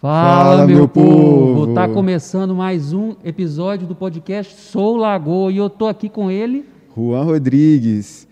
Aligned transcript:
Fala, 0.00 0.56
Fala 0.56 0.66
meu, 0.66 0.88
povo. 0.88 1.66
povo! 1.66 1.74
Tá 1.74 1.86
começando 1.86 2.54
mais 2.54 2.90
um 2.94 3.14
episódio 3.22 3.86
do 3.86 3.94
podcast 3.94 4.54
Sou 4.54 4.96
Lagoa 4.96 5.52
e 5.52 5.58
eu 5.58 5.68
tô 5.68 5.86
aqui 5.86 6.08
com 6.08 6.30
ele, 6.30 6.64
Juan 6.96 7.22
Rodrigues. 7.24 8.26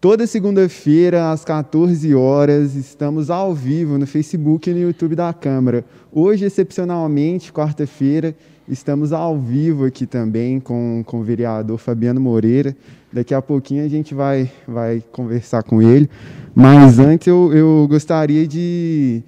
Toda 0.00 0.26
segunda-feira, 0.26 1.30
às 1.30 1.44
14 1.44 2.12
horas, 2.12 2.74
estamos 2.74 3.30
ao 3.30 3.54
vivo 3.54 3.98
no 3.98 4.06
Facebook 4.06 4.68
e 4.68 4.74
no 4.74 4.80
YouTube 4.80 5.14
da 5.14 5.32
Câmara. 5.32 5.84
Hoje, 6.10 6.44
excepcionalmente, 6.44 7.52
quarta-feira, 7.52 8.34
estamos 8.68 9.12
ao 9.12 9.38
vivo 9.38 9.84
aqui 9.84 10.06
também 10.06 10.58
com, 10.58 11.04
com 11.06 11.20
o 11.20 11.22
vereador 11.22 11.78
Fabiano 11.78 12.20
Moreira. 12.20 12.76
Daqui 13.12 13.32
a 13.32 13.40
pouquinho 13.40 13.84
a 13.84 13.88
gente 13.88 14.12
vai, 14.12 14.50
vai 14.66 15.04
conversar 15.12 15.62
com 15.62 15.80
ele. 15.80 16.10
Mas 16.52 16.98
antes 16.98 17.28
eu, 17.28 17.52
eu 17.54 17.86
gostaria 17.88 18.44
de 18.44 19.22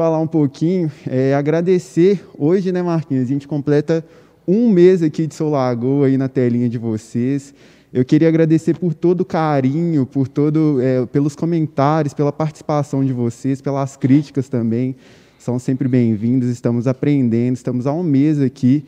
falar 0.00 0.18
um 0.18 0.26
pouquinho, 0.26 0.90
é, 1.06 1.34
agradecer. 1.34 2.24
Hoje, 2.38 2.72
né, 2.72 2.82
Marquinhos, 2.82 3.24
a 3.24 3.26
gente 3.26 3.46
completa 3.46 4.02
um 4.48 4.70
mês 4.70 5.02
aqui 5.02 5.26
de 5.26 5.34
Sou 5.34 5.50
Lagoa 5.50 6.06
aí 6.06 6.16
na 6.16 6.26
telinha 6.26 6.70
de 6.70 6.78
vocês. 6.78 7.52
Eu 7.92 8.02
queria 8.02 8.26
agradecer 8.26 8.78
por 8.78 8.94
todo 8.94 9.20
o 9.20 9.24
carinho, 9.26 10.06
por 10.06 10.26
todo, 10.26 10.78
é, 10.80 11.04
pelos 11.04 11.36
comentários, 11.36 12.14
pela 12.14 12.32
participação 12.32 13.04
de 13.04 13.12
vocês, 13.12 13.60
pelas 13.60 13.94
críticas 13.94 14.48
também. 14.48 14.96
São 15.38 15.58
sempre 15.58 15.86
bem-vindos, 15.86 16.48
estamos 16.48 16.86
aprendendo, 16.86 17.56
estamos 17.56 17.86
há 17.86 17.92
um 17.92 18.02
mês 18.02 18.40
aqui. 18.40 18.86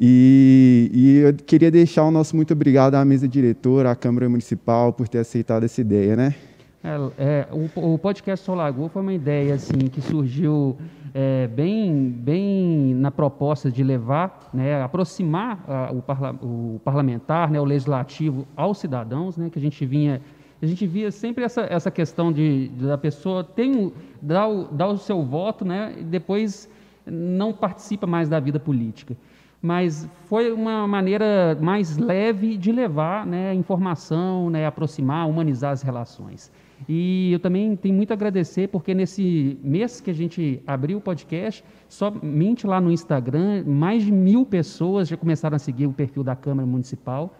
E, 0.00 0.90
e, 0.94 1.16
eu 1.26 1.34
queria 1.44 1.72
deixar 1.72 2.04
o 2.04 2.12
nosso 2.12 2.36
muito 2.36 2.52
obrigado 2.52 2.94
à 2.94 3.04
mesa 3.04 3.26
diretora, 3.26 3.90
à 3.90 3.96
Câmara 3.96 4.28
Municipal, 4.28 4.92
por 4.92 5.08
ter 5.08 5.18
aceitado 5.18 5.64
essa 5.64 5.80
ideia, 5.80 6.14
né? 6.14 6.36
É, 6.84 6.96
é, 7.16 7.48
o, 7.52 7.94
o, 7.94 7.98
podcast 7.98 8.44
Sol 8.44 8.56
Lagoa 8.56 8.88
foi 8.88 9.02
uma 9.02 9.12
ideia 9.12 9.54
assim 9.54 9.78
que 9.88 10.00
surgiu 10.00 10.76
é, 11.14 11.46
bem, 11.46 12.10
bem 12.10 12.92
na 12.96 13.08
proposta 13.08 13.70
de 13.70 13.84
levar, 13.84 14.50
né, 14.52 14.82
aproximar 14.82 15.64
a, 15.68 15.92
o, 15.92 16.02
parla, 16.02 16.32
o, 16.42 16.80
parlamentar, 16.84 17.52
né, 17.52 17.60
o 17.60 17.64
legislativo 17.64 18.48
aos 18.56 18.78
cidadãos, 18.78 19.36
né, 19.36 19.48
que 19.48 19.60
a 19.60 19.62
gente 19.62 19.86
vinha, 19.86 20.20
a 20.60 20.66
gente 20.66 20.84
via 20.84 21.12
sempre 21.12 21.44
essa, 21.44 21.60
essa 21.70 21.88
questão 21.88 22.32
de, 22.32 22.66
de 22.68 22.86
da 22.86 22.98
pessoa 22.98 23.44
tem 23.44 23.92
dar 24.20 24.48
o, 24.48 24.68
o 24.74 24.98
seu 24.98 25.22
voto, 25.22 25.64
né, 25.64 25.94
e 25.96 26.02
depois 26.02 26.68
não 27.06 27.52
participa 27.52 28.08
mais 28.08 28.28
da 28.28 28.40
vida 28.40 28.58
política 28.58 29.16
mas 29.64 30.08
foi 30.24 30.50
uma 30.50 30.88
maneira 30.88 31.56
mais 31.60 31.96
leve 31.96 32.56
de 32.56 32.72
levar 32.72 33.24
né, 33.24 33.54
informação, 33.54 34.50
né, 34.50 34.66
aproximar, 34.66 35.28
humanizar 35.28 35.70
as 35.70 35.82
relações. 35.82 36.50
E 36.88 37.30
eu 37.32 37.38
também 37.38 37.76
tenho 37.76 37.94
muito 37.94 38.10
a 38.10 38.14
agradecer, 38.14 38.68
porque 38.68 38.94
nesse 38.94 39.58
mês 39.62 40.00
que 40.00 40.10
a 40.10 40.14
gente 40.14 40.62
abriu 40.66 40.98
o 40.98 41.00
podcast, 41.00 41.64
somente 41.88 42.66
lá 42.66 42.80
no 42.80 42.90
Instagram, 42.90 43.64
mais 43.66 44.04
de 44.04 44.12
mil 44.12 44.44
pessoas 44.44 45.08
já 45.08 45.16
começaram 45.16 45.56
a 45.56 45.58
seguir 45.58 45.86
o 45.86 45.92
perfil 45.92 46.24
da 46.24 46.34
Câmara 46.34 46.66
Municipal. 46.66 47.34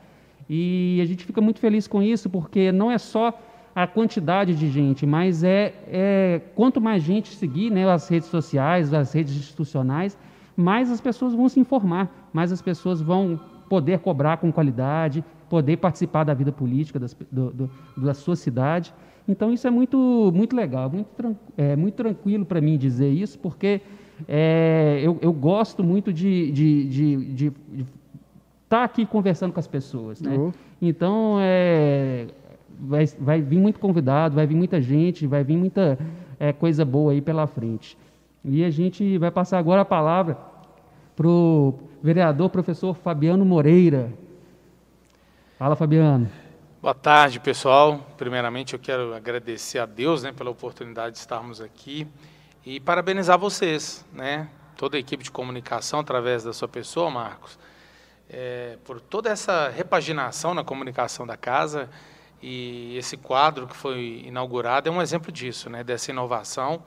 E 0.48 0.98
a 1.02 1.04
gente 1.04 1.24
fica 1.24 1.40
muito 1.40 1.60
feliz 1.60 1.86
com 1.86 2.02
isso, 2.02 2.28
porque 2.28 2.70
não 2.70 2.90
é 2.90 2.98
só 2.98 3.36
a 3.74 3.86
quantidade 3.86 4.54
de 4.54 4.68
gente, 4.70 5.06
mas 5.06 5.42
é, 5.42 5.74
é 5.88 6.40
quanto 6.54 6.80
mais 6.80 7.02
gente 7.02 7.34
seguir 7.34 7.70
né, 7.70 7.88
as 7.88 8.08
redes 8.08 8.28
sociais, 8.28 8.92
as 8.92 9.12
redes 9.12 9.34
institucionais, 9.34 10.16
mais 10.54 10.90
as 10.90 11.00
pessoas 11.00 11.34
vão 11.34 11.48
se 11.48 11.58
informar, 11.58 12.28
mais 12.32 12.52
as 12.52 12.60
pessoas 12.60 13.00
vão 13.00 13.40
poder 13.68 14.00
cobrar 14.00 14.36
com 14.36 14.52
qualidade, 14.52 15.24
poder 15.48 15.78
participar 15.78 16.24
da 16.24 16.34
vida 16.34 16.52
política 16.52 16.98
das, 16.98 17.16
do, 17.30 17.50
do, 17.50 17.70
da 17.96 18.12
sua 18.12 18.36
cidade. 18.36 18.92
Então 19.26 19.52
isso 19.52 19.66
é 19.66 19.70
muito, 19.70 20.32
muito 20.34 20.54
legal, 20.54 20.90
muito, 20.90 21.36
é, 21.56 21.76
muito 21.76 21.94
tranquilo 21.94 22.44
para 22.44 22.60
mim 22.60 22.76
dizer 22.76 23.08
isso, 23.10 23.38
porque 23.38 23.80
é, 24.28 25.00
eu, 25.02 25.18
eu, 25.20 25.32
gosto 25.32 25.82
muito 25.82 26.12
de 26.12 26.50
estar 26.50 26.54
de, 26.54 26.86
de, 26.86 27.52
de, 27.76 27.86
tá 28.68 28.84
aqui 28.84 29.06
conversando 29.06 29.52
com 29.52 29.60
as 29.60 29.66
pessoas. 29.66 30.20
Né? 30.20 30.36
Uhum. 30.36 30.52
Então 30.80 31.36
é, 31.40 32.26
vai, 32.80 33.06
vai 33.18 33.40
vir 33.40 33.58
muito 33.58 33.78
convidado, 33.78 34.34
vai 34.34 34.46
vir 34.46 34.56
muita 34.56 34.80
gente, 34.80 35.26
vai 35.26 35.44
vir 35.44 35.56
muita 35.56 35.98
é, 36.38 36.52
coisa 36.52 36.84
boa 36.84 37.12
aí 37.12 37.20
pela 37.20 37.46
frente. 37.46 37.96
E 38.44 38.64
a 38.64 38.70
gente 38.70 39.18
vai 39.18 39.30
passar 39.30 39.58
agora 39.58 39.82
a 39.82 39.84
palavra 39.84 40.36
para 41.14 41.28
o 41.28 41.74
vereador 42.02 42.50
professor 42.50 42.94
Fabiano 42.94 43.44
Moreira. 43.44 44.12
Fala, 45.58 45.76
Fabiano. 45.76 46.28
Boa 46.82 46.94
tarde, 46.94 47.38
pessoal. 47.38 48.04
Primeiramente, 48.18 48.72
eu 48.72 48.78
quero 48.80 49.14
agradecer 49.14 49.78
a 49.78 49.86
Deus 49.86 50.24
né, 50.24 50.32
pela 50.32 50.50
oportunidade 50.50 51.12
de 51.12 51.20
estarmos 51.20 51.60
aqui 51.60 52.08
e 52.66 52.80
parabenizar 52.80 53.38
vocês, 53.38 54.04
né, 54.12 54.48
toda 54.76 54.96
a 54.96 54.98
equipe 54.98 55.22
de 55.22 55.30
comunicação, 55.30 56.00
através 56.00 56.42
da 56.42 56.52
sua 56.52 56.66
pessoa, 56.66 57.08
Marcos, 57.08 57.56
é, 58.28 58.78
por 58.84 59.00
toda 59.00 59.30
essa 59.30 59.68
repaginação 59.68 60.54
na 60.54 60.64
comunicação 60.64 61.24
da 61.24 61.36
casa 61.36 61.88
e 62.42 62.96
esse 62.98 63.16
quadro 63.16 63.68
que 63.68 63.76
foi 63.76 64.24
inaugurado 64.26 64.88
é 64.88 64.92
um 64.92 65.00
exemplo 65.00 65.30
disso, 65.30 65.70
né, 65.70 65.84
dessa 65.84 66.10
inovação. 66.10 66.82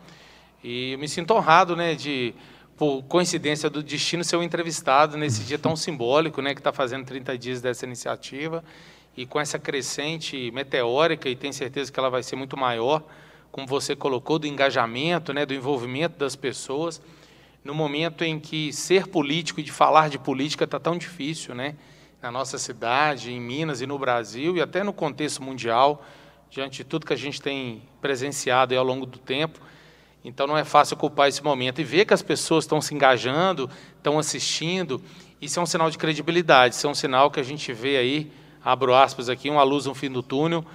E 0.62 0.92
eu 0.92 1.00
me 1.00 1.08
sinto 1.08 1.34
honrado 1.34 1.74
né, 1.74 1.96
de, 1.96 2.36
por 2.76 3.02
coincidência 3.04 3.70
do 3.70 3.82
destino, 3.82 4.26
ser 4.26 4.36
o 4.36 4.44
entrevistado 4.44 5.16
nesse 5.16 5.46
dia 5.46 5.58
tão 5.58 5.74
simbólico, 5.74 6.42
né, 6.42 6.54
que 6.54 6.60
está 6.60 6.74
fazendo 6.74 7.06
30 7.06 7.38
dias 7.38 7.62
dessa 7.62 7.86
iniciativa 7.86 8.62
e 9.18 9.26
com 9.26 9.40
essa 9.40 9.58
crescente 9.58 10.52
meteórica, 10.52 11.30
e 11.30 11.36
tenho 11.36 11.54
certeza 11.54 11.92
que 11.92 12.00
ela 12.00 12.10
vai 12.10 12.22
ser 12.22 12.36
muito 12.36 12.58
maior, 12.58 13.04
como 13.52 13.66
você 13.66 13.96
colocou, 13.96 14.38
do 14.38 14.48
engajamento, 14.48 15.34
né, 15.34 15.46
do 15.46 15.54
envolvimento 15.54 16.18
das 16.18 16.36
pessoas, 16.36 17.02
no 17.64 17.74
momento 17.74 18.24
em 18.24 18.40
que 18.40 18.74
ser 18.74 19.08
político 19.08 19.60
e 19.60 19.64
de 19.64 19.72
falar 19.72 20.10
de 20.10 20.20
política 20.20 20.66
está 20.66 20.80
tão 20.80 20.98
difícil, 20.98 21.56
né, 21.56 21.76
na 22.22 22.32
nossa 22.32 22.58
cidade, 22.58 23.32
em 23.32 23.40
Minas 23.40 23.82
e 23.82 23.88
no 23.88 23.98
Brasil, 23.98 24.58
e 24.58 24.62
até 24.62 24.84
no 24.84 24.92
contexto 24.92 25.42
mundial, 25.42 26.04
diante 26.50 26.78
de 26.78 26.84
tudo 26.84 27.06
que 27.06 27.14
a 27.14 27.18
gente 27.18 27.42
tem 27.42 27.82
presenciado 28.02 28.78
ao 28.78 28.84
longo 28.84 29.06
do 29.06 29.20
tempo. 29.20 29.60
Então 30.24 30.48
não 30.48 30.58
é 30.58 30.64
fácil 30.64 30.96
ocupar 30.96 31.30
esse 31.30 31.44
momento 31.44 31.80
e 31.80 31.84
ver 31.84 32.06
que 32.06 32.14
as 32.14 32.22
pessoas 32.22 32.64
estão 32.64 32.82
se 32.82 32.96
engajando, 32.96 33.70
estão 33.98 34.18
assistindo. 34.18 35.02
Isso 35.40 35.60
é 35.60 35.64
um 35.64 35.66
sinal 35.66 35.90
de 35.90 35.98
credibilidade, 35.98 36.76
isso 36.76 36.88
é 36.88 36.90
um 36.90 36.96
sinal 36.96 37.30
que 37.30 37.40
a 37.40 37.44
gente 37.44 37.72
vê 37.72 37.98
aí 37.98 38.32
abro 38.66 38.96
aspas 38.96 39.30
aqui, 39.30 39.48
uma 39.48 39.62
luz 39.62 39.86
no 39.86 39.94
fim 39.94 40.10
do 40.10 40.24
túnel, 40.24 40.66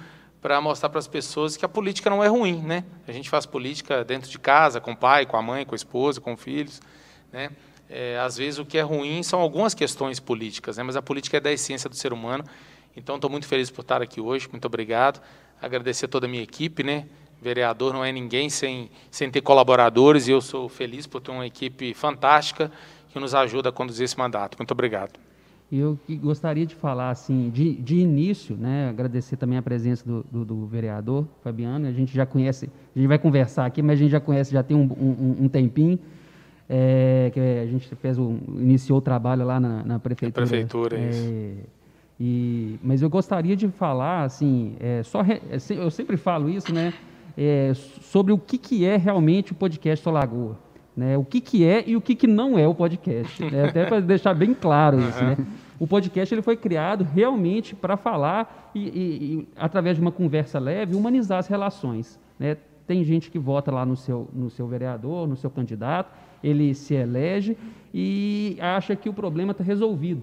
para 0.41 0.59
mostrar 0.61 0.89
para 0.89 0.99
as 0.99 1.07
pessoas 1.07 1.57
que 1.57 1.65
a 1.65 1.69
política 1.69 2.09
não 2.09 2.23
é 2.23 2.27
ruim, 2.27 2.61
né? 2.61 2.85
A 3.05 3.11
gente 3.11 3.29
faz 3.29 3.45
política 3.45 4.03
dentro 4.05 4.31
de 4.31 4.39
casa, 4.39 4.79
com 4.79 4.93
o 4.93 4.95
pai, 4.95 5.25
com 5.25 5.35
a 5.35 5.41
mãe, 5.41 5.65
com 5.65 5.75
a 5.75 5.77
esposa, 5.77 6.21
com 6.21 6.37
filhos, 6.37 6.81
né? 7.31 7.51
É, 7.89 8.17
às 8.19 8.37
vezes 8.37 8.57
o 8.57 8.65
que 8.65 8.77
é 8.77 8.81
ruim 8.81 9.21
são 9.21 9.41
algumas 9.41 9.73
questões 9.73 10.21
políticas, 10.21 10.77
né? 10.77 10.83
Mas 10.83 10.95
a 10.95 11.01
política 11.01 11.35
é 11.35 11.39
da 11.41 11.51
essência 11.51 11.89
do 11.89 11.95
ser 11.95 12.13
humano. 12.13 12.45
Então 12.95 13.15
estou 13.15 13.29
muito 13.29 13.45
feliz 13.45 13.69
por 13.69 13.81
estar 13.81 14.01
aqui 14.01 14.21
hoje. 14.21 14.47
Muito 14.49 14.65
obrigado. 14.65 15.21
Agradecer 15.61 16.05
a 16.05 16.07
toda 16.07 16.25
a 16.25 16.29
minha 16.29 16.41
equipe, 16.41 16.83
né? 16.83 17.05
Vereador 17.41 17.91
não 17.93 18.05
é 18.05 18.11
ninguém 18.11 18.49
sem 18.49 18.89
sem 19.11 19.29
ter 19.29 19.41
colaboradores 19.41 20.27
e 20.27 20.31
eu 20.31 20.39
sou 20.39 20.69
feliz 20.69 21.05
por 21.05 21.19
ter 21.19 21.31
uma 21.31 21.45
equipe 21.45 21.93
fantástica 21.93 22.71
que 23.09 23.19
nos 23.19 23.35
ajuda 23.35 23.69
a 23.69 23.71
conduzir 23.71 24.05
esse 24.05 24.17
mandato. 24.17 24.57
Muito 24.57 24.71
obrigado. 24.71 25.19
Eu 25.71 25.97
gostaria 26.21 26.65
de 26.65 26.75
falar, 26.75 27.11
assim, 27.11 27.49
de, 27.49 27.75
de 27.75 27.95
início, 27.95 28.57
né, 28.57 28.89
agradecer 28.89 29.37
também 29.37 29.57
a 29.57 29.61
presença 29.61 30.05
do, 30.05 30.25
do, 30.29 30.43
do, 30.43 30.65
vereador 30.65 31.25
Fabiano. 31.41 31.87
A 31.87 31.93
gente 31.93 32.13
já 32.13 32.25
conhece, 32.25 32.69
a 32.93 32.99
gente 32.99 33.07
vai 33.07 33.17
conversar 33.17 33.65
aqui, 33.65 33.81
mas 33.81 33.93
a 33.93 34.03
gente 34.03 34.11
já 34.11 34.19
conhece, 34.19 34.51
já 34.51 34.61
tem 34.61 34.75
um, 34.75 34.83
um, 34.83 35.45
um 35.45 35.47
tempinho. 35.47 35.97
É, 36.69 37.29
que 37.33 37.39
a 37.39 37.65
gente 37.65 37.93
fez 37.95 38.17
o, 38.19 38.37
iniciou 38.57 38.99
o 38.99 39.01
trabalho 39.01 39.45
lá 39.45 39.59
na, 39.61 39.83
na 39.83 39.99
prefeitura. 39.99 40.45
Na 40.45 40.49
prefeitura, 40.49 40.97
é, 40.97 41.09
isso. 41.09 41.59
E, 42.19 42.79
mas 42.83 43.01
eu 43.01 43.09
gostaria 43.09 43.55
de 43.55 43.69
falar, 43.69 44.23
assim, 44.23 44.75
é, 44.79 45.03
só 45.03 45.21
re, 45.21 45.41
é, 45.49 45.57
eu 45.69 45.89
sempre 45.89 46.17
falo 46.17 46.49
isso, 46.49 46.73
né, 46.73 46.93
é, 47.37 47.73
sobre 47.73 48.33
o 48.33 48.37
que, 48.37 48.57
que 48.57 48.85
é 48.85 48.97
realmente 48.97 49.53
o 49.53 49.55
podcast 49.55 50.03
Solagoa 50.03 50.57
né? 50.95 51.17
O 51.17 51.23
que, 51.23 51.39
que 51.39 51.65
é 51.65 51.83
e 51.87 51.95
o 51.95 52.01
que, 52.01 52.15
que 52.15 52.27
não 52.27 52.57
é 52.57 52.67
o 52.67 52.75
podcast. 52.75 53.43
Né? 53.43 53.65
Até 53.65 53.85
para 53.85 53.99
deixar 53.99 54.33
bem 54.33 54.53
claro 54.53 54.99
isso. 54.99 55.23
Né? 55.23 55.37
O 55.81 55.87
podcast 55.87 56.31
ele 56.31 56.43
foi 56.43 56.55
criado 56.55 57.03
realmente 57.03 57.75
para 57.75 57.97
falar 57.97 58.69
e, 58.75 58.79
e, 58.79 58.91
e, 58.91 59.47
através 59.57 59.97
de 59.97 60.01
uma 60.03 60.11
conversa 60.11 60.59
leve, 60.59 60.95
humanizar 60.95 61.39
as 61.39 61.47
relações. 61.47 62.19
Né? 62.37 62.55
Tem 62.85 63.03
gente 63.03 63.31
que 63.31 63.39
vota 63.39 63.71
lá 63.71 63.83
no 63.83 63.97
seu, 63.97 64.29
no 64.31 64.47
seu 64.51 64.67
vereador, 64.67 65.27
no 65.27 65.35
seu 65.35 65.49
candidato, 65.49 66.11
ele 66.43 66.75
se 66.75 66.93
elege 66.93 67.57
e 67.91 68.57
acha 68.61 68.95
que 68.95 69.09
o 69.09 69.13
problema 69.13 69.53
está 69.53 69.63
resolvido. 69.63 70.21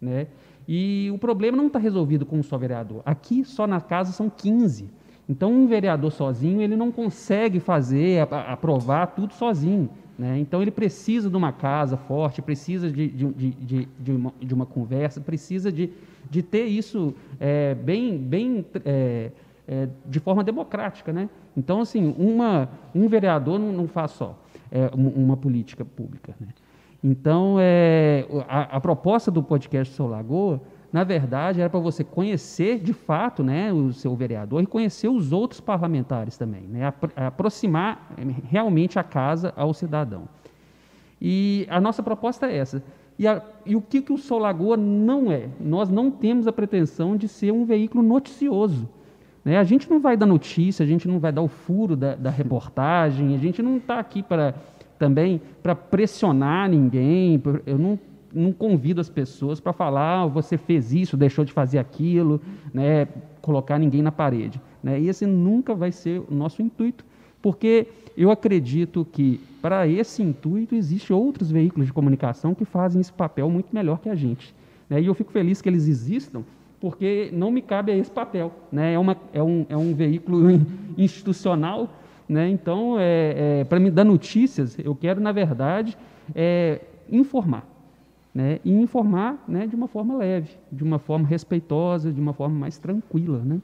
Né? 0.00 0.28
E 0.68 1.10
o 1.12 1.18
problema 1.18 1.56
não 1.56 1.66
está 1.66 1.80
resolvido 1.80 2.24
com 2.24 2.38
um 2.38 2.42
só 2.44 2.56
vereador. 2.56 3.02
Aqui, 3.04 3.44
só 3.44 3.66
na 3.66 3.80
casa, 3.80 4.12
são 4.12 4.30
15. 4.30 4.88
Então, 5.28 5.52
um 5.52 5.66
vereador 5.66 6.12
sozinho, 6.12 6.62
ele 6.62 6.76
não 6.76 6.92
consegue 6.92 7.58
fazer, 7.58 8.20
aprovar 8.30 9.08
tudo 9.08 9.34
sozinho. 9.34 9.90
Né? 10.18 10.38
Então 10.38 10.60
ele 10.60 10.70
precisa 10.70 11.30
de 11.30 11.36
uma 11.36 11.52
casa 11.52 11.96
forte, 11.96 12.42
precisa 12.42 12.90
de, 12.90 13.08
de, 13.08 13.50
de, 13.50 13.88
de, 13.98 14.12
uma, 14.12 14.32
de 14.40 14.54
uma 14.54 14.66
conversa, 14.66 15.20
precisa 15.20 15.72
de, 15.72 15.90
de 16.30 16.42
ter 16.42 16.64
isso 16.64 17.14
é, 17.40 17.74
bem, 17.74 18.18
bem 18.18 18.64
é, 18.84 19.30
é, 19.66 19.88
de 20.06 20.20
forma 20.20 20.44
democrática. 20.44 21.12
Né? 21.12 21.28
Então, 21.56 21.80
assim, 21.80 22.14
uma, 22.18 22.68
um 22.94 23.08
vereador 23.08 23.58
não, 23.58 23.72
não 23.72 23.88
faz 23.88 24.12
só. 24.12 24.38
é, 24.72 24.90
uma 24.94 25.36
política 25.36 25.84
pública. 25.84 26.34
Né? 26.40 26.48
Então, 27.04 27.56
é, 27.60 28.26
a, 28.48 28.76
a, 28.76 28.80
proposta 28.80 29.30
do 29.30 29.42
podcast 29.42 29.92
Sou 29.94 30.08
Lagoa, 30.08 30.60
na 30.92 31.04
verdade, 31.04 31.60
era 31.60 31.70
para 31.70 31.80
você 31.80 32.04
conhecer 32.04 32.78
de 32.78 32.92
fato 32.92 33.42
né, 33.42 33.72
o 33.72 33.92
seu 33.92 34.14
vereador 34.14 34.62
e 34.62 34.66
conhecer 34.66 35.08
os 35.08 35.32
outros 35.32 35.60
parlamentares 35.60 36.36
também, 36.36 36.62
né, 36.62 36.92
aproximar 37.16 38.12
é, 38.18 38.22
realmente 38.48 38.98
a 38.98 39.02
casa 39.02 39.54
ao 39.56 39.72
cidadão. 39.72 40.28
E 41.20 41.66
a 41.70 41.80
nossa 41.80 42.02
proposta 42.02 42.46
é 42.46 42.56
essa. 42.58 42.82
E, 43.18 43.26
a, 43.26 43.40
e 43.64 43.74
o 43.74 43.80
que, 43.80 44.02
que 44.02 44.12
o 44.12 44.18
Sou 44.18 44.38
Lagoa 44.38 44.76
não 44.76 45.30
é? 45.30 45.48
Nós 45.60 45.88
não 45.88 46.10
temos 46.10 46.46
a 46.46 46.52
pretensão 46.52 47.16
de 47.16 47.28
ser 47.28 47.52
um 47.52 47.64
veículo 47.64 48.02
noticioso. 48.02 48.88
Né? 49.44 49.58
A 49.58 49.64
gente 49.64 49.88
não 49.88 50.00
vai 50.00 50.16
dar 50.16 50.26
notícia, 50.26 50.84
a 50.84 50.86
gente 50.86 51.08
não 51.08 51.18
vai 51.18 51.32
dar 51.32 51.42
o 51.42 51.48
furo 51.48 51.96
da, 51.96 52.14
da 52.14 52.30
reportagem, 52.30 53.34
a 53.34 53.38
gente 53.38 53.62
não 53.62 53.76
está 53.78 53.98
aqui 53.98 54.22
para 54.22 54.54
também 54.98 55.40
para 55.62 55.74
pressionar 55.74 56.68
ninguém. 56.68 57.42
Eu 57.66 57.78
não, 57.78 57.98
não 58.34 58.52
convido 58.52 59.00
as 59.00 59.08
pessoas 59.08 59.60
para 59.60 59.72
falar, 59.72 60.22
ah, 60.22 60.26
você 60.26 60.56
fez 60.56 60.92
isso, 60.92 61.16
deixou 61.16 61.44
de 61.44 61.52
fazer 61.52 61.78
aquilo, 61.78 62.40
né? 62.72 63.06
colocar 63.40 63.78
ninguém 63.78 64.02
na 64.02 64.12
parede. 64.12 64.60
Né? 64.82 65.00
E 65.00 65.08
esse 65.08 65.26
nunca 65.26 65.74
vai 65.74 65.92
ser 65.92 66.22
o 66.30 66.34
nosso 66.34 66.62
intuito, 66.62 67.04
porque 67.40 67.86
eu 68.16 68.30
acredito 68.30 69.06
que 69.10 69.40
para 69.60 69.86
esse 69.86 70.22
intuito 70.22 70.74
existem 70.74 71.14
outros 71.14 71.50
veículos 71.50 71.86
de 71.86 71.92
comunicação 71.92 72.54
que 72.54 72.64
fazem 72.64 73.00
esse 73.00 73.12
papel 73.12 73.48
muito 73.50 73.68
melhor 73.72 74.00
que 74.00 74.08
a 74.08 74.14
gente. 74.14 74.54
Né? 74.88 75.00
E 75.00 75.06
eu 75.06 75.14
fico 75.14 75.32
feliz 75.32 75.60
que 75.60 75.68
eles 75.68 75.88
existam, 75.88 76.42
porque 76.80 77.30
não 77.32 77.50
me 77.50 77.62
cabe 77.62 77.92
a 77.92 77.96
esse 77.96 78.10
papel. 78.10 78.52
Né? 78.70 78.94
É, 78.94 78.98
uma, 78.98 79.16
é, 79.32 79.42
um, 79.42 79.66
é 79.68 79.76
um 79.76 79.94
veículo 79.94 80.60
institucional 80.98 81.88
né? 82.32 82.48
Então, 82.48 82.96
é, 82.98 83.60
é 83.60 83.64
para 83.64 83.78
me 83.78 83.90
dar 83.90 84.04
notícias, 84.04 84.78
eu 84.78 84.94
quero, 84.94 85.20
na 85.20 85.32
verdade, 85.32 85.96
é, 86.34 86.80
informar. 87.10 87.66
Né? 88.34 88.60
E 88.64 88.72
informar 88.72 89.44
né, 89.46 89.66
de 89.66 89.76
uma 89.76 89.86
forma 89.86 90.16
leve, 90.16 90.50
de 90.70 90.82
uma 90.82 90.98
forma 90.98 91.26
respeitosa, 91.26 92.10
de 92.10 92.20
uma 92.20 92.32
forma 92.32 92.58
mais 92.58 92.78
tranquila. 92.78 93.42
Né? 93.44 93.60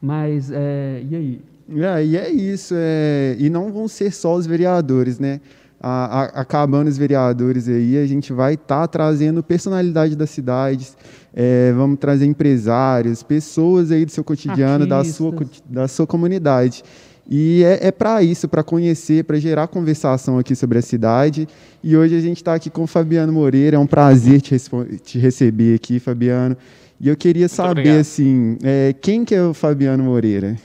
Mas, 0.00 0.50
é, 0.52 1.02
e 1.08 1.16
aí? 1.16 1.40
É, 1.68 2.04
e 2.04 2.16
é 2.16 2.30
isso. 2.30 2.74
É, 2.76 3.36
e 3.38 3.48
não 3.48 3.72
vão 3.72 3.88
ser 3.88 4.12
só 4.12 4.34
os 4.34 4.46
vereadores, 4.46 5.18
né? 5.18 5.40
A, 5.80 6.22
a, 6.22 6.24
acabando 6.40 6.88
os 6.88 6.96
vereadores 6.96 7.68
aí, 7.68 7.98
a 7.98 8.06
gente 8.06 8.32
vai 8.32 8.54
estar 8.54 8.80
tá 8.80 8.88
trazendo 8.88 9.42
personalidade 9.42 10.16
das 10.16 10.30
cidades, 10.30 10.96
é, 11.34 11.70
vamos 11.72 11.98
trazer 11.98 12.24
empresários, 12.24 13.22
pessoas 13.22 13.90
aí 13.90 14.04
do 14.06 14.10
seu 14.10 14.24
cotidiano, 14.24 14.86
da 14.86 15.04
sua, 15.04 15.34
da 15.68 15.86
sua 15.86 16.06
comunidade. 16.06 16.82
E 17.28 17.64
é, 17.64 17.88
é 17.88 17.90
para 17.90 18.22
isso, 18.22 18.48
para 18.48 18.62
conhecer, 18.62 19.24
para 19.24 19.38
gerar 19.38 19.66
conversação 19.66 20.38
aqui 20.38 20.54
sobre 20.54 20.78
a 20.78 20.82
cidade. 20.82 21.48
E 21.82 21.96
hoje 21.96 22.16
a 22.16 22.20
gente 22.20 22.36
está 22.36 22.54
aqui 22.54 22.70
com 22.70 22.84
o 22.84 22.86
Fabiano 22.86 23.32
Moreira. 23.32 23.76
É 23.76 23.78
um 23.78 23.86
prazer 23.86 24.40
te, 24.40 24.56
te 25.02 25.18
receber 25.18 25.74
aqui, 25.74 25.98
Fabiano. 25.98 26.56
E 27.00 27.08
eu 27.08 27.16
queria 27.16 27.42
Muito 27.42 27.54
saber, 27.54 27.70
obrigado. 27.70 27.98
assim, 27.98 28.58
é, 28.62 28.94
quem 29.00 29.24
que 29.24 29.34
é 29.34 29.42
o 29.42 29.52
Fabiano 29.52 30.04
Moreira? 30.04 30.56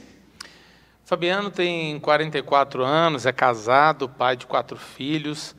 Fabiano 1.04 1.50
tem 1.50 1.98
44 1.98 2.82
anos, 2.82 3.26
é 3.26 3.32
casado, 3.32 4.08
pai 4.08 4.34
de 4.34 4.46
quatro 4.46 4.78
filhos, 4.78 5.54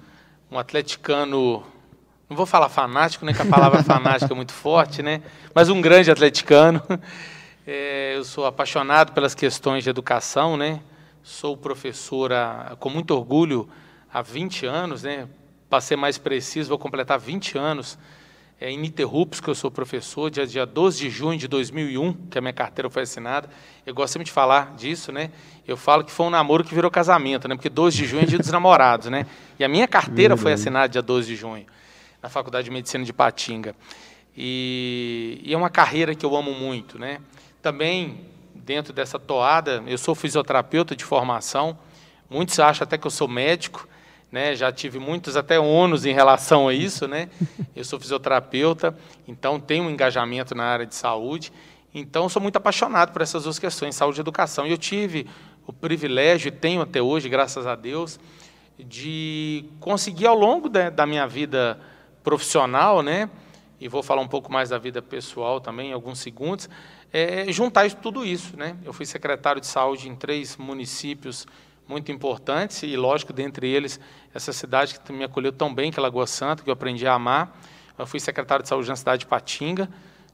um 0.50 0.58
atleticano, 0.58 1.62
não 2.28 2.36
vou 2.36 2.48
falar 2.48 2.70
fanático, 2.70 3.24
nem 3.24 3.36
que 3.36 3.42
a 3.42 3.46
palavra 3.46 3.84
fanática 3.86 4.34
é 4.34 4.36
muito 4.36 4.54
forte, 4.54 5.04
né? 5.04 5.22
Mas 5.54 5.70
um 5.70 5.80
grande 5.80 6.10
atleticano. 6.10 6.82
É, 7.66 8.18
eu 8.18 8.24
sou 8.26 8.46
apaixonado 8.46 9.14
pelas 9.14 9.34
questões 9.34 9.84
de 9.84 9.90
educação, 9.90 10.58
né? 10.58 10.82
Sou 11.24 11.56
professora 11.56 12.76
com 12.82 12.90
muito 12.90 13.12
orgulho 13.12 13.70
há 14.14 14.22
20 14.22 14.66
anos, 14.66 15.04
né? 15.04 15.30
Para 15.70 15.80
ser 15.80 15.96
mais 15.96 16.18
preciso, 16.18 16.68
vou 16.68 16.78
completar 16.78 17.18
20 17.18 17.58
anos 17.58 17.98
é, 18.60 18.70
ininterruptos 18.70 19.40
que 19.40 19.50
eu 19.50 19.56
sou 19.56 19.72
professor, 19.72 20.30
dia, 20.30 20.46
dia 20.46 20.66
12 20.66 21.00
de 21.00 21.10
junho 21.10 21.40
de 21.40 21.48
2001, 21.48 22.14
que 22.30 22.38
a 22.38 22.42
minha 22.42 22.52
carteira 22.52 22.90
foi 22.90 23.04
assinada. 23.04 23.50
Eu 23.86 23.94
gosto 23.94 24.12
sempre 24.12 24.26
de 24.26 24.34
falar 24.34 24.76
disso, 24.76 25.14
né? 25.14 25.32
Eu 25.66 25.78
falo 25.78 26.04
que 26.04 26.12
foi 26.12 26.26
um 26.26 26.30
namoro 26.30 26.62
que 26.62 26.76
virou 26.76 26.92
casamento, 26.92 27.48
né? 27.48 27.56
Porque 27.56 27.70
12 27.70 27.96
de 27.96 28.06
junho 28.06 28.24
é 28.24 28.26
dia 28.26 28.38
dos 28.38 28.52
namorados, 28.52 29.08
né? 29.10 29.26
E 29.58 29.64
a 29.64 29.70
minha 29.70 29.88
carteira 29.88 30.36
foi 30.36 30.52
assinada 30.52 30.90
dia 30.90 31.02
12 31.02 31.26
de 31.26 31.38
junho, 31.38 31.66
na 32.22 32.28
Faculdade 32.28 32.66
de 32.66 32.72
Medicina 32.72 33.06
de 33.06 33.14
Patinga. 33.14 33.74
E, 34.36 35.40
e 35.42 35.54
é 35.54 35.58
uma 35.58 35.70
carreira 35.70 36.14
que 36.14 36.26
eu 36.26 36.36
amo 36.36 36.54
muito, 36.54 37.00
né? 37.00 37.20
Também 37.62 38.33
dentro 38.64 38.94
dessa 38.94 39.20
toada. 39.20 39.84
Eu 39.86 39.98
sou 39.98 40.16
fisioterapeuta 40.16 40.96
de 40.96 41.04
formação. 41.04 41.78
Muitos 42.30 42.60
acham 42.60 42.86
até 42.86 42.98
que 42.98 43.06
eu 43.06 43.12
sou 43.12 43.28
médico, 43.28 43.88
né? 44.32 44.56
Já 44.56 44.72
tive 44.72 44.98
muitos 44.98 45.36
até 45.36 45.60
ônus 45.60 46.06
em 46.06 46.14
relação 46.14 46.68
a 46.68 46.74
isso, 46.74 47.08
né? 47.08 47.30
Eu 47.76 47.84
sou 47.84 48.00
fisioterapeuta, 48.00 48.98
então 49.28 49.60
tenho 49.60 49.84
um 49.84 49.90
engajamento 49.90 50.56
na 50.56 50.64
área 50.64 50.86
de 50.86 50.96
saúde. 50.96 51.52
Então 51.94 52.28
sou 52.28 52.42
muito 52.42 52.56
apaixonado 52.56 53.12
por 53.12 53.22
essas 53.22 53.44
duas 53.44 53.60
questões, 53.60 53.96
saúde 53.96 54.20
e 54.20 54.22
educação. 54.22 54.66
E 54.66 54.72
eu 54.72 54.78
tive 54.78 55.28
o 55.68 55.74
privilégio 55.74 56.48
e 56.48 56.52
tenho 56.52 56.82
até 56.82 57.02
hoje, 57.02 57.30
graças 57.30 57.68
a 57.68 57.76
Deus, 57.76 58.20
de 58.80 59.66
conseguir 59.80 60.26
ao 60.26 60.36
longo 60.36 60.70
da 60.70 61.06
minha 61.06 61.28
vida 61.28 61.80
profissional, 62.24 63.04
né? 63.04 63.30
E 63.80 63.88
vou 63.88 64.02
falar 64.02 64.22
um 64.22 64.28
pouco 64.28 64.52
mais 64.52 64.70
da 64.70 64.78
vida 64.78 65.02
pessoal 65.02 65.60
também, 65.60 65.90
em 65.90 65.94
alguns 65.94 66.20
segundos, 66.20 66.70
é, 67.14 67.52
juntar 67.52 67.90
tudo 67.94 68.26
isso. 68.26 68.58
Né? 68.58 68.76
Eu 68.84 68.92
fui 68.92 69.06
secretário 69.06 69.62
de 69.62 69.68
saúde 69.68 70.10
em 70.10 70.16
três 70.16 70.58
municípios 70.58 71.46
muito 71.88 72.12
importantes, 72.12 72.82
e 72.84 72.96
lógico, 72.96 73.32
dentre 73.32 73.70
eles, 73.70 74.00
essa 74.34 74.52
cidade 74.54 75.00
que 75.00 75.14
me 75.14 75.24
acolheu 75.24 75.52
tão 75.52 75.74
bem, 75.74 75.92
que 75.92 76.00
é 76.00 76.02
Lagoa 76.02 76.26
Santa, 76.26 76.64
que 76.64 76.70
eu 76.70 76.74
aprendi 76.74 77.06
a 77.06 77.14
amar. 77.14 77.56
Eu 77.98 78.08
fui 78.08 78.20
secretário 78.20 78.64
de 78.64 78.70
saúde 78.70 78.88
na 78.88 78.96
cidade 78.96 79.20
de 79.22 79.26
Patinga, 79.28 79.90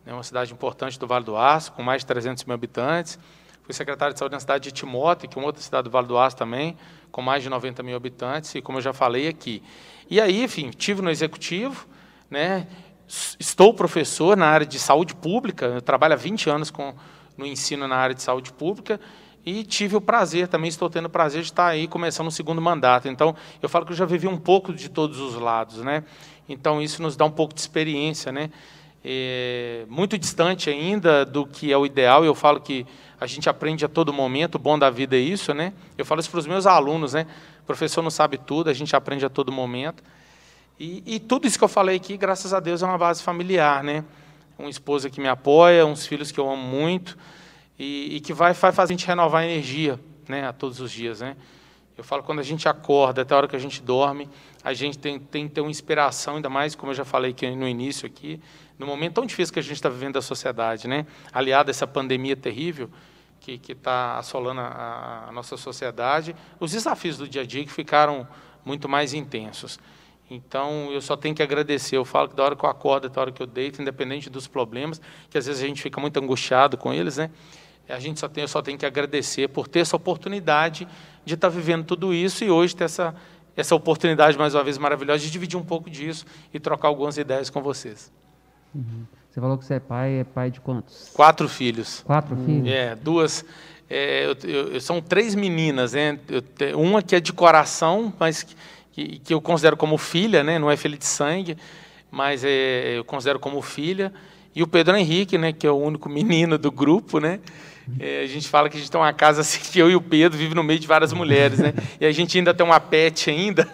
né, 0.05 0.13
uma 0.13 0.23
cidade 0.23 0.53
importante 0.53 0.97
do 0.97 1.07
Vale 1.07 1.25
do 1.25 1.35
Aço, 1.35 1.71
com 1.73 1.83
mais 1.83 2.03
de 2.03 2.05
300 2.05 2.45
mil 2.45 2.53
habitantes. 2.53 3.19
Fui 3.63 3.73
secretário 3.73 4.13
de 4.13 4.19
saúde 4.19 4.33
na 4.33 4.39
cidade 4.39 4.63
de 4.65 4.71
Timóteo, 4.71 5.27
que 5.27 5.37
é 5.37 5.41
uma 5.41 5.47
outra 5.47 5.61
cidade 5.61 5.83
do 5.85 5.89
Vale 5.89 6.07
do 6.07 6.17
Aço 6.17 6.37
também, 6.37 6.77
com 7.11 7.21
mais 7.21 7.43
de 7.43 7.49
90 7.49 7.83
mil 7.83 7.97
habitantes, 7.97 8.53
e 8.55 8.61
como 8.61 8.77
eu 8.77 8.81
já 8.81 8.93
falei 8.93 9.27
aqui. 9.27 9.61
E 10.09 10.21
aí, 10.21 10.43
enfim, 10.43 10.69
tive 10.69 11.01
no 11.01 11.09
executivo, 11.09 11.87
né, 12.29 12.67
estou 13.39 13.73
professor 13.73 14.37
na 14.37 14.47
área 14.47 14.65
de 14.65 14.77
saúde 14.77 15.15
pública, 15.15 15.65
eu 15.65 15.81
trabalho 15.81 16.13
há 16.13 16.17
20 16.17 16.49
anos 16.49 16.69
com, 16.69 16.93
no 17.37 17.45
ensino 17.45 17.87
na 17.87 17.95
área 17.95 18.13
de 18.13 18.21
saúde 18.21 18.53
pública 18.53 18.99
e 19.45 19.63
tive 19.63 19.95
o 19.95 20.01
prazer, 20.01 20.47
também 20.47 20.69
estou 20.69 20.89
tendo 20.89 21.05
o 21.05 21.09
prazer 21.09 21.41
de 21.41 21.47
estar 21.47 21.67
aí 21.67 21.87
começando 21.87 22.27
o 22.27 22.31
segundo 22.31 22.61
mandato. 22.61 23.07
Então, 23.07 23.35
eu 23.61 23.69
falo 23.69 23.85
que 23.85 23.91
eu 23.91 23.97
já 23.97 24.05
vivi 24.05 24.27
um 24.27 24.37
pouco 24.37 24.73
de 24.73 24.89
todos 24.89 25.19
os 25.19 25.35
lados, 25.35 25.77
né? 25.77 26.03
Então, 26.47 26.81
isso 26.81 27.01
nos 27.01 27.15
dá 27.15 27.25
um 27.25 27.31
pouco 27.31 27.53
de 27.53 27.59
experiência, 27.59 28.31
né? 28.31 28.51
É, 29.03 29.85
muito 29.87 30.17
distante 30.17 30.69
ainda 30.69 31.25
do 31.25 31.47
que 31.47 31.71
é 31.71 31.77
o 31.77 31.85
ideal, 31.85 32.25
eu 32.25 32.35
falo 32.35 32.59
que 32.59 32.85
a 33.19 33.25
gente 33.25 33.49
aprende 33.49 33.85
a 33.85 33.87
todo 33.87 34.11
momento, 34.13 34.55
o 34.55 34.59
bom 34.59 34.77
da 34.77 34.89
vida 34.89 35.15
é 35.15 35.19
isso, 35.19 35.53
né? 35.53 35.73
Eu 35.97 36.05
falo 36.05 36.19
isso 36.19 36.29
para 36.29 36.39
os 36.39 36.47
meus 36.47 36.65
alunos, 36.65 37.13
né? 37.13 37.25
O 37.63 37.65
professor 37.65 38.01
não 38.01 38.09
sabe 38.09 38.37
tudo, 38.37 38.69
a 38.69 38.73
gente 38.73 38.95
aprende 38.95 39.25
a 39.25 39.29
todo 39.29 39.51
momento. 39.51 40.03
E, 40.79 41.03
e, 41.05 41.19
tudo 41.19 41.45
isso 41.45 41.57
que 41.57 41.63
eu 41.63 41.69
falei 41.69 41.97
aqui, 41.97 42.15
graças 42.15 42.53
a 42.53 42.59
Deus, 42.61 42.81
é 42.81 42.85
uma 42.85 42.97
base 42.97 43.21
familiar, 43.21 43.83
né? 43.83 44.05
Uma 44.57 44.69
esposa 44.69 45.09
que 45.09 45.19
me 45.19 45.27
apoia, 45.27 45.85
uns 45.85 46.05
filhos 46.05 46.31
que 46.31 46.39
eu 46.39 46.49
amo 46.49 46.63
muito 46.63 47.17
e, 47.77 48.15
e 48.15 48.19
que 48.21 48.31
vai, 48.33 48.53
vai 48.53 48.71
fazer 48.71 48.93
a 48.93 48.95
gente 48.95 49.05
renovar 49.05 49.41
a 49.41 49.45
energia, 49.45 49.99
né? 50.25 50.47
A 50.47 50.53
todos 50.53 50.79
os 50.79 50.89
dias, 50.89 51.19
né? 51.19 51.35
Eu 51.97 52.03
falo 52.03 52.23
quando 52.23 52.39
a 52.39 52.43
gente 52.43 52.69
acorda, 52.69 53.23
até 53.23 53.33
a 53.33 53.37
hora 53.37 53.47
que 53.49 53.57
a 53.57 53.59
gente 53.59 53.81
dorme, 53.81 54.29
a 54.63 54.73
gente 54.73 54.97
tem, 54.97 55.19
tem 55.19 55.49
que 55.49 55.55
ter 55.55 55.59
uma 55.59 55.69
inspiração, 55.69 56.37
ainda 56.37 56.49
mais, 56.49 56.75
como 56.75 56.93
eu 56.93 56.95
já 56.95 57.03
falei 57.03 57.31
aqui 57.31 57.49
no 57.53 57.67
início 57.67 58.07
aqui, 58.07 58.39
no 58.77 58.87
momento 58.87 59.15
tão 59.15 59.25
difícil 59.25 59.53
que 59.53 59.59
a 59.59 59.63
gente 59.63 59.73
está 59.73 59.89
vivendo 59.89 60.13
da 60.13 60.21
sociedade, 60.21 60.87
né? 60.87 61.05
Aliado 61.33 61.69
a 61.69 61.71
essa 61.71 61.85
pandemia 61.85 62.37
terrível 62.37 62.89
que 63.41 63.59
está 63.69 64.17
assolando 64.17 64.61
a, 64.61 65.25
a 65.27 65.31
nossa 65.33 65.57
sociedade, 65.57 66.33
os 66.57 66.71
desafios 66.71 67.17
do 67.17 67.27
dia 67.27 67.41
a 67.41 67.45
dia 67.45 67.65
que 67.65 67.71
ficaram 67.71 68.25
muito 68.63 68.87
mais 68.87 69.13
intensos. 69.13 69.77
Então, 70.29 70.91
eu 70.91 71.01
só 71.01 71.17
tenho 71.17 71.33
que 71.33 71.41
agradecer. 71.41 71.97
Eu 71.97 72.05
falo 72.05 72.29
que 72.29 72.35
da 72.35 72.43
hora 72.43 72.55
que 72.55 72.63
eu 72.63 72.69
acordo 72.69 73.07
até 73.07 73.19
a 73.19 73.21
hora 73.21 73.31
que 73.31 73.41
eu 73.41 73.47
deito, 73.47 73.81
independente 73.81 74.29
dos 74.29 74.47
problemas, 74.47 75.01
que 75.29 75.37
às 75.37 75.47
vezes 75.47 75.63
a 75.63 75.67
gente 75.67 75.81
fica 75.81 75.99
muito 75.99 76.19
angustiado 76.19 76.77
com 76.77 76.93
eles, 76.93 77.17
né? 77.17 77.31
A 77.87 77.99
gente 77.99 78.19
só 78.19 78.27
tem, 78.27 78.43
eu 78.43 78.47
só 78.47 78.61
tenho 78.61 78.77
que 78.77 78.85
agradecer 78.85 79.49
por 79.49 79.67
ter 79.67 79.79
essa 79.79 79.95
oportunidade 79.95 80.87
de 81.25 81.33
estar 81.33 81.49
vivendo 81.49 81.83
tudo 81.83 82.13
isso 82.13 82.43
e 82.43 82.51
hoje 82.51 82.75
ter 82.75 82.83
essa, 82.83 83.15
essa 83.57 83.73
oportunidade, 83.73 84.37
mais 84.37 84.53
uma 84.53 84.63
vez, 84.63 84.77
maravilhosa, 84.77 85.23
de 85.23 85.31
dividir 85.31 85.57
um 85.57 85.65
pouco 85.65 85.89
disso 85.89 86.25
e 86.53 86.59
trocar 86.59 86.89
algumas 86.89 87.17
ideias 87.17 87.49
com 87.49 87.63
vocês. 87.63 88.11
Uhum. 88.75 89.05
Você 89.27 89.41
falou 89.41 89.57
que 89.57 89.65
você 89.65 89.75
é 89.75 89.79
pai, 89.79 90.19
é 90.19 90.23
pai 90.23 90.51
de 90.51 90.61
quantos? 90.61 91.09
Quatro 91.15 91.49
filhos. 91.49 92.03
Quatro 92.05 92.35
filhos? 92.37 92.67
É, 92.67 92.95
duas... 92.95 93.43
É, 93.91 94.27
eu, 94.27 94.73
eu, 94.73 94.81
são 94.81 95.01
três 95.01 95.33
meninas, 95.33 95.93
né? 95.93 96.19
Eu, 96.59 96.79
uma 96.79 97.01
que 97.01 97.15
é 97.15 97.19
de 97.19 97.33
coração, 97.33 98.13
mas 98.19 98.45
que, 98.91 99.19
que 99.19 99.33
eu 99.33 99.41
considero 99.41 99.77
como 99.77 99.97
filha, 99.97 100.43
né? 100.43 100.59
não 100.59 100.69
é 100.69 100.77
filha 100.77 100.97
de 100.97 101.05
sangue, 101.05 101.57
mas 102.11 102.43
é, 102.43 102.97
eu 102.97 103.03
considero 103.03 103.39
como 103.39 103.61
filha. 103.61 104.13
E 104.55 104.63
o 104.63 104.67
Pedro 104.67 104.97
Henrique, 104.97 105.37
né, 105.37 105.53
que 105.53 105.65
é 105.67 105.71
o 105.71 105.77
único 105.77 106.09
menino 106.09 106.57
do 106.57 106.71
grupo, 106.71 107.19
né? 107.19 107.39
É, 107.99 108.21
a 108.21 108.27
gente 108.27 108.47
fala 108.47 108.69
que 108.69 108.77
a 108.77 108.79
gente 108.79 108.91
tem 108.91 108.99
uma 108.99 109.13
casa 109.13 109.41
assim 109.41 109.59
que 109.59 109.79
eu 109.79 109.89
e 109.89 109.95
o 109.95 110.01
Pedro 110.01 110.37
vivem 110.37 110.55
no 110.55 110.63
meio 110.63 110.79
de 110.79 110.87
várias 110.87 111.13
mulheres, 111.13 111.59
né? 111.59 111.73
E 111.99 112.05
a 112.05 112.11
gente 112.11 112.37
ainda 112.37 112.53
tem 112.53 112.65
uma 112.65 112.79
pet 112.79 113.29
ainda, 113.29 113.67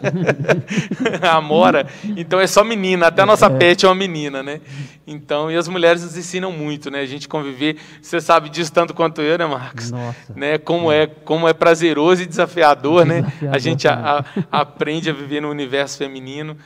a 1.22 1.42
Mora. 1.42 1.88
Então 2.16 2.40
é 2.40 2.48
só 2.48 2.64
menina, 2.64 3.08
até 3.08 3.22
a 3.22 3.26
nossa 3.26 3.48
é. 3.48 3.50
pet 3.50 3.86
é 3.86 3.90
uma 3.90 3.96
menina, 3.96 4.42
né? 4.42 4.62
Então, 5.08 5.52
e 5.52 5.56
as 5.56 5.68
mulheres 5.68 6.04
nos 6.04 6.18
ensinam 6.18 6.52
muito, 6.52 6.90
né? 6.90 7.02
A 7.02 7.06
gente 7.06 7.28
conviver, 7.28 7.78
você 8.02 8.20
sabe 8.20 8.50
disso 8.50 8.72
tanto 8.74 8.94
quanto 8.94 9.22
eu, 9.22 9.38
né, 9.38 9.46
Marcos? 9.46 9.92
Nossa. 9.92 10.34
Né? 10.36 10.58
Como 10.58 10.92
é, 10.92 11.06
como 11.06 11.48
é 11.48 11.54
prazeroso 11.54 12.24
e 12.24 12.26
desafiador, 12.26 13.06
desafiador 13.06 13.06
né? 13.06 13.50
A 13.52 13.60
gente 13.60 13.88
a, 13.88 14.26
a, 14.52 14.60
aprende 14.62 15.10
a 15.10 15.14
viver 15.14 15.42
no 15.42 15.50
universo 15.50 15.98
feminino. 15.98 16.58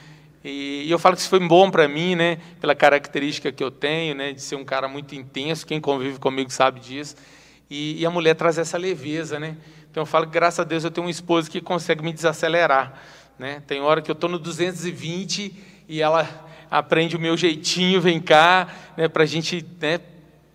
E, 0.43 0.85
e 0.85 0.91
eu 0.91 0.97
falo 0.97 1.15
que 1.15 1.21
isso 1.21 1.29
foi 1.29 1.45
bom 1.45 1.69
para 1.69 1.87
mim, 1.87 2.15
né? 2.15 2.37
Pela 2.61 2.73
característica 2.73 3.51
que 3.51 3.63
eu 3.63 3.69
tenho, 3.69 4.15
né? 4.15 4.31
De 4.31 4.41
ser 4.41 4.55
um 4.55 4.63
cara 4.63 4.87
muito 4.87 5.13
intenso. 5.15 5.65
Quem 5.65 5.81
convive 5.81 6.17
comigo 6.19 6.49
sabe 6.49 6.79
disso. 6.79 7.15
E, 7.69 8.01
e 8.01 8.05
a 8.05 8.09
mulher 8.09 8.35
traz 8.35 8.57
essa 8.57 8.77
leveza, 8.77 9.39
né? 9.39 9.57
Então 9.89 10.01
eu 10.01 10.05
falo 10.05 10.25
que 10.25 10.31
graças 10.31 10.59
a 10.59 10.63
Deus 10.63 10.83
eu 10.83 10.91
tenho 10.91 11.05
uma 11.05 11.11
esposa 11.11 11.49
que 11.49 11.61
consegue 11.61 12.03
me 12.03 12.11
desacelerar, 12.13 12.93
né? 13.37 13.61
Tem 13.67 13.81
hora 13.81 14.01
que 14.01 14.09
eu 14.09 14.13
estou 14.13 14.29
no 14.29 14.39
220 14.39 15.53
e 15.87 16.01
ela 16.01 16.27
aprende 16.69 17.15
o 17.15 17.19
meu 17.19 17.35
jeitinho, 17.35 18.01
vem 18.01 18.19
cá, 18.19 18.67
né? 18.97 19.07
Para 19.07 19.23
a 19.23 19.25
gente 19.25 19.65
né, 19.79 19.99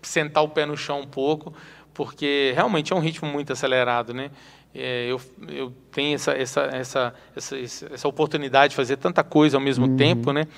sentar 0.02 0.42
o 0.42 0.48
pé 0.48 0.66
no 0.66 0.76
chão 0.76 1.00
um 1.00 1.06
pouco, 1.06 1.54
porque 1.92 2.52
realmente 2.54 2.92
é 2.92 2.96
um 2.96 3.00
ritmo 3.00 3.28
muito 3.28 3.52
acelerado, 3.52 4.12
né? 4.12 4.30
é, 4.74 5.06
eu, 5.08 5.20
eu 5.48 5.72
tenho 5.92 6.16
essa, 6.16 6.32
essa, 6.32 6.62
essa, 6.72 7.14
essa, 7.36 7.56
essa 7.92 8.08
oportunidade 8.08 8.70
de 8.70 8.76
fazer 8.76 8.96
tanta 8.96 9.22
coisa 9.22 9.56
ao 9.56 9.60
mesmo 9.60 9.86
uhum. 9.86 9.96
tempo, 9.96 10.32
né? 10.32 10.48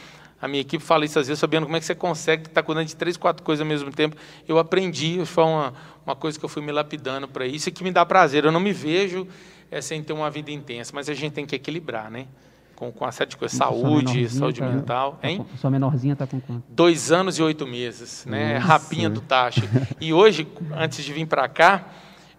A 0.47 0.49
minha 0.49 0.61
equipe 0.61 0.83
fala 0.83 1.05
isso 1.05 1.19
às 1.19 1.26
vezes, 1.26 1.41
sabendo 1.41 1.67
como 1.67 1.76
é 1.76 1.81
que 1.81 1.87
você 1.87 1.95
consegue 1.95 2.43
estar 2.43 2.55
tá 2.55 2.62
cuidando 2.62 2.87
de 2.87 2.95
três, 2.95 3.17
quatro 3.17 3.43
coisas 3.43 3.61
ao 3.61 3.67
mesmo 3.67 3.91
tempo. 3.91 4.17
Eu 4.47 4.61
aprendi, 4.61 5.26
foi 5.26 5.43
uma, 5.43 5.75
uma 6.07 6.15
coisa 6.15 6.38
que 6.38 6.45
eu 6.45 6.49
fui 6.49 6.62
me 6.62 6.71
lapidando 6.71 7.26
para 7.26 7.45
isso 7.45 7.69
e 7.69 7.73
que 7.73 7.83
me 7.83 7.91
dá 7.91 8.07
prazer. 8.07 8.45
Eu 8.45 8.53
não 8.53 8.61
me 8.61 8.73
vejo 8.73 9.26
é, 9.73 9.81
sem 9.81 10.00
ter 10.05 10.12
uma 10.12 10.31
vida 10.31 10.53
intensa, 10.53 10.93
mas 10.95 11.09
a 11.09 11.15
gente 11.15 11.33
tem 11.33 11.45
que 11.45 11.57
equilibrar, 11.57 12.12
né? 12.12 12.29
Com, 12.76 12.93
com 12.93 13.05
a 13.05 13.11
série 13.11 13.31
de 13.31 13.37
coisas, 13.37 13.59
saúde, 13.59 14.29
saúde 14.29 14.61
tá, 14.61 14.69
mental. 14.69 15.19
Hein? 15.21 15.45
Sua 15.57 15.69
menorzinha 15.69 16.12
está 16.12 16.29
com 16.29 16.41
quanto? 16.41 16.62
Dois 16.69 17.11
anos 17.11 17.38
e 17.38 17.43
oito 17.43 17.67
meses, 17.67 18.25
né? 18.25 18.59
Rapinha 18.59 19.11
do 19.11 19.21
Tacho. 19.21 19.62
E 20.00 20.12
hoje, 20.12 20.47
antes 20.76 21.05
de 21.05 21.12
vir 21.12 21.26
para 21.26 21.49
cá, 21.49 21.87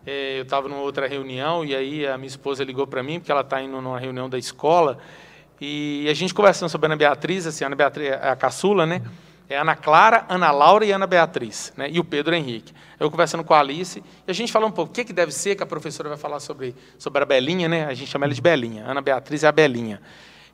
é, 0.05 0.39
eu 0.39 0.43
estava 0.43 0.69
numa 0.69 0.79
outra 0.79 1.09
reunião 1.09 1.65
e 1.65 1.75
aí 1.75 2.07
a 2.07 2.17
minha 2.17 2.29
esposa 2.29 2.63
ligou 2.63 2.87
para 2.87 3.03
mim, 3.03 3.19
porque 3.19 3.31
ela 3.33 3.41
está 3.41 3.61
indo 3.61 3.81
numa 3.81 3.99
reunião 3.99 4.29
da 4.29 4.37
escola, 4.37 4.97
e 5.59 6.07
a 6.09 6.13
gente 6.13 6.33
conversando 6.33 6.69
sobre 6.69 6.85
a 6.85 6.89
Ana 6.89 6.95
Beatriz, 6.95 7.47
assim, 7.47 7.63
a 7.63 7.67
Ana 7.67 7.75
Beatriz 7.75 8.07
é 8.09 8.29
a 8.29 8.35
caçula, 8.35 8.85
né? 8.85 9.01
É 9.49 9.57
Ana 9.57 9.75
Clara, 9.75 10.25
Ana 10.27 10.51
Laura 10.51 10.85
e 10.85 10.91
Ana 10.91 11.07
Beatriz, 11.07 11.73
né? 11.77 11.89
E 11.89 11.99
o 11.99 12.03
Pedro 12.03 12.35
Henrique. 12.35 12.73
Eu 12.99 13.09
conversando 13.09 13.43
com 13.43 13.53
a 13.53 13.59
Alice, 13.59 14.03
e 14.27 14.31
a 14.31 14.33
gente 14.33 14.51
falou 14.51 14.67
um 14.67 14.71
pouco, 14.71 14.91
o 14.91 14.93
que, 14.93 15.05
que 15.05 15.13
deve 15.13 15.31
ser, 15.31 15.55
que 15.55 15.63
a 15.63 15.65
professora 15.65 16.09
vai 16.09 16.17
falar 16.17 16.39
sobre, 16.39 16.75
sobre 16.99 17.23
a 17.23 17.25
Belinha, 17.25 17.69
né? 17.69 17.85
A 17.85 17.93
gente 17.93 18.11
chama 18.11 18.25
ela 18.25 18.33
de 18.33 18.41
Belinha. 18.41 18.85
Ana 18.85 19.01
Beatriz 19.01 19.43
é 19.43 19.47
a 19.47 19.51
Belinha. 19.51 20.01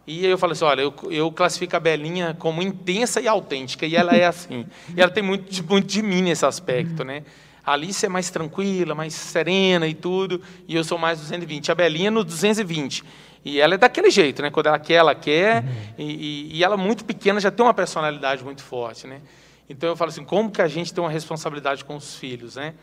E 0.06 0.26
eu 0.26 0.38
falei 0.38 0.52
assim, 0.52 0.66
olha, 0.66 0.82
eu, 0.82 0.94
eu 1.10 1.32
classifico 1.32 1.76
a 1.76 1.80
Belinha 1.80 2.36
como 2.38 2.62
intensa 2.62 3.20
e 3.20 3.28
autêntica, 3.28 3.86
e 3.86 3.96
ela 3.96 4.14
é 4.14 4.26
assim. 4.26 4.66
E 4.96 5.02
ela 5.02 5.12
tem 5.12 5.24
muito, 5.24 5.64
muito 5.68 5.88
de 5.88 6.02
mim 6.02 6.22
nesse 6.22 6.46
aspecto, 6.46 7.04
né? 7.04 7.24
A 7.66 7.74
Alice 7.74 8.06
é 8.06 8.10
mais 8.10 8.30
tranquila, 8.30 8.94
mais 8.94 9.14
serena 9.14 9.88
e 9.88 9.94
tudo, 9.94 10.42
e 10.68 10.76
eu 10.76 10.84
sou 10.84 10.98
mais 10.98 11.20
220. 11.20 11.72
A 11.72 11.76
Belinha 11.76 12.12
no 12.12 12.24
220. 12.24 13.04
E 13.46 13.60
ela 13.60 13.76
é 13.76 13.78
daquele 13.78 14.10
jeito, 14.10 14.42
né? 14.42 14.50
Quando 14.50 14.68
ela 14.68 14.80
quer, 14.80 14.96
ela 14.96 15.14
quer. 15.14 15.64
Uhum. 15.64 15.70
E, 15.98 16.58
e, 16.58 16.64
ela, 16.64 16.78
muito 16.78 17.04
pequena, 17.04 17.40
já 17.40 17.52
tem 17.52 17.66
uma 17.66 17.74
personalidade 17.74 18.44
muito 18.44 18.64
forte, 18.64 19.06
né? 19.06 19.22
Então 19.70 19.90
eu 19.90 19.96
falo 19.96 20.10
assim, 20.12 20.24
como 20.24 20.52
que 20.52 20.62
a 20.62 20.68
gente 20.68 20.94
tem 20.94 21.04
uma 21.04 21.10
responsabilidade 21.10 21.84
com 21.84 21.96
os 21.96 22.16
filhos, 22.16 22.56
né? 22.56 22.74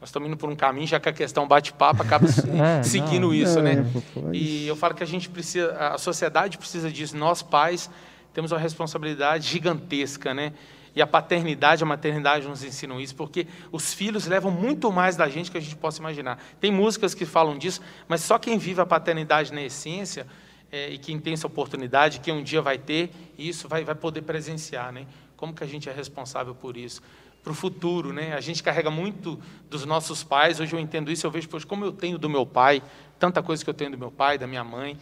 Nós 0.00 0.08
estamos 0.08 0.28
indo 0.28 0.36
por 0.36 0.48
um 0.48 0.56
caminho, 0.56 0.86
já 0.86 0.98
que 0.98 1.08
a 1.08 1.12
questão 1.12 1.46
bate-papo 1.46 2.02
acaba 2.02 2.26
é, 2.80 2.82
seguindo 2.82 3.26
não, 3.26 3.34
isso, 3.34 3.60
né? 3.60 3.72
é, 3.72 3.76
né? 3.76 4.30
E 4.32 4.66
eu 4.66 4.74
falo 4.74 4.94
que 4.94 5.02
a 5.02 5.06
gente 5.06 5.28
precisa, 5.28 5.72
a 5.72 5.98
sociedade 5.98 6.56
precisa 6.56 6.90
disso. 6.90 7.16
Nós, 7.16 7.42
pais, 7.42 7.90
temos 8.32 8.50
uma 8.50 8.58
responsabilidade 8.58 9.46
gigantesca, 9.46 10.32
né? 10.32 10.52
E 10.94 11.00
a 11.00 11.06
paternidade, 11.06 11.82
a 11.82 11.86
maternidade 11.86 12.48
nos 12.48 12.64
ensinam 12.64 13.00
isso, 13.00 13.14
porque 13.14 13.46
os 13.70 13.94
filhos 13.94 14.26
levam 14.26 14.50
muito 14.50 14.90
mais 14.90 15.16
da 15.16 15.28
gente 15.28 15.50
que 15.50 15.58
a 15.58 15.60
gente 15.60 15.76
possa 15.76 16.00
imaginar. 16.00 16.42
Tem 16.60 16.72
músicas 16.72 17.14
que 17.14 17.24
falam 17.24 17.56
disso, 17.56 17.80
mas 18.08 18.22
só 18.22 18.38
quem 18.38 18.58
vive 18.58 18.80
a 18.80 18.86
paternidade 18.86 19.52
na 19.52 19.62
essência 19.62 20.26
é, 20.72 20.90
e 20.90 20.98
quem 20.98 21.18
tem 21.18 21.32
essa 21.32 21.46
oportunidade, 21.46 22.20
que 22.20 22.30
um 22.30 22.42
dia 22.42 22.62
vai 22.62 22.78
ter 22.78 23.10
isso, 23.38 23.68
vai, 23.68 23.84
vai 23.84 23.94
poder 23.94 24.22
presenciar. 24.22 24.92
Né? 24.92 25.06
Como 25.36 25.54
que 25.54 25.64
a 25.64 25.66
gente 25.66 25.88
é 25.88 25.92
responsável 25.92 26.54
por 26.54 26.76
isso? 26.76 27.02
Para 27.42 27.52
o 27.52 27.54
futuro, 27.54 28.12
né? 28.12 28.34
A 28.34 28.40
gente 28.40 28.62
carrega 28.62 28.90
muito 28.90 29.40
dos 29.70 29.86
nossos 29.86 30.22
pais. 30.22 30.60
Hoje 30.60 30.74
eu 30.74 30.78
entendo 30.78 31.10
isso, 31.10 31.26
eu 31.26 31.30
vejo, 31.30 31.48
pois, 31.48 31.64
como 31.64 31.86
eu 31.86 31.92
tenho 31.92 32.18
do 32.18 32.28
meu 32.28 32.44
pai, 32.44 32.82
tanta 33.18 33.42
coisa 33.42 33.64
que 33.64 33.70
eu 33.70 33.74
tenho 33.74 33.92
do 33.92 33.96
meu 33.96 34.10
pai, 34.10 34.36
da 34.36 34.46
minha 34.46 34.62
mãe. 34.62 34.98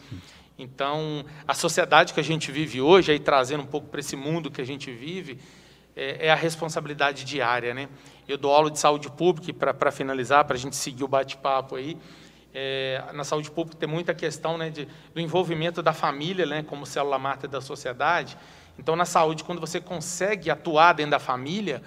Então, 0.57 1.25
a 1.45 1.53
sociedade 1.53 2.13
que 2.13 2.19
a 2.19 2.23
gente 2.23 2.49
vive 2.49 2.79
hoje, 2.79 3.11
aí 3.11 3.19
trazendo 3.19 3.63
um 3.63 3.65
pouco 3.65 3.87
para 3.87 3.99
esse 3.99 4.15
mundo 4.15 4.49
que 4.49 4.61
a 4.61 4.65
gente 4.65 4.89
vive, 4.89 5.37
é, 5.99 6.27
é 6.27 6.31
a 6.31 6.35
responsabilidade 6.35 7.25
diária. 7.25 7.73
Né? 7.73 7.89
Eu 8.25 8.37
dou 8.37 8.53
aula 8.53 8.71
de 8.71 8.79
saúde 8.79 9.11
pública, 9.11 9.73
para 9.73 9.91
finalizar, 9.91 10.45
para 10.45 10.55
a 10.55 10.59
gente 10.59 10.77
seguir 10.77 11.03
o 11.03 11.07
bate-papo 11.07 11.75
aí. 11.75 11.97
É, 12.53 13.03
na 13.13 13.25
saúde 13.25 13.51
pública 13.51 13.77
tem 13.77 13.87
muita 13.87 14.13
questão 14.13 14.57
né, 14.57 14.69
de, 14.69 14.87
do 15.13 15.19
envolvimento 15.19 15.83
da 15.83 15.93
família 15.93 16.45
né, 16.45 16.63
como 16.63 16.85
célula 16.85 17.19
mártir 17.19 17.49
da 17.49 17.59
sociedade. 17.59 18.37
Então, 18.77 18.95
na 18.95 19.05
saúde, 19.05 19.43
quando 19.43 19.59
você 19.59 19.81
consegue 19.81 20.49
atuar 20.49 20.93
dentro 20.93 21.11
da 21.11 21.19
família, 21.19 21.83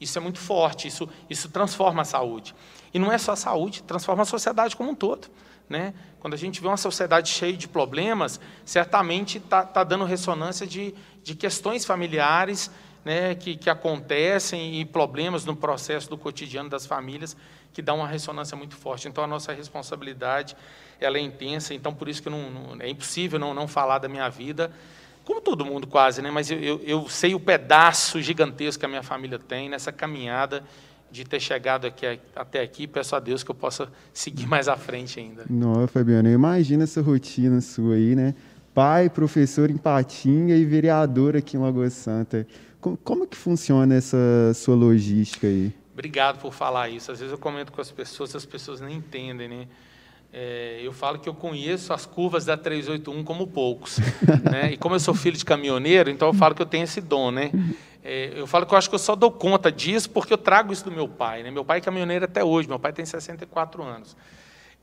isso 0.00 0.16
é 0.16 0.20
muito 0.20 0.38
forte, 0.38 0.86
isso, 0.86 1.08
isso 1.28 1.48
transforma 1.48 2.02
a 2.02 2.04
saúde. 2.04 2.54
E 2.94 2.98
não 3.00 3.10
é 3.10 3.18
só 3.18 3.32
a 3.32 3.36
saúde, 3.36 3.82
transforma 3.82 4.22
a 4.22 4.26
sociedade 4.26 4.76
como 4.76 4.90
um 4.90 4.94
todo. 4.94 5.28
Né? 5.68 5.92
Quando 6.20 6.34
a 6.34 6.36
gente 6.36 6.60
vê 6.60 6.68
uma 6.68 6.76
sociedade 6.76 7.28
cheia 7.28 7.56
de 7.56 7.66
problemas, 7.66 8.40
certamente 8.64 9.38
está 9.38 9.64
tá 9.64 9.82
dando 9.82 10.04
ressonância 10.04 10.64
de, 10.66 10.94
de 11.24 11.34
questões 11.34 11.84
familiares 11.84 12.70
né, 13.06 13.36
que, 13.36 13.56
que 13.56 13.70
acontecem 13.70 14.80
e 14.80 14.84
problemas 14.84 15.44
no 15.44 15.54
processo 15.54 16.10
do 16.10 16.18
cotidiano 16.18 16.68
das 16.68 16.84
famílias 16.86 17.36
que 17.72 17.80
dão 17.80 17.98
uma 17.98 18.08
ressonância 18.08 18.56
muito 18.56 18.74
forte. 18.74 19.06
Então, 19.06 19.22
a 19.22 19.28
nossa 19.28 19.52
responsabilidade 19.52 20.56
ela 21.00 21.16
é 21.16 21.20
intensa, 21.20 21.72
então, 21.72 21.94
por 21.94 22.08
isso 22.08 22.20
que 22.20 22.28
não, 22.28 22.50
não 22.50 22.80
é 22.80 22.88
impossível 22.88 23.38
não, 23.38 23.54
não 23.54 23.68
falar 23.68 23.98
da 23.98 24.08
minha 24.08 24.28
vida, 24.28 24.72
como 25.24 25.40
todo 25.40 25.64
mundo 25.64 25.86
quase, 25.86 26.20
né? 26.20 26.32
mas 26.32 26.50
eu, 26.50 26.58
eu, 26.58 26.80
eu 26.84 27.08
sei 27.08 27.32
o 27.32 27.38
pedaço 27.38 28.20
gigantesco 28.20 28.80
que 28.80 28.86
a 28.86 28.88
minha 28.88 29.04
família 29.04 29.38
tem 29.38 29.68
nessa 29.68 29.92
caminhada 29.92 30.64
de 31.08 31.24
ter 31.24 31.38
chegado 31.38 31.86
aqui, 31.86 32.18
até 32.34 32.60
aqui. 32.60 32.88
Peço 32.88 33.14
a 33.14 33.20
Deus 33.20 33.44
que 33.44 33.50
eu 33.52 33.54
possa 33.54 33.88
seguir 34.12 34.48
mais 34.48 34.66
à 34.66 34.76
frente 34.76 35.20
ainda. 35.20 35.44
Não, 35.48 35.86
Fabiano, 35.86 36.28
imagina 36.28 36.82
essa 36.82 37.00
rotina 37.00 37.60
sua 37.60 37.94
aí, 37.94 38.16
né? 38.16 38.34
Pai, 38.74 39.08
professor 39.08 39.70
em 39.70 39.76
Patinga 39.76 40.54
e 40.54 40.64
vereador 40.64 41.36
aqui 41.36 41.56
em 41.56 41.60
Lagoa 41.60 41.88
Santa. 41.88 42.46
Como 43.02 43.26
que 43.26 43.36
funciona 43.36 43.94
essa 43.94 44.16
sua 44.54 44.76
logística 44.76 45.46
aí? 45.46 45.72
Obrigado 45.92 46.38
por 46.38 46.52
falar 46.52 46.88
isso. 46.90 47.10
Às 47.10 47.18
vezes 47.18 47.32
eu 47.32 47.38
comento 47.38 47.72
com 47.72 47.80
as 47.80 47.90
pessoas, 47.90 48.36
as 48.36 48.44
pessoas 48.44 48.80
nem 48.80 48.96
entendem, 48.96 49.48
né? 49.48 49.66
É, 50.32 50.80
eu 50.82 50.92
falo 50.92 51.18
que 51.18 51.28
eu 51.28 51.34
conheço 51.34 51.92
as 51.92 52.04
curvas 52.04 52.44
da 52.44 52.56
381 52.56 53.24
como 53.24 53.46
poucos. 53.46 53.98
né? 54.44 54.72
E 54.72 54.76
como 54.76 54.94
eu 54.94 55.00
sou 55.00 55.14
filho 55.14 55.36
de 55.36 55.44
caminhoneiro, 55.44 56.10
então 56.10 56.28
eu 56.28 56.34
falo 56.34 56.54
que 56.54 56.60
eu 56.60 56.66
tenho 56.66 56.84
esse 56.84 57.00
dom, 57.00 57.30
né? 57.30 57.50
É, 58.04 58.32
eu 58.36 58.46
falo 58.46 58.66
que 58.66 58.74
eu 58.74 58.78
acho 58.78 58.88
que 58.88 58.94
eu 58.94 59.00
só 59.00 59.16
dou 59.16 59.32
conta 59.32 59.72
disso 59.72 60.10
porque 60.10 60.32
eu 60.32 60.38
trago 60.38 60.72
isso 60.72 60.84
do 60.84 60.92
meu 60.92 61.08
pai. 61.08 61.42
Né? 61.42 61.50
Meu 61.50 61.64
pai 61.64 61.78
é 61.78 61.80
caminhoneiro 61.80 62.26
até 62.26 62.44
hoje, 62.44 62.68
meu 62.68 62.78
pai 62.78 62.92
tem 62.92 63.04
64 63.04 63.82
anos. 63.82 64.16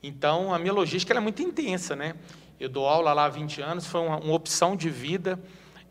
Então, 0.02 0.52
a 0.52 0.58
minha 0.58 0.72
logística 0.72 1.14
é 1.14 1.20
muito 1.20 1.40
intensa, 1.40 1.96
né? 1.96 2.14
Eu 2.60 2.68
dou 2.68 2.86
aula 2.86 3.12
lá 3.12 3.24
há 3.24 3.28
20 3.28 3.62
anos, 3.62 3.86
foi 3.86 4.00
uma, 4.00 4.18
uma 4.18 4.34
opção 4.34 4.76
de 4.76 4.90
vida 4.90 5.38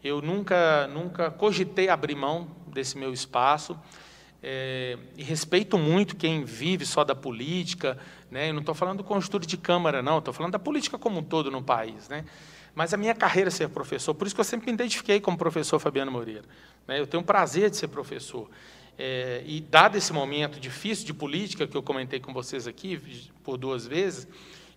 eu 0.04 0.22
nunca, 0.22 0.88
nunca 0.88 1.32
cogitei 1.32 1.88
abrir 1.88 2.16
mão 2.16 2.48
desse 2.68 2.98
meu 2.98 3.14
espaço. 3.14 3.80
É, 4.46 4.98
e 5.16 5.24
respeito 5.24 5.78
muito 5.78 6.18
quem 6.18 6.44
vive 6.44 6.86
só 6.86 7.06
da 7.06 7.16
política. 7.16 7.98
Né? 8.30 8.50
Eu 8.50 8.54
não 8.54 8.60
estou 8.60 8.76
falando 8.76 8.98
do 8.98 9.04
conjuntura 9.04 9.46
de 9.46 9.56
Câmara, 9.56 10.02
não. 10.02 10.20
Estou 10.20 10.34
falando 10.34 10.52
da 10.52 10.60
política 10.60 10.98
como 10.98 11.20
um 11.20 11.24
todo 11.24 11.50
no 11.50 11.64
país. 11.64 12.10
Né? 12.10 12.26
Mas 12.76 12.94
a 12.94 12.98
minha 12.98 13.16
carreira 13.16 13.48
é 13.48 13.52
ser 13.52 13.70
professor. 13.70 14.14
Por 14.14 14.28
isso 14.28 14.36
que 14.36 14.42
eu 14.42 14.46
sempre 14.46 14.68
me 14.68 14.74
identifiquei 14.74 15.22
como 15.22 15.38
professor 15.38 15.80
Fabiano 15.80 16.12
Moreira. 16.12 16.44
Né? 16.86 17.00
Eu 17.00 17.08
tenho 17.08 17.24
o 17.24 17.26
prazer 17.26 17.70
de 17.70 17.78
ser 17.78 17.88
professor. 17.88 18.50
É, 18.98 19.42
e 19.46 19.62
dado 19.62 19.98
esse 19.98 20.12
momento 20.12 20.60
difícil 20.60 21.06
de 21.06 21.14
política 21.14 21.66
que 21.66 21.78
eu 21.78 21.82
comentei 21.82 22.20
com 22.20 22.34
vocês 22.34 22.68
aqui 22.68 23.32
por 23.44 23.58
duas 23.58 23.88
vezes, 23.88 24.28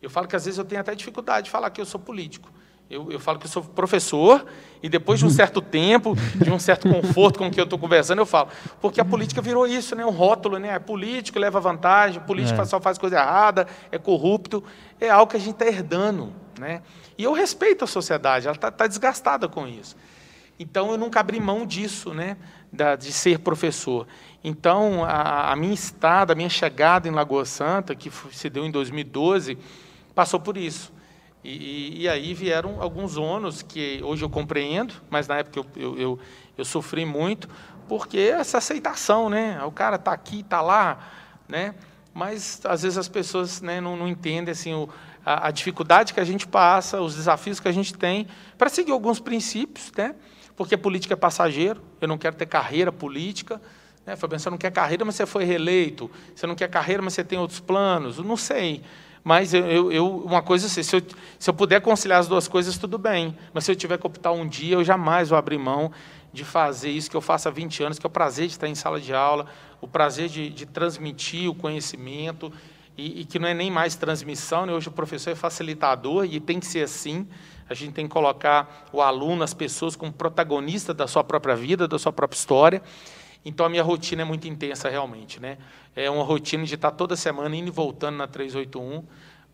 eu 0.00 0.08
falo 0.08 0.28
que 0.28 0.36
às 0.36 0.44
vezes 0.44 0.56
eu 0.56 0.64
tenho 0.64 0.80
até 0.80 0.94
dificuldade 0.94 1.46
de 1.46 1.50
falar 1.50 1.68
que 1.70 1.80
eu 1.80 1.84
sou 1.84 2.00
político. 2.00 2.50
Eu, 2.88 3.10
eu 3.10 3.18
falo 3.18 3.38
que 3.38 3.46
eu 3.46 3.50
sou 3.50 3.64
professor 3.64 4.46
e 4.80 4.88
depois 4.88 5.18
de 5.18 5.26
um 5.26 5.30
certo 5.30 5.60
tempo, 5.62 6.14
de 6.34 6.50
um 6.50 6.58
certo 6.58 6.88
conforto 6.88 7.38
com 7.38 7.48
o 7.48 7.50
que 7.50 7.60
eu 7.60 7.64
estou 7.64 7.78
conversando, 7.78 8.20
eu 8.20 8.26
falo. 8.26 8.48
Porque 8.80 9.00
a 9.00 9.04
política 9.04 9.42
virou 9.42 9.66
isso, 9.66 9.96
né? 9.96 10.04
um 10.06 10.10
rótulo, 10.10 10.58
né? 10.58 10.68
É 10.68 10.78
político, 10.78 11.38
leva 11.38 11.60
vantagem, 11.60 12.20
político 12.22 12.60
é. 12.60 12.64
só 12.64 12.80
faz 12.80 12.96
coisa 12.96 13.16
errada, 13.16 13.66
é 13.90 13.98
corrupto. 13.98 14.62
É 15.00 15.10
algo 15.10 15.30
que 15.30 15.36
a 15.36 15.40
gente 15.40 15.54
está 15.54 15.66
herdando. 15.66 16.32
Né? 16.58 16.80
E 17.18 17.24
eu 17.24 17.32
respeito 17.32 17.84
a 17.84 17.86
sociedade, 17.86 18.46
ela 18.46 18.56
está 18.56 18.70
tá 18.70 18.86
desgastada 18.86 19.48
com 19.48 19.66
isso. 19.66 19.96
Então, 20.58 20.90
eu 20.90 20.96
nunca 20.96 21.20
abri 21.20 21.38
mão 21.38 21.66
disso, 21.66 22.14
né, 22.14 22.36
da, 22.72 22.96
de 22.96 23.12
ser 23.12 23.40
professor. 23.40 24.06
Então, 24.42 25.04
a, 25.04 25.52
a 25.52 25.56
minha 25.56 25.74
estada, 25.74 26.32
a 26.32 26.36
minha 26.36 26.48
chegada 26.48 27.06
em 27.06 27.10
Lagoa 27.10 27.44
Santa, 27.44 27.94
que 27.94 28.10
se 28.32 28.48
deu 28.48 28.64
em 28.64 28.70
2012, 28.70 29.58
passou 30.14 30.40
por 30.40 30.56
isso. 30.56 30.95
E, 31.48 32.02
e, 32.02 32.08
aí 32.08 32.34
vieram 32.34 32.82
alguns 32.82 33.16
ônus 33.16 33.62
que 33.62 34.00
hoje 34.02 34.24
eu 34.24 34.28
compreendo, 34.28 34.94
mas 35.08 35.28
na 35.28 35.36
época 35.36 35.60
eu, 35.60 35.66
eu, 35.76 35.98
eu, 35.98 36.18
eu 36.58 36.64
sofri 36.64 37.06
muito, 37.06 37.48
porque 37.88 38.18
essa 38.18 38.58
aceitação, 38.58 39.30
né? 39.30 39.62
O 39.64 39.70
cara 39.70 39.94
está 39.94 40.10
aqui, 40.10 40.40
está 40.40 40.60
lá, 40.60 40.98
né? 41.48 41.76
Mas 42.12 42.60
às 42.64 42.82
vezes 42.82 42.98
as 42.98 43.06
pessoas 43.06 43.60
né, 43.60 43.80
não, 43.80 43.96
não 43.96 44.08
entendem 44.08 44.50
assim, 44.50 44.74
o, 44.74 44.88
a, 45.24 45.46
a, 45.46 45.50
dificuldade 45.52 46.12
que 46.12 46.18
a 46.18 46.24
gente 46.24 46.48
passa, 46.48 47.00
os 47.00 47.14
desafios 47.14 47.60
que 47.60 47.68
a 47.68 47.72
gente 47.72 47.94
tem 47.94 48.26
para 48.58 48.68
seguir 48.68 48.90
alguns 48.90 49.20
princípios, 49.20 49.92
né? 49.96 50.16
Porque 50.56 50.76
política 50.76 51.14
é 51.14 51.16
passageiro, 51.16 51.80
eu 52.00 52.08
não 52.08 52.18
quero 52.18 52.34
ter 52.34 52.46
carreira 52.46 52.90
política. 52.90 53.62
Né? 54.04 54.16
Foi 54.16 54.28
você 54.28 54.50
não 54.50 54.58
quer 54.58 54.72
carreira, 54.72 55.04
mas 55.04 55.14
você 55.14 55.26
foi 55.26 55.44
reeleito. 55.44 56.10
Você 56.34 56.44
não 56.44 56.56
quer 56.56 56.68
carreira, 56.68 57.02
mas 57.02 57.14
você 57.14 57.22
tem 57.22 57.38
outros 57.38 57.60
planos. 57.60 58.18
Não 58.18 58.36
sei. 58.36 58.82
Mas 59.26 59.52
eu, 59.52 59.90
eu, 59.90 60.18
uma 60.18 60.40
coisa 60.40 60.68
assim, 60.68 60.84
se 60.84 60.94
eu, 60.94 61.02
se 61.36 61.50
eu 61.50 61.52
puder 61.52 61.80
conciliar 61.80 62.20
as 62.20 62.28
duas 62.28 62.46
coisas, 62.46 62.78
tudo 62.78 62.96
bem. 62.96 63.36
Mas 63.52 63.64
se 63.64 63.72
eu 63.72 63.74
tiver 63.74 63.98
que 63.98 64.06
optar 64.06 64.30
um 64.30 64.46
dia, 64.46 64.76
eu 64.76 64.84
jamais 64.84 65.30
vou 65.30 65.36
abrir 65.36 65.58
mão 65.58 65.90
de 66.32 66.44
fazer 66.44 66.90
isso 66.90 67.10
que 67.10 67.16
eu 67.16 67.20
faço 67.20 67.48
há 67.48 67.50
20 67.50 67.82
anos, 67.82 67.98
que 67.98 68.06
é 68.06 68.08
o 68.08 68.10
prazer 68.10 68.46
de 68.46 68.52
estar 68.52 68.68
em 68.68 68.74
sala 68.76 69.00
de 69.00 69.12
aula, 69.12 69.46
o 69.80 69.88
prazer 69.88 70.28
de, 70.28 70.48
de 70.48 70.64
transmitir 70.64 71.50
o 71.50 71.56
conhecimento, 71.56 72.52
e, 72.96 73.22
e, 73.22 73.24
que 73.24 73.36
não 73.40 73.48
é 73.48 73.52
nem 73.52 73.68
mais 73.68 73.96
transmissão, 73.96 74.64
né? 74.64 74.72
hoje 74.72 74.86
o 74.86 74.92
professor 74.92 75.30
é 75.30 75.34
facilitador, 75.34 76.24
e 76.24 76.38
tem 76.38 76.60
que 76.60 76.66
ser 76.66 76.84
assim, 76.84 77.26
a 77.68 77.74
gente 77.74 77.94
tem 77.94 78.06
que 78.06 78.12
colocar 78.12 78.86
o 78.92 79.02
aluno, 79.02 79.42
as 79.42 79.52
pessoas, 79.52 79.96
como 79.96 80.12
protagonista 80.12 80.94
da 80.94 81.08
sua 81.08 81.24
própria 81.24 81.56
vida, 81.56 81.88
da 81.88 81.98
sua 81.98 82.12
própria 82.12 82.38
história, 82.38 82.80
então 83.46 83.64
a 83.64 83.68
minha 83.68 83.82
rotina 83.84 84.22
é 84.22 84.24
muito 84.24 84.48
intensa 84.48 84.88
realmente, 84.88 85.38
né? 85.38 85.56
É 85.94 86.10
uma 86.10 86.24
rotina 86.24 86.64
de 86.64 86.74
estar 86.74 86.90
toda 86.90 87.14
semana 87.14 87.54
indo 87.54 87.68
e 87.68 87.70
voltando 87.70 88.16
na 88.16 88.26
381 88.26 89.04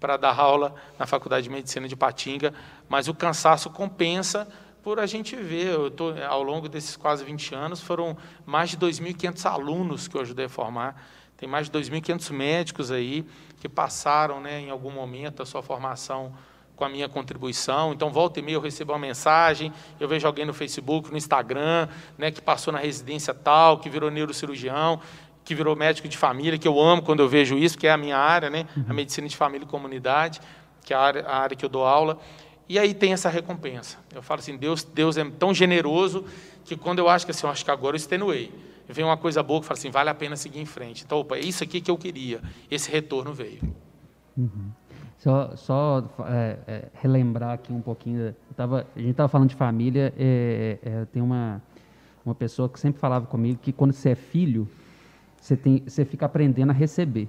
para 0.00 0.16
dar 0.16 0.34
aula 0.36 0.74
na 0.98 1.06
Faculdade 1.06 1.44
de 1.44 1.50
Medicina 1.50 1.86
de 1.86 1.94
Patinga, 1.94 2.54
mas 2.88 3.06
o 3.06 3.14
cansaço 3.14 3.68
compensa 3.68 4.48
por 4.82 4.98
a 4.98 5.04
gente 5.04 5.36
ver, 5.36 5.66
eu 5.66 5.90
tô, 5.90 6.14
ao 6.26 6.42
longo 6.42 6.70
desses 6.70 6.96
quase 6.96 7.22
20 7.22 7.54
anos, 7.54 7.80
foram 7.82 8.16
mais 8.46 8.70
de 8.70 8.78
2.500 8.78 9.44
alunos 9.44 10.08
que 10.08 10.16
eu 10.16 10.22
ajudei 10.22 10.46
a 10.46 10.48
formar, 10.48 11.06
tem 11.36 11.46
mais 11.46 11.68
de 11.70 11.78
2.500 11.78 12.32
médicos 12.32 12.90
aí 12.90 13.26
que 13.60 13.68
passaram 13.68 14.40
né, 14.40 14.58
em 14.58 14.70
algum 14.70 14.90
momento 14.90 15.42
a 15.42 15.46
sua 15.46 15.62
formação 15.62 16.32
com 16.76 16.84
a 16.84 16.88
minha 16.88 17.08
contribuição. 17.08 17.92
Então, 17.92 18.10
volta 18.10 18.40
e 18.40 18.42
meia 18.42 18.56
eu 18.56 18.60
recebo 18.60 18.92
uma 18.92 18.98
mensagem, 18.98 19.72
eu 20.00 20.08
vejo 20.08 20.26
alguém 20.26 20.44
no 20.44 20.52
Facebook, 20.52 21.10
no 21.10 21.16
Instagram, 21.16 21.88
né, 22.18 22.30
que 22.30 22.40
passou 22.40 22.72
na 22.72 22.78
residência 22.78 23.32
tal, 23.32 23.78
que 23.78 23.88
virou 23.88 24.10
neurocirurgião, 24.10 25.00
que 25.44 25.54
virou 25.54 25.76
médico 25.76 26.08
de 26.08 26.16
família, 26.16 26.58
que 26.58 26.66
eu 26.68 26.80
amo 26.80 27.02
quando 27.02 27.20
eu 27.20 27.28
vejo 27.28 27.56
isso, 27.56 27.76
que 27.76 27.86
é 27.86 27.92
a 27.92 27.96
minha 27.96 28.16
área, 28.16 28.48
né, 28.48 28.66
a 28.76 28.90
uhum. 28.90 28.96
medicina 28.96 29.28
de 29.28 29.36
família 29.36 29.64
e 29.64 29.68
comunidade, 29.68 30.40
que 30.84 30.92
é 30.92 30.96
a 30.96 31.00
área, 31.00 31.26
a 31.26 31.36
área 31.38 31.56
que 31.56 31.64
eu 31.64 31.68
dou 31.68 31.84
aula. 31.84 32.18
E 32.68 32.78
aí 32.78 32.94
tem 32.94 33.12
essa 33.12 33.28
recompensa. 33.28 33.98
Eu 34.14 34.22
falo 34.22 34.40
assim, 34.40 34.56
Deus, 34.56 34.82
Deus 34.82 35.16
é 35.16 35.24
tão 35.24 35.52
generoso 35.52 36.24
que 36.64 36.76
quando 36.76 37.00
eu 37.00 37.08
acho 37.08 37.24
que 37.24 37.30
assim, 37.30 37.46
eu 37.46 37.50
acho 37.50 37.64
que 37.64 37.70
agora 37.70 37.94
eu 37.94 37.98
extenuei, 37.98 38.52
vem 38.88 39.04
uma 39.04 39.16
coisa 39.16 39.42
boa 39.42 39.60
que 39.60 39.66
fala 39.66 39.78
assim, 39.78 39.90
vale 39.90 40.10
a 40.10 40.14
pena 40.14 40.36
seguir 40.36 40.60
em 40.60 40.66
frente. 40.66 41.04
Então, 41.04 41.18
opa, 41.18 41.36
é 41.36 41.40
isso 41.40 41.62
aqui 41.62 41.80
que 41.80 41.90
eu 41.90 41.98
queria. 41.98 42.40
Esse 42.70 42.90
retorno 42.90 43.32
veio. 43.32 43.60
Uhum. 44.36 44.70
Só, 45.22 45.54
só 45.54 46.04
é, 46.26 46.58
é, 46.66 46.88
relembrar 46.94 47.50
aqui 47.50 47.72
um 47.72 47.80
pouquinho. 47.80 48.34
Tava, 48.56 48.84
a 48.96 48.98
gente 48.98 49.12
estava 49.12 49.28
falando 49.28 49.50
de 49.50 49.54
família. 49.54 50.12
É, 50.18 50.78
é, 50.82 50.88
é, 50.88 51.04
tem 51.04 51.22
uma, 51.22 51.62
uma 52.26 52.34
pessoa 52.34 52.68
que 52.68 52.80
sempre 52.80 53.00
falava 53.00 53.24
comigo 53.26 53.60
que 53.62 53.70
quando 53.70 53.92
você 53.92 54.10
é 54.10 54.14
filho, 54.16 54.66
você, 55.40 55.56
tem, 55.56 55.80
você 55.86 56.04
fica 56.04 56.26
aprendendo 56.26 56.70
a 56.70 56.72
receber. 56.72 57.28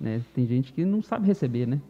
Né? 0.00 0.22
Tem 0.34 0.46
gente 0.46 0.72
que 0.72 0.86
não 0.86 1.02
sabe 1.02 1.26
receber, 1.26 1.66
né? 1.66 1.82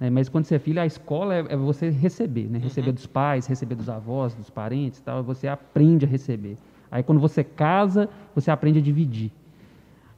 É, 0.00 0.08
mas 0.08 0.30
quando 0.30 0.46
você 0.46 0.54
é 0.54 0.58
filho, 0.58 0.80
a 0.80 0.86
escola 0.86 1.34
é, 1.34 1.40
é 1.40 1.56
você 1.58 1.90
receber, 1.90 2.48
né? 2.48 2.58
Receber 2.58 2.88
uhum. 2.88 2.94
dos 2.94 3.06
pais, 3.06 3.46
receber 3.46 3.74
dos 3.74 3.90
avós, 3.90 4.32
dos 4.32 4.48
parentes, 4.48 4.98
tal. 5.02 5.22
Você 5.22 5.46
aprende 5.46 6.06
a 6.06 6.08
receber. 6.08 6.56
Aí 6.90 7.02
quando 7.02 7.20
você 7.20 7.44
casa, 7.44 8.08
você 8.34 8.50
aprende 8.50 8.78
a 8.78 8.82
dividir. 8.82 9.30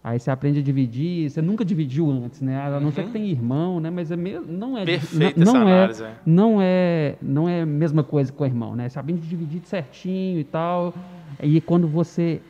Aí 0.04 0.18
você 0.18 0.30
aprende 0.30 0.58
a 0.58 0.62
dividir, 0.62 1.30
você 1.30 1.40
nunca 1.40 1.64
dividiu 1.64 2.10
antes, 2.10 2.42
né? 2.42 2.60
A 2.60 2.78
não 2.78 2.88
uhum. 2.88 2.92
ser 2.92 3.04
que 3.04 3.10
tem 3.10 3.26
irmão, 3.30 3.80
né? 3.80 3.88
Mas 3.88 4.10
é 4.10 4.16
mesmo, 4.16 4.52
não 4.52 4.76
é 4.76 4.84
Perfeito 4.84 5.40
não, 5.40 5.54
não 5.54 5.66
é, 5.66 5.72
análise, 5.72 6.04
é, 6.04 6.14
não 6.26 6.60
é 6.60 7.16
não 7.22 7.48
é 7.48 7.62
a 7.62 7.66
mesma 7.66 8.04
coisa 8.04 8.30
com 8.30 8.44
o 8.44 8.46
irmão, 8.46 8.76
né? 8.76 8.86
Você 8.86 8.98
aprende 8.98 9.22
a 9.24 9.30
dividir 9.30 9.62
certinho 9.64 10.38
e 10.38 10.44
tal. 10.44 10.92
E 11.42 11.58
quando 11.62 11.88
você 11.88 12.42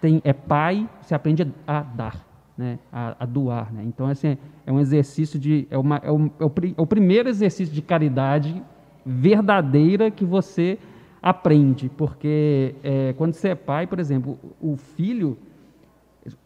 tem 0.00 0.20
é 0.24 0.32
pai, 0.32 0.88
você 1.00 1.14
aprende 1.14 1.44
a, 1.44 1.78
a 1.78 1.82
dar, 1.84 2.26
né? 2.58 2.76
A, 2.92 3.14
a, 3.20 3.24
doar, 3.24 3.72
né? 3.72 3.84
Então 3.84 4.08
assim, 4.08 4.36
é 4.66 4.72
um 4.72 4.80
exercício 4.80 5.38
de 5.38 5.68
é, 5.70 5.78
uma, 5.78 5.98
é, 6.02 6.10
o, 6.10 6.26
é, 6.40 6.44
o, 6.44 6.52
é 6.76 6.82
o 6.82 6.86
primeiro 6.88 7.28
exercício 7.28 7.72
de 7.72 7.82
caridade 7.82 8.60
verdadeira 9.04 10.10
que 10.10 10.24
você 10.24 10.76
aprende, 11.22 11.88
porque 11.88 12.74
é, 12.82 13.14
quando 13.16 13.32
você 13.32 13.50
é 13.50 13.54
pai, 13.54 13.86
por 13.86 14.00
exemplo, 14.00 14.36
o 14.60 14.76
filho 14.76 15.38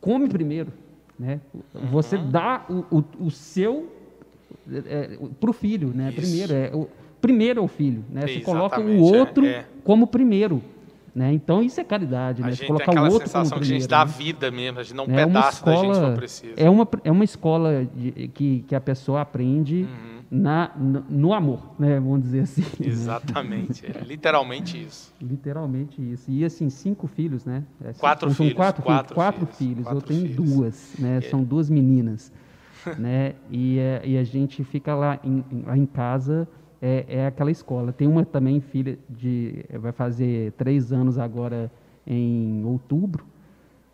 come 0.01 0.29
primeiro. 0.29 0.73
Né? 1.19 1.41
Você 1.91 2.17
uhum. 2.17 2.31
dá 2.31 2.65
o, 2.69 2.99
o, 2.99 3.05
o 3.27 3.31
seu 3.31 3.93
é, 4.87 5.19
para 5.39 5.51
o 5.51 5.53
filho, 5.53 5.93
né? 5.95 6.13
Primeiro 6.13 6.55
é 6.55 6.71
o 6.73 6.89
primeiro 7.21 7.61
é 7.61 7.63
o 7.63 7.69
filho, 7.69 8.05
né? 8.11 8.23
Você 8.23 8.41
coloca 8.41 8.81
o 8.81 9.01
outro 9.01 9.45
é, 9.45 9.51
é. 9.51 9.67
como 9.85 10.07
primeiro, 10.07 10.63
né? 11.15 11.33
Então 11.33 11.63
isso 11.63 11.79
é 11.79 11.85
caridade, 11.85 12.43
a 12.43 12.47
né? 12.47 12.55
Você 12.55 12.67
colocar 12.67 12.93
o 12.93 13.13
outro 13.13 13.31
como 13.31 13.45
primeiro. 13.45 13.67
que 13.67 13.73
a 13.73 13.79
gente 13.79 13.89
dá 13.89 14.05
né? 14.05 14.13
vida 14.17 14.51
mesmo, 14.51 14.81
a 14.81 14.83
gente 14.83 14.97
não 14.97 15.05
é 15.05 15.27
pedaço 15.27 15.59
escola, 15.59 15.77
da 15.77 15.83
gente 15.83 15.95
se 15.95 16.01
for 16.01 16.17
preciso. 16.17 16.55
É 16.57 16.71
uma 16.71 16.89
é 17.05 17.13
uma 17.13 17.25
escola 17.25 17.87
de, 17.95 18.29
que 18.29 18.65
que 18.67 18.75
a 18.75 18.81
pessoa 18.81 19.21
aprende. 19.21 19.83
Uhum 19.83 20.10
na, 20.31 20.71
no, 20.77 21.05
no, 21.09 21.35
amor, 21.35 21.75
né? 21.77 21.99
Vamos 21.99 22.23
dizer 22.23 22.41
assim. 22.41 22.63
Exatamente, 22.81 23.85
é 23.85 24.01
literalmente 24.05 24.81
isso. 24.81 25.13
Literalmente 25.21 26.01
isso. 26.01 26.31
E 26.31 26.45
assim, 26.45 26.71
cinco 26.71 27.09
filhos, 27.09 27.45
né? 27.45 27.65
É, 27.85 27.93
quatro 27.95 28.29
são, 28.29 28.37
filhos. 28.37 28.55
quatro, 28.55 28.83
quatro, 28.83 29.15
quatro 29.15 29.47
filhos. 29.47 29.57
filhos. 29.57 29.85
Quatro 29.85 29.99
eu 29.99 30.03
tenho 30.03 30.29
filhos. 30.29 30.55
duas, 30.55 30.95
né? 30.99 31.17
É. 31.17 31.21
São 31.23 31.43
duas 31.43 31.69
meninas, 31.69 32.33
né? 32.97 33.35
E, 33.51 33.79
é, 33.81 34.03
e, 34.05 34.17
a 34.17 34.23
gente 34.23 34.63
fica 34.63 34.95
lá 34.95 35.19
em, 35.25 35.45
lá 35.67 35.77
em 35.77 35.87
casa, 35.87 36.47
é, 36.81 37.05
é, 37.09 37.27
aquela 37.27 37.51
escola. 37.51 37.93
Tem 37.93 38.07
uma 38.07 38.25
também 38.25 38.61
filha 38.61 38.97
de, 39.09 39.65
vai 39.81 39.91
fazer 39.91 40.53
três 40.53 40.93
anos 40.93 41.19
agora 41.19 41.73
em 42.07 42.65
outubro, 42.65 43.27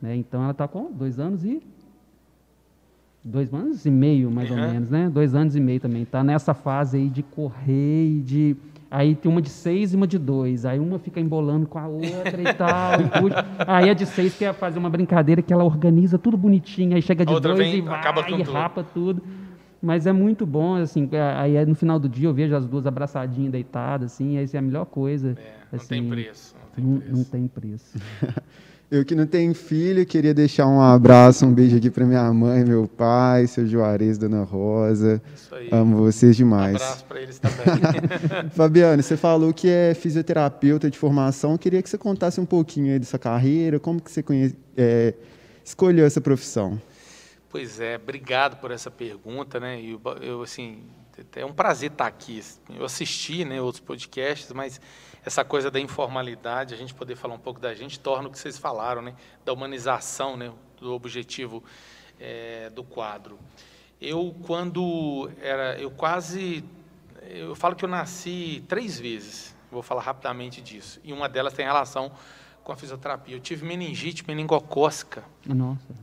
né? 0.02 0.14
Então 0.14 0.42
ela 0.42 0.52
está 0.52 0.68
com 0.68 0.92
dois 0.92 1.18
anos 1.18 1.46
e 1.46 1.62
dois 3.26 3.52
anos 3.52 3.84
e 3.84 3.90
meio, 3.90 4.30
mais 4.30 4.50
uhum. 4.50 4.62
ou 4.62 4.68
menos, 4.68 4.90
né? 4.90 5.10
Dois 5.10 5.34
anos 5.34 5.56
e 5.56 5.60
meio 5.60 5.80
também. 5.80 6.02
Está 6.02 6.22
nessa 6.22 6.54
fase 6.54 6.96
aí 6.96 7.08
de 7.08 7.22
correr 7.22 8.06
e 8.06 8.22
de. 8.22 8.56
Aí 8.88 9.16
tem 9.16 9.30
uma 9.30 9.42
de 9.42 9.48
seis 9.48 9.92
e 9.92 9.96
uma 9.96 10.06
de 10.06 10.16
dois. 10.16 10.64
Aí 10.64 10.78
uma 10.78 10.98
fica 10.98 11.18
embolando 11.18 11.66
com 11.66 11.78
a 11.78 11.88
outra 11.88 12.40
e 12.40 12.54
tal. 12.54 13.00
e 13.00 13.20
tudo. 13.20 13.34
Aí 13.66 13.90
a 13.90 13.94
de 13.94 14.06
seis 14.06 14.38
quer 14.38 14.54
fazer 14.54 14.78
uma 14.78 14.88
brincadeira 14.88 15.42
que 15.42 15.52
ela 15.52 15.64
organiza 15.64 16.18
tudo 16.18 16.36
bonitinho. 16.36 16.94
Aí 16.94 17.02
chega 17.02 17.26
de 17.26 17.40
dois 17.40 17.58
vem, 17.58 17.76
e 17.76 17.80
vai 17.80 18.00
e 18.38 18.42
rapa 18.42 18.84
tudo. 18.84 19.22
Mas 19.82 20.06
é 20.06 20.12
muito 20.12 20.46
bom, 20.46 20.76
assim. 20.76 21.08
É, 21.12 21.20
aí 21.20 21.66
no 21.66 21.74
final 21.74 21.98
do 21.98 22.08
dia 22.08 22.28
eu 22.28 22.34
vejo 22.34 22.54
as 22.54 22.64
duas 22.64 22.86
abraçadinhas, 22.86 23.52
deitadas, 23.52 24.12
assim. 24.12 24.38
Aí 24.38 24.48
é 24.50 24.58
a 24.58 24.62
melhor 24.62 24.86
coisa. 24.86 25.36
É, 25.36 25.52
não 25.72 25.78
assim, 25.78 25.88
tem 25.88 26.08
preço. 26.08 26.54
Não 26.78 26.84
tem 26.84 26.98
preço. 26.98 27.10
Não, 27.10 27.18
não 27.18 27.24
tem 27.24 27.48
preço. 27.48 27.98
Eu 28.88 29.04
que 29.04 29.16
não 29.16 29.26
tenho 29.26 29.52
filho, 29.52 30.06
queria 30.06 30.32
deixar 30.32 30.68
um 30.68 30.80
abraço, 30.80 31.44
um 31.44 31.52
beijo 31.52 31.76
aqui 31.76 31.90
para 31.90 32.04
minha 32.04 32.32
mãe, 32.32 32.64
meu 32.64 32.86
pai, 32.86 33.48
seu 33.48 33.66
Juarez, 33.66 34.16
dona 34.16 34.44
Rosa. 34.44 35.20
Isso 35.34 35.54
aí. 35.56 35.68
Amo 35.72 35.96
vocês 35.96 36.36
demais. 36.36 36.74
Um 36.74 36.76
abraço 36.76 37.04
para 37.04 37.20
eles 37.20 37.38
também. 37.40 37.66
Fabiano, 38.54 39.02
você 39.02 39.16
falou 39.16 39.52
que 39.52 39.68
é 39.68 39.92
fisioterapeuta 39.92 40.88
de 40.88 40.96
formação. 40.96 41.58
Queria 41.58 41.82
que 41.82 41.90
você 41.90 41.98
contasse 41.98 42.40
um 42.40 42.46
pouquinho 42.46 42.92
aí 42.92 42.98
dessa 43.00 43.18
carreira, 43.18 43.80
como 43.80 44.00
que 44.00 44.10
você 44.10 44.22
conhece, 44.22 44.56
é, 44.76 45.14
escolheu 45.64 46.06
essa 46.06 46.20
profissão. 46.20 46.80
Pois 47.50 47.80
é, 47.80 47.96
obrigado 47.96 48.60
por 48.60 48.70
essa 48.70 48.90
pergunta, 48.90 49.58
né? 49.58 49.80
Eu, 49.82 50.00
eu 50.22 50.42
assim, 50.42 50.78
é 51.34 51.44
um 51.44 51.52
prazer 51.52 51.90
estar 51.90 52.06
aqui. 52.06 52.42
Eu 52.70 52.84
assisti, 52.84 53.44
né, 53.44 53.60
outros 53.60 53.80
podcasts, 53.80 54.50
mas 54.52 54.80
essa 55.24 55.44
coisa 55.44 55.70
da 55.70 55.80
informalidade, 55.80 56.74
a 56.74 56.76
gente 56.76 56.94
poder 56.94 57.16
falar 57.16 57.34
um 57.34 57.38
pouco 57.38 57.60
da 57.60 57.74
gente, 57.74 57.98
torna 57.98 58.28
o 58.28 58.30
que 58.30 58.38
vocês 58.38 58.58
falaram, 58.58 59.02
né, 59.02 59.14
da 59.44 59.52
humanização, 59.52 60.36
né, 60.36 60.52
do 60.80 60.92
objetivo 60.92 61.62
é, 62.20 62.70
do 62.70 62.84
quadro. 62.84 63.38
Eu, 64.00 64.34
quando 64.46 65.30
era, 65.40 65.78
eu 65.80 65.90
quase, 65.90 66.64
eu 67.22 67.54
falo 67.54 67.74
que 67.74 67.84
eu 67.84 67.88
nasci 67.88 68.62
três 68.68 68.98
vezes, 68.98 69.56
vou 69.70 69.82
falar 69.82 70.02
rapidamente 70.02 70.60
disso, 70.60 71.00
e 71.02 71.12
uma 71.12 71.28
delas 71.28 71.54
tem 71.54 71.64
relação 71.64 72.12
com 72.62 72.72
a 72.72 72.76
fisioterapia. 72.76 73.36
Eu 73.36 73.40
tive 73.40 73.64
meningite 73.64 74.26
meningocócica. 74.26 75.24
Nossa. 75.46 75.94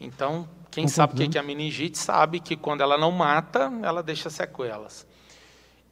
Então, 0.00 0.48
quem 0.70 0.84
com 0.84 0.88
sabe 0.88 1.24
o 1.24 1.30
que 1.30 1.38
é 1.38 1.40
a 1.40 1.44
meningite 1.44 1.98
sabe 1.98 2.40
que 2.40 2.56
quando 2.56 2.82
ela 2.82 2.98
não 2.98 3.10
mata, 3.10 3.72
ela 3.82 4.02
deixa 4.02 4.30
sequelas. 4.30 5.06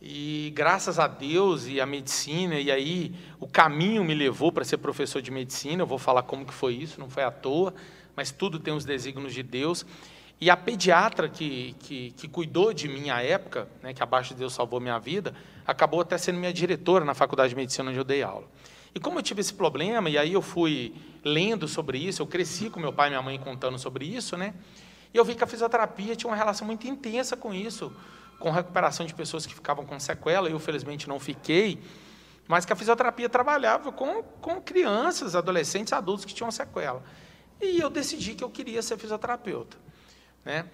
E 0.00 0.52
graças 0.54 0.98
a 0.98 1.06
Deus 1.06 1.66
e 1.66 1.80
a 1.80 1.86
medicina, 1.86 2.60
e 2.60 2.70
aí 2.70 3.14
o 3.40 3.46
caminho 3.46 4.04
me 4.04 4.14
levou 4.14 4.52
para 4.52 4.64
ser 4.64 4.76
professor 4.78 5.22
de 5.22 5.30
medicina. 5.30 5.82
Eu 5.82 5.86
vou 5.86 5.98
falar 5.98 6.22
como 6.22 6.44
que 6.44 6.52
foi 6.52 6.74
isso, 6.74 7.00
não 7.00 7.08
foi 7.08 7.24
à 7.24 7.30
toa, 7.30 7.74
mas 8.14 8.30
tudo 8.30 8.58
tem 8.58 8.74
os 8.74 8.84
desígnios 8.84 9.32
de 9.32 9.42
Deus. 9.42 9.86
E 10.38 10.50
a 10.50 10.56
pediatra 10.56 11.30
que, 11.30 11.74
que, 11.80 12.10
que 12.10 12.28
cuidou 12.28 12.72
de 12.74 12.88
mim 12.88 13.08
à 13.08 13.22
época, 13.22 13.68
né, 13.82 13.94
que 13.94 14.02
abaixo 14.02 14.34
de 14.34 14.40
Deus 14.40 14.52
salvou 14.52 14.78
minha 14.78 14.98
vida, 14.98 15.34
acabou 15.66 16.02
até 16.02 16.18
sendo 16.18 16.38
minha 16.38 16.52
diretora 16.52 17.04
na 17.06 17.14
faculdade 17.14 17.50
de 17.50 17.56
medicina 17.56 17.88
onde 17.88 17.98
eu 17.98 18.04
dei 18.04 18.22
aula. 18.22 18.46
E 18.96 18.98
como 18.98 19.18
eu 19.18 19.22
tive 19.22 19.42
esse 19.42 19.52
problema, 19.52 20.09
e 20.09 20.16
aí 20.16 20.32
eu 20.32 20.40
fui 20.40 20.94
lendo 21.22 21.68
sobre 21.68 21.98
isso, 21.98 22.22
eu 22.22 22.26
cresci 22.26 22.70
com 22.70 22.80
meu 22.80 22.94
pai 22.94 23.09
e 23.09 23.11
minha 23.11 23.20
mãe 23.20 23.38
contando 23.38 23.78
sobre 23.78 24.06
isso, 24.06 24.38
né? 24.38 24.54
E 25.12 25.18
eu 25.18 25.22
vi 25.22 25.35
que 25.35 25.44
a 25.44 25.46
fisioterapia 25.46 26.16
tinha 26.16 26.30
uma 26.30 26.37
relação 26.37 26.66
muito 26.66 26.87
intensa 26.87 27.37
com 27.37 27.52
isso, 27.52 27.94
com 28.38 28.50
recuperação 28.50 29.04
de 29.04 29.12
pessoas 29.12 29.44
que 29.44 29.54
ficavam 29.54 29.85
com 29.85 30.00
sequela. 30.00 30.48
Eu, 30.48 30.59
felizmente, 30.59 31.06
não 31.11 31.20
fiquei, 31.20 31.78
mas 32.48 32.64
que 32.64 32.72
a 32.72 32.76
fisioterapia 32.76 33.28
trabalhava 33.28 33.92
com, 33.92 34.22
com 34.22 34.62
crianças, 34.62 35.37
adolescentes, 35.37 35.92
adultos 35.92 36.24
que 36.24 36.32
tinham 36.32 36.50
sequela. 36.50 37.04
E 37.61 37.78
eu 37.78 37.90
decidi 37.90 38.35
que 38.35 38.42
eu 38.42 38.48
queria 38.48 38.80
ser 38.80 38.96
fisioterapeuta. 38.96 39.76
Né? 40.42 40.64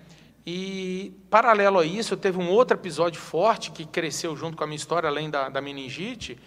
E, 0.46 1.12
paralelo 1.28 1.80
a 1.80 1.84
isso, 1.84 2.16
teve 2.16 2.38
um 2.38 2.48
outro 2.48 2.76
episódio 2.76 3.20
forte 3.20 3.72
que 3.72 3.84
cresceu 3.84 4.36
junto 4.36 4.56
com 4.56 4.62
a 4.62 4.66
minha 4.68 4.76
história, 4.76 5.08
além 5.08 5.28
da, 5.28 5.48
da 5.48 5.60
meningite, 5.60 6.38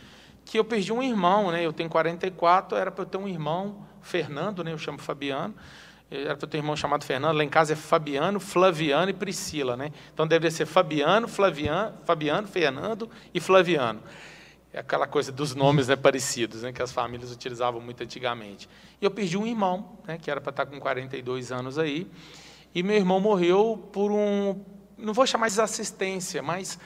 que 0.45 0.59
eu 0.59 0.63
perdi 0.63 0.93
um 0.93 1.03
irmão. 1.03 1.51
Né? 1.51 1.65
Eu 1.65 1.73
tenho 1.73 1.89
44, 1.89 2.77
era 2.77 2.91
para 2.91 3.01
eu 3.01 3.05
ter 3.07 3.17
um 3.17 3.27
irmão, 3.27 3.85
Fernando, 4.01 4.63
né? 4.63 4.71
eu 4.71 4.77
chamo 4.77 4.99
Fabiano, 4.99 5.55
era 6.09 6.35
para 6.37 6.47
ter 6.47 6.57
um 6.57 6.61
irmão 6.61 6.75
chamado 6.75 7.03
Fernando, 7.03 7.35
lá 7.35 7.43
em 7.43 7.49
casa 7.49 7.73
é 7.73 7.75
Fabiano, 7.75 8.39
Flaviano 8.39 9.09
e 9.09 9.13
Priscila, 9.13 9.75
né? 9.75 9.91
Então 10.13 10.27
deveria 10.27 10.51
ser 10.51 10.67
Fabiano, 10.67 11.27
Flaviano, 11.27 11.97
Fabiano, 12.05 12.47
Fernando 12.47 13.09
e 13.33 13.39
Flaviano. 13.39 14.01
É 14.71 14.79
aquela 14.79 15.07
coisa 15.07 15.31
dos 15.31 15.55
nomes 15.55 15.87
né, 15.87 15.95
parecidos, 15.95 16.61
né, 16.61 16.73
que 16.73 16.81
as 16.81 16.91
famílias 16.91 17.31
utilizavam 17.31 17.79
muito 17.79 18.03
antigamente. 18.03 18.69
E 19.01 19.05
eu 19.05 19.09
perdi 19.09 19.37
um 19.37 19.47
irmão, 19.47 19.97
né, 20.05 20.17
que 20.17 20.29
era 20.29 20.41
para 20.41 20.49
estar 20.49 20.65
com 20.65 20.79
42 20.79 21.51
anos 21.51 21.79
aí, 21.79 22.11
e 22.73 22.83
meu 22.83 22.97
irmão 22.97 23.21
morreu 23.21 23.89
por 23.93 24.11
um, 24.11 24.61
não 24.97 25.13
vou 25.13 25.25
chamar 25.25 25.49
de 25.49 25.59
assistência, 25.61 26.43
mas 26.43 26.77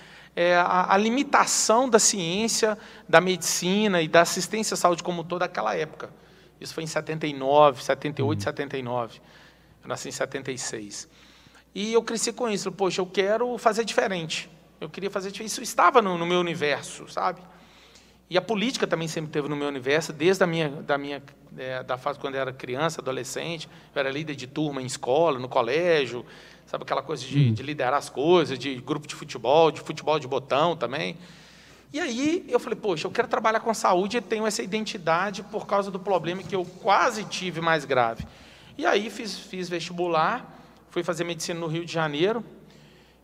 é, 0.42 0.56
a, 0.56 0.94
a, 0.94 0.98
limitação 0.98 1.90
da 1.90 2.00
ciência, 2.00 2.78
da 3.10 3.20
medicina 3.20 4.02
e 4.02 4.08
da 4.08 4.22
assistência 4.22 4.74
à 4.74 4.78
saúde 4.78 5.04
como 5.04 5.22
toda 5.22 5.44
aquela 5.44 5.76
época. 5.76 6.10
Isso 6.62 6.74
foi 6.74 6.86
em 6.86 6.88
79, 6.88 7.84
78, 7.84 8.40
uhum. 8.40 8.44
79. 8.46 9.20
Eu 9.84 9.90
nasci 9.90 10.08
em 10.08 10.14
76. 10.14 11.10
E 11.76 11.92
eu 11.92 12.02
cresci 12.02 12.32
com 12.32 12.48
isso. 12.48 12.72
Poxa, 12.72 13.02
eu 13.02 13.06
quero 13.06 13.58
fazer 13.58 13.84
diferente. 13.84 14.50
Eu 14.80 14.90
queria 14.90 15.12
fazer 15.12 15.30
diferente. 15.30 15.52
Isso 15.52 15.62
estava 15.62 16.02
no, 16.02 16.18
no 16.18 16.26
meu 16.26 16.40
universo, 16.40 17.06
sabe? 17.10 17.42
E 18.30 18.38
a 18.38 18.42
política 18.42 18.86
também 18.86 19.08
sempre 19.08 19.32
teve 19.32 19.48
no 19.48 19.56
meu 19.56 19.68
universo, 19.68 20.14
desde 20.14 20.44
a 20.44 20.48
minha, 20.48 20.70
da 20.70 20.98
minha 20.98 21.22
é, 21.58 21.82
da 21.82 21.98
fase 21.98 22.20
quando 22.20 22.36
eu 22.36 22.42
era 22.42 22.54
criança, 22.54 23.02
adolescente. 23.02 23.68
Eu 23.96 24.00
era 24.00 24.12
líder 24.12 24.36
de 24.36 24.46
turma 24.46 24.82
em 24.82 24.86
escola, 24.86 25.40
no 25.40 25.50
colégio, 25.50 26.24
sabe 26.68 26.84
aquela 26.84 27.02
coisa 27.02 27.26
de, 27.26 27.40
uhum. 27.40 27.54
de 27.54 27.64
liderar 27.64 27.96
as 27.96 28.10
coisas, 28.10 28.60
de 28.60 28.76
grupo 28.76 29.08
de 29.08 29.16
futebol, 29.16 29.72
de 29.72 29.80
futebol 29.80 30.20
de 30.20 30.28
botão 30.28 30.76
também. 30.76 31.18
E 31.92 32.00
aí 32.00 32.46
eu 32.48 32.60
falei, 32.60 32.78
poxa, 32.78 33.08
eu 33.08 33.12
quero 33.12 33.28
trabalhar 33.28 33.62
com 33.62 33.74
saúde 33.74 34.18
e 34.18 34.22
tenho 34.22 34.46
essa 34.46 34.62
identidade 34.62 35.42
por 35.42 35.66
causa 35.66 35.90
do 35.90 36.00
problema 36.00 36.44
que 36.44 36.56
eu 36.56 36.64
quase 36.64 37.24
tive 37.24 37.62
mais 37.62 37.84
grave. 37.84 38.28
E 38.78 38.86
aí 38.86 39.10
fiz, 39.10 39.40
fiz 39.40 39.68
vestibular, 39.68 40.64
fui 40.92 41.02
fazer 41.02 41.24
medicina 41.24 41.60
no 41.60 41.66
Rio 41.66 41.84
de 41.84 41.92
Janeiro. 41.92 42.46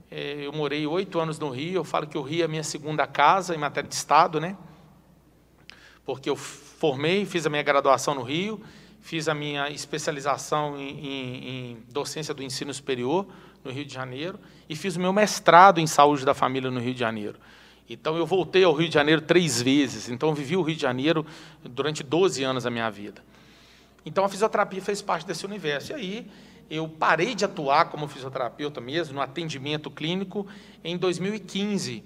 É, 0.09 0.47
eu 0.47 0.51
morei 0.51 0.87
oito 0.87 1.19
anos 1.19 1.37
no 1.37 1.49
Rio, 1.49 1.75
eu 1.75 1.83
falo 1.83 2.07
que 2.07 2.17
o 2.17 2.23
Rio 2.23 2.41
é 2.41 2.45
a 2.45 2.47
minha 2.47 2.63
segunda 2.63 3.05
casa 3.05 3.53
em 3.53 3.57
matéria 3.59 3.87
de 3.87 3.95
Estado, 3.95 4.39
né? 4.39 4.57
Porque 6.05 6.29
eu 6.29 6.35
formei, 6.35 7.25
fiz 7.25 7.45
a 7.45 7.49
minha 7.49 7.63
graduação 7.63 8.13
no 8.13 8.21
Rio, 8.21 8.61
fiz 9.01 9.27
a 9.27 9.33
minha 9.33 9.69
especialização 9.69 10.79
em, 10.79 10.99
em, 10.99 11.49
em 11.49 11.77
docência 11.91 12.33
do 12.33 12.43
ensino 12.43 12.73
superior 12.73 13.25
no 13.63 13.71
Rio 13.71 13.85
de 13.85 13.93
Janeiro 13.93 14.39
e 14.69 14.75
fiz 14.75 14.95
o 14.95 14.99
meu 14.99 15.11
mestrado 15.11 15.79
em 15.79 15.87
saúde 15.87 16.23
da 16.23 16.33
família 16.33 16.69
no 16.69 16.79
Rio 16.79 16.93
de 16.93 16.99
Janeiro. 16.99 17.37
Então, 17.89 18.17
eu 18.17 18.25
voltei 18.25 18.63
ao 18.63 18.73
Rio 18.73 18.87
de 18.87 18.93
Janeiro 18.93 19.21
três 19.21 19.61
vezes. 19.61 20.09
Então, 20.09 20.33
vivi 20.33 20.57
o 20.57 20.61
Rio 20.61 20.75
de 20.75 20.81
Janeiro 20.81 21.25
durante 21.63 22.01
12 22.01 22.43
anos 22.43 22.63
da 22.63 22.71
minha 22.71 22.89
vida. 22.89 23.23
Então, 24.03 24.25
a 24.25 24.29
fisioterapia 24.29 24.81
fez 24.81 25.01
parte 25.01 25.25
desse 25.25 25.45
universo. 25.45 25.91
E 25.91 25.95
aí, 25.95 26.31
eu 26.69 26.87
parei 26.87 27.35
de 27.35 27.45
atuar 27.45 27.85
como 27.85 28.07
fisioterapeuta 28.07 28.81
mesmo, 28.81 29.15
no 29.15 29.21
atendimento 29.21 29.91
clínico, 29.91 30.47
em 30.83 30.97
2015, 30.97 32.03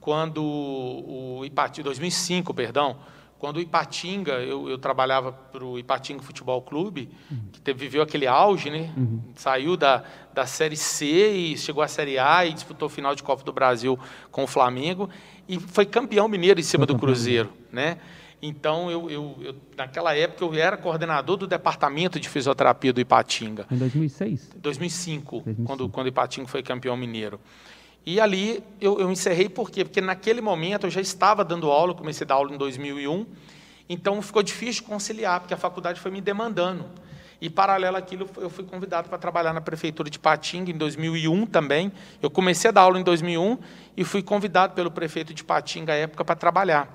quando 0.00 0.42
o 0.42 1.42
Ipatinga, 1.44 1.84
2005, 1.84 2.54
perdão, 2.54 2.96
quando 3.38 3.58
o 3.58 3.60
Ipatinga, 3.60 4.32
eu, 4.32 4.68
eu 4.68 4.78
trabalhava 4.78 5.32
para 5.32 5.64
o 5.64 5.78
Ipatinga 5.78 6.22
Futebol 6.22 6.60
Clube, 6.60 7.08
uhum. 7.30 7.38
que 7.52 7.60
teve, 7.60 7.78
viveu 7.78 8.02
aquele 8.02 8.26
auge, 8.26 8.68
né? 8.68 8.92
Uhum. 8.96 9.20
Saiu 9.36 9.76
da, 9.76 10.02
da 10.34 10.44
Série 10.44 10.76
C 10.76 11.30
e 11.30 11.56
chegou 11.56 11.82
à 11.82 11.88
Série 11.88 12.18
A 12.18 12.44
e 12.44 12.52
disputou 12.52 12.86
o 12.86 12.90
final 12.90 13.14
de 13.14 13.22
Copa 13.22 13.44
do 13.44 13.52
Brasil 13.52 13.98
com 14.30 14.44
o 14.44 14.46
Flamengo 14.46 15.08
e 15.48 15.58
foi 15.58 15.86
campeão 15.86 16.26
mineiro 16.26 16.58
em 16.58 16.64
cima 16.64 16.84
do 16.84 16.98
Cruzeiro, 16.98 17.52
né? 17.72 17.98
Então, 18.40 18.90
eu, 18.90 19.10
eu, 19.10 19.36
eu, 19.40 19.54
naquela 19.76 20.14
época, 20.14 20.44
eu 20.44 20.54
era 20.54 20.76
coordenador 20.76 21.36
do 21.36 21.46
departamento 21.46 22.20
de 22.20 22.28
fisioterapia 22.28 22.92
do 22.92 23.00
Ipatinga. 23.00 23.66
Em 23.70 23.76
2006? 23.76 24.50
2005, 24.56 25.42
2005. 25.42 25.66
Quando, 25.66 25.88
quando 25.88 26.06
o 26.06 26.08
Ipatinga 26.08 26.46
foi 26.46 26.62
campeão 26.62 26.96
mineiro. 26.96 27.40
E 28.06 28.20
ali 28.20 28.62
eu, 28.80 28.98
eu 29.00 29.10
encerrei 29.10 29.48
por 29.48 29.70
quê? 29.70 29.84
Porque 29.84 30.00
naquele 30.00 30.40
momento 30.40 30.86
eu 30.86 30.90
já 30.90 31.00
estava 31.00 31.44
dando 31.44 31.70
aula, 31.70 31.94
comecei 31.94 32.24
a 32.24 32.28
dar 32.28 32.34
aula 32.34 32.52
em 32.52 32.56
2001, 32.56 33.26
então 33.88 34.20
ficou 34.22 34.42
difícil 34.42 34.84
conciliar, 34.84 35.40
porque 35.40 35.54
a 35.54 35.58
faculdade 35.58 36.00
foi 36.00 36.10
me 36.10 36.20
demandando. 36.20 36.86
E, 37.40 37.48
paralelo 37.48 37.96
àquilo, 37.96 38.28
eu 38.38 38.50
fui 38.50 38.64
convidado 38.64 39.08
para 39.08 39.16
trabalhar 39.16 39.52
na 39.52 39.60
Prefeitura 39.60 40.10
de 40.10 40.18
Patinga 40.18 40.72
em 40.72 40.76
2001 40.76 41.46
também. 41.46 41.92
Eu 42.20 42.28
comecei 42.30 42.68
a 42.68 42.72
dar 42.72 42.80
aula 42.80 42.98
em 42.98 43.04
2001 43.04 43.58
e 43.96 44.02
fui 44.02 44.22
convidado 44.22 44.74
pelo 44.74 44.90
prefeito 44.90 45.32
de 45.32 45.44
Patinga 45.44 45.92
à 45.92 45.96
época 45.96 46.24
para 46.24 46.34
trabalhar. 46.34 46.92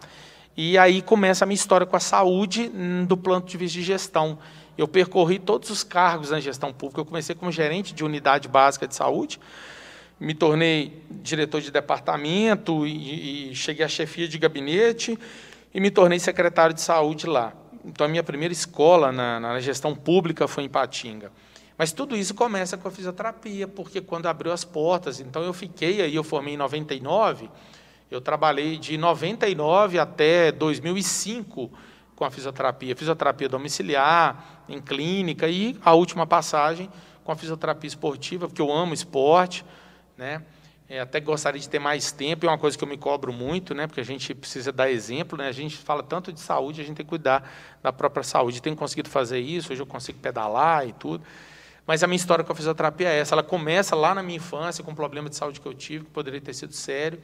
E 0.55 0.77
aí 0.77 1.01
começa 1.01 1.45
a 1.45 1.47
minha 1.47 1.55
história 1.55 1.87
com 1.87 1.95
a 1.95 1.99
saúde 1.99 2.69
hum, 2.75 3.05
do 3.05 3.15
plano 3.15 3.45
de 3.45 3.57
vista 3.57 3.79
de 3.79 3.83
gestão. 3.83 4.37
Eu 4.77 4.87
percorri 4.87 5.39
todos 5.39 5.69
os 5.69 5.81
cargos 5.81 6.31
na 6.31 6.41
gestão 6.41 6.73
pública. 6.73 6.99
Eu 6.99 7.05
comecei 7.05 7.33
como 7.33 7.49
gerente 7.49 7.93
de 7.93 8.03
unidade 8.03 8.49
básica 8.49 8.85
de 8.85 8.95
saúde, 8.95 9.39
me 10.23 10.33
tornei 10.33 11.03
diretor 11.21 11.59
de 11.59 11.69
departamento 11.69 12.87
e, 12.87 13.51
e 13.51 13.55
cheguei 13.55 13.83
à 13.83 13.89
chefia 13.89 14.25
de 14.25 14.37
gabinete 14.37 15.19
e 15.73 15.81
me 15.81 15.91
tornei 15.91 16.17
secretário 16.17 16.73
de 16.73 16.79
saúde 16.79 17.27
lá. 17.27 17.53
Então, 17.83 18.05
a 18.05 18.07
minha 18.07 18.23
primeira 18.23 18.53
escola 18.53 19.11
na, 19.11 19.37
na 19.37 19.59
gestão 19.59 19.93
pública 19.93 20.47
foi 20.47 20.63
em 20.63 20.69
Patinga. 20.69 21.29
Mas 21.77 21.91
tudo 21.91 22.15
isso 22.15 22.33
começa 22.33 22.77
com 22.77 22.87
a 22.87 22.91
fisioterapia, 22.91 23.67
porque 23.67 23.99
quando 23.99 24.27
abriu 24.27 24.53
as 24.53 24.63
portas, 24.63 25.19
então 25.19 25.43
eu 25.43 25.51
fiquei 25.51 26.01
aí, 26.01 26.15
eu 26.15 26.23
formei 26.23 26.53
em 26.53 26.57
99, 26.57 27.49
eu 28.09 28.21
trabalhei 28.21 28.77
de 28.77 28.97
99 28.97 29.99
até 29.99 30.53
2005 30.53 31.69
com 32.15 32.23
a 32.23 32.31
fisioterapia, 32.31 32.95
fisioterapia 32.95 33.49
domiciliar, 33.49 34.63
em 34.69 34.79
clínica 34.79 35.49
e 35.49 35.77
a 35.83 35.93
última 35.93 36.25
passagem 36.25 36.89
com 37.25 37.31
a 37.31 37.35
fisioterapia 37.35 37.87
esportiva, 37.87 38.47
porque 38.47 38.61
eu 38.61 38.71
amo 38.71 38.93
esporte, 38.93 39.65
né? 40.17 40.41
É, 40.89 40.99
até 40.99 41.19
gostaria 41.19 41.59
de 41.59 41.67
ter 41.67 41.79
mais 41.79 42.11
tempo, 42.11 42.45
é 42.45 42.49
uma 42.49 42.57
coisa 42.57 42.77
que 42.77 42.83
eu 42.83 42.87
me 42.87 42.97
cobro 42.97 43.31
muito, 43.31 43.73
né? 43.73 43.87
porque 43.87 44.01
a 44.01 44.05
gente 44.05 44.33
precisa 44.35 44.71
dar 44.71 44.91
exemplo, 44.91 45.37
né? 45.37 45.47
a 45.47 45.51
gente 45.51 45.77
fala 45.77 46.03
tanto 46.03 46.31
de 46.31 46.39
saúde, 46.39 46.81
a 46.81 46.83
gente 46.83 46.97
tem 46.97 47.05
que 47.05 47.09
cuidar 47.09 47.49
da 47.81 47.91
própria 47.91 48.21
saúde. 48.21 48.61
Tenho 48.61 48.75
conseguido 48.75 49.09
fazer 49.09 49.39
isso, 49.39 49.71
hoje 49.71 49.81
eu 49.81 49.87
consigo 49.87 50.19
pedalar 50.19 50.87
e 50.87 50.91
tudo. 50.93 51.23
Mas 51.87 52.03
a 52.03 52.07
minha 52.07 52.17
história 52.17 52.43
com 52.43 52.51
a 52.51 52.55
fisioterapia 52.55 53.09
é 53.09 53.19
essa, 53.19 53.33
ela 53.33 53.43
começa 53.43 53.95
lá 53.95 54.13
na 54.13 54.21
minha 54.21 54.37
infância, 54.37 54.83
com 54.83 54.91
um 54.91 54.95
problema 54.95 55.29
de 55.29 55.35
saúde 55.35 55.59
que 55.59 55.65
eu 55.65 55.73
tive, 55.73 56.05
que 56.05 56.11
poderia 56.11 56.39
ter 56.39 56.53
sido 56.53 56.73
sério, 56.73 57.19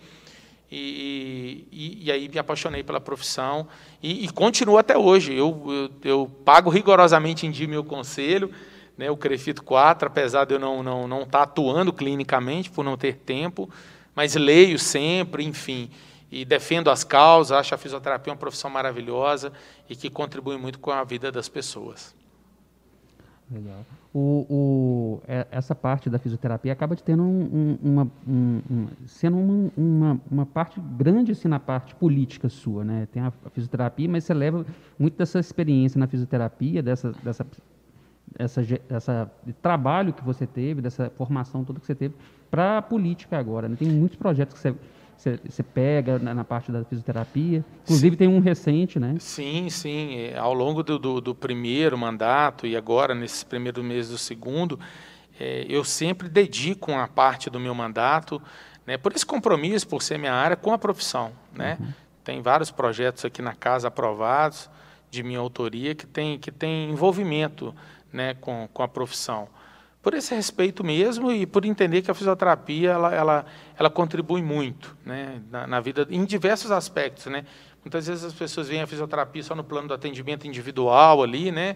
e, 0.72 1.68
e, 1.72 2.06
e 2.06 2.12
aí 2.12 2.28
me 2.28 2.38
apaixonei 2.38 2.84
pela 2.84 3.00
profissão, 3.00 3.68
e, 4.04 4.26
e 4.26 4.30
continuo 4.30 4.78
até 4.78 4.98
hoje. 4.98 5.34
Eu, 5.34 5.64
eu, 5.68 5.92
eu 6.04 6.32
pago 6.44 6.70
rigorosamente 6.70 7.46
em 7.46 7.52
dia 7.52 7.68
meu 7.68 7.84
conselho, 7.84 8.54
né, 9.00 9.10
o 9.10 9.16
Crefito 9.16 9.64
4, 9.64 10.10
apesar 10.10 10.44
de 10.44 10.56
eu 10.56 10.60
não 10.60 10.84
não 10.84 11.08
não 11.08 11.22
estar 11.22 11.38
tá 11.38 11.44
atuando 11.44 11.94
clinicamente 11.94 12.70
por 12.70 12.84
não 12.84 12.98
ter 12.98 13.16
tempo, 13.16 13.70
mas 14.14 14.36
leio 14.36 14.78
sempre, 14.78 15.46
enfim, 15.46 15.90
e 16.30 16.44
defendo 16.44 16.90
as 16.90 17.06
causas, 17.06 17.58
acho 17.58 17.74
a 17.74 17.78
fisioterapia 17.78 18.34
uma 18.34 18.38
profissão 18.38 18.70
maravilhosa 18.70 19.54
e 19.90 19.96
que 19.96 20.10
contribui 20.10 20.58
muito 20.58 20.80
com 20.80 20.92
a 20.92 21.06
vida 21.06 21.32
das 21.32 21.48
pessoas. 21.48 22.14
Legal. 23.50 23.86
O, 24.14 24.46
o, 24.50 25.22
é, 25.26 25.48
essa 25.50 25.74
parte 25.74 26.10
da 26.10 26.20
fisioterapia 26.20 26.74
acaba 26.74 26.94
de 26.94 27.02
tendo 27.02 27.24
um, 27.24 27.78
um, 27.82 27.92
uma, 27.92 28.12
um, 28.28 28.88
sendo 29.08 29.38
uma, 29.38 29.72
uma, 29.78 30.22
uma, 30.30 30.46
parte 30.46 30.80
grande 30.80 31.32
assim, 31.32 31.48
na 31.48 31.60
parte 31.60 31.96
política 31.96 32.50
sua, 32.50 32.84
né? 32.84 33.08
Tem 33.12 33.24
a, 33.24 33.32
fisioterapia, 33.54 34.10
mas 34.10 34.26
você 34.26 34.34
leva 34.34 34.66
muito 35.00 35.18
dessa 35.18 35.40
experiência 35.40 35.98
na 35.98 36.06
fisioterapia, 36.06 36.84
dessa, 36.84 37.12
dessa 37.24 37.46
essa, 38.38 38.64
essa 38.90 39.32
trabalho 39.62 40.14
que 40.14 40.24
você 40.24 40.46
teve, 40.46 40.82
dessa 40.82 41.12
formação 41.18 41.64
toda 41.64 41.80
que 41.80 41.86
você 41.86 41.96
teve 41.96 42.16
para 42.50 42.80
a 42.80 42.82
política 42.82 43.38
agora. 43.38 43.68
Né? 43.68 43.76
Tem 43.78 43.88
muitos 43.88 44.18
projetos 44.18 44.54
que 44.54 44.60
você, 45.18 45.40
você 45.48 45.64
pega 45.64 46.18
na, 46.20 46.34
na, 46.34 46.44
parte 46.44 46.72
da 46.72 46.84
fisioterapia? 46.84 47.64
Inclusive 47.84 48.16
sim. 48.16 48.18
tem 48.18 48.28
um 48.28 48.40
recente, 48.40 49.00
né? 49.00 49.16
Sim, 49.20 49.70
sim. 49.70 50.16
É, 50.18 50.38
ao 50.38 50.54
longo 50.54 50.84
do, 50.84 50.98
do, 50.98 51.22
do, 51.22 51.36
primeiro 51.36 51.98
mandato 51.98 52.66
e 52.66 52.76
agora, 52.76 53.14
nesses 53.14 53.44
primeiros 53.44 53.84
meses 53.84 54.12
do 54.12 54.18
segundo, 54.18 54.80
é, 55.40 55.66
eu 55.70 55.84
sempre 55.84 56.30
dedico 56.30 56.92
uma 56.92 57.08
parte 57.08 57.50
do 57.50 57.60
meu 57.60 57.76
mandato, 57.76 58.42
né, 58.86 58.98
por 58.98 59.14
esse 59.14 59.26
compromisso, 59.26 59.88
por 59.88 60.02
ser 60.02 60.18
minha 60.18 60.34
área, 60.34 60.56
com 60.56 60.74
a 60.74 60.78
profissão. 60.78 61.32
Né? 61.54 61.78
Uhum. 61.80 61.88
Tem 62.24 62.42
vários 62.42 62.72
projetos 62.72 63.26
aqui 63.26 63.42
na 63.42 63.54
casa 63.54 63.88
aprovados, 63.88 64.70
de 65.12 65.24
minha 65.24 65.40
autoria, 65.40 65.96
que 65.96 66.06
tem, 66.06 66.38
que 66.38 66.52
tem 66.52 66.92
envolvimento 66.92 67.74
né, 68.12 68.34
com, 68.36 68.68
com 68.74 68.84
a 68.84 68.88
profissão 68.88 69.48
por 70.02 70.14
esse 70.14 70.34
respeito 70.34 70.84
mesmo 70.84 71.32
e 71.32 71.46
por 71.46 71.66
entender 71.66 72.02
que 72.02 72.10
a 72.10 72.14
fisioterapia 72.14 72.92
ela, 72.92 73.14
ela, 73.14 73.46
ela 73.78 73.90
contribui 73.90 74.42
muito 74.42 74.96
né, 75.06 75.42
na, 75.52 75.68
na, 75.68 75.80
vida, 75.80 76.08
em 76.10 76.24
diversos 76.24 76.72
aspectos. 76.72 77.26
Né? 77.26 77.46
Muitas 77.84 78.08
vezes 78.08 78.24
as 78.24 78.34
pessoas 78.34 78.70
veem 78.70 78.82
a 78.82 78.88
fisioterapia 78.88 79.44
só 79.44 79.54
no 79.54 79.64
plano 79.64 79.88
do 79.88 79.94
atendimento 79.94 80.48
individual 80.48 81.24
ali, 81.24 81.52
né? 81.52 81.76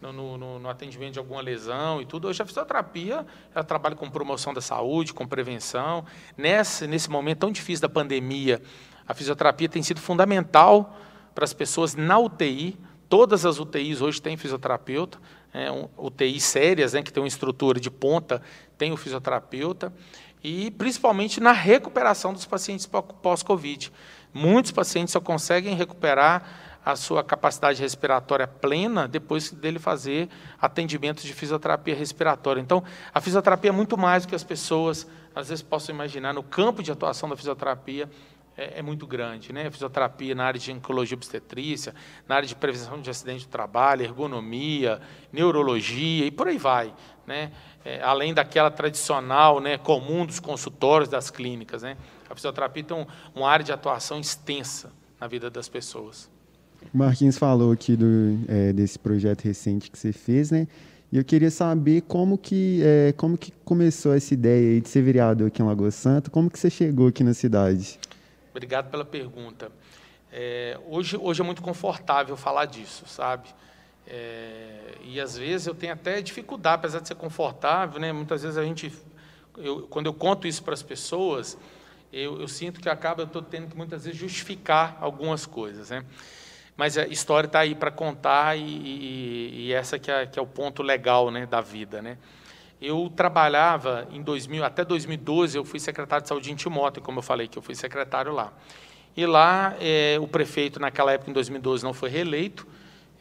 No, 0.00 0.12
no, 0.12 0.58
no, 0.58 0.68
atendimento 0.68 1.14
de 1.14 1.18
alguma 1.18 1.40
lesão 1.40 2.02
e 2.02 2.04
tudo. 2.04 2.28
Hoje 2.28 2.42
a 2.42 2.44
fisioterapia 2.44 3.24
ela 3.54 3.64
trabalha 3.64 3.96
com 3.96 4.10
promoção 4.10 4.52
da 4.52 4.60
saúde, 4.60 5.14
com 5.14 5.26
prevenção. 5.26 6.04
Nesse, 6.36 6.86
nesse 6.86 7.08
momento 7.08 7.38
tão 7.38 7.50
difícil 7.50 7.80
da 7.80 7.88
pandemia, 7.88 8.60
a 9.08 9.14
fisioterapia 9.14 9.66
tem 9.66 9.82
sido 9.82 10.00
fundamental 10.00 10.94
para 11.34 11.44
as 11.44 11.54
pessoas 11.54 11.94
na 11.94 12.18
UTI. 12.18 12.78
Todas 13.08 13.46
as 13.46 13.58
UTIs 13.58 14.02
hoje 14.02 14.20
têm 14.20 14.36
fisioterapeuta 14.36 15.18
é, 15.54 15.70
um, 15.70 15.88
UTI 15.96 16.40
sérias, 16.40 16.92
né, 16.92 17.02
que 17.02 17.12
tem 17.12 17.22
uma 17.22 17.28
estrutura 17.28 17.78
de 17.78 17.90
ponta, 17.90 18.42
tem 18.76 18.92
o 18.92 18.96
fisioterapeuta, 18.96 19.92
e 20.42 20.72
principalmente 20.72 21.40
na 21.40 21.52
recuperação 21.52 22.32
dos 22.32 22.44
pacientes 22.44 22.86
pós-Covid. 23.22 23.90
Muitos 24.32 24.72
pacientes 24.72 25.12
só 25.12 25.20
conseguem 25.20 25.74
recuperar 25.74 26.42
a 26.84 26.96
sua 26.96 27.24
capacidade 27.24 27.80
respiratória 27.80 28.46
plena 28.46 29.08
depois 29.08 29.50
dele 29.50 29.78
fazer 29.78 30.28
atendimento 30.60 31.22
de 31.22 31.32
fisioterapia 31.32 31.94
respiratória. 31.94 32.60
Então, 32.60 32.84
a 33.14 33.20
fisioterapia 33.22 33.70
é 33.70 33.72
muito 33.72 33.96
mais 33.96 34.26
do 34.26 34.28
que 34.28 34.34
as 34.34 34.44
pessoas 34.44 35.06
às 35.34 35.48
vezes 35.48 35.62
possam 35.62 35.94
imaginar. 35.94 36.34
No 36.34 36.42
campo 36.42 36.82
de 36.82 36.92
atuação 36.92 37.28
da 37.28 37.36
fisioterapia, 37.36 38.10
é, 38.56 38.78
é, 38.78 38.82
muito 38.82 39.06
grande. 39.06 39.52
Né? 39.52 39.70
Fisioterapia 39.70 40.34
na 40.34 40.44
área 40.44 40.58
de 40.58 40.72
oncologia 40.72 41.16
obstetrícia, 41.16 41.94
na 42.28 42.36
área 42.36 42.48
de 42.48 42.54
prevenção 42.54 43.00
de 43.00 43.10
acidente 43.10 43.46
do 43.46 43.50
trabalho, 43.50 44.02
ergonomia, 44.02 45.00
neurologia 45.32 46.26
e 46.26 46.30
por 46.30 46.48
aí 46.48 46.58
vai. 46.58 46.92
Né? 47.26 47.52
É, 47.84 48.02
além 48.02 48.32
daquela 48.32 48.70
tradicional, 48.70 49.60
né, 49.60 49.78
comum 49.78 50.24
dos 50.24 50.40
consultórios, 50.40 51.08
das 51.08 51.30
clínicas. 51.30 51.82
Né? 51.82 51.96
A 52.28 52.34
fisioterapia 52.34 52.84
tem 52.84 52.96
um, 52.96 53.06
uma 53.34 53.48
área 53.48 53.64
de 53.64 53.72
atuação 53.72 54.20
extensa 54.20 54.92
na 55.20 55.26
vida 55.26 55.50
das 55.50 55.68
pessoas. 55.68 56.30
Marquinhos 56.92 57.38
falou 57.38 57.72
aqui 57.72 57.96
do, 57.96 58.38
é, 58.46 58.72
desse 58.72 58.98
projeto 58.98 59.42
recente 59.42 59.90
que 59.90 59.98
você 59.98 60.12
fez, 60.12 60.50
né? 60.50 60.68
E 61.10 61.16
eu 61.16 61.24
queria 61.24 61.50
saber 61.50 62.02
como 62.02 62.36
que, 62.36 62.80
é, 62.82 63.14
como 63.16 63.38
que 63.38 63.52
começou 63.64 64.14
essa 64.14 64.34
ideia 64.34 64.80
de 64.80 64.88
ser 64.88 65.00
vereador 65.00 65.46
aqui 65.46 65.62
em 65.62 65.64
Lagoa 65.64 65.90
Santa, 65.90 66.28
como 66.28 66.50
que 66.50 66.58
você 66.58 66.68
chegou 66.68 67.06
aqui 67.06 67.22
na 67.22 67.32
cidade? 67.32 67.98
Obrigado 68.54 68.88
pela 68.88 69.04
pergunta. 69.04 69.72
É, 70.32 70.78
hoje, 70.86 71.16
hoje 71.16 71.40
é 71.40 71.44
muito 71.44 71.60
confortável 71.60 72.36
falar 72.36 72.66
disso, 72.66 73.04
sabe? 73.04 73.48
É, 74.06 74.94
e 75.02 75.20
às 75.20 75.36
vezes 75.36 75.66
eu 75.66 75.74
tenho 75.74 75.92
até 75.92 76.22
dificuldade, 76.22 76.76
apesar 76.76 77.00
de 77.00 77.08
ser 77.08 77.16
confortável, 77.16 77.98
né? 77.98 78.12
Muitas 78.12 78.42
vezes 78.44 78.56
a 78.56 78.62
gente, 78.62 78.92
eu, 79.58 79.88
quando 79.88 80.06
eu 80.06 80.14
conto 80.14 80.46
isso 80.46 80.62
para 80.62 80.72
as 80.72 80.84
pessoas, 80.84 81.58
eu, 82.12 82.40
eu 82.40 82.46
sinto 82.46 82.80
que 82.80 82.88
acaba 82.88 83.22
eu 83.22 83.26
estou 83.26 83.42
tendo 83.42 83.66
que 83.66 83.76
muitas 83.76 84.04
vezes 84.04 84.20
justificar 84.20 84.98
algumas 85.00 85.46
coisas, 85.46 85.90
né? 85.90 86.04
Mas 86.76 86.96
a 86.96 87.08
história 87.08 87.48
está 87.48 87.58
aí 87.58 87.74
para 87.74 87.90
contar 87.90 88.56
e, 88.56 88.62
e, 88.62 89.66
e, 89.66 89.72
essa 89.72 89.98
que 89.98 90.12
é, 90.12 90.26
que 90.26 90.38
é 90.38 90.42
o 90.42 90.46
ponto 90.46 90.80
legal, 90.80 91.28
né, 91.32 91.44
da 91.44 91.60
vida, 91.60 92.00
né? 92.00 92.18
Eu 92.80 93.10
trabalhava 93.14 94.06
em 94.10 94.22
2000, 94.22 94.64
até 94.64 94.84
2012, 94.84 95.56
eu 95.56 95.64
fui 95.64 95.80
secretário 95.80 96.22
de 96.22 96.28
saúde 96.28 96.52
em 96.52 96.54
Timóteo, 96.54 97.02
como 97.02 97.18
eu 97.18 97.22
falei, 97.22 97.48
que 97.48 97.56
eu 97.56 97.62
fui 97.62 97.74
secretário 97.74 98.32
lá. 98.32 98.52
E 99.16 99.24
lá, 99.26 99.74
é, 99.80 100.18
o 100.20 100.26
prefeito, 100.26 100.80
naquela 100.80 101.12
época, 101.12 101.30
em 101.30 101.34
2012, 101.34 101.84
não 101.84 101.94
foi 101.94 102.10
reeleito, 102.10 102.66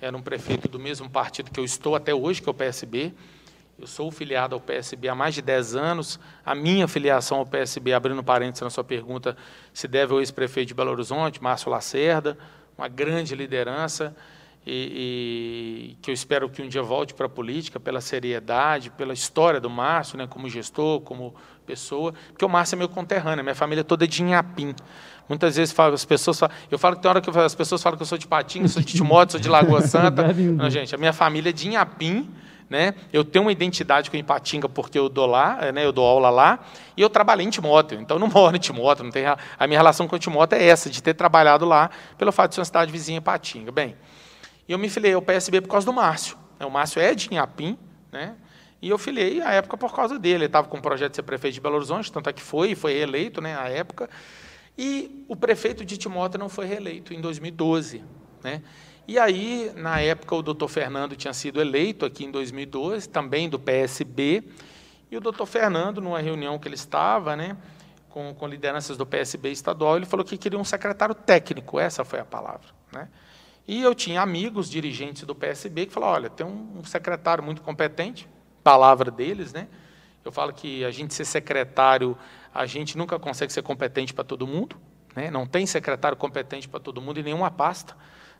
era 0.01 0.17
um 0.17 0.21
prefeito 0.21 0.67
do 0.67 0.79
mesmo 0.79 1.09
partido 1.09 1.49
que 1.49 1.59
eu 1.59 1.63
estou 1.63 1.95
até 1.95 2.13
hoje, 2.13 2.41
que 2.41 2.49
é 2.49 2.51
o 2.51 2.53
PSB. 2.53 3.13
Eu 3.79 3.87
sou 3.87 4.11
filiado 4.11 4.53
ao 4.53 4.61
PSB 4.61 5.07
há 5.07 5.15
mais 5.15 5.33
de 5.33 5.41
10 5.41 5.75
anos. 5.75 6.19
A 6.45 6.53
minha 6.53 6.87
filiação 6.87 7.37
ao 7.37 7.45
PSB, 7.45 7.93
abrindo 7.93 8.21
parênteses 8.23 8.61
na 8.61 8.69
sua 8.69 8.83
pergunta, 8.83 9.37
se 9.73 9.87
deve 9.87 10.13
ao 10.13 10.19
ex-prefeito 10.19 10.67
de 10.67 10.73
Belo 10.73 10.91
Horizonte, 10.91 11.41
Márcio 11.41 11.71
Lacerda, 11.71 12.37
uma 12.77 12.87
grande 12.87 13.33
liderança 13.33 14.15
e, 14.65 15.91
e, 15.91 15.97
que 16.01 16.09
eu 16.09 16.13
espero 16.13 16.49
que 16.49 16.61
um 16.61 16.67
dia 16.67 16.81
volte 16.81 17.13
para 17.13 17.25
a 17.25 17.29
política 17.29 17.79
pela 17.79 17.99
seriedade, 17.99 18.89
pela 18.91 19.13
história 19.13 19.59
do 19.59 19.69
Márcio, 19.69 20.17
né, 20.17 20.25
como 20.27 20.47
gestor, 20.47 21.01
como 21.01 21.35
pessoa, 21.65 22.13
porque 22.29 22.45
o 22.45 22.49
Márcio 22.49 22.75
é 22.75 22.77
meu 22.77 22.89
conterrâneo, 22.89 23.43
minha 23.43 23.55
família 23.55 23.81
é 23.81 23.83
toda 23.83 24.07
de 24.07 24.21
Inhapim. 24.21 24.73
Muitas 25.27 25.55
vezes 25.55 25.73
falo, 25.73 25.93
as 25.93 26.05
pessoas 26.05 26.39
falam, 26.39 26.55
eu 26.69 26.77
falo 26.77 26.95
que 26.95 27.01
tem 27.01 27.09
hora 27.09 27.21
que 27.21 27.29
as 27.29 27.55
pessoas 27.55 27.81
falam 27.81 27.97
que 27.97 28.03
eu 28.03 28.07
sou 28.07 28.17
de 28.17 28.27
Patinga, 28.27 28.67
sou 28.67 28.81
de 28.81 28.93
Timóteo, 28.93 29.33
sou 29.33 29.41
de 29.41 29.49
Lagoa 29.49 29.81
Santa. 29.87 30.33
Não, 30.33 30.69
gente, 30.69 30.93
a 30.93 30.97
minha 30.97 31.13
família 31.13 31.49
é 31.49 31.53
de 31.53 31.67
Inhapim, 31.67 32.29
né? 32.69 32.93
Eu 33.11 33.23
tenho 33.23 33.45
uma 33.45 33.51
identidade 33.51 34.09
com 34.09 34.17
Ipatinga 34.17 34.67
porque 34.67 34.97
eu 34.97 35.07
dou 35.07 35.25
lá, 35.25 35.71
né? 35.71 35.85
Eu 35.85 35.91
dou 35.91 36.05
aula 36.05 36.29
lá 36.29 36.59
e 36.97 37.01
eu 37.01 37.09
trabalhei 37.09 37.45
em 37.45 37.49
Timóteo. 37.49 37.99
Então 37.99 38.19
não 38.19 38.27
moro 38.33 38.55
em 38.55 38.59
Timóteo, 38.59 39.03
não 39.03 39.11
tem 39.11 39.25
a 39.25 39.67
minha 39.67 39.79
relação 39.79 40.07
com 40.07 40.17
Timóteo 40.17 40.57
é 40.57 40.65
essa 40.65 40.89
de 40.89 41.01
ter 41.01 41.13
trabalhado 41.13 41.65
lá 41.65 41.89
pelo 42.17 42.31
fato 42.31 42.49
de 42.49 42.55
ser 42.55 42.61
uma 42.61 42.65
cidade 42.65 42.91
vizinha 42.91 43.19
Ipatinga. 43.19 43.71
Bem, 43.71 43.95
e 44.67 44.71
eu 44.71 44.79
me 44.79 44.89
filiei 44.89 45.13
ao 45.13 45.21
PSB 45.21 45.61
por 45.61 45.69
causa 45.69 45.85
do 45.85 45.93
Márcio. 45.93 46.37
O 46.59 46.69
Márcio 46.69 47.01
é 47.01 47.13
de 47.13 47.27
Inhapim, 47.31 47.77
né? 48.11 48.35
E 48.81 48.89
eu 48.89 48.97
filiei 48.97 49.41
à 49.41 49.51
época 49.51 49.77
por 49.77 49.95
causa 49.95 50.19
dele. 50.19 50.35
Ele 50.35 50.45
estava 50.45 50.67
com 50.67 50.77
o 50.77 50.81
projeto 50.81 51.11
de 51.11 51.15
ser 51.15 51.23
prefeito 51.23 51.53
de 51.53 51.61
Belo 51.61 51.75
Horizonte, 51.75 52.11
tanto 52.11 52.29
é 52.29 52.33
que 52.33 52.41
foi, 52.41 52.75
foi 52.75 52.93
reeleito 52.93 53.41
né, 53.41 53.57
à 53.57 53.69
época. 53.69 54.09
E 54.77 55.25
o 55.29 55.37
prefeito 55.37 55.85
de 55.85 55.97
Timóteo 55.97 56.37
não 56.37 56.49
foi 56.49 56.65
reeleito 56.65 57.13
em 57.13 57.21
2012. 57.21 58.03
Né? 58.43 58.61
E 59.07 59.17
aí, 59.17 59.71
na 59.75 60.01
época, 60.01 60.35
o 60.35 60.41
doutor 60.41 60.67
Fernando 60.67 61.15
tinha 61.15 61.33
sido 61.33 61.61
eleito 61.61 62.05
aqui 62.05 62.25
em 62.25 62.31
2012, 62.31 63.07
também 63.07 63.47
do 63.47 63.57
PSB. 63.57 64.43
E 65.09 65.15
o 65.15 65.21
doutor 65.21 65.45
Fernando, 65.45 66.01
numa 66.01 66.19
reunião 66.19 66.59
que 66.59 66.67
ele 66.67 66.75
estava, 66.75 67.35
né, 67.35 67.55
com, 68.09 68.33
com 68.33 68.47
lideranças 68.47 68.97
do 68.97 69.05
PSB 69.05 69.51
estadual, 69.51 69.95
ele 69.95 70.05
falou 70.05 70.25
que 70.25 70.37
queria 70.37 70.59
um 70.59 70.63
secretário 70.63 71.15
técnico, 71.15 71.79
essa 71.79 72.03
foi 72.03 72.19
a 72.19 72.25
palavra. 72.25 72.67
Né? 72.91 73.07
E 73.67 73.81
eu 73.81 73.95
tinha 73.95 74.21
amigos, 74.21 74.69
dirigentes 74.69 75.23
do 75.23 75.33
PSB, 75.33 75.85
que 75.85 75.93
falaram, 75.93 76.13
olha, 76.13 76.29
tem 76.29 76.45
um 76.45 76.83
secretário 76.83 77.43
muito 77.43 77.61
competente, 77.61 78.27
palavra 78.63 79.09
deles, 79.09 79.53
né? 79.53 79.67
Eu 80.23 80.31
falo 80.31 80.53
que 80.53 80.83
a 80.85 80.91
gente 80.91 81.13
ser 81.13 81.25
secretário, 81.25 82.17
a 82.53 82.65
gente 82.65 82.97
nunca 82.97 83.17
consegue 83.19 83.51
ser 83.51 83.61
competente 83.61 84.13
para 84.13 84.23
todo 84.23 84.47
mundo, 84.47 84.75
né? 85.15 85.29
Não 85.31 85.45
tem 85.45 85.65
secretário 85.65 86.17
competente 86.17 86.67
para 86.67 86.79
todo 86.79 87.01
mundo 87.01 87.19
em 87.19 87.23
nenhuma 87.23 87.51
pasta, 87.51 87.95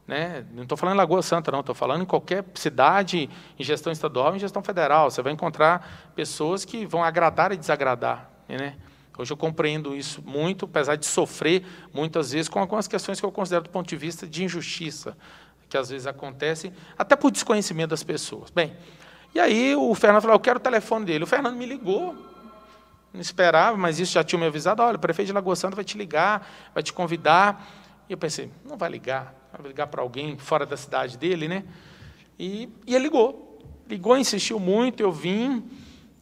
né? 0.08 0.46
Não 0.52 0.64
estou 0.64 0.78
falando 0.78 0.96
em 0.96 0.98
Lagoa 0.98 1.22
Santa, 1.22 1.52
não. 1.52 1.62
Estou 1.62 1.76
falando 1.76 2.02
em 2.02 2.06
qualquer 2.06 2.44
cidade, 2.56 3.30
em 3.58 3.64
gestão 3.64 3.92
estadual, 3.92 4.36
em 4.36 4.40
gestão 4.40 4.62
federal. 4.62 5.10
Você 5.10 5.22
vai 5.22 5.32
encontrar 5.32 6.12
pessoas 6.16 6.66
que 6.66 6.86
vão 6.86 7.04
agradar 7.04 7.52
e 7.52 7.58
desagradar, 7.58 8.30
né? 8.48 8.76
Hoje 9.18 9.32
eu 9.32 9.38
compreendo 9.38 9.96
isso 9.96 10.24
muito, 10.26 10.66
apesar 10.66 10.96
de 10.96 11.06
sofrer 11.06 11.64
muitas 11.94 12.32
vezes 12.32 12.50
com 12.50 12.60
algumas 12.60 12.88
questões 12.88 13.20
que 13.20 13.26
eu 13.26 13.32
considero 13.32 13.64
do 13.64 13.70
ponto 13.70 13.88
de 13.88 13.96
vista 13.96 14.26
de 14.26 14.44
injustiça, 14.44 15.16
que 15.70 15.78
às 15.78 15.90
vezes 15.90 16.08
acontecem, 16.08 16.74
até 16.98 17.16
por 17.16 17.32
desconhecimento 17.32 17.92
das 17.92 18.04
pessoas. 18.04 18.50
Bem, 18.50 18.76
e 19.34 19.40
aí 19.40 19.76
o 19.76 19.94
Fernando 19.94 20.22
falou, 20.22 20.36
eu 20.36 20.40
quero 20.40 20.58
o 20.58 20.62
telefone 20.62 21.06
dele. 21.06 21.24
O 21.24 21.28
Fernando 21.28 21.56
me 21.56 21.66
ligou, 21.66 22.16
não 23.14 23.22
esperava, 23.22 23.78
mas 23.78 24.00
isso 24.00 24.14
já 24.14 24.24
tinha 24.24 24.40
me 24.40 24.48
avisado, 24.48 24.82
olha, 24.82 24.96
o 24.96 25.00
prefeito 25.00 25.28
de 25.28 25.34
Lagoa 25.34 25.56
Santa 25.56 25.76
vai 25.76 25.86
te 25.86 25.98
ligar, 25.98 26.48
vai 26.74 26.82
te 26.82 26.92
convidar. 26.92 27.68
E 28.10 28.14
eu 28.14 28.18
pensei, 28.18 28.52
não 28.66 28.78
vai 28.78 28.90
ligar, 28.90 29.34
vai 29.52 29.68
ligar 29.68 29.88
para 29.88 30.02
alguém 30.02 30.38
fora 30.38 30.66
da 30.66 30.76
cidade 30.76 31.18
dele, 31.18 31.48
né? 31.48 31.64
E, 32.38 32.68
e 32.88 32.96
ele 32.96 33.06
ligou. 33.06 33.60
Ligou, 33.88 34.18
insistiu 34.18 34.60
muito, 34.60 35.02
eu 35.02 35.12
vim, 35.12 35.64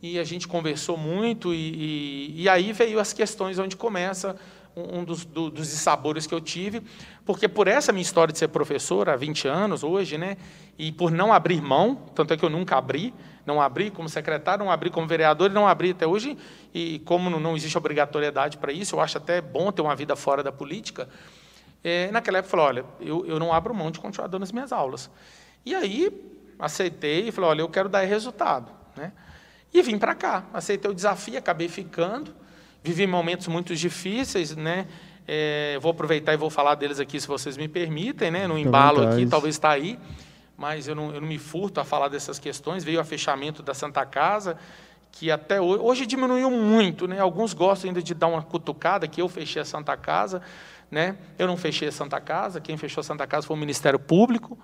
e 0.02 0.18
a 0.18 0.24
gente 0.24 0.48
conversou 0.48 0.98
muito, 0.98 1.54
e, 1.54 2.34
e, 2.36 2.42
e 2.44 2.50
aí 2.50 2.74
veio 2.74 3.00
as 3.00 3.14
questões 3.14 3.60
onde 3.60 3.76
começa 3.76 4.36
um 4.76 5.04
dos, 5.04 5.26
do, 5.26 5.50
dos 5.50 5.70
dissabores 5.70 6.26
que 6.26 6.34
eu 6.34 6.40
tive, 6.40 6.82
porque 7.26 7.48
por 7.48 7.68
essa 7.68 7.92
minha 7.92 8.02
história 8.02 8.32
de 8.32 8.40
ser 8.40 8.48
professor 8.48 9.10
há 9.10 9.16
20 9.16 9.48
anos, 9.48 9.84
hoje, 9.84 10.18
né, 10.18 10.38
e 10.78 10.92
por 10.92 11.12
não 11.12 11.34
abrir 11.34 11.62
mão, 11.62 11.96
tanto 12.16 12.34
é 12.34 12.38
que 12.38 12.44
eu 12.44 12.50
nunca 12.50 12.78
abri, 12.78 13.14
não 13.46 13.62
abri 13.62 13.92
como 13.92 14.08
secretário, 14.08 14.64
não 14.64 14.72
abri 14.72 14.90
como 14.90 15.06
vereador 15.08 15.52
e 15.52 15.54
não 15.54 15.68
abri 15.68 15.92
até 15.92 16.08
hoje, 16.08 16.38
e 16.74 17.00
como 17.00 17.30
não 17.30 17.56
existe 17.56 17.78
obrigatoriedade 17.78 18.58
para 18.58 18.72
isso, 18.72 18.96
eu 18.96 19.02
acho 19.02 19.18
até 19.18 19.42
bom 19.42 19.72
ter 19.72 19.82
uma 19.82 19.96
vida 19.96 20.16
fora 20.16 20.42
da 20.42 20.52
política, 20.52 21.10
é, 21.84 22.12
naquela 22.12 22.38
época 22.38 22.48
eu 22.56 22.60
falei, 22.60 22.66
olha, 22.66 22.86
eu, 23.02 23.26
eu 23.26 23.40
não 23.40 23.52
abro 23.52 23.74
mão 23.74 23.92
de 23.92 24.00
continuar 24.00 24.28
dando 24.28 24.44
as 24.44 24.52
minhas 24.52 24.72
aulas. 24.72 25.10
E 25.66 25.74
aí 25.74 26.12
aceitei 26.60 27.28
e 27.28 27.32
falei, 27.32 27.50
olha, 27.50 27.62
eu 27.62 27.70
quero 27.70 27.90
dar 27.90 28.02
resultado. 28.02 28.72
Né? 28.96 29.12
E 29.74 29.82
vim 29.82 29.98
para 29.98 30.14
cá, 30.14 30.44
aceitei 30.54 30.92
o 30.92 30.94
desafio, 30.94 31.38
acabei 31.38 31.70
ficando. 31.70 32.34
vivi 32.84 33.08
momentos 33.08 33.48
muito 33.48 33.76
difíceis, 33.76 34.56
né? 34.56 34.88
É, 35.28 35.78
vou 35.80 35.92
aproveitar 35.92 36.34
e 36.34 36.38
vou 36.38 36.50
falar 36.50 36.76
deles 36.76 37.00
aqui, 37.00 37.20
se 37.20 37.28
vocês 37.28 37.56
me 37.56 37.68
permitem, 37.68 38.32
né? 38.32 38.48
No 38.48 38.58
embalo 38.58 39.08
aqui, 39.08 39.26
talvez 39.26 39.56
está 39.56 39.70
aí, 39.70 39.98
mas 40.58 40.88
eu 40.88 40.96
não, 40.96 41.14
eu 41.14 41.22
não 41.22 41.28
me 41.28 41.38
furto 41.38 41.80
a 41.80 41.86
falar 41.86 42.08
dessas 42.10 42.38
questões. 42.38 42.84
Veio 42.84 43.00
o 43.00 43.06
fechamento 43.06 43.64
da 43.64 43.74
Santa 43.74 44.06
Casa, 44.06 44.58
que 45.12 45.32
até 45.32 45.62
hoje, 45.62 45.82
hoje 45.82 46.06
diminuiu 46.06 46.50
muito, 46.52 47.08
né? 47.08 47.20
Alguns 47.20 47.54
gostam 47.54 47.90
ainda 47.90 48.02
de 48.02 48.14
dar 48.14 48.28
uma 48.28 48.42
cutucada, 48.42 49.08
que 49.08 49.22
eu 49.22 49.30
fechei 49.30 49.62
a 49.62 49.66
Santa 49.66 49.96
Casa, 49.96 50.42
né? 50.90 51.16
Eu 51.40 51.48
não 51.48 51.56
fechei 51.56 51.88
a 51.88 51.92
Santa 51.92 52.20
Casa, 52.20 52.60
quem 52.60 52.76
fechou 52.76 53.00
a 53.00 53.04
Santa 53.04 53.26
Casa 53.26 53.48
foi 53.48 53.56
o 53.56 53.60
Ministério 53.60 54.00
Público, 54.00 54.58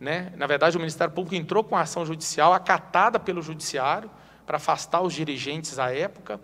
né? 0.00 0.32
Na 0.36 0.46
verdade, 0.46 0.76
o 0.76 0.80
Ministério 0.80 1.12
Público 1.12 1.34
entrou 1.34 1.62
com 1.62 1.76
a 1.76 1.82
ação 1.82 2.06
judicial 2.06 2.54
acatada 2.54 3.18
pelo 3.18 3.42
Judiciário 3.42 4.08
para 4.48 4.56
afastar 4.56 5.02
os 5.02 5.12
dirigentes 5.12 5.78
à 5.78 5.94
época 5.94 6.40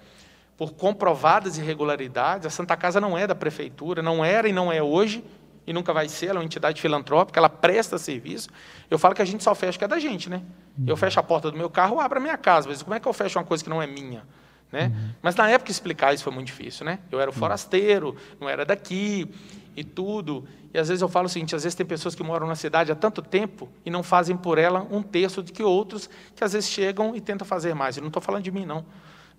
por 0.58 0.74
comprovadas 0.74 1.56
irregularidades. 1.56 2.46
A 2.46 2.50
Santa 2.50 2.76
Casa 2.76 3.00
não 3.00 3.16
é 3.16 3.26
da 3.26 3.34
prefeitura, 3.34 4.02
não 4.02 4.22
era 4.22 4.46
e 4.46 4.52
não 4.52 4.70
é 4.70 4.82
hoje, 4.82 5.24
e 5.66 5.72
nunca 5.72 5.90
vai 5.90 6.06
ser, 6.06 6.26
ela 6.26 6.38
é 6.38 6.40
uma 6.40 6.44
entidade 6.44 6.82
filantrópica, 6.82 7.40
ela 7.40 7.48
presta 7.48 7.96
serviço. 7.96 8.50
Eu 8.90 8.98
falo 8.98 9.14
que 9.14 9.22
a 9.22 9.24
gente 9.24 9.42
só 9.42 9.54
fecha 9.54 9.78
que 9.78 9.84
é 9.84 9.88
da 9.88 9.98
gente, 9.98 10.28
né? 10.28 10.42
Eu 10.86 10.98
fecho 10.98 11.18
a 11.18 11.22
porta 11.22 11.50
do 11.50 11.56
meu 11.56 11.70
carro, 11.70 11.98
abro 11.98 12.18
a 12.18 12.20
minha 12.20 12.36
casa, 12.36 12.68
mas 12.68 12.82
como 12.82 12.94
é 12.94 13.00
que 13.00 13.08
eu 13.08 13.12
fecho 13.14 13.38
uma 13.38 13.44
coisa 13.44 13.64
que 13.64 13.70
não 13.70 13.80
é 13.80 13.86
minha? 13.86 14.22
Né? 14.70 14.92
Uhum. 14.94 15.10
Mas 15.22 15.34
na 15.34 15.48
época 15.48 15.70
explicar 15.70 16.12
isso 16.12 16.24
foi 16.24 16.32
muito 16.32 16.48
difícil, 16.48 16.84
né? 16.84 16.98
Eu 17.10 17.18
era 17.18 17.30
o 17.30 17.32
forasteiro, 17.32 18.14
não 18.38 18.50
era 18.50 18.66
daqui 18.66 19.26
e 19.74 19.82
tudo. 19.82 20.46
E 20.74 20.78
às 20.78 20.88
vezes 20.88 21.00
eu 21.00 21.08
falo 21.08 21.26
o 21.26 21.28
seguinte: 21.28 21.54
às 21.54 21.62
vezes 21.62 21.76
tem 21.76 21.86
pessoas 21.86 22.16
que 22.16 22.22
moram 22.24 22.48
na 22.48 22.56
cidade 22.56 22.90
há 22.90 22.96
tanto 22.96 23.22
tempo 23.22 23.68
e 23.86 23.90
não 23.90 24.02
fazem 24.02 24.36
por 24.36 24.58
ela 24.58 24.84
um 24.90 25.00
terço 25.00 25.40
de 25.40 25.52
que 25.52 25.62
outros 25.62 26.10
que 26.34 26.42
às 26.42 26.52
vezes 26.52 26.68
chegam 26.68 27.14
e 27.14 27.20
tentam 27.20 27.46
fazer 27.46 27.74
mais. 27.74 27.96
Eu 27.96 28.00
não 28.00 28.08
estou 28.08 28.20
falando 28.20 28.42
de 28.42 28.50
mim, 28.50 28.66
não. 28.66 28.84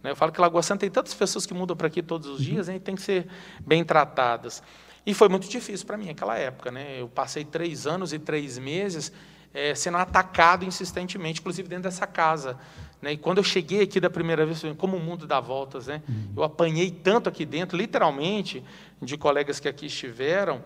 Né? 0.01 0.11
Eu 0.11 0.15
falo 0.15 0.31
que 0.31 0.39
Lagoa 0.39 0.63
Santa 0.63 0.79
tem 0.81 0.89
tantas 0.89 1.13
pessoas 1.13 1.45
que 1.45 1.53
mudam 1.53 1.75
para 1.75 1.87
aqui 1.87 2.01
todos 2.01 2.29
os 2.29 2.41
dias 2.41 2.69
né, 2.69 2.77
e 2.77 2.79
tem 2.79 2.95
que 2.95 3.01
ser 3.01 3.27
bem 3.59 3.83
tratadas. 3.83 4.63
E 5.05 5.13
foi 5.13 5.27
muito 5.27 5.47
difícil 5.47 5.85
para 5.85 5.97
mim 5.97 6.07
naquela 6.07 6.37
época. 6.37 6.71
Né? 6.71 7.01
Eu 7.01 7.09
passei 7.09 7.43
três 7.43 7.85
anos 7.85 8.13
e 8.13 8.17
três 8.17 8.57
meses 8.57 9.11
é, 9.53 9.75
sendo 9.75 9.97
atacado 9.97 10.65
insistentemente, 10.65 11.41
inclusive 11.41 11.67
dentro 11.67 11.83
dessa 11.83 12.07
casa. 12.07 12.57
Né? 13.01 13.13
E 13.13 13.17
quando 13.17 13.39
eu 13.39 13.43
cheguei 13.43 13.81
aqui 13.81 13.99
da 13.99 14.09
primeira 14.09 14.45
vez, 14.45 14.63
como 14.77 14.95
o 14.95 14.99
mundo 14.99 15.27
dá 15.27 15.39
voltas, 15.39 15.87
né? 15.87 16.01
Uhum. 16.07 16.33
eu 16.37 16.43
apanhei 16.43 16.91
tanto 16.91 17.29
aqui 17.29 17.45
dentro, 17.45 17.77
literalmente, 17.77 18.63
de 19.01 19.17
colegas 19.17 19.59
que 19.59 19.67
aqui 19.67 19.85
estiveram, 19.85 20.63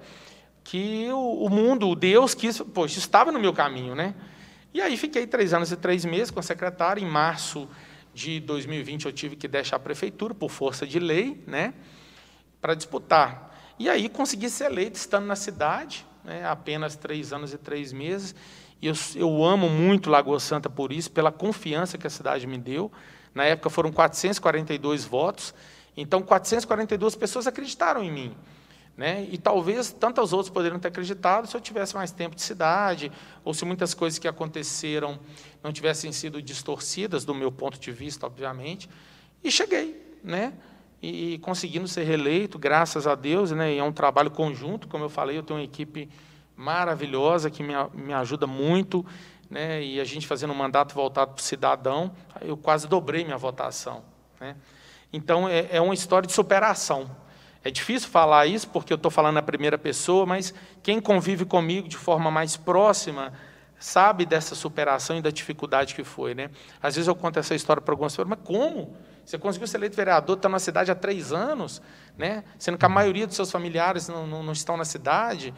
que 0.63 1.08
o, 1.12 1.45
o 1.45 1.50
mundo, 1.50 1.89
o 1.89 1.95
Deus 1.95 2.34
quis, 2.34 2.60
poxa, 2.60 3.00
estava 3.00 3.32
no 3.32 3.39
meu 3.39 3.54
caminho. 3.54 3.95
Né? 3.95 4.13
E 4.74 4.82
aí 4.82 4.98
fiquei 4.98 5.26
três 5.26 5.54
anos 5.54 5.72
e 5.72 5.76
três 5.76 6.06
meses 6.06 6.30
com 6.30 6.39
a 6.39 6.43
secretária, 6.43 7.02
em 7.02 7.08
março 7.08 7.67
de 8.13 8.39
2020 8.41 9.06
eu 9.06 9.13
tive 9.13 9.36
que 9.36 9.48
deixar 9.48 9.78
a 9.78 9.80
prefeitura 9.80 10.34
por 10.34 10.50
força 10.50 10.86
de 10.86 11.00
lei, 11.00 11.41
né, 11.48 11.74
para 12.60 12.74
disputar. 12.74 13.56
E 13.78 13.89
aí 13.89 14.10
consegui 14.10 14.50
ser 14.50 14.65
eleito 14.65 14.98
estando 14.98 15.26
na 15.26 15.36
cidade, 15.36 16.06
né, 16.24 16.45
apenas 16.45 16.95
três 16.95 17.32
anos 17.32 17.54
e 17.54 17.58
três 17.58 17.93
meses. 17.93 18.36
E 18.82 18.88
eu, 18.88 18.93
eu 19.15 19.43
amo 19.43 19.69
muito 19.69 20.10
Lagoa 20.10 20.39
Santa 20.39 20.69
por 20.69 20.91
isso, 20.91 21.12
pela 21.12 21.32
confiança 21.32 21.98
que 21.98 22.08
a 22.08 22.10
cidade 22.10 22.45
me 22.45 22.58
deu. 22.58 22.91
Na 23.34 23.45
época 23.45 23.69
foram 23.69 23.91
442 23.91 25.06
votos, 25.06 25.54
então 25.95 26.22
442 26.22 27.15
pessoas 27.15 27.48
acreditaram 27.48 28.04
em 28.04 28.12
mim. 28.12 28.38
Né? 29.00 29.26
E 29.32 29.38
talvez 29.38 29.94
tantos 29.94 30.34
outros 30.34 30.50
poderiam 30.50 30.78
ter 30.78 30.90
acreditado 30.90 31.48
se 31.48 31.56
eu 31.56 31.62
tivesse 31.62 31.96
mais 31.96 32.12
tempo 32.12 32.36
de 32.36 32.42
cidade, 32.42 33.10
ou 33.46 33.54
se 33.54 33.64
muitas 33.64 33.94
coisas 33.94 34.20
que 34.20 34.28
aconteceram 34.28 35.18
não 35.64 35.72
tivessem 35.72 36.12
sido 36.12 36.42
distorcidas, 36.42 37.24
do 37.24 37.34
meu 37.34 37.50
ponto 37.50 37.80
de 37.80 37.94
vista, 37.94 38.26
obviamente. 38.26 38.90
E 39.42 39.50
cheguei, 39.50 40.18
né? 40.22 40.52
E, 41.02 41.38
conseguindo 41.38 41.88
ser 41.88 42.04
reeleito, 42.04 42.60
graças 42.60 43.08
a 43.08 43.16
Deus, 43.16 43.52
né? 43.52 43.74
E 43.74 43.78
é 43.78 43.84
um 43.86 43.94
trabalho 43.94 44.30
conjunto, 44.30 44.86
como 44.90 45.06
eu 45.06 45.10
falei, 45.10 45.38
eu 45.38 45.44
tenho 45.44 45.62
uma 45.62 45.66
equipe 45.66 46.10
maravilhosa 46.54 47.50
que 47.50 47.64
me, 47.64 47.74
me 47.94 48.12
ajuda 48.12 48.46
muito, 48.46 49.06
né? 49.50 49.82
E 49.82 50.02
a 50.02 50.04
gente 50.04 50.28
fazendo 50.28 50.52
um 50.52 50.58
mandato 50.58 50.94
voltado 50.94 51.32
para 51.36 51.40
o 51.40 51.44
cidadão, 51.44 52.12
eu 52.42 52.58
quase 52.58 52.86
dobrei 52.86 53.24
minha 53.24 53.38
votação, 53.38 54.04
né? 54.42 54.58
Então 55.14 55.48
é, 55.48 55.70
é 55.72 55.80
uma 55.80 55.94
história 55.94 56.28
de 56.28 56.34
superação. 56.34 57.29
É 57.63 57.69
difícil 57.69 58.10
falar 58.10 58.45
isso 58.45 58.69
porque 58.69 58.93
eu 58.93 58.95
estou 58.95 59.12
falando 59.12 59.36
na 59.36 59.41
primeira 59.41 59.78
pessoa, 59.78 60.26
mas 60.26 60.54
quem 60.82 61.02
convive 61.02 61.45
comigo 61.45 61.88
de 61.88 61.98
forma 61.98 62.32
mais 62.32 62.56
próxima 62.56 63.34
sabe 63.78 64.26
dessa 64.26 64.56
superação 64.56 65.17
e 65.17 65.22
da 65.22 65.30
dificuldade 65.30 65.95
que 65.95 66.04
foi. 66.04 66.34
Né? 66.34 66.50
Às 66.82 66.95
vezes 66.95 67.08
eu 67.08 67.15
conto 67.15 67.39
essa 67.39 67.56
história 67.56 67.82
para 67.82 67.93
algumas 67.93 68.13
pessoas, 68.13 68.28
mas 68.28 68.39
como? 68.43 68.95
Você 69.26 69.38
conseguiu 69.38 69.67
ser 69.67 69.78
eleito 69.78 69.95
vereador, 69.95 70.36
está 70.36 70.50
na 70.50 70.60
cidade 70.60 70.89
há 70.89 70.95
três 70.95 71.32
anos, 71.32 71.82
né? 72.17 72.43
sendo 72.58 72.78
que 72.78 72.86
a 72.86 72.89
maioria 72.89 73.28
dos 73.28 73.36
seus 73.36 73.52
familiares 73.52 74.08
não, 74.08 74.26
não, 74.26 74.41
não 74.41 74.54
estão 74.54 74.76
na 74.76 74.86
cidade. 74.86 75.54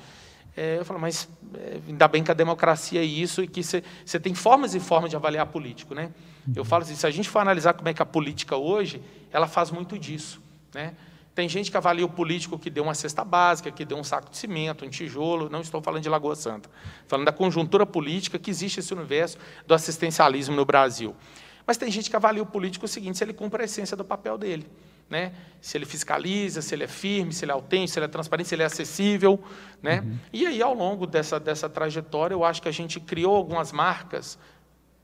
É, 0.57 0.79
eu 0.79 0.85
falo, 0.85 0.99
mas 0.99 1.29
é, 1.55 1.79
ainda 1.87 2.07
bem 2.07 2.23
que 2.23 2.29
a 2.29 2.33
democracia 2.33 2.99
é 2.99 3.05
isso 3.05 3.41
e 3.43 3.47
que 3.47 3.63
você, 3.63 3.81
tem 4.21 4.35
formas 4.35 4.75
e 4.75 4.79
formas 4.79 5.09
de 5.09 5.15
avaliar 5.15 5.45
político. 5.45 5.95
Né? 5.95 6.11
Eu 6.53 6.65
falo 6.65 6.83
assim, 6.83 6.95
se 6.95 7.07
a 7.07 7.11
gente 7.11 7.29
for 7.29 7.39
analisar 7.39 7.73
como 7.73 7.87
é 7.87 7.93
que 7.93 8.01
a 8.01 8.05
política 8.05 8.57
hoje, 8.57 9.01
ela 9.31 9.47
faz 9.47 9.71
muito 9.71 9.97
disso. 9.97 10.41
Né? 10.73 10.93
Tem 11.33 11.47
gente 11.47 11.71
que 11.71 11.77
avalia 11.77 12.05
o 12.05 12.09
político 12.09 12.59
que 12.59 12.69
deu 12.69 12.83
uma 12.83 12.93
cesta 12.93 13.23
básica, 13.23 13.71
que 13.71 13.85
deu 13.85 13.97
um 13.97 14.03
saco 14.03 14.29
de 14.29 14.37
cimento, 14.37 14.85
um 14.85 14.89
tijolo. 14.89 15.49
Não 15.49 15.61
estou 15.61 15.81
falando 15.81 16.03
de 16.03 16.09
Lagoa 16.09 16.35
Santa. 16.35 16.69
Falando 17.07 17.25
da 17.25 17.31
conjuntura 17.31 17.85
política 17.85 18.37
que 18.37 18.49
existe 18.51 18.81
esse 18.81 18.93
universo 18.93 19.37
do 19.65 19.73
assistencialismo 19.73 20.55
no 20.55 20.65
Brasil. 20.65 21.15
Mas 21.65 21.77
tem 21.77 21.89
gente 21.89 22.09
que 22.09 22.15
avalia 22.15 22.43
o 22.43 22.45
político 22.45 22.85
o 22.85 22.87
seguinte: 22.87 23.17
se 23.17 23.23
ele 23.23 23.33
cumpre 23.33 23.61
a 23.61 23.65
essência 23.65 23.95
do 23.95 24.03
papel 24.03 24.37
dele. 24.37 24.67
Né? 25.09 25.33
Se 25.61 25.77
ele 25.77 25.85
fiscaliza, 25.85 26.61
se 26.61 26.73
ele 26.73 26.85
é 26.85 26.87
firme, 26.87 27.33
se 27.33 27.43
ele 27.43 27.51
é 27.51 27.53
autêntico, 27.53 27.93
se 27.93 27.99
ele 27.99 28.05
é 28.05 28.09
transparente, 28.09 28.47
se 28.47 28.55
ele 28.55 28.63
é 28.63 28.65
acessível. 28.65 29.41
Né? 29.81 29.99
Uhum. 29.99 30.17
E 30.31 30.45
aí, 30.45 30.61
ao 30.61 30.73
longo 30.73 31.05
dessa, 31.05 31.39
dessa 31.39 31.69
trajetória, 31.69 32.33
eu 32.33 32.45
acho 32.45 32.61
que 32.61 32.69
a 32.69 32.71
gente 32.71 32.99
criou 32.99 33.35
algumas 33.35 33.71
marcas 33.71 34.37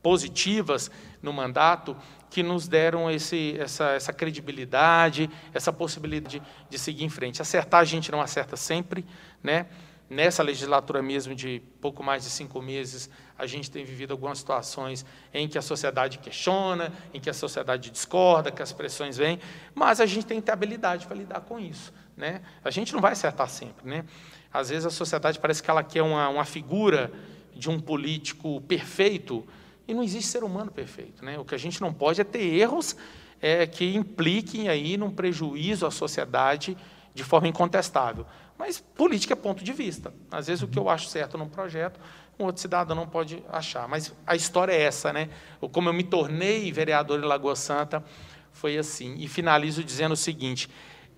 positivas 0.08 0.90
no 1.20 1.34
mandato 1.34 1.94
que 2.30 2.42
nos 2.42 2.66
deram 2.66 3.10
esse, 3.10 3.58
essa, 3.60 3.90
essa 3.90 4.10
credibilidade, 4.10 5.28
essa 5.52 5.70
possibilidade 5.70 6.40
de, 6.40 6.46
de 6.70 6.78
seguir 6.78 7.04
em 7.04 7.10
frente. 7.10 7.42
Acertar 7.42 7.80
a 7.82 7.84
gente 7.84 8.10
não 8.10 8.22
acerta 8.22 8.56
sempre, 8.56 9.04
né? 9.42 9.66
Nessa 10.08 10.42
legislatura 10.42 11.02
mesmo 11.02 11.34
de 11.34 11.60
pouco 11.78 12.02
mais 12.02 12.22
de 12.22 12.30
cinco 12.30 12.62
meses, 12.62 13.10
a 13.38 13.44
gente 13.44 13.70
tem 13.70 13.84
vivido 13.84 14.12
algumas 14.12 14.38
situações 14.38 15.04
em 15.34 15.46
que 15.46 15.58
a 15.58 15.62
sociedade 15.62 16.16
questiona, 16.16 16.90
em 17.12 17.20
que 17.20 17.28
a 17.28 17.34
sociedade 17.34 17.90
discorda, 17.90 18.50
que 18.50 18.62
as 18.62 18.72
pressões 18.72 19.18
vêm, 19.18 19.38
mas 19.74 20.00
a 20.00 20.06
gente 20.06 20.24
tem 20.24 20.40
que 20.40 20.46
ter 20.46 20.52
habilidade 20.52 21.06
para 21.06 21.18
lidar 21.18 21.42
com 21.42 21.60
isso. 21.60 21.92
Né? 22.16 22.40
A 22.64 22.70
gente 22.70 22.94
não 22.94 23.02
vai 23.02 23.12
acertar 23.12 23.50
sempre. 23.50 23.86
Né? 23.86 24.06
Às 24.50 24.70
vezes 24.70 24.86
a 24.86 24.90
sociedade 24.90 25.38
parece 25.38 25.62
que 25.62 25.70
ela 25.70 25.82
quer 25.82 26.00
uma, 26.00 26.30
uma 26.30 26.46
figura 26.46 27.12
de 27.58 27.68
um 27.68 27.80
político 27.80 28.60
perfeito, 28.62 29.44
e 29.88 29.94
não 29.94 30.02
existe 30.02 30.28
ser 30.28 30.44
humano 30.44 30.70
perfeito. 30.70 31.24
Né? 31.24 31.38
O 31.38 31.44
que 31.44 31.54
a 31.54 31.58
gente 31.58 31.80
não 31.80 31.92
pode 31.92 32.20
é 32.20 32.24
ter 32.24 32.44
erros 32.44 32.94
é, 33.40 33.66
que 33.66 33.96
impliquem 33.96 34.68
aí 34.68 34.98
num 34.98 35.10
prejuízo 35.10 35.86
à 35.86 35.90
sociedade 35.90 36.76
de 37.14 37.24
forma 37.24 37.48
incontestável. 37.48 38.26
Mas 38.58 38.78
política 38.78 39.32
é 39.32 39.36
ponto 39.36 39.64
de 39.64 39.72
vista. 39.72 40.12
Às 40.30 40.48
vezes 40.48 40.62
o 40.62 40.68
que 40.68 40.78
eu 40.78 40.90
acho 40.90 41.08
certo 41.08 41.38
num 41.38 41.48
projeto, 41.48 41.98
um 42.38 42.44
outro 42.44 42.60
cidadão 42.60 42.94
não 42.94 43.08
pode 43.08 43.42
achar. 43.50 43.88
Mas 43.88 44.12
a 44.26 44.36
história 44.36 44.72
é 44.72 44.82
essa, 44.82 45.12
né? 45.12 45.30
Como 45.72 45.88
eu 45.88 45.92
me 45.92 46.04
tornei 46.04 46.70
vereador 46.70 47.18
em 47.18 47.24
Lagoa 47.24 47.56
Santa, 47.56 48.04
foi 48.52 48.76
assim. 48.76 49.14
E 49.18 49.26
finalizo 49.26 49.82
dizendo 49.82 50.12
o 50.12 50.16
seguinte: 50.16 50.68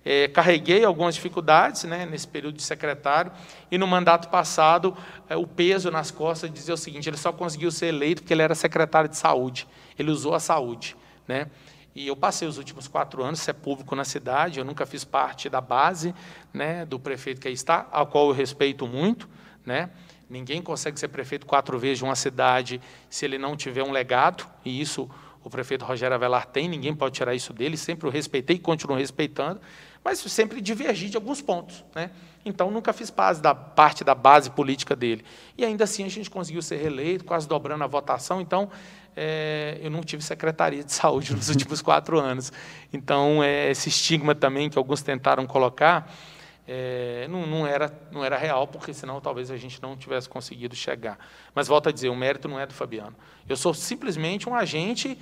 é, 0.03 0.27
carreguei 0.27 0.83
algumas 0.83 1.15
dificuldades 1.15 1.83
né, 1.83 2.05
nesse 2.05 2.27
período 2.27 2.55
de 2.55 2.63
secretário, 2.63 3.31
e 3.69 3.77
no 3.77 3.85
mandato 3.85 4.29
passado, 4.29 4.95
é, 5.29 5.35
o 5.35 5.45
peso 5.45 5.91
nas 5.91 6.09
costas 6.09 6.51
dizia 6.51 6.73
o 6.73 6.77
seguinte: 6.77 7.09
ele 7.09 7.17
só 7.17 7.31
conseguiu 7.31 7.71
ser 7.71 7.87
eleito 7.87 8.21
porque 8.21 8.33
ele 8.33 8.41
era 8.41 8.55
secretário 8.55 9.09
de 9.09 9.17
saúde, 9.17 9.67
ele 9.97 10.11
usou 10.11 10.33
a 10.33 10.39
saúde. 10.39 10.95
Né? 11.27 11.47
E 11.93 12.07
eu 12.07 12.15
passei 12.15 12.47
os 12.47 12.57
últimos 12.57 12.87
quatro 12.87 13.23
anos, 13.23 13.39
ser 13.41 13.53
público 13.53 13.95
na 13.95 14.05
cidade, 14.05 14.59
eu 14.59 14.65
nunca 14.65 14.85
fiz 14.85 15.03
parte 15.03 15.49
da 15.49 15.61
base 15.61 16.15
né, 16.53 16.85
do 16.85 16.97
prefeito 16.99 17.39
que 17.39 17.47
aí 17.47 17.53
está, 17.53 17.87
ao 17.91 18.07
qual 18.07 18.29
eu 18.29 18.33
respeito 18.33 18.87
muito. 18.87 19.29
Né? 19.65 19.89
Ninguém 20.29 20.61
consegue 20.61 20.97
ser 20.99 21.09
prefeito 21.09 21.45
quatro 21.45 21.77
vezes 21.77 21.99
de 21.99 22.05
uma 22.05 22.15
cidade 22.15 22.81
se 23.09 23.25
ele 23.25 23.37
não 23.37 23.55
tiver 23.57 23.83
um 23.83 23.91
legado, 23.91 24.47
e 24.63 24.79
isso 24.79 25.09
o 25.43 25.49
prefeito 25.49 25.83
Rogério 25.83 26.15
Avelar 26.15 26.45
tem, 26.45 26.69
ninguém 26.69 26.95
pode 26.95 27.15
tirar 27.15 27.33
isso 27.33 27.51
dele, 27.51 27.75
sempre 27.75 28.07
o 28.07 28.11
respeitei 28.11 28.55
e 28.55 28.59
continuo 28.59 28.95
respeitando 28.95 29.59
mas 30.03 30.19
sempre 30.19 30.61
divergi 30.61 31.09
de 31.09 31.17
alguns 31.17 31.41
pontos. 31.41 31.83
Né? 31.93 32.11
Então, 32.43 32.71
nunca 32.71 32.91
fiz 32.91 33.11
parte 33.11 33.39
da, 33.41 33.53
parte 33.53 34.03
da 34.03 34.15
base 34.15 34.49
política 34.49 34.95
dele. 34.95 35.23
E 35.57 35.63
ainda 35.63 35.83
assim 35.83 36.03
a 36.03 36.09
gente 36.09 36.29
conseguiu 36.29 36.61
ser 36.61 36.77
reeleito, 36.77 37.23
quase 37.23 37.47
dobrando 37.47 37.83
a 37.83 37.87
votação. 37.87 38.41
Então, 38.41 38.69
é, 39.15 39.77
eu 39.81 39.91
não 39.91 40.01
tive 40.01 40.23
secretaria 40.23 40.83
de 40.83 40.91
saúde 40.93 41.33
nos 41.35 41.49
últimos 41.49 41.81
quatro 41.83 42.19
anos. 42.19 42.51
Então, 42.91 43.43
é, 43.43 43.69
esse 43.69 43.89
estigma 43.89 44.33
também 44.33 44.69
que 44.69 44.77
alguns 44.77 45.03
tentaram 45.03 45.45
colocar, 45.45 46.11
é, 46.67 47.27
não, 47.29 47.45
não, 47.45 47.67
era, 47.67 47.93
não 48.11 48.25
era 48.25 48.37
real, 48.37 48.67
porque 48.67 48.93
senão 48.93 49.21
talvez 49.21 49.51
a 49.51 49.57
gente 49.57 49.81
não 49.81 49.95
tivesse 49.95 50.27
conseguido 50.27 50.75
chegar. 50.75 51.19
Mas 51.53 51.67
volto 51.67 51.89
a 51.89 51.91
dizer, 51.91 52.09
o 52.09 52.15
mérito 52.15 52.47
não 52.47 52.59
é 52.59 52.65
do 52.65 52.73
Fabiano. 52.73 53.15
Eu 53.47 53.55
sou 53.55 53.73
simplesmente 53.73 54.49
um 54.49 54.55
agente 54.55 55.17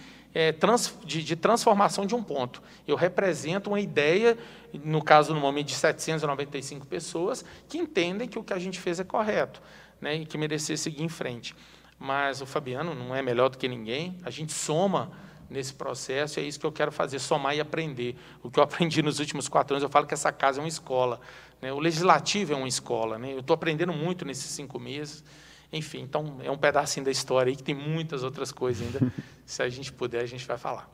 trans, 0.59 0.95
de, 1.03 1.23
de, 1.23 1.36
transformação 1.36 2.05
de 2.05 2.13
um 2.13 2.21
ponto. 2.21 2.61
Eu 2.88 2.95
represento 2.95 3.69
uma 3.69 3.80
ideia, 3.80 4.38
no 4.74 5.01
caso, 5.01 5.34
no 5.34 5.39
momento, 5.39 5.67
de 5.67 5.76
795 5.76 6.86
pessoas, 6.86 7.43
que 7.67 7.78
entendem 7.78 8.28
que 8.28 8.38
o 8.38 8.43
que 8.43 8.53
a 8.53 8.59
gente 8.59 8.80
fez 8.80 8.99
é 8.99 9.03
correto 9.03 9.61
né, 10.01 10.15
e 10.15 10.26
que 10.26 10.38
merecia 10.38 10.78
seguir 10.78 11.03
em 11.03 11.09
frente. 11.09 11.55
Mas 11.97 12.41
o 12.41 12.45
Fabiano 12.45 12.95
não 12.95 13.13
é 13.15 13.22
melhor 13.22 13.49
do 13.49 13.57
que 13.57 13.67
ninguém, 13.67 14.17
a 14.24 14.30
gente 14.30 14.53
soma 14.53 15.11
nesse 15.49 15.74
processo, 15.74 16.39
e 16.39 16.43
é 16.43 16.45
isso 16.45 16.59
que 16.59 16.65
eu 16.65 16.72
quero 16.72 16.91
fazer, 16.91 17.20
somar 17.20 17.55
e 17.55 17.59
aprender. 17.59 18.15
O 18.43 18.51
que 18.51 18.59
eu 18.59 18.63
aprendi 18.63 19.01
nos 19.01 19.20
últimos 19.20 19.47
quatro 19.47 19.76
anos, 19.76 19.84
eu 19.84 19.89
falo 19.89 20.05
que 20.05 20.13
essa 20.13 20.32
casa 20.32 20.59
é 20.59 20.61
uma 20.61 20.67
escola. 20.67 21.20
Né? 21.61 21.74
O 21.74 21.80
legislativo 21.80 22.53
é 22.53 22.55
uma 22.55 22.67
escola. 22.67 23.17
Né? 23.17 23.34
Eu 23.34 23.39
estou 23.39 23.53
aprendendo 23.53 23.91
muito 23.91 24.24
nesses 24.24 24.51
cinco 24.51 24.80
meses. 24.80 25.24
Enfim, 25.72 26.01
então 26.01 26.38
é 26.43 26.49
um 26.49 26.57
pedacinho 26.57 27.05
da 27.05 27.11
história 27.11 27.51
aí 27.51 27.55
que 27.55 27.63
tem 27.63 27.76
muitas 27.76 28.24
outras 28.24 28.51
coisas 28.51 28.86
ainda. 28.86 29.11
Se 29.45 29.61
a 29.61 29.70
gente 29.70 29.91
puder, 29.91 30.22
a 30.22 30.26
gente 30.26 30.45
vai 30.45 30.57
falar. 30.57 30.89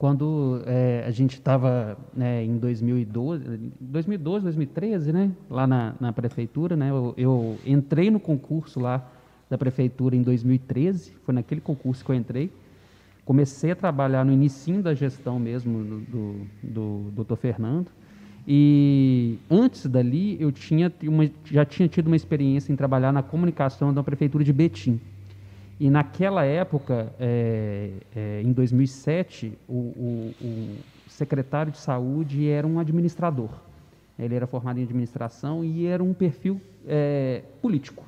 Quando 0.00 0.62
é, 0.64 1.04
a 1.06 1.10
gente 1.10 1.34
estava 1.34 1.94
né, 2.16 2.42
em 2.42 2.56
2012, 2.56 3.70
2012, 3.78 4.44
2013, 4.44 5.12
né, 5.12 5.30
lá 5.50 5.66
na, 5.66 5.94
na 6.00 6.10
prefeitura, 6.10 6.74
né, 6.74 6.88
eu, 6.88 7.12
eu, 7.18 7.58
entrei 7.66 8.10
no 8.10 8.18
concurso 8.18 8.80
lá 8.80 9.06
da 9.50 9.58
prefeitura 9.58 10.16
em 10.16 10.22
2013, 10.22 11.12
foi 11.22 11.34
naquele 11.34 11.60
concurso 11.60 12.02
que 12.02 12.10
eu 12.10 12.14
entrei. 12.14 12.50
Comecei 13.26 13.72
a 13.72 13.76
trabalhar 13.76 14.24
no 14.24 14.32
início 14.32 14.82
da 14.82 14.94
gestão 14.94 15.38
mesmo 15.38 15.84
do, 15.84 16.46
do, 16.62 17.10
do 17.12 17.22
Dr. 17.22 17.36
Fernando. 17.36 17.88
E 18.48 19.36
antes 19.50 19.84
dali, 19.84 20.40
eu 20.40 20.50
tinha 20.50 20.90
uma, 21.02 21.30
já 21.44 21.66
tinha 21.66 21.86
tido 21.86 22.06
uma 22.06 22.16
experiência 22.16 22.72
em 22.72 22.76
trabalhar 22.76 23.12
na 23.12 23.22
comunicação 23.22 23.92
da 23.92 24.02
prefeitura 24.02 24.42
de 24.42 24.52
Betim. 24.54 24.98
E 25.80 25.88
naquela 25.88 26.44
época, 26.44 27.10
é, 27.18 27.90
é, 28.14 28.42
em 28.44 28.52
2007, 28.52 29.58
o, 29.66 29.72
o, 29.72 30.34
o, 30.38 30.76
secretário 31.08 31.72
de 31.72 31.78
saúde 31.78 32.46
era 32.46 32.66
um 32.66 32.78
administrador. 32.78 33.48
Ele 34.18 34.34
era 34.34 34.46
formado 34.46 34.78
em 34.78 34.82
administração 34.82 35.64
e 35.64 35.86
era 35.86 36.04
um 36.04 36.12
perfil 36.12 36.60
é, 36.86 37.42
político. 37.62 38.04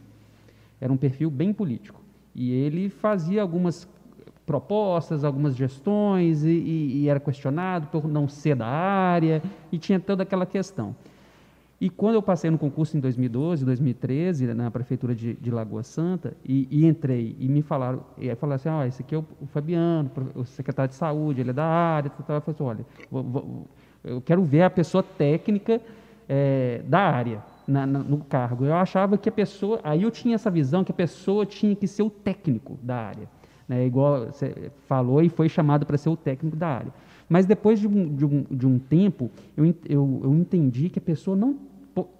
Era 0.78 0.92
um 0.92 0.98
perfil 0.98 1.30
bem 1.30 1.50
político. 1.50 1.98
E 2.34 2.52
ele 2.52 2.90
fazia 2.90 3.40
algumas 3.40 3.88
propostas, 4.44 5.24
algumas 5.24 5.56
gestões, 5.56 6.44
e, 6.44 6.50
e, 6.50 7.02
e, 7.02 7.08
era 7.08 7.18
questionado 7.18 7.86
por 7.86 8.06
não 8.06 8.28
ser 8.28 8.54
da 8.54 8.66
área, 8.66 9.42
e 9.70 9.78
tinha 9.78 9.98
toda 9.98 10.24
aquela 10.24 10.44
questão. 10.44 10.94
E 11.82 11.90
quando 11.90 12.14
eu 12.14 12.22
passei 12.22 12.48
no 12.48 12.56
concurso 12.56 12.96
em 12.96 13.00
2012, 13.00 13.64
2013, 13.64 14.54
na 14.54 14.70
prefeitura 14.70 15.16
de, 15.16 15.34
de 15.34 15.50
Lagoa 15.50 15.82
Santa, 15.82 16.32
e, 16.44 16.68
e, 16.70 16.86
entrei, 16.86 17.34
e 17.40 17.48
me 17.48 17.60
falaram, 17.60 18.04
e 18.16 18.30
aí 18.30 18.36
falaram 18.36 18.54
assim, 18.54 18.68
ah, 18.68 18.86
esse 18.86 19.02
aqui 19.02 19.16
é 19.16 19.18
o, 19.18 19.24
o, 19.40 19.46
Fabiano, 19.48 20.08
o 20.36 20.44
secretário 20.44 20.90
de 20.90 20.94
saúde, 20.94 21.40
ele 21.40 21.50
é 21.50 21.52
da 21.52 21.64
área, 21.64 22.08
tal, 22.08 22.24
tal. 22.24 22.36
eu 22.36 22.40
falei 22.40 22.54
assim, 22.54 22.62
olha, 22.62 22.86
vou, 23.10 23.24
vou, 23.24 23.66
eu 24.04 24.20
quero 24.20 24.44
ver 24.44 24.62
a 24.62 24.70
pessoa 24.70 25.02
técnica 25.02 25.80
é, 26.28 26.82
da 26.86 27.00
área, 27.00 27.42
na, 27.66 27.84
na, 27.84 27.98
no 27.98 28.18
cargo. 28.18 28.64
Eu 28.64 28.74
achava 28.74 29.18
que 29.18 29.28
a 29.28 29.32
pessoa, 29.32 29.80
aí 29.82 30.04
eu 30.04 30.10
tinha 30.12 30.36
essa 30.36 30.52
visão 30.52 30.84
que 30.84 30.92
a 30.92 30.94
pessoa 30.94 31.44
tinha 31.44 31.74
que 31.74 31.88
ser 31.88 32.04
o 32.04 32.10
técnico 32.10 32.78
da 32.80 32.94
área 32.94 33.28
né, 33.72 33.86
igual 33.86 34.26
você 34.26 34.70
falou, 34.86 35.22
e 35.22 35.28
foi 35.28 35.48
chamado 35.48 35.86
para 35.86 35.96
ser 35.96 36.10
o 36.10 36.16
técnico 36.16 36.56
da 36.56 36.68
área. 36.68 36.92
Mas 37.28 37.46
depois 37.46 37.80
de 37.80 37.88
um, 37.88 38.14
de 38.14 38.24
um, 38.26 38.44
de 38.50 38.66
um 38.66 38.78
tempo, 38.78 39.30
eu, 39.56 39.64
eu, 39.88 40.20
eu 40.24 40.34
entendi 40.34 40.90
que 40.90 40.98
a 40.98 41.02
pessoa 41.02 41.36
não. 41.36 41.56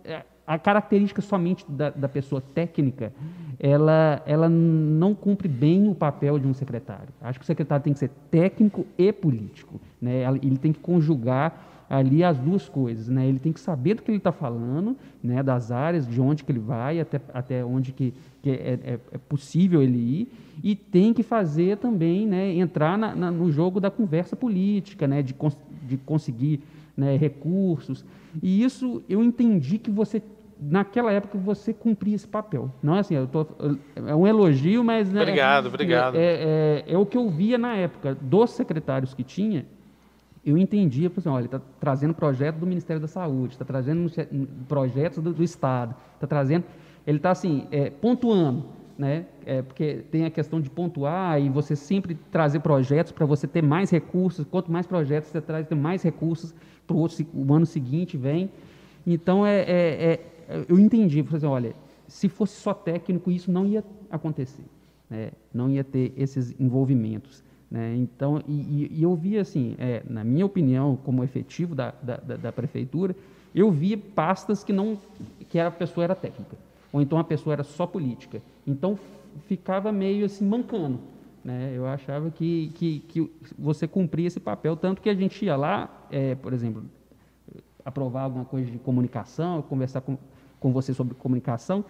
É, 0.05 0.23
a 0.47 0.59
característica 0.59 1.23
somente 1.23 1.65
da, 1.69 1.91
da 1.91 2.09
pessoa 2.09 2.41
técnica, 2.41 3.13
ela, 3.59 4.23
ela 4.27 4.49
não 4.49 5.15
cumpre 5.15 5.49
bem 5.49 5.89
o 5.89 5.95
papel 5.95 6.39
de 6.39 6.47
um 6.47 6.55
secretário. 6.55 7.09
Acho 7.21 7.39
que 7.39 7.45
o 7.45 7.47
secretário 7.47 7.85
tem 7.85 7.93
que 7.93 7.99
ser 7.99 8.11
técnico 8.31 8.85
e 8.99 9.13
político. 9.13 9.81
Né? 10.01 10.25
Ele 10.43 10.59
tem 10.59 10.73
que 10.73 10.81
conjugar 10.81 11.71
ali 11.93 12.25
as 12.25 12.39
duas 12.39 12.71
coisas, 12.71 13.07
né? 13.09 13.29
Ele 13.29 13.39
tem 13.39 13.53
que 13.53 13.61
saber 13.61 13.95
do 13.95 14.03
que 14.03 14.11
ele 14.11 14.17
está 14.17 14.33
falando, 14.33 14.97
né? 15.23 15.43
Das 15.43 15.71
áreas, 15.71 16.09
de 16.09 16.19
onde 16.23 16.43
que 16.43 16.51
ele 16.51 16.59
vai, 16.59 16.99
até, 16.99 17.21
até 17.35 17.63
onde 17.63 17.93
que, 17.93 18.15
que 18.41 18.49
é, 18.49 18.55
é, 18.55 18.99
é, 19.13 19.19
possível 19.19 19.83
ele 19.83 19.99
ir, 19.99 20.33
e 20.65 20.75
tem 20.75 21.13
que 21.13 21.23
fazer 21.23 21.77
também, 21.77 22.27
né? 22.27 22.55
Entrar 22.55 22.97
na, 22.97 23.15
na, 23.15 23.31
no 23.31 23.53
jogo 23.53 23.79
da 23.79 23.91
conversa 23.91 24.35
política, 24.35 25.07
né? 25.07 25.21
De, 25.23 25.35
cons 25.35 25.55
de 25.87 25.99
conseguir 25.99 26.61
né? 26.97 27.17
recursos. 27.17 28.05
E 28.43 28.63
isso 28.63 29.03
eu 29.09 29.23
entendi 29.23 29.79
que 29.79 29.91
você 29.91 30.23
naquela 30.61 31.11
época 31.11 31.37
você 31.39 31.73
cumpria 31.73 32.15
esse 32.15 32.29
papel. 32.29 32.73
Não 32.83 32.95
é 32.95 33.01
assim, 33.01 33.15
eu 33.15 33.27
tô, 33.27 33.47
é 33.97 34.15
um 34.15 34.27
elogio, 34.27 34.85
mas 34.85 35.13
né, 35.13 35.23
obrigado, 35.23 35.67
obrigado. 35.67 36.15
É, 36.15 36.85
é, 36.87 36.93
é, 36.93 36.97
o 36.99 37.05
que 37.05 37.17
eu 37.17 37.29
via 37.29 37.59
na 37.59 37.75
época 37.75 38.17
dos 38.21 38.51
secretários 38.51 39.13
que 39.13 39.25
tinha 39.25 39.67
eu 40.45 40.59
entendia, 40.59 41.11
assim, 41.17 41.29
olha, 41.29 41.45
está 41.45 41.61
trazendo 41.79 42.15
projeto 42.15 42.57
do 42.57 42.67
Ministério 42.67 43.01
da 43.01 43.07
Saúde, 43.07 43.55
está 43.55 43.65
trazendo 43.65 44.11
projetos 44.67 45.23
do, 45.23 45.33
do 45.33 45.45
Estado, 45.45 45.95
está 46.15 46.27
trazendo, 46.27 46.65
ele 47.07 47.19
está 47.19 47.31
assim, 47.31 47.69
é, 47.71 47.91
pontuando, 47.91 48.65
né? 48.99 49.27
É, 49.47 49.63
porque 49.63 50.05
tem 50.11 50.25
a 50.25 50.31
questão 50.31 50.61
de 50.61 50.69
pontuar 50.69 51.41
e 51.41 51.49
você 51.49 51.77
sempre 51.77 52.19
trazer 52.31 52.61
projetos 52.61 53.13
para 53.13 53.25
você 53.25 53.47
ter 53.47 53.63
mais 53.63 53.89
recursos, 53.91 54.45
quanto 54.45 54.71
mais 54.71 54.87
projetos 54.87 55.31
você 55.31 55.41
traz, 55.41 55.67
tem 55.67 55.79
mais 55.79 56.03
recursos 56.03 56.53
para 56.87 56.97
o 56.97 57.55
ano 57.55 57.67
seguinte 57.67 58.17
vem. 58.17 58.51
Então, 59.07 59.47
é, 59.47 59.61
é, 59.61 60.21
é 60.49 60.65
eu 60.69 60.79
entendi, 60.79 61.23
falei 61.23 61.39
assim, 61.39 61.47
olha, 61.47 61.75
se 62.07 62.29
fosse 62.29 62.61
só 62.61 62.75
técnico, 62.75 63.31
isso 63.31 63.51
não 63.51 63.67
ia 63.67 63.85
acontecer, 64.11 64.65
né? 65.09 65.31
não 65.53 65.71
ia 65.71 65.83
ter 65.83 66.13
esses 66.17 66.55
envolvimentos. 66.61 67.43
Né? 67.71 67.97
Então, 67.97 68.43
e, 68.47 68.91
e, 68.93 69.03
eu 69.03 69.15
via 69.15 69.41
assim, 69.41 69.75
é, 69.79 70.03
na 70.09 70.23
minha 70.23 70.45
opinião, 70.45 70.95
como 71.05 71.25
efetivo 71.25 71.75
da, 71.75 71.95
da, 72.03 72.17
da, 72.17 72.53
prefeitura, 72.53 73.17
eu 73.55 73.71
via 73.71 73.97
pastas 73.97 74.63
que 74.63 74.75
não 74.75 74.99
que 75.49 75.59
a 75.59 75.71
pessoa 75.71 76.05
era 76.05 76.15
técnica, 76.15 76.55
ou 76.93 77.01
então 77.01 77.19
a 77.19 77.25
pessoa 77.25 77.55
era 77.55 77.65
só 77.65 77.87
política. 77.87 78.43
Então 78.67 78.99
ficava 79.47 79.91
meio 79.91 80.27
assim 80.27 80.47
mancando. 80.47 80.99
Né? 81.45 81.73
Eu 81.75 81.87
achava 81.87 82.31
que, 82.31 82.71
que, 82.75 83.01
que 83.01 83.31
você 83.59 83.89
cumpria 83.89 84.27
esse 84.27 84.41
papel, 84.41 84.77
tanto 84.77 85.03
que 85.03 85.11
a 85.11 85.15
gente 85.15 85.45
ia 85.45 85.57
lá, 85.57 85.91
é, 86.11 86.35
por 86.35 86.53
exemplo, 86.53 86.85
aprovar 87.85 88.23
alguma 88.23 88.45
coisa 88.45 88.71
de 88.71 88.79
comunicação, 88.79 89.63
conversar 89.63 90.01
com, 90.03 90.17
com 90.61 90.73
você 90.73 90.95
sobre 90.95 91.15
comunicação, 91.15 91.85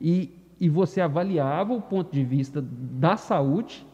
e, 0.00 0.30
e 0.60 0.68
você 0.68 1.00
avaliava 1.00 1.72
o 1.72 1.80
ponto 1.80 2.12
de 2.12 2.24
vista 2.24 2.60
da 2.62 3.16
saúde 3.16 3.86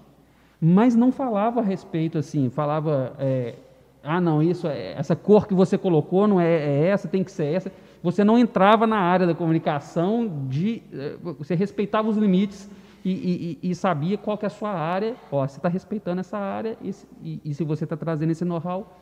mas 0.65 0.95
não 0.95 1.11
falava 1.11 1.59
a 1.59 1.63
respeito 1.65 2.17
assim, 2.17 2.49
falava, 2.49 3.17
é, 3.19 3.57
ah 4.01 4.21
não, 4.21 4.41
isso 4.41 4.69
é, 4.69 4.93
essa 4.93 5.17
cor 5.17 5.49
que 5.49 5.55
você 5.55 5.77
colocou 5.77 6.29
não 6.29 6.41
é, 6.41 6.55
é, 6.55 6.87
essa, 6.87 7.09
tem 7.09 7.25
que 7.25 7.33
ser 7.33 7.47
essa. 7.47 7.73
Você 8.01 8.23
não 8.23 8.39
entrava 8.39 8.87
na 8.87 8.97
área 8.97 9.27
da 9.27 9.35
comunicação 9.35 10.47
de, 10.49 10.81
é, 10.93 11.17
você 11.37 11.57
respeitava 11.57 12.09
os 12.09 12.17
limites 12.17 12.71
e, 13.05 13.59
e, 13.63 13.71
e 13.71 13.75
sabia 13.75 14.17
qual 14.17 14.39
que 14.39 14.45
é 14.45 14.49
a 14.49 14.51
sua 14.51 14.71
área. 14.71 15.17
Ó, 15.31 15.47
você 15.47 15.59
está 15.59 15.69
respeitando 15.69 16.21
essa 16.21 16.39
área 16.39 16.77
e, 16.81 17.41
e 17.45 17.55
se 17.55 17.65
você 17.65 17.85
está 17.85 17.97
trazendo 17.97 18.31
esse 18.31 18.45
know-how, 18.45 18.97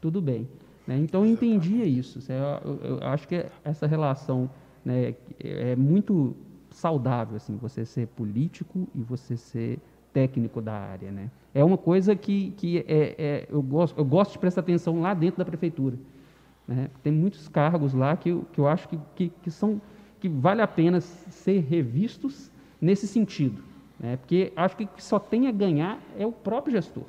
tudo 0.00 0.20
bem. 0.20 0.48
Né? 0.86 0.98
Então 0.98 1.24
eu 1.24 1.30
entendia 1.30 1.84
isso. 1.84 2.20
Eu, 2.30 2.78
eu, 2.82 2.98
acho 3.02 3.26
que 3.26 3.46
essa 3.64 3.86
relação 3.86 4.50
né, 4.84 5.14
é 5.40 5.74
muito 5.74 6.36
saudável, 6.70 7.36
assim, 7.36 7.56
você 7.56 7.84
ser 7.84 8.06
político 8.08 8.86
e 8.94 9.02
você 9.02 9.36
ser 9.36 9.78
técnico 10.12 10.60
da 10.60 10.74
área. 10.74 11.10
Né? 11.10 11.30
É 11.54 11.64
uma 11.64 11.78
coisa 11.78 12.14
que, 12.14 12.52
que 12.52 12.78
é, 12.86 13.14
é, 13.18 13.46
eu, 13.50 13.62
gosto, 13.62 13.98
eu 13.98 14.04
gosto 14.04 14.32
de 14.32 14.38
prestar 14.38 14.60
atenção 14.60 15.00
lá 15.00 15.14
dentro 15.14 15.38
da 15.38 15.44
prefeitura. 15.44 15.96
Né? 16.68 16.90
Tem 17.02 17.12
muitos 17.12 17.48
cargos 17.48 17.94
lá 17.94 18.16
que, 18.16 18.28
eu, 18.28 18.44
que 18.52 18.60
eu 18.60 18.68
acho 18.68 18.88
que, 18.88 18.98
que, 19.14 19.28
que, 19.42 19.50
são, 19.50 19.80
que 20.20 20.28
vale 20.28 20.60
a 20.60 20.66
pena 20.66 21.00
ser 21.00 21.60
revistos 21.60 22.50
nesse 22.80 23.06
sentido. 23.06 23.62
Né? 23.98 24.16
Porque 24.16 24.52
acho 24.56 24.76
que 24.76 24.88
só 24.98 25.18
tem 25.18 25.48
a 25.48 25.52
ganhar 25.52 25.98
é 26.18 26.26
o 26.26 26.32
próprio 26.32 26.72
gestor. 26.72 27.04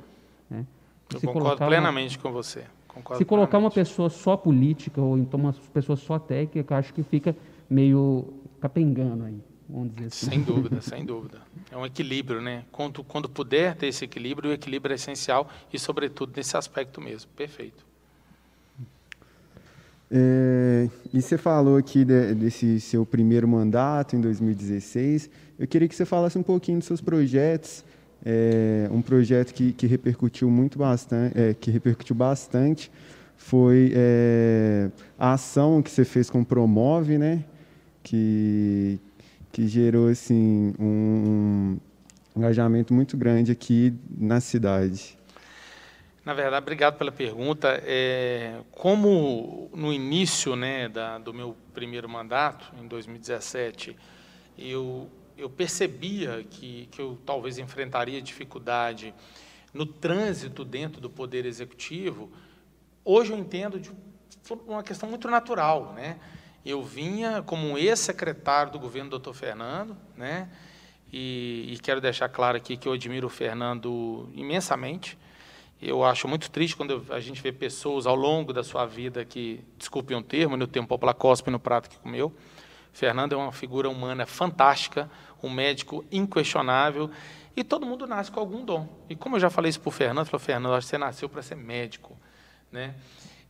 Né? 0.49 0.65
Eu 1.13 1.19
se 1.19 1.25
concordo 1.25 1.65
plenamente 1.65 2.17
uma, 2.17 2.23
com 2.23 2.31
você. 2.31 2.65
Concordo 2.87 3.17
se 3.17 3.25
colocar 3.25 3.57
uma 3.57 3.71
pessoa 3.71 4.09
só 4.09 4.37
política 4.37 5.01
ou 5.01 5.17
então 5.17 5.39
uma 5.39 5.53
pessoa 5.73 5.95
só 5.95 6.17
técnica, 6.17 6.77
acho 6.77 6.93
que 6.93 7.03
fica 7.03 7.35
meio 7.69 8.33
capengando 8.59 9.25
aí 9.25 9.39
vamos 9.69 9.93
dizer 9.93 10.07
assim. 10.07 10.29
Sem 10.29 10.41
dúvida, 10.41 10.81
sem 10.81 11.05
dúvida. 11.05 11.41
É 11.71 11.77
um 11.77 11.85
equilíbrio, 11.85 12.41
né? 12.41 12.63
Quando, 12.71 13.03
quando 13.03 13.27
puder 13.27 13.75
ter 13.75 13.87
esse 13.87 14.05
equilíbrio, 14.05 14.51
o 14.51 14.53
equilíbrio 14.53 14.93
é 14.93 14.95
essencial 14.95 15.49
e, 15.71 15.77
sobretudo, 15.77 16.33
nesse 16.35 16.55
aspecto 16.55 17.01
mesmo. 17.01 17.29
Perfeito. 17.35 17.85
É, 20.09 20.89
e 21.13 21.21
você 21.21 21.37
falou 21.37 21.75
aqui 21.75 22.05
de, 22.05 22.33
desse 22.33 22.79
seu 22.79 23.05
primeiro 23.05 23.47
mandato 23.47 24.15
em 24.15 24.21
2016. 24.21 25.29
Eu 25.59 25.67
queria 25.67 25.87
que 25.87 25.95
você 25.95 26.05
falasse 26.05 26.37
um 26.37 26.43
pouquinho 26.43 26.77
dos 26.77 26.87
seus 26.87 27.01
projetos. 27.01 27.83
É, 28.25 28.87
um 28.91 29.01
projeto 29.01 29.53
que, 29.53 29.73
que 29.73 29.85
repercutiu 29.87 30.49
muito 30.49 30.77
bastante, 30.77 31.39
é, 31.39 31.53
que 31.53 31.69
repercutiu 31.69 32.15
bastante 32.15 32.91
foi 33.37 33.93
é, 33.95 34.89
a 35.17 35.33
ação 35.33 35.81
que 35.81 35.91
você 35.91 36.03
fez 36.03 36.29
com 36.29 36.41
o 36.41 36.45
Promove, 36.45 37.17
né? 37.17 37.43
Que, 38.03 38.99
que 39.51 39.67
gerou 39.67 40.09
assim, 40.09 40.73
um, 40.79 41.77
um 42.35 42.39
engajamento 42.39 42.93
muito 42.93 43.15
grande 43.15 43.51
aqui 43.51 43.93
na 44.09 44.39
cidade. 44.39 45.17
Na 46.25 46.33
verdade, 46.33 46.61
obrigado 46.61 46.97
pela 46.97 47.11
pergunta. 47.11 47.81
É, 47.85 48.55
como 48.71 49.69
no 49.73 49.93
início 49.93 50.55
né, 50.57 50.89
da, 50.89 51.17
do 51.17 51.33
meu 51.33 51.55
primeiro 51.73 52.09
mandato, 52.09 52.73
em 52.81 52.87
2017, 52.87 53.95
eu, 54.57 55.07
eu 55.37 55.49
percebia 55.49 56.45
que, 56.49 56.87
que 56.91 56.99
eu 56.99 57.17
talvez 57.25 57.57
enfrentaria 57.57 58.21
dificuldade 58.21 59.13
no 59.73 59.85
trânsito 59.85 60.65
dentro 60.65 60.99
do 60.99 61.09
Poder 61.09 61.45
Executivo, 61.45 62.31
hoje 63.05 63.31
eu 63.31 63.37
entendo 63.37 63.79
de 63.79 63.91
uma 64.65 64.81
questão 64.81 65.07
muito 65.07 65.29
natural. 65.29 65.93
Né? 65.93 66.17
Eu 66.65 66.83
vinha 66.83 67.43
como 67.43 67.77
ex-secretário 67.77 68.71
do 68.71 68.79
governo 68.79 69.09
doutor 69.09 69.33
Fernando, 69.33 69.95
né? 70.15 70.49
E, 71.13 71.71
e, 71.71 71.79
quero 71.79 72.01
deixar 72.01 72.27
claro 72.27 72.57
aqui 72.57 72.75
que 72.75 72.85
eu 72.85 72.91
admiro 72.91 73.27
o 73.27 73.29
Fernando 73.29 74.29
imensamente. 74.33 75.17
Eu 75.81 76.03
acho 76.03 76.27
muito 76.27 76.51
triste 76.51 76.75
quando 76.75 77.05
a 77.09 77.19
gente 77.21 77.41
vê 77.41 77.49
pessoas 77.49 78.05
ao 78.05 78.15
longo 78.15 78.51
da 78.51 78.61
sua 78.61 78.85
vida 78.85 79.23
que, 79.23 79.61
desculpe 79.77 80.13
um 80.13 80.21
termo, 80.21 80.57
no 80.57 80.67
tempo 80.67 80.85
popular 80.85 81.13
cospe 81.13 81.49
no 81.49 81.61
prato 81.61 81.89
que 81.89 81.97
comeu. 81.99 82.35
Fernando 82.97 83.33
é 83.33 83.37
uma 83.37 83.51
figura 83.51 83.87
humana 83.87 84.25
fantástica, 84.25 85.07
um 85.43 85.51
médico 85.51 86.03
inquestionável, 86.11 87.11
e 87.55 87.63
todo 87.63 87.85
mundo 87.85 88.07
nasce 88.07 88.31
com 88.31 88.39
algum 88.39 88.65
dom. 88.65 88.89
E 89.07 89.15
como 89.15 89.35
eu 89.35 89.39
já 89.39 89.51
falei 89.51 89.69
isso 89.69 89.79
para 89.79 89.89
o 89.89 89.91
Fernando, 89.91 90.25
falou, 90.25 90.43
Fernando, 90.43 90.73
acho 90.73 90.87
que 90.87 90.89
você 90.89 90.97
nasceu 90.97 91.29
para 91.29 91.43
ser 91.43 91.53
médico. 91.53 92.17
Né? 92.71 92.95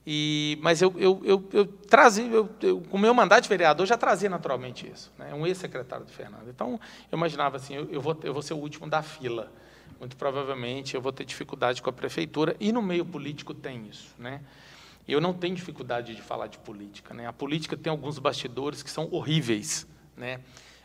E, 0.06 0.60
mas 0.62 0.82
eu, 0.82 0.94
eu, 0.98 1.22
eu, 1.24 1.50
eu 1.54 1.66
trazia, 1.66 2.26
eu, 2.26 2.50
eu, 2.62 2.82
com 2.82 2.98
o 2.98 3.00
meu 3.00 3.14
mandato 3.14 3.44
de 3.44 3.50
vereador, 3.50 3.86
já 3.86 3.96
trazia 3.96 4.30
naturalmente 4.30 4.86
isso. 4.86 5.14
Né? 5.18 5.34
Um 5.34 5.48
ex-secretário 5.48 6.06
do 6.06 6.12
Fernando. 6.12 6.50
Então, 6.50 6.78
eu 7.10 7.18
imaginava 7.18 7.56
assim, 7.56 7.74
eu, 7.74 7.90
eu, 7.90 8.02
vou, 8.02 8.20
eu 8.24 8.34
vou 8.34 8.42
ser 8.42 8.54
o 8.54 8.58
último 8.58 8.90
da 8.90 9.02
fila. 9.02 9.50
Muito 9.98 10.18
provavelmente 10.18 10.94
eu 10.94 11.02
vou 11.02 11.14
ter 11.14 11.24
dificuldade 11.24 11.82
com 11.82 11.90
a 11.90 11.94
prefeitura, 11.94 12.54
e 12.60 12.74
no 12.74 12.82
meio 12.82 13.06
político 13.06 13.54
tem 13.54 13.88
isso. 13.88 14.14
Né? 14.20 14.42
Eu 15.08 15.22
não 15.22 15.34
tenho 15.34 15.56
dificuldade 15.56 16.16
de 16.16 16.22
falar 16.22 16.48
de 16.48 16.58
política. 16.58 17.14
Né? 17.14 17.26
A 17.28 17.34
política 17.34 17.78
tem 17.78 17.90
alguns 17.90 18.20
bastidores 18.20 18.84
que 18.84 18.92
são 18.92 19.08
horríveis. 19.12 19.88
Né? 20.16 20.42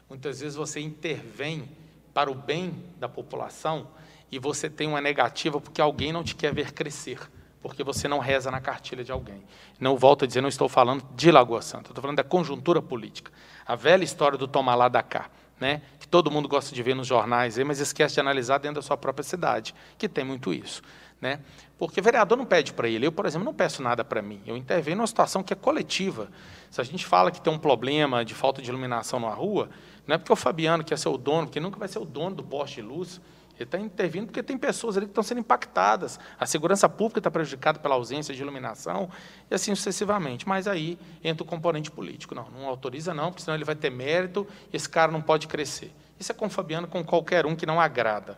Muitas 0.08 0.40
vezes 0.40 0.56
você 0.56 0.80
intervém 0.80 1.68
para 2.14 2.30
o 2.30 2.34
bem 2.34 2.74
da 2.98 3.08
população 3.08 3.88
e 4.30 4.38
você 4.38 4.70
tem 4.70 4.86
uma 4.86 5.00
negativa 5.00 5.60
porque 5.60 5.80
alguém 5.80 6.12
não 6.12 6.22
te 6.22 6.34
quer 6.34 6.54
ver 6.54 6.72
crescer 6.72 7.18
porque 7.62 7.84
você 7.84 8.08
não 8.08 8.18
reza 8.18 8.50
na 8.50 8.60
cartilha 8.60 9.04
de 9.04 9.12
alguém. 9.12 9.42
Não 9.78 9.96
volto 9.96 10.24
a 10.24 10.26
dizer, 10.26 10.40
não 10.40 10.48
estou 10.48 10.68
falando 10.68 11.06
de 11.14 11.30
Lagoa 11.30 11.62
Santa, 11.62 11.90
estou 11.90 12.02
falando 12.02 12.16
da 12.16 12.24
conjuntura 12.24 12.82
política. 12.82 13.30
A 13.64 13.76
velha 13.76 14.02
história 14.02 14.36
do 14.36 14.48
tomar 14.48 14.74
lá 14.74 14.88
da 14.88 15.02
cá, 15.02 15.30
né? 15.60 15.80
que 16.00 16.08
todo 16.08 16.30
mundo 16.30 16.48
gosta 16.48 16.74
de 16.74 16.82
ver 16.82 16.94
nos 16.94 17.06
jornais, 17.06 17.56
mas 17.58 17.78
esquece 17.78 18.14
de 18.14 18.20
analisar 18.20 18.58
dentro 18.58 18.76
da 18.76 18.82
sua 18.82 18.96
própria 18.96 19.22
cidade, 19.22 19.72
que 19.96 20.08
tem 20.08 20.24
muito 20.24 20.52
isso. 20.52 20.82
Né? 21.22 21.38
Porque 21.78 22.00
o 22.00 22.02
vereador 22.02 22.36
não 22.36 22.44
pede 22.44 22.72
para 22.72 22.88
ele. 22.88 23.06
Eu, 23.06 23.12
por 23.12 23.24
exemplo, 23.26 23.44
não 23.44 23.54
peço 23.54 23.80
nada 23.80 24.04
para 24.04 24.20
mim. 24.20 24.40
Eu 24.44 24.56
intervenho 24.56 24.96
numa 24.96 25.06
situação 25.06 25.40
que 25.40 25.52
é 25.52 25.56
coletiva. 25.56 26.28
Se 26.68 26.80
a 26.80 26.84
gente 26.84 27.06
fala 27.06 27.30
que 27.30 27.40
tem 27.40 27.52
um 27.52 27.58
problema 27.58 28.24
de 28.24 28.34
falta 28.34 28.60
de 28.60 28.68
iluminação 28.68 29.20
na 29.20 29.30
rua, 29.30 29.70
não 30.04 30.16
é 30.16 30.18
porque 30.18 30.32
o 30.32 30.36
Fabiano 30.36 30.82
quer 30.82 30.98
ser 30.98 31.08
o 31.08 31.16
dono, 31.16 31.46
porque 31.46 31.60
nunca 31.60 31.78
vai 31.78 31.86
ser 31.86 32.00
o 32.00 32.04
dono 32.04 32.34
do 32.34 32.42
poste 32.42 32.76
de 32.76 32.82
luz, 32.82 33.20
ele 33.54 33.64
está 33.64 33.78
intervindo 33.78 34.26
porque 34.26 34.42
tem 34.42 34.58
pessoas 34.58 34.96
ali 34.96 35.06
que 35.06 35.12
estão 35.12 35.22
sendo 35.22 35.38
impactadas. 35.38 36.18
A 36.40 36.44
segurança 36.44 36.88
pública 36.88 37.20
está 37.20 37.30
prejudicada 37.30 37.78
pela 37.78 37.94
ausência 37.94 38.34
de 38.34 38.42
iluminação 38.42 39.08
e 39.48 39.54
assim 39.54 39.72
sucessivamente. 39.76 40.48
Mas 40.48 40.66
aí 40.66 40.98
entra 41.22 41.44
o 41.44 41.46
componente 41.46 41.88
político. 41.88 42.34
Não, 42.34 42.50
não 42.50 42.66
autoriza 42.66 43.14
não, 43.14 43.30
porque 43.30 43.42
senão 43.42 43.54
ele 43.54 43.64
vai 43.64 43.76
ter 43.76 43.90
mérito 43.90 44.44
e 44.72 44.76
esse 44.76 44.88
cara 44.88 45.12
não 45.12 45.22
pode 45.22 45.46
crescer. 45.46 45.92
Isso 46.18 46.32
é 46.32 46.34
com 46.34 46.46
o 46.46 46.50
Fabiano, 46.50 46.88
com 46.88 47.04
qualquer 47.04 47.46
um 47.46 47.54
que 47.54 47.64
não 47.64 47.80
agrada. 47.80 48.36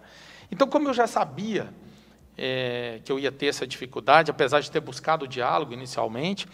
Então, 0.50 0.68
como 0.68 0.88
eu 0.88 0.94
já 0.94 1.06
sabia 1.06 1.72
é, 2.36 3.00
que 3.04 3.10
eu 3.10 3.18
ia 3.18 3.32
ter 3.32 3.46
essa 3.46 3.66
dificuldade, 3.66 4.30
apesar 4.30 4.60
de 4.60 4.70
ter 4.70 4.80
buscado 4.80 5.24
o 5.24 5.28
diálogo 5.28 5.72
inicialmente, 5.72 6.46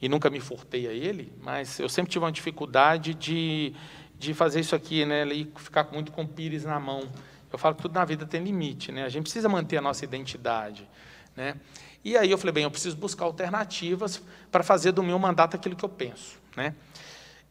e 0.00 0.08
nunca 0.08 0.28
me 0.28 0.40
furtei 0.40 0.86
a 0.86 0.92
ele, 0.92 1.32
mas 1.42 1.78
eu 1.78 1.88
sempre 1.88 2.10
tive 2.10 2.24
uma 2.24 2.32
dificuldade 2.32 3.14
de, 3.14 3.74
de 4.18 4.34
fazer 4.34 4.60
isso 4.60 4.74
aqui, 4.74 5.04
né, 5.04 5.26
e 5.28 5.50
ficar 5.56 5.88
muito 5.92 6.12
com 6.12 6.22
o 6.22 6.28
pires 6.28 6.64
na 6.64 6.78
mão. 6.78 7.08
Eu 7.50 7.58
falo 7.58 7.74
que 7.74 7.82
tudo 7.82 7.94
na 7.94 8.04
vida 8.04 8.26
tem 8.26 8.42
limite, 8.42 8.90
né? 8.90 9.04
A 9.04 9.08
gente 9.08 9.22
precisa 9.22 9.48
manter 9.48 9.76
a 9.76 9.80
nossa 9.80 10.04
identidade, 10.04 10.88
né? 11.36 11.54
E 12.04 12.16
aí 12.16 12.28
eu 12.28 12.36
falei, 12.36 12.52
bem, 12.52 12.64
eu 12.64 12.70
preciso 12.70 12.96
buscar 12.96 13.24
alternativas 13.24 14.20
para 14.50 14.64
fazer 14.64 14.90
do 14.90 15.04
meu 15.04 15.18
mandato 15.20 15.54
aquilo 15.54 15.76
que 15.76 15.84
eu 15.84 15.88
penso, 15.88 16.36
né? 16.56 16.74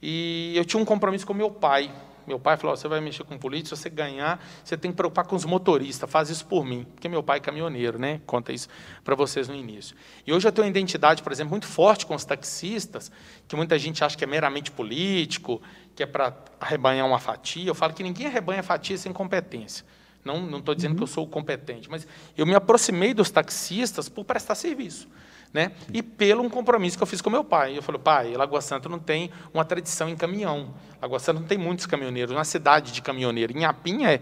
E 0.01 0.53
eu 0.57 0.65
tinha 0.65 0.81
um 0.81 0.83
compromisso 0.83 1.25
com 1.25 1.33
meu 1.33 1.49
pai. 1.49 1.89
Meu 2.25 2.39
pai 2.39 2.57
falou: 2.57 2.75
você 2.75 2.87
vai 2.87 3.01
mexer 3.01 3.23
com 3.23 3.37
política, 3.37 3.75
se 3.75 3.81
você 3.83 3.89
ganhar, 3.89 4.43
você 4.63 4.77
tem 4.77 4.91
que 4.91 4.97
preocupar 4.97 5.25
com 5.25 5.35
os 5.35 5.45
motoristas, 5.45 6.09
faz 6.09 6.29
isso 6.29 6.45
por 6.45 6.65
mim. 6.65 6.85
Porque 6.93 7.09
meu 7.09 7.21
pai 7.21 7.37
é 7.37 7.39
caminhoneiro, 7.39 7.99
né? 7.99 8.21
Conta 8.25 8.51
isso 8.51 8.67
para 9.03 9.15
vocês 9.15 9.47
no 9.47 9.55
início. 9.55 9.95
E 10.25 10.33
hoje 10.33 10.47
eu 10.47 10.51
tenho 10.51 10.65
uma 10.65 10.71
identidade, 10.71 11.21
por 11.21 11.31
exemplo, 11.31 11.51
muito 11.51 11.67
forte 11.67 12.05
com 12.05 12.15
os 12.15 12.25
taxistas, 12.25 13.11
que 13.47 13.55
muita 13.55 13.77
gente 13.77 14.03
acha 14.03 14.17
que 14.17 14.23
é 14.23 14.27
meramente 14.27 14.71
político, 14.71 15.61
que 15.95 16.03
é 16.03 16.05
para 16.05 16.35
arrebanhar 16.59 17.05
uma 17.05 17.19
fatia. 17.19 17.67
Eu 17.67 17.75
falo 17.75 17.93
que 17.93 18.03
ninguém 18.03 18.27
arrebanha 18.27 18.63
fatia 18.63 18.97
sem 18.97 19.11
competência. 19.11 19.85
Não 20.23 20.57
estou 20.57 20.73
dizendo 20.73 20.91
uhum. 20.91 20.97
que 20.97 21.03
eu 21.03 21.07
sou 21.07 21.27
competente, 21.27 21.89
mas 21.89 22.07
eu 22.37 22.45
me 22.45 22.55
aproximei 22.55 23.13
dos 23.13 23.29
taxistas 23.29 24.07
por 24.07 24.23
prestar 24.23 24.55
serviço. 24.55 25.07
Né? 25.53 25.71
E 25.93 26.01
pelo 26.01 26.41
um 26.41 26.49
compromisso 26.49 26.97
que 26.97 27.03
eu 27.03 27.07
fiz 27.07 27.21
com 27.21 27.29
meu 27.29 27.43
pai. 27.43 27.77
Eu 27.77 27.83
falei, 27.83 28.01
pai, 28.01 28.33
Lagoa 28.33 28.59
Santa 28.59 28.89
não 28.89 28.97
tem 28.97 29.29
uma 29.53 29.63
tradição 29.63 30.09
em 30.09 30.15
caminhão. 30.15 30.73
Lagoa 30.99 31.19
Santa 31.19 31.39
não 31.39 31.47
tem 31.47 31.59
muitos 31.59 31.85
caminhoneiros, 31.85 32.33
uma 32.33 32.43
cidade 32.43 32.91
de 32.91 33.01
caminhoneiro. 33.01 33.55
Em 33.55 33.63
Apim 33.63 34.03
é. 34.03 34.21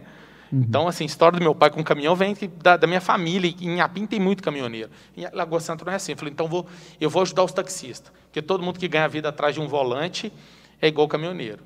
Uhum. 0.51 0.65
Então, 0.67 0.87
assim, 0.89 1.05
a 1.05 1.07
história 1.07 1.39
do 1.39 1.41
meu 1.41 1.55
pai 1.55 1.69
com 1.69 1.81
caminhão 1.81 2.13
vem 2.17 2.35
da, 2.61 2.75
da 2.75 2.85
minha 2.85 2.99
família. 2.99 3.53
Em 3.61 3.79
Apim 3.79 4.05
tem 4.05 4.19
muito 4.19 4.43
caminhoneiro. 4.43 4.91
Em 5.15 5.25
Lagoa 5.31 5.61
Santa 5.61 5.85
não 5.85 5.93
é 5.93 5.95
assim. 5.95 6.11
Eu 6.11 6.17
falei, 6.17 6.33
então 6.33 6.49
vou, 6.49 6.67
eu 6.99 7.09
vou 7.09 7.21
ajudar 7.21 7.45
os 7.45 7.53
taxistas. 7.53 8.11
Porque 8.25 8.41
todo 8.41 8.61
mundo 8.61 8.77
que 8.77 8.89
ganha 8.89 9.07
vida 9.07 9.29
atrás 9.29 9.55
de 9.55 9.61
um 9.61 9.67
volante 9.69 10.33
é 10.81 10.87
igual 10.89 11.07
caminhoneiro. 11.07 11.63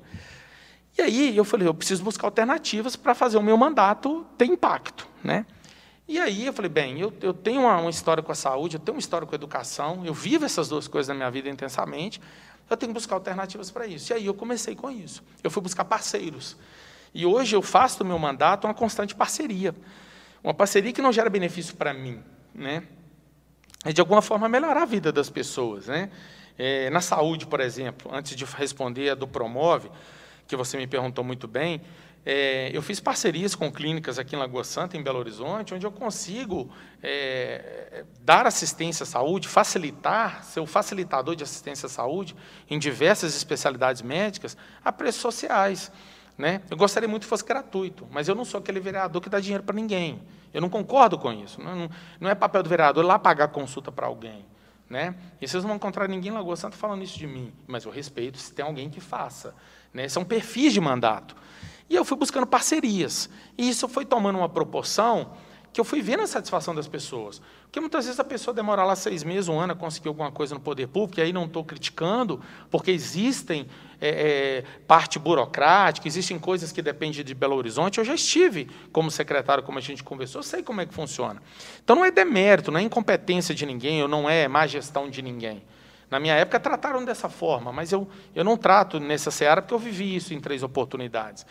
E 0.96 1.02
aí 1.02 1.36
eu 1.36 1.44
falei, 1.44 1.66
eu 1.66 1.74
preciso 1.74 2.04
buscar 2.04 2.28
alternativas 2.28 2.94
para 2.94 3.14
fazer 3.14 3.36
o 3.36 3.42
meu 3.42 3.56
mandato 3.56 4.24
ter 4.38 4.46
impacto. 4.46 5.08
Né? 5.24 5.44
E 6.08 6.20
aí 6.20 6.46
eu 6.46 6.52
falei, 6.52 6.68
bem, 6.68 7.00
eu, 7.00 7.12
eu 7.20 7.34
tenho 7.34 7.62
uma, 7.62 7.76
uma, 7.78 7.90
história 7.90 8.22
com 8.22 8.30
a 8.30 8.34
saúde, 8.34 8.76
eu 8.76 8.80
tenho 8.80 8.94
uma 8.94 9.00
história 9.00 9.26
com 9.26 9.34
a 9.34 9.36
educação, 9.36 10.04
eu 10.04 10.14
vivo 10.14 10.44
essas 10.44 10.68
duas 10.68 10.86
coisas 10.86 11.08
na 11.08 11.14
minha 11.14 11.30
vida 11.30 11.48
intensamente, 11.48 12.20
eu 12.70 12.76
tenho 12.76 12.90
que 12.90 12.94
buscar 12.94 13.16
alternativas 13.16 13.70
para 13.70 13.86
isso. 13.86 14.12
E 14.12 14.14
aí 14.14 14.26
eu 14.26 14.34
comecei 14.34 14.74
com 14.74 14.90
isso. 14.90 15.22
Eu 15.42 15.50
fui 15.50 15.62
buscar 15.62 15.84
parceiros. 15.84 16.56
E 17.12 17.24
hoje 17.24 17.56
eu 17.56 17.62
faço 17.62 17.98
do 17.98 18.04
meu 18.04 18.18
mandato 18.18 18.66
uma 18.66 18.74
constante 18.74 19.14
parceria. 19.14 19.74
Uma 20.42 20.54
parceria 20.54 20.92
que 20.92 21.02
não 21.02 21.12
gera 21.12 21.30
benefício 21.30 21.74
para 21.74 21.92
mim, 21.92 22.22
né? 22.54 22.84
É 23.84 23.92
de 23.92 24.00
alguma 24.00 24.20
forma 24.20 24.48
melhorar 24.48 24.82
a 24.82 24.86
vida 24.86 25.12
das 25.12 25.30
pessoas, 25.30 25.86
né? 25.86 26.10
É, 26.58 26.90
na 26.90 27.00
saúde, 27.00 27.46
por 27.46 27.60
exemplo, 27.60 28.10
antes 28.12 28.34
de 28.34 28.44
responder 28.44 29.10
a 29.10 29.14
do 29.14 29.28
Promove, 29.28 29.90
que 30.46 30.56
você 30.56 30.76
me 30.76 30.86
perguntou 30.86 31.22
muito 31.24 31.46
bem, 31.46 31.80
é, 32.28 32.72
eu 32.74 32.82
fiz 32.82 32.98
parcerias 32.98 33.54
com 33.54 33.70
clínicas 33.70 34.18
aqui 34.18 34.34
em 34.34 34.38
Lagoa 34.38 34.64
Santa, 34.64 34.96
em 34.96 35.02
Belo 35.02 35.20
Horizonte, 35.20 35.72
onde 35.72 35.86
eu 35.86 35.92
consigo 35.92 36.68
é, 37.00 38.04
dar 38.20 38.48
assistência 38.48 39.04
à 39.04 39.06
saúde, 39.06 39.46
facilitar, 39.46 40.42
ser 40.42 40.58
o 40.58 40.66
facilitador 40.66 41.36
de 41.36 41.44
assistência 41.44 41.86
à 41.86 41.88
saúde 41.88 42.34
em 42.68 42.80
diversas 42.80 43.36
especialidades 43.36 44.02
médicas 44.02 44.56
a 44.84 44.90
preços 44.90 45.22
sociais. 45.22 45.92
Né? 46.36 46.62
Eu 46.68 46.76
gostaria 46.76 47.08
muito 47.08 47.22
que 47.22 47.28
fosse 47.28 47.44
gratuito, 47.44 48.08
mas 48.10 48.26
eu 48.26 48.34
não 48.34 48.44
sou 48.44 48.58
aquele 48.58 48.80
vereador 48.80 49.22
que 49.22 49.28
dá 49.28 49.38
dinheiro 49.38 49.62
para 49.62 49.76
ninguém. 49.76 50.20
Eu 50.52 50.60
não 50.60 50.68
concordo 50.68 51.16
com 51.16 51.32
isso. 51.32 51.62
Não, 51.62 51.88
não 52.18 52.28
é 52.28 52.34
papel 52.34 52.60
do 52.60 52.68
vereador 52.68 53.04
lá 53.04 53.20
pagar 53.20 53.48
consulta 53.48 53.92
para 53.92 54.08
alguém. 54.08 54.44
Né? 54.90 55.14
E 55.40 55.46
vocês 55.46 55.62
não 55.62 55.68
vão 55.68 55.76
encontrar 55.76 56.08
ninguém 56.08 56.32
em 56.32 56.34
Lagoa 56.34 56.56
Santa 56.56 56.76
falando 56.76 57.04
isso 57.04 57.16
de 57.16 57.26
mim, 57.26 57.52
mas 57.68 57.84
eu 57.84 57.92
respeito 57.92 58.36
se 58.36 58.52
tem 58.52 58.64
alguém 58.64 58.90
que 58.90 59.00
faça. 59.00 59.54
Né? 59.94 60.08
São 60.08 60.24
perfis 60.24 60.72
de 60.72 60.80
mandato. 60.80 61.36
E 61.88 61.94
eu 61.94 62.04
fui 62.04 62.16
buscando 62.16 62.46
parcerias. 62.46 63.28
E 63.56 63.68
isso 63.68 63.88
foi 63.88 64.04
tomando 64.04 64.38
uma 64.38 64.48
proporção 64.48 65.32
que 65.76 65.80
eu 65.80 65.84
fui 65.84 66.00
vendo 66.00 66.22
a 66.22 66.26
satisfação 66.26 66.74
das 66.74 66.88
pessoas. 66.88 67.38
Porque 67.64 67.78
muitas 67.80 68.06
vezes 68.06 68.18
a 68.18 68.24
pessoa 68.24 68.54
demora 68.54 68.82
lá 68.82 68.96
seis 68.96 69.22
meses, 69.22 69.46
um 69.46 69.60
ano 69.60 69.74
a 69.74 69.76
conseguir 69.76 70.08
alguma 70.08 70.32
coisa 70.32 70.54
no 70.54 70.60
poder 70.60 70.88
público, 70.88 71.20
e 71.20 71.22
aí 71.22 71.34
não 71.34 71.44
estou 71.44 71.62
criticando, 71.62 72.40
porque 72.70 72.90
existem 72.90 73.66
é, 74.00 74.08
é, 74.08 74.64
parte 74.86 75.18
burocrática, 75.18 76.08
existem 76.08 76.38
coisas 76.38 76.72
que 76.72 76.80
dependem 76.80 77.22
de 77.22 77.34
Belo 77.34 77.54
Horizonte. 77.56 77.98
Eu 77.98 78.06
já 78.06 78.14
estive 78.14 78.70
como 78.90 79.10
secretário, 79.10 79.62
como 79.62 79.76
a 79.76 79.82
gente 79.82 80.02
conversou, 80.02 80.42
sei 80.42 80.62
como 80.62 80.80
é 80.80 80.86
que 80.86 80.94
funciona. 80.94 81.42
Então 81.84 81.94
não 81.94 82.06
é 82.06 82.10
demérito, 82.10 82.72
não 82.72 82.80
é 82.80 82.82
incompetência 82.82 83.54
de 83.54 83.66
ninguém, 83.66 84.00
ou 84.00 84.08
não 84.08 84.30
é 84.30 84.48
má 84.48 84.66
gestão 84.66 85.10
de 85.10 85.20
ninguém. 85.20 85.62
Na 86.10 86.18
minha 86.18 86.34
época 86.34 86.58
trataram 86.58 87.04
dessa 87.04 87.28
forma, 87.28 87.70
mas 87.70 87.92
eu, 87.92 88.08
eu 88.34 88.42
não 88.42 88.56
trato 88.56 88.98
nessa 88.98 89.30
seara 89.30 89.60
porque 89.60 89.74
eu 89.74 89.78
vivi 89.78 90.16
isso 90.16 90.32
em 90.32 90.40
três 90.40 90.62
oportunidades. 90.62 91.44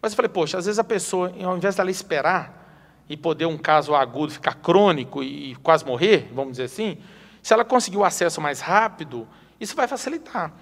Mas 0.00 0.12
eu 0.12 0.16
falei, 0.16 0.28
poxa, 0.28 0.58
às 0.58 0.66
vezes 0.66 0.78
a 0.78 0.84
pessoa, 0.84 1.32
ao 1.44 1.56
invés 1.56 1.76
dela 1.76 1.90
esperar 1.90 3.04
e 3.08 3.16
poder 3.16 3.46
um 3.46 3.58
caso 3.58 3.94
agudo 3.94 4.32
ficar 4.32 4.54
crônico 4.54 5.22
e 5.22 5.56
quase 5.56 5.84
morrer, 5.84 6.30
vamos 6.32 6.52
dizer 6.52 6.64
assim, 6.64 6.98
Se 7.42 7.52
ela 7.52 7.64
conseguir 7.64 7.96
o 7.96 8.04
acesso 8.04 8.40
mais 8.40 8.60
rápido, 8.60 9.26
isso 9.58 9.74
vai 9.74 9.88
facilitar. 9.88 10.52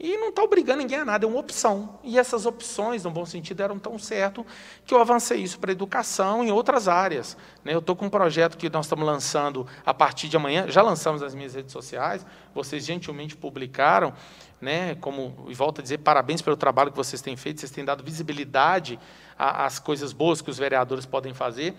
E 0.00 0.16
não 0.16 0.28
está 0.28 0.44
obrigando 0.44 0.78
ninguém 0.78 0.98
a 0.98 1.04
nada, 1.04 1.26
é 1.26 1.28
uma 1.28 1.40
opção. 1.40 1.98
E 2.04 2.16
essas 2.20 2.46
opções, 2.46 3.02
no 3.02 3.10
bom 3.10 3.26
sentido, 3.26 3.60
eram 3.60 3.80
tão 3.80 3.98
certo 3.98 4.46
que 4.86 4.94
eu 4.94 5.00
avancei 5.00 5.40
isso 5.40 5.58
para 5.58 5.72
a 5.72 5.72
educação 5.72 6.44
em 6.44 6.52
outras 6.52 6.86
áreas. 6.86 7.36
Né? 7.64 7.74
Eu 7.74 7.80
estou 7.80 7.96
com 7.96 8.06
um 8.06 8.10
projeto 8.10 8.56
que 8.56 8.70
nós 8.70 8.86
estamos 8.86 9.04
lançando 9.04 9.66
a 9.84 9.92
partir 9.92 10.28
de 10.28 10.36
amanhã, 10.36 10.66
já 10.68 10.82
lançamos 10.82 11.20
nas 11.20 11.34
minhas 11.34 11.54
redes 11.54 11.72
sociais, 11.72 12.24
vocês 12.54 12.84
gentilmente 12.84 13.36
publicaram, 13.36 14.12
né? 14.60 14.94
como, 14.96 15.46
e 15.48 15.54
volto 15.54 15.80
a 15.80 15.82
dizer, 15.82 15.98
parabéns 15.98 16.42
pelo 16.42 16.56
trabalho 16.56 16.90
que 16.90 16.96
vocês 16.96 17.22
têm 17.22 17.36
feito, 17.36 17.60
vocês 17.60 17.72
têm 17.72 17.84
dado 17.84 18.02
visibilidade 18.02 18.98
às 19.38 19.78
coisas 19.78 20.12
boas 20.12 20.40
que 20.40 20.50
os 20.50 20.58
vereadores 20.58 21.06
podem 21.06 21.32
fazer. 21.32 21.74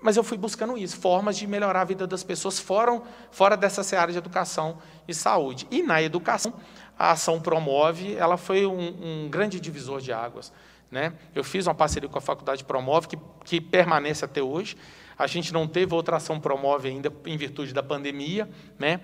Mas 0.00 0.16
eu 0.16 0.24
fui 0.24 0.36
buscando 0.36 0.76
isso, 0.76 0.98
formas 0.98 1.36
de 1.36 1.46
melhorar 1.46 1.80
a 1.80 1.84
vida 1.84 2.06
das 2.06 2.22
pessoas 2.22 2.58
fora, 2.58 3.00
fora 3.30 3.56
dessa 3.56 3.82
seara 3.82 4.12
de 4.12 4.18
educação 4.18 4.78
e 5.08 5.14
saúde. 5.14 5.66
E 5.70 5.82
na 5.82 6.02
educação, 6.02 6.52
a 6.98 7.12
ação 7.12 7.40
Promove, 7.40 8.14
ela 8.14 8.36
foi 8.36 8.66
um, 8.66 9.24
um 9.24 9.28
grande 9.30 9.58
divisor 9.58 10.00
de 10.00 10.12
águas. 10.12 10.52
Né? 10.90 11.14
Eu 11.34 11.42
fiz 11.42 11.66
uma 11.66 11.74
parceria 11.74 12.08
com 12.08 12.18
a 12.18 12.20
Faculdade 12.20 12.62
Promove, 12.64 13.08
que, 13.08 13.18
que 13.44 13.60
permanece 13.60 14.24
até 14.24 14.42
hoje. 14.42 14.76
A 15.18 15.26
gente 15.26 15.52
não 15.52 15.66
teve 15.66 15.94
outra 15.94 16.18
ação 16.18 16.38
Promove 16.38 16.88
ainda 16.88 17.12
em 17.24 17.36
virtude 17.36 17.72
da 17.72 17.82
pandemia, 17.82 18.48
né? 18.78 19.00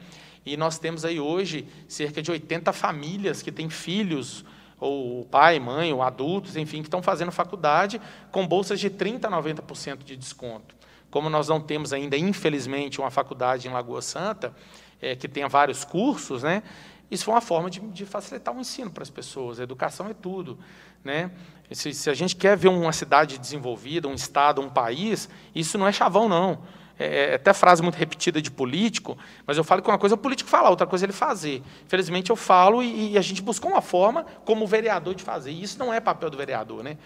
E 0.51 0.57
nós 0.57 0.81
temos 0.81 1.05
aí 1.05 1.21
hoje 1.21 1.65
cerca 1.87 2.21
de 2.21 2.29
80 2.29 2.73
famílias 2.73 3.41
que 3.41 3.53
têm 3.53 3.71
filhos, 3.71 4.45
ou 4.81 5.25
pai, 5.27 5.61
mãe, 5.61 5.93
ou 5.93 6.03
adultos, 6.03 6.57
enfim, 6.57 6.79
que 6.79 6.89
estão 6.89 7.01
fazendo 7.01 7.31
faculdade 7.31 8.01
com 8.33 8.45
bolsas 8.45 8.81
de 8.81 8.91
30% 8.91 9.27
a 9.27 9.31
90% 9.31 9.99
de 9.99 10.17
desconto. 10.17 10.75
Como 11.09 11.31
nós 11.31 11.47
não 11.47 11.61
temos 11.61 11.93
ainda, 11.93 12.17
infelizmente, 12.17 13.01
uma 13.01 13.13
faculdade 13.13 13.69
em 13.69 13.71
Lagoa 13.71 14.03
Santa, 14.03 14.53
é, 15.01 15.15
que 15.15 15.29
tenha 15.29 15.47
vários 15.49 15.85
cursos, 15.85 16.43
né? 16.43 16.65
Isso 17.09 17.27
foi 17.27 17.35
uma 17.35 17.41
forma 17.41 17.71
de, 17.71 17.79
de 17.79 18.05
facilitar 18.05 18.53
o 18.53 18.59
ensino 18.59 18.91
para 18.91 19.05
as 19.05 19.11
pessoas. 19.11 19.61
A 19.61 19.63
educação 19.63 20.09
é 20.09 20.15
tudo. 20.15 20.59
Né? 21.05 21.31
Se, 21.71 21.95
se, 21.95 22.11
a 22.11 22.15
gente 22.15 22.35
quer 22.35 22.57
ver 22.57 22.69
uma 22.69 22.93
cidade 22.93 23.39
desenvolvida, 23.39 24.09
um 24.09 24.15
estado, 24.15 24.61
um 24.61 24.69
país, 24.69 25.29
isso 25.55 25.79
não 25.79 25.87
é 25.87 25.93
chavão, 25.93 26.29
não. 26.29 26.59
É, 27.01 27.31
é 27.31 27.35
até 27.37 27.55
frase 27.55 27.83
muito 27.83 27.95
repetida 27.95 28.43
de 28.43 28.51
político, 28.51 29.17
mas 29.47 29.57
eu 29.57 29.65
falo 29.65 29.81
que 29.81 29.89
uma 29.89 29.97
coisa 29.97 30.15
é 30.15 30.17
o 30.17 30.19
político 30.19 30.51
falar, 30.51 30.69
outra 30.69 30.87
coisa 30.87 31.07
é 31.07 31.07
ele 31.07 31.15
fazer. 31.15 31.63
Felizmente 31.89 32.29
eu 32.29 32.37
falo 32.37 32.83
e, 32.83 33.13
e 33.13 33.19
a 33.19 33.23
gente 33.23 33.41
buscou 33.41 33.71
uma 33.71 33.81
forma 33.81 34.27
como 34.45 34.67
vereador 34.67 35.15
de 35.15 35.25
fazer. 35.25 35.51
E 35.51 35.63
isso 35.63 35.79
não 35.79 35.95
é 35.95 35.99
papel 35.99 36.29
do 36.29 36.37
vereador. 36.37 36.85
Né? 36.85 36.99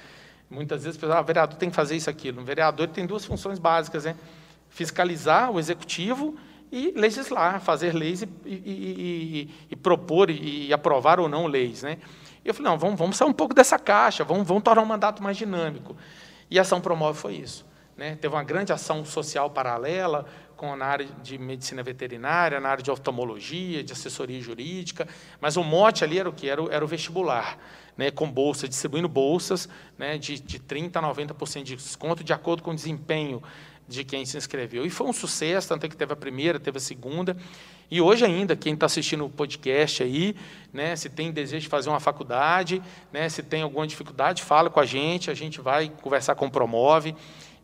Muitas 0.51 0.83
vezes 0.83 0.99
pessoal, 0.99 1.19
ah, 1.19 1.23
o 1.23 1.25
vereador 1.25 1.57
tem 1.57 1.71
que 1.71 1.77
fazer 1.77 1.95
isso, 1.95 2.11
aquilo. 2.11 2.43
O 2.43 2.45
vereador 2.45 2.89
tem 2.89 3.07
duas 3.07 3.25
funções 3.25 3.61
básicas, 3.61 4.05
né? 4.05 4.17
fiscalizar 4.69 5.53
o 5.53 5.61
executivo 5.61 6.37
e 6.73 6.91
legislar, 6.97 7.61
fazer 7.61 7.95
leis 7.95 8.23
e, 8.23 8.29
e, 8.45 9.51
e, 9.71 9.77
propor 9.77 10.29
e, 10.29 10.73
aprovar 10.73 11.21
ou 11.21 11.29
não 11.29 11.47
leis. 11.47 11.85
Né? 11.85 11.99
Eu 12.45 12.53
falei, 12.53 12.73
não, 12.73 12.77
vamos, 12.77 12.99
vamos 12.99 13.17
sair 13.17 13.29
um 13.29 13.33
pouco 13.33 13.55
dessa 13.55 13.79
caixa, 13.79 14.25
vamos, 14.25 14.45
vamos 14.45 14.65
tornar 14.65 14.83
o 14.83 14.85
um 14.85 14.89
mandato 14.89 15.23
mais 15.23 15.37
dinâmico. 15.37 15.97
E 16.51 16.59
a 16.59 16.63
Ação 16.63 16.81
Promove 16.81 17.17
foi 17.17 17.35
isso. 17.35 17.65
Né? 17.97 18.17
Teve 18.17 18.35
uma 18.35 18.45
grande 18.45 18.73
ação 18.73 19.05
social 19.05 19.51
paralela, 19.51 20.27
com, 20.57 20.75
na 20.77 20.87
área 20.87 21.07
de 21.23 21.37
medicina 21.37 21.83
veterinária, 21.83 22.61
na 22.61 22.69
área 22.69 22.83
de 22.83 22.91
oftalmologia, 22.91 23.83
de 23.83 23.93
assessoria 23.93 24.41
jurídica, 24.41 25.07
mas 25.41 25.57
o 25.57 25.65
mote 25.65 26.05
ali 26.05 26.19
era 26.19 26.29
o 26.29 26.33
que? 26.33 26.49
Era 26.49 26.63
o, 26.63 26.71
era 26.71 26.85
o 26.85 26.89
vestibular, 26.89 27.59
né? 27.97 28.11
com 28.11 28.31
bolsa, 28.31 28.69
distribuindo 28.69 29.09
bolsas 29.09 29.69
né? 29.99 30.17
de, 30.17 30.41
de 30.41 30.59
30% 30.59 30.97
a 30.97 31.03
90% 31.03 31.63
de 31.63 31.77
desconto, 31.77 32.25
de 32.25 32.33
acordo 32.33 32.63
com 32.63 32.71
o 32.71 32.75
desempenho 32.75 33.43
de 33.87 34.05
quem 34.05 34.25
se 34.25 34.37
inscreveu. 34.37 34.87
E 34.87 34.91
foi 34.91 35.07
um 35.07 35.13
sucesso, 35.13 35.69
tanto 35.69 35.85
é 35.85 35.89
que 35.89 35.97
teve 35.97 36.13
a 36.13 36.17
primeira, 36.17 36.59
teve 36.59 36.79
a 36.79 36.81
segunda. 36.81 37.37
E 37.91 38.01
hoje 38.01 38.25
ainda, 38.25 38.57
quem 38.57 38.75
está 38.75 38.87
assistindo 38.87 39.27
o 39.27 39.31
podcast 39.31 40.03
aí, 40.03 40.35
né, 40.73 40.97
se 40.97 41.11
tem 41.11 41.31
desejo 41.31 41.65
de 41.65 41.69
fazer 41.69 41.91
uma 41.91 42.01
faculdade, 42.01 42.83
né, 43.13 43.29
se 43.29 43.43
tem 43.43 43.63
alguma 43.63 43.87
dificuldade, 43.87 44.43
fala 44.43 44.71
com 44.71 44.81
a 44.81 44.87
gente, 44.87 45.31
a 45.31 45.35
gente 45.35 45.61
vai 45.61 45.91
conversar 46.01 46.35
com 46.35 46.47
o 46.47 46.51
Promove. 46.51 47.15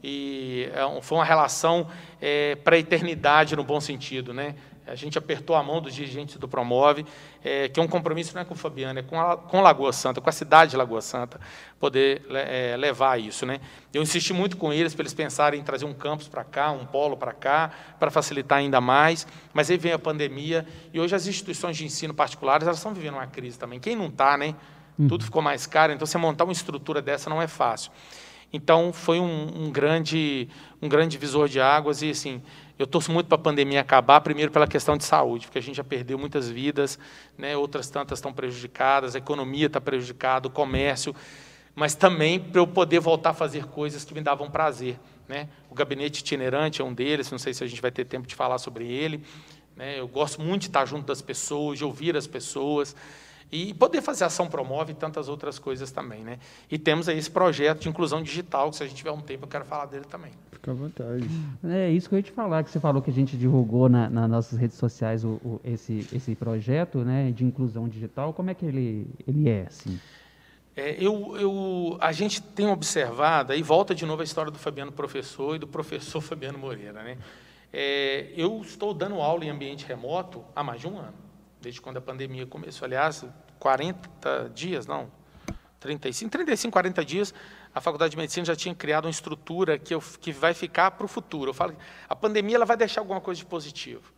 E 0.03 0.69
é, 0.73 1.01
foi 1.03 1.19
uma 1.19 1.25
relação 1.25 1.89
é, 2.21 2.55
para 2.57 2.77
a 2.77 2.79
eternidade, 2.79 3.55
no 3.55 3.65
bom 3.65 3.81
sentido. 3.81 4.33
Né? 4.33 4.55
A 4.87 4.95
gente 4.97 5.17
apertou 5.17 5.55
a 5.55 5.63
mão 5.63 5.81
dos 5.81 5.95
dirigentes 5.95 6.37
do 6.37 6.49
Promove, 6.49 7.07
é, 7.45 7.69
que 7.69 7.79
é 7.79 7.83
um 7.83 7.87
compromisso 7.87 8.35
não 8.35 8.43
é 8.43 8.45
com 8.45 8.55
o 8.55 8.57
Fabiano, 8.57 8.99
é 8.99 9.03
com, 9.03 9.21
a, 9.21 9.37
com 9.37 9.61
Lagoa 9.61 9.93
Santa, 9.93 10.21
com 10.21 10.29
a 10.29 10.33
cidade 10.33 10.73
de 10.73 10.77
Lagoa 10.77 11.01
Santa, 11.01 11.41
poder 11.79 12.23
é, 12.31 12.77
levar 12.77 13.21
isso. 13.21 13.47
Né? 13.47 13.61
Eu 13.95 14.03
insisti 14.03 14.33
muito 14.33 14.57
com 14.57 14.73
eles 14.73 14.93
para 14.93 15.03
eles 15.03 15.15
pensarem 15.15 15.61
em 15.61 15.63
trazer 15.63 15.85
um 15.85 15.95
campus 15.95 16.27
para 16.27 16.43
cá, 16.43 16.73
um 16.73 16.85
polo 16.85 17.17
para 17.17 17.33
cá, 17.33 17.71
para 18.01 18.11
facilitar 18.11 18.59
ainda 18.59 18.81
mais, 18.81 19.27
mas 19.53 19.71
aí 19.71 19.77
vem 19.77 19.93
a 19.93 19.99
pandemia 19.99 20.67
e 20.93 20.99
hoje 20.99 21.15
as 21.15 21.27
instituições 21.27 21.77
de 21.77 21.85
ensino 21.85 22.13
particulares 22.13 22.67
elas 22.67 22.79
estão 22.79 22.93
vivendo 22.93 23.15
uma 23.15 23.27
crise 23.27 23.59
também. 23.59 23.79
Quem 23.79 23.95
não 23.95 24.07
está, 24.07 24.37
né? 24.37 24.57
Hum. 24.99 25.07
Tudo 25.07 25.25
ficou 25.25 25.41
mais 25.41 25.67
caro, 25.67 25.93
então 25.93 26.05
você 26.05 26.19
montar 26.19 26.45
uma 26.45 26.53
estrutura 26.53 27.01
dessa 27.01 27.31
não 27.31 27.41
é 27.41 27.47
fácil. 27.47 27.93
Então 28.53 28.93
foi 28.93 29.21
um, 29.21 29.67
um 29.67 29.71
grande 29.71 30.49
um 30.83 30.89
grande 30.89 31.17
visor 31.19 31.49
de 31.49 31.61
águas 31.61 32.03
e 32.03 32.11
assim 32.11 32.43
eu 32.79 32.87
torço 32.87 33.13
muito 33.13 33.27
para 33.27 33.37
a 33.37 33.39
pandemia 33.39 33.83
acabar, 33.83 34.23
primeiro 34.23 34.51
pela 34.51 34.67
questão 34.67 34.97
de 34.97 35.05
saúde, 35.05 35.47
porque 35.47 35.59
a 35.59 35.63
gente 35.63 35.77
já 35.77 35.85
perdeu 35.85 36.19
muitas 36.19 36.49
vidas, 36.49 36.99
né, 37.37 37.55
outras 37.55 37.91
tantas 37.91 38.19
estão 38.19 38.33
prejudicadas, 38.33 39.15
a 39.15 39.19
economia 39.19 39.67
está 39.67 39.79
prejudicada, 39.79 40.49
o 40.49 40.51
comércio, 40.51 41.15
mas 41.75 41.95
também 41.95 42.41
para 42.41 42.59
eu 42.59 42.67
poder 42.67 42.99
voltar 42.99 43.31
a 43.31 43.35
fazer 43.35 43.67
coisas 43.67 44.03
que 44.03 44.15
me 44.15 44.23
davam 44.23 44.51
prazer. 44.51 44.99
Né? 45.29 45.49
O 45.71 45.75
gabinete 45.75 46.21
itinerante 46.21 46.81
é 46.81 46.85
um 46.85 46.93
deles, 46.93 47.31
não 47.31 47.39
sei 47.39 47.55
se 47.55 47.63
a 47.63 47.67
gente 47.67 47.81
vai 47.81 47.91
ter 47.91 48.05
tempo 48.05 48.27
de 48.27 48.35
falar 48.35 48.59
sobre 48.59 48.91
ele. 48.91 49.23
Né? 49.77 50.01
Eu 50.01 50.09
gosto 50.09 50.41
muito 50.41 50.63
de 50.63 50.67
estar 50.69 50.85
junto 50.87 51.07
das 51.07 51.23
pessoas, 51.23 51.79
de 51.79 51.85
ouvir 51.85 52.17
as 52.17 52.27
pessoas. 52.27 52.97
E 53.53 53.75
poder 53.75 54.01
fazer 54.01 54.25
ação 54.25 54.47
promove 54.47 54.93
e 54.93 54.95
tantas 54.95 55.29
outras 55.29 55.59
coisas 55.59 55.91
também. 55.91 56.23
Né? 56.23 56.39
E 56.71 56.79
temos 56.79 57.09
aí 57.09 57.19
esse 57.19 57.31
projeto 57.31 57.81
de 57.81 57.89
inclusão 57.89 58.23
digital, 58.23 58.71
que 58.71 58.77
se 58.77 58.83
a 58.85 58.87
gente 58.87 58.97
tiver 58.97 59.11
um 59.11 59.21
tempo 59.21 59.45
eu 59.45 59.49
quero 59.49 59.65
falar 59.65 59.87
dele 59.87 60.05
também. 60.05 60.31
Fica 60.53 60.71
à 60.71 60.75
vontade. 60.75 61.29
É 61.65 61.91
isso 61.91 62.09
que 62.09 62.15
eu 62.15 62.19
ia 62.19 62.23
te 62.23 62.31
falar, 62.31 62.63
que 62.63 62.71
você 62.71 62.79
falou 62.79 63.03
que 63.03 63.11
a 63.11 63.13
gente 63.13 63.37
divulgou 63.37 63.89
na, 63.89 64.09
nas 64.09 64.31
nossas 64.31 64.59
redes 64.59 64.77
sociais 64.77 65.25
o, 65.25 65.41
o, 65.45 65.61
esse, 65.65 66.07
esse 66.13 66.35
projeto 66.37 66.99
né, 66.99 67.33
de 67.33 67.45
inclusão 67.45 67.89
digital. 67.89 68.33
Como 68.33 68.51
é 68.51 68.55
que 68.55 68.65
ele, 68.65 69.09
ele 69.27 69.49
é? 69.49 69.63
Assim? 69.67 69.99
É, 70.77 70.97
eu, 71.05 71.37
eu, 71.37 71.99
a 72.01 72.13
gente 72.13 72.41
tem 72.41 72.69
observado, 72.69 73.53
aí 73.53 73.63
volta 73.63 73.95
de 73.95 74.07
novo 74.07 74.21
a 74.21 74.25
história 74.25 74.53
do 74.53 74.59
Fabiano 74.59 74.93
professor 74.93 75.57
e 75.57 75.59
do 75.59 75.67
professor 75.67 76.21
Fabiano 76.23 76.59
Moreira. 76.59 77.03
Né? 77.03 77.19
É, 77.73 78.33
eu 78.37 78.61
estou 78.63 78.95
dando 78.95 79.17
aula 79.17 79.45
em 79.45 79.51
ambiente 79.51 79.85
remoto 79.85 80.45
há 80.55 80.63
mais 80.63 80.81
de 80.81 80.87
um 80.87 80.97
ano 80.97 81.30
desde 81.61 81.81
quando 81.81 81.99
a 81.99 82.01
pandemia 82.01 82.47
começou. 82.47 82.87
Aliás, 82.87 83.25
40 83.59 84.51
dias, 84.55 84.87
não, 84.87 85.11
35, 85.81 86.31
35, 86.31 86.73
40 86.73 87.05
dias, 87.05 87.35
a 87.75 87.81
Faculdade 87.81 88.11
de 88.13 88.17
Medicina 88.17 88.45
já 88.45 88.57
tinha 88.57 88.75
criado 88.75 89.07
uma 89.07 89.11
estrutura 89.11 89.79
que, 89.79 89.95
eu, 89.95 90.03
que 90.21 90.33
vai 90.33 90.53
ficar 90.53 90.91
para 90.93 91.05
o 91.05 91.09
futuro. 91.09 91.51
Eu 91.51 91.55
falo 91.55 91.75
a 92.09 92.15
pandemia 92.15 92.57
ela 92.57 92.67
vai 92.67 92.77
deixar 92.77 93.01
alguma 93.01 93.21
coisa 93.21 93.39
de 93.39 93.47
positivo, 93.47 94.13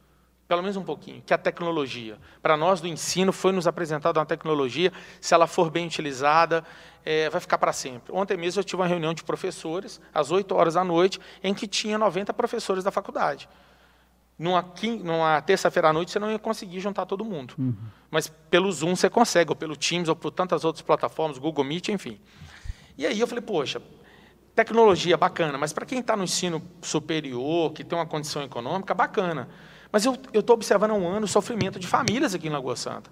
pelo 0.49 0.61
menos 0.61 0.77
um 0.77 0.83
pouquinho, 0.83 1.23
que 1.25 1.33
é 1.33 1.37
a 1.37 1.39
tecnologia. 1.39 2.19
Para 2.43 2.57
nós 2.57 2.81
do 2.81 2.89
ensino, 2.89 3.33
foi 3.33 3.53
nos 3.53 3.67
apresentada 3.67 4.19
uma 4.19 4.27
tecnologia, 4.27 4.93
se 5.21 5.35
ela 5.35 5.47
for 5.47 5.71
bem 5.71 5.87
utilizada, 5.87 6.65
é, 7.05 7.31
vai 7.31 7.41
ficar 7.41 7.59
para 7.59 7.73
sempre. 7.73 8.13
Ontem 8.13 8.37
mesmo 8.37 8.61
eu 8.61 8.65
tive 8.65 8.83
uma 8.83 8.89
reunião 8.89 9.15
de 9.15 9.23
professores, 9.23 10.01
às 10.13 10.31
8 10.31 10.55
horas 10.55 10.75
da 10.75 10.83
noite, 10.83 11.21
em 11.43 11.55
que 11.55 11.69
tinha 11.69 11.97
90 11.97 12.35
professores 12.35 12.83
da 12.83 12.91
faculdade 12.91 13.49
numa, 14.39 14.65
numa 15.03 15.41
terça-feira 15.41 15.89
à 15.89 15.93
noite 15.93 16.11
você 16.11 16.19
não 16.19 16.31
ia 16.31 16.39
conseguir 16.39 16.81
juntar 16.81 17.07
todo 17.07 17.25
mundo. 17.25 17.55
Uhum. 17.59 17.75
Mas 18.11 18.29
pelo 18.29 18.71
Zoom 18.71 18.95
você 18.97 19.09
consegue, 19.09 19.51
ou 19.51 19.57
pelo 19.57 19.77
Teams, 19.77 20.09
ou 20.09 20.17
por 20.17 20.31
tantas 20.31 20.65
outras 20.65 20.83
plataformas, 20.83 21.39
Google 21.39 21.65
Meet, 21.65 21.89
enfim. 21.89 22.21
E 22.99 23.07
aí 23.07 23.19
eu 23.19 23.27
falei, 23.27 23.43
poxa, 23.43 23.81
tecnologia 24.55 25.17
bacana, 25.17 25.57
mas 25.57 25.73
para 25.73 25.87
quem 25.87 26.01
está 26.01 26.17
no 26.17 26.25
ensino 26.25 26.63
superior, 26.83 27.73
que 27.73 27.83
tem 27.83 27.97
uma 27.97 28.07
condição 28.07 28.43
econômica, 28.43 28.93
bacana. 28.93 29.49
Mas 29.91 30.05
eu 30.05 30.19
estou 30.35 30.55
observando 30.55 30.91
há 30.91 30.95
um 30.95 31.09
ano 31.09 31.25
o 31.25 31.29
sofrimento 31.29 31.79
de 31.79 31.87
famílias 31.87 32.35
aqui 32.35 32.49
em 32.49 32.51
Lagoa 32.51 32.77
Santa. 32.77 33.11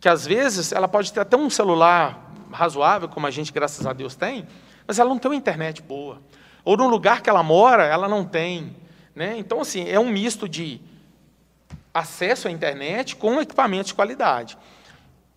Que 0.00 0.08
às 0.08 0.26
vezes 0.26 0.72
ela 0.72 0.88
pode 0.88 1.12
ter 1.12 1.20
até 1.20 1.36
um 1.36 1.48
celular 1.50 2.32
razoável, 2.52 3.08
como 3.08 3.26
a 3.26 3.30
gente, 3.30 3.52
graças 3.52 3.84
a 3.86 3.92
Deus, 3.92 4.14
tem, 4.14 4.46
mas 4.86 4.98
ela 4.98 5.08
não 5.08 5.18
tem 5.18 5.30
uma 5.30 5.36
internet 5.36 5.82
boa. 5.82 6.20
Ou 6.64 6.76
no 6.76 6.88
lugar 6.88 7.20
que 7.20 7.28
ela 7.28 7.42
mora, 7.42 7.84
ela 7.84 8.08
não 8.08 8.24
tem 8.24 8.76
né? 9.14 9.36
Então, 9.38 9.60
assim, 9.60 9.88
é 9.88 9.98
um 9.98 10.08
misto 10.08 10.48
de 10.48 10.80
acesso 11.92 12.48
à 12.48 12.50
internet 12.50 13.14
com 13.14 13.40
equipamentos 13.40 13.88
de 13.88 13.94
qualidade. 13.94 14.58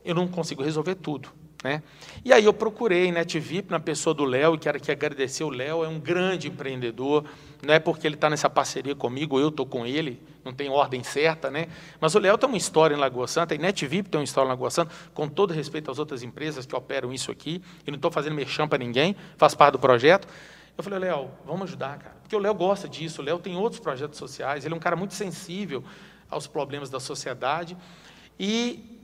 Eu 0.03 0.15
não 0.15 0.27
consigo 0.27 0.63
resolver 0.63 0.95
tudo. 0.95 1.29
Né? 1.63 1.81
E 2.23 2.31
aí 2.31 2.45
eu 2.45 2.53
procurei 2.53 3.11
NetVip 3.11 3.69
na 3.71 3.79
pessoa 3.79 4.13
do 4.13 4.23
Léo, 4.23 4.55
e 4.55 4.57
quero 4.57 4.77
aqui 4.77 4.91
agradecer 4.91 5.43
o 5.43 5.49
Léo, 5.49 5.83
é 5.83 5.87
um 5.87 5.99
grande 5.99 6.47
empreendedor, 6.47 7.25
não 7.65 7.73
é 7.73 7.79
porque 7.79 8.07
ele 8.07 8.15
está 8.15 8.29
nessa 8.29 8.49
parceria 8.49 8.95
comigo, 8.95 9.39
eu 9.39 9.49
estou 9.49 9.65
com 9.65 9.85
ele, 9.85 10.21
não 10.45 10.53
tem 10.53 10.69
ordem 10.69 11.03
certa, 11.03 11.49
né? 11.49 11.67
mas 11.99 12.13
o 12.13 12.19
Léo 12.19 12.37
tem 12.37 12.47
uma 12.47 12.57
história 12.57 12.95
em 12.95 12.97
Lagoa 12.97 13.27
Santa, 13.27 13.55
e 13.55 13.57
NetVip 13.57 14.07
tem 14.07 14.19
uma 14.19 14.23
história 14.23 14.47
em 14.47 14.51
Lagoa 14.51 14.69
Santa, 14.69 14.93
com 15.13 15.27
todo 15.27 15.51
respeito 15.51 15.89
às 15.89 15.97
outras 15.97 16.21
empresas 16.21 16.65
que 16.65 16.75
operam 16.75 17.11
isso 17.11 17.31
aqui, 17.31 17.61
e 17.85 17.91
não 17.91 17.95
estou 17.95 18.11
fazendo 18.11 18.35
merchan 18.35 18.67
para 18.67 18.77
ninguém, 18.77 19.15
faz 19.35 19.55
parte 19.55 19.73
do 19.73 19.79
projeto, 19.79 20.27
eu 20.77 20.83
falei, 20.83 20.99
Léo, 20.99 21.31
vamos 21.45 21.63
ajudar, 21.63 21.97
cara. 21.97 22.15
Porque 22.21 22.35
o 22.35 22.39
Léo 22.39 22.53
gosta 22.53 22.87
disso, 22.87 23.21
o 23.21 23.25
Léo 23.25 23.39
tem 23.39 23.55
outros 23.55 23.79
projetos 23.79 24.17
sociais, 24.17 24.63
ele 24.63 24.73
é 24.73 24.77
um 24.77 24.79
cara 24.79 24.95
muito 24.95 25.13
sensível 25.13 25.83
aos 26.29 26.45
problemas 26.45 26.89
da 26.89 26.99
sociedade. 26.99 27.75
E 28.39 28.99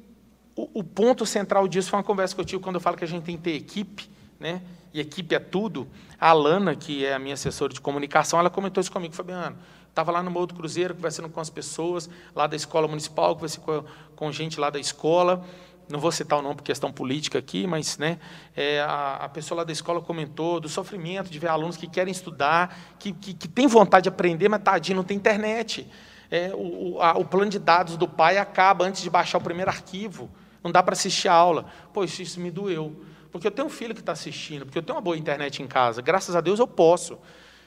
o, 0.56 0.80
o, 0.80 0.84
ponto 0.84 1.26
central 1.26 1.68
disso 1.68 1.90
foi 1.90 1.98
uma 1.98 2.04
conversa 2.04 2.36
que 2.36 2.42
eu 2.42 2.46
tive 2.46 2.62
quando 2.62 2.76
eu 2.76 2.82
falo 2.82 2.96
que 2.96 3.04
a 3.04 3.08
gente 3.08 3.24
tem 3.24 3.36
que 3.36 3.44
ter 3.44 3.56
equipe, 3.56 4.08
né? 4.40 4.62
e 4.94 5.00
equipe 5.00 5.34
é 5.34 5.40
tudo. 5.40 5.88
A 6.20 6.30
Alana, 6.30 6.76
que 6.76 7.04
é 7.04 7.14
a 7.14 7.20
minha 7.20 7.34
assessora 7.34 7.74
de 7.74 7.82
comunicação, 7.82 8.40
ela 8.40 8.50
comentou 8.50 8.80
isso 8.80 8.92
comigo, 8.92 9.14
Fabiano. 9.14 9.58
Estava 9.90 10.12
lá 10.12 10.24
no 10.24 10.32
Morro 10.32 10.48
do 10.48 10.54
Cruzeiro, 10.54 10.94
conversando 10.94 11.30
com 11.30 11.40
as 11.40 11.50
pessoas 11.50 12.10
lá 12.36 12.48
da 12.48 12.56
escola 12.56 12.88
municipal, 12.88 13.36
conversei 13.36 13.64
com, 13.64 13.84
com 14.16 14.32
gente 14.32 14.60
lá 14.60 14.70
da 14.70 14.80
escola 14.80 15.44
não 15.90 16.00
vou 16.00 16.12
citar 16.12 16.40
o 16.40 16.42
nome 16.42 16.56
por 16.56 16.64
questão 16.64 16.92
política 16.92 17.40
aqui, 17.40 17.68
mas 17.68 17.98
né, 17.98 18.20
é, 18.56 18.82
a, 18.82 19.16
a, 19.16 19.30
pessoa 19.30 19.60
lá 19.60 19.64
da 19.64 19.72
escola 19.72 20.02
comentou 20.02 20.60
do 20.60 20.70
sofrimento 20.70 21.30
de 21.30 21.38
ver 21.40 21.50
alunos 21.50 21.78
que 21.78 21.88
querem 21.88 22.12
estudar, 22.12 22.78
que, 22.98 23.12
que, 23.12 23.34
que 23.34 23.48
têm 23.48 23.68
vontade 23.68 24.04
de 24.04 24.10
aprender, 24.10 24.50
mas 24.50 24.62
tadinho, 24.62 24.98
não 24.98 25.04
tem 25.04 25.18
internet. 25.18 25.88
É, 26.32 26.52
o, 26.56 27.00
a, 27.02 27.18
o, 27.18 27.26
plano 27.26 27.52
de 27.52 27.60
dados 27.60 27.98
do 27.98 28.08
pai 28.08 28.38
acaba 28.38 28.86
antes 28.86 29.04
de 29.04 29.10
baixar 29.10 29.38
o 29.38 29.42
primeiro 29.42 29.70
arquivo. 29.70 30.32
Não 30.64 30.72
dá 30.72 30.82
para 30.82 30.94
assistir 30.94 31.28
a 31.28 31.34
aula. 31.34 31.66
Poxa, 31.94 32.24
isso 32.24 32.40
me 32.40 32.50
doeu. 32.50 33.04
Porque 33.32 33.46
eu 33.46 33.52
tenho 33.52 33.68
um 33.68 33.70
filho 33.70 33.94
que 33.94 34.00
está 34.00 34.14
assistindo, 34.14 34.66
porque 34.66 34.78
eu 34.78 34.84
tenho 34.84 34.96
uma 34.96 35.02
boa 35.02 35.18
internet 35.18 35.62
em 35.62 35.68
casa. 35.68 36.02
Graças 36.02 36.36
a 36.36 36.42
Deus 36.42 36.60
eu 36.60 36.68
posso. 36.68 37.20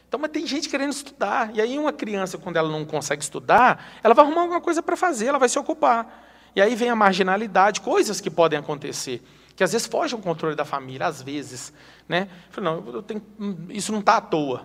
Então, 0.08 0.18
mas 0.18 0.30
tem 0.30 0.46
gente 0.46 0.68
querendo 0.68 0.92
estudar. 0.92 1.54
E 1.54 1.60
aí, 1.60 1.78
uma 1.78 1.92
criança, 1.92 2.38
quando 2.38 2.56
ela 2.56 2.68
não 2.68 2.84
consegue 2.84 3.22
estudar, 3.22 3.84
ela 4.02 4.14
vai 4.14 4.24
arrumar 4.24 4.42
alguma 4.42 4.60
coisa 4.60 4.82
para 4.82 4.96
fazer, 4.96 5.26
ela 5.26 5.38
vai 5.38 5.48
se 5.48 5.58
ocupar. 5.58 6.25
E 6.56 6.60
aí 6.62 6.74
vem 6.74 6.88
a 6.88 6.96
marginalidade, 6.96 7.82
coisas 7.82 8.18
que 8.18 8.30
podem 8.30 8.58
acontecer, 8.58 9.22
que 9.54 9.62
às 9.62 9.72
vezes 9.72 9.86
fogem 9.86 10.16
ao 10.16 10.22
controle 10.22 10.56
da 10.56 10.64
família, 10.64 11.06
às 11.06 11.20
vezes. 11.20 11.70
Né? 12.08 12.28
falei, 12.50 12.70
não, 12.70 12.94
eu 12.94 13.02
tenho, 13.02 13.22
isso 13.68 13.92
não 13.92 14.00
está 14.00 14.16
à 14.16 14.20
toa. 14.22 14.64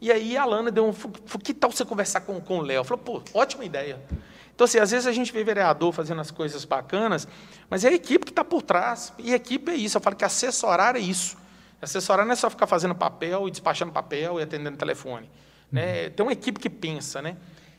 E 0.00 0.10
aí 0.10 0.36
a 0.36 0.44
Lana 0.44 0.70
deu 0.70 0.86
um. 0.86 0.92
Que 1.38 1.54
tal 1.54 1.70
você 1.70 1.84
conversar 1.84 2.22
com, 2.22 2.40
com 2.40 2.58
o 2.58 2.62
Léo? 2.62 2.82
Falou, 2.82 3.02
pô, 3.02 3.22
ótima 3.32 3.64
ideia. 3.64 4.00
Então, 4.52 4.64
assim, 4.64 4.78
às 4.78 4.90
vezes 4.90 5.06
a 5.06 5.12
gente 5.12 5.32
vê 5.32 5.44
vereador 5.44 5.92
fazendo 5.92 6.20
as 6.20 6.32
coisas 6.32 6.64
bacanas, 6.64 7.28
mas 7.70 7.84
é 7.84 7.88
a 7.88 7.92
equipe 7.92 8.24
que 8.24 8.32
está 8.32 8.44
por 8.44 8.60
trás. 8.60 9.12
E 9.16 9.32
a 9.32 9.36
equipe 9.36 9.70
é 9.70 9.76
isso. 9.76 9.96
Eu 9.96 10.00
falo 10.00 10.16
que 10.16 10.24
assessorar 10.24 10.96
é 10.96 11.00
isso. 11.00 11.36
Assessorar 11.80 12.26
não 12.26 12.32
é 12.32 12.36
só 12.36 12.50
ficar 12.50 12.66
fazendo 12.66 12.96
papel 12.96 13.46
e 13.46 13.50
despachando 13.52 13.92
papel 13.92 14.40
e 14.40 14.42
atendendo 14.42 14.76
telefone. 14.76 15.30
Né? 15.70 16.06
Uhum. 16.06 16.10
Tem 16.10 16.26
uma 16.26 16.32
equipe 16.32 16.58
que 16.58 16.68
pensa, 16.68 17.22
né? 17.22 17.36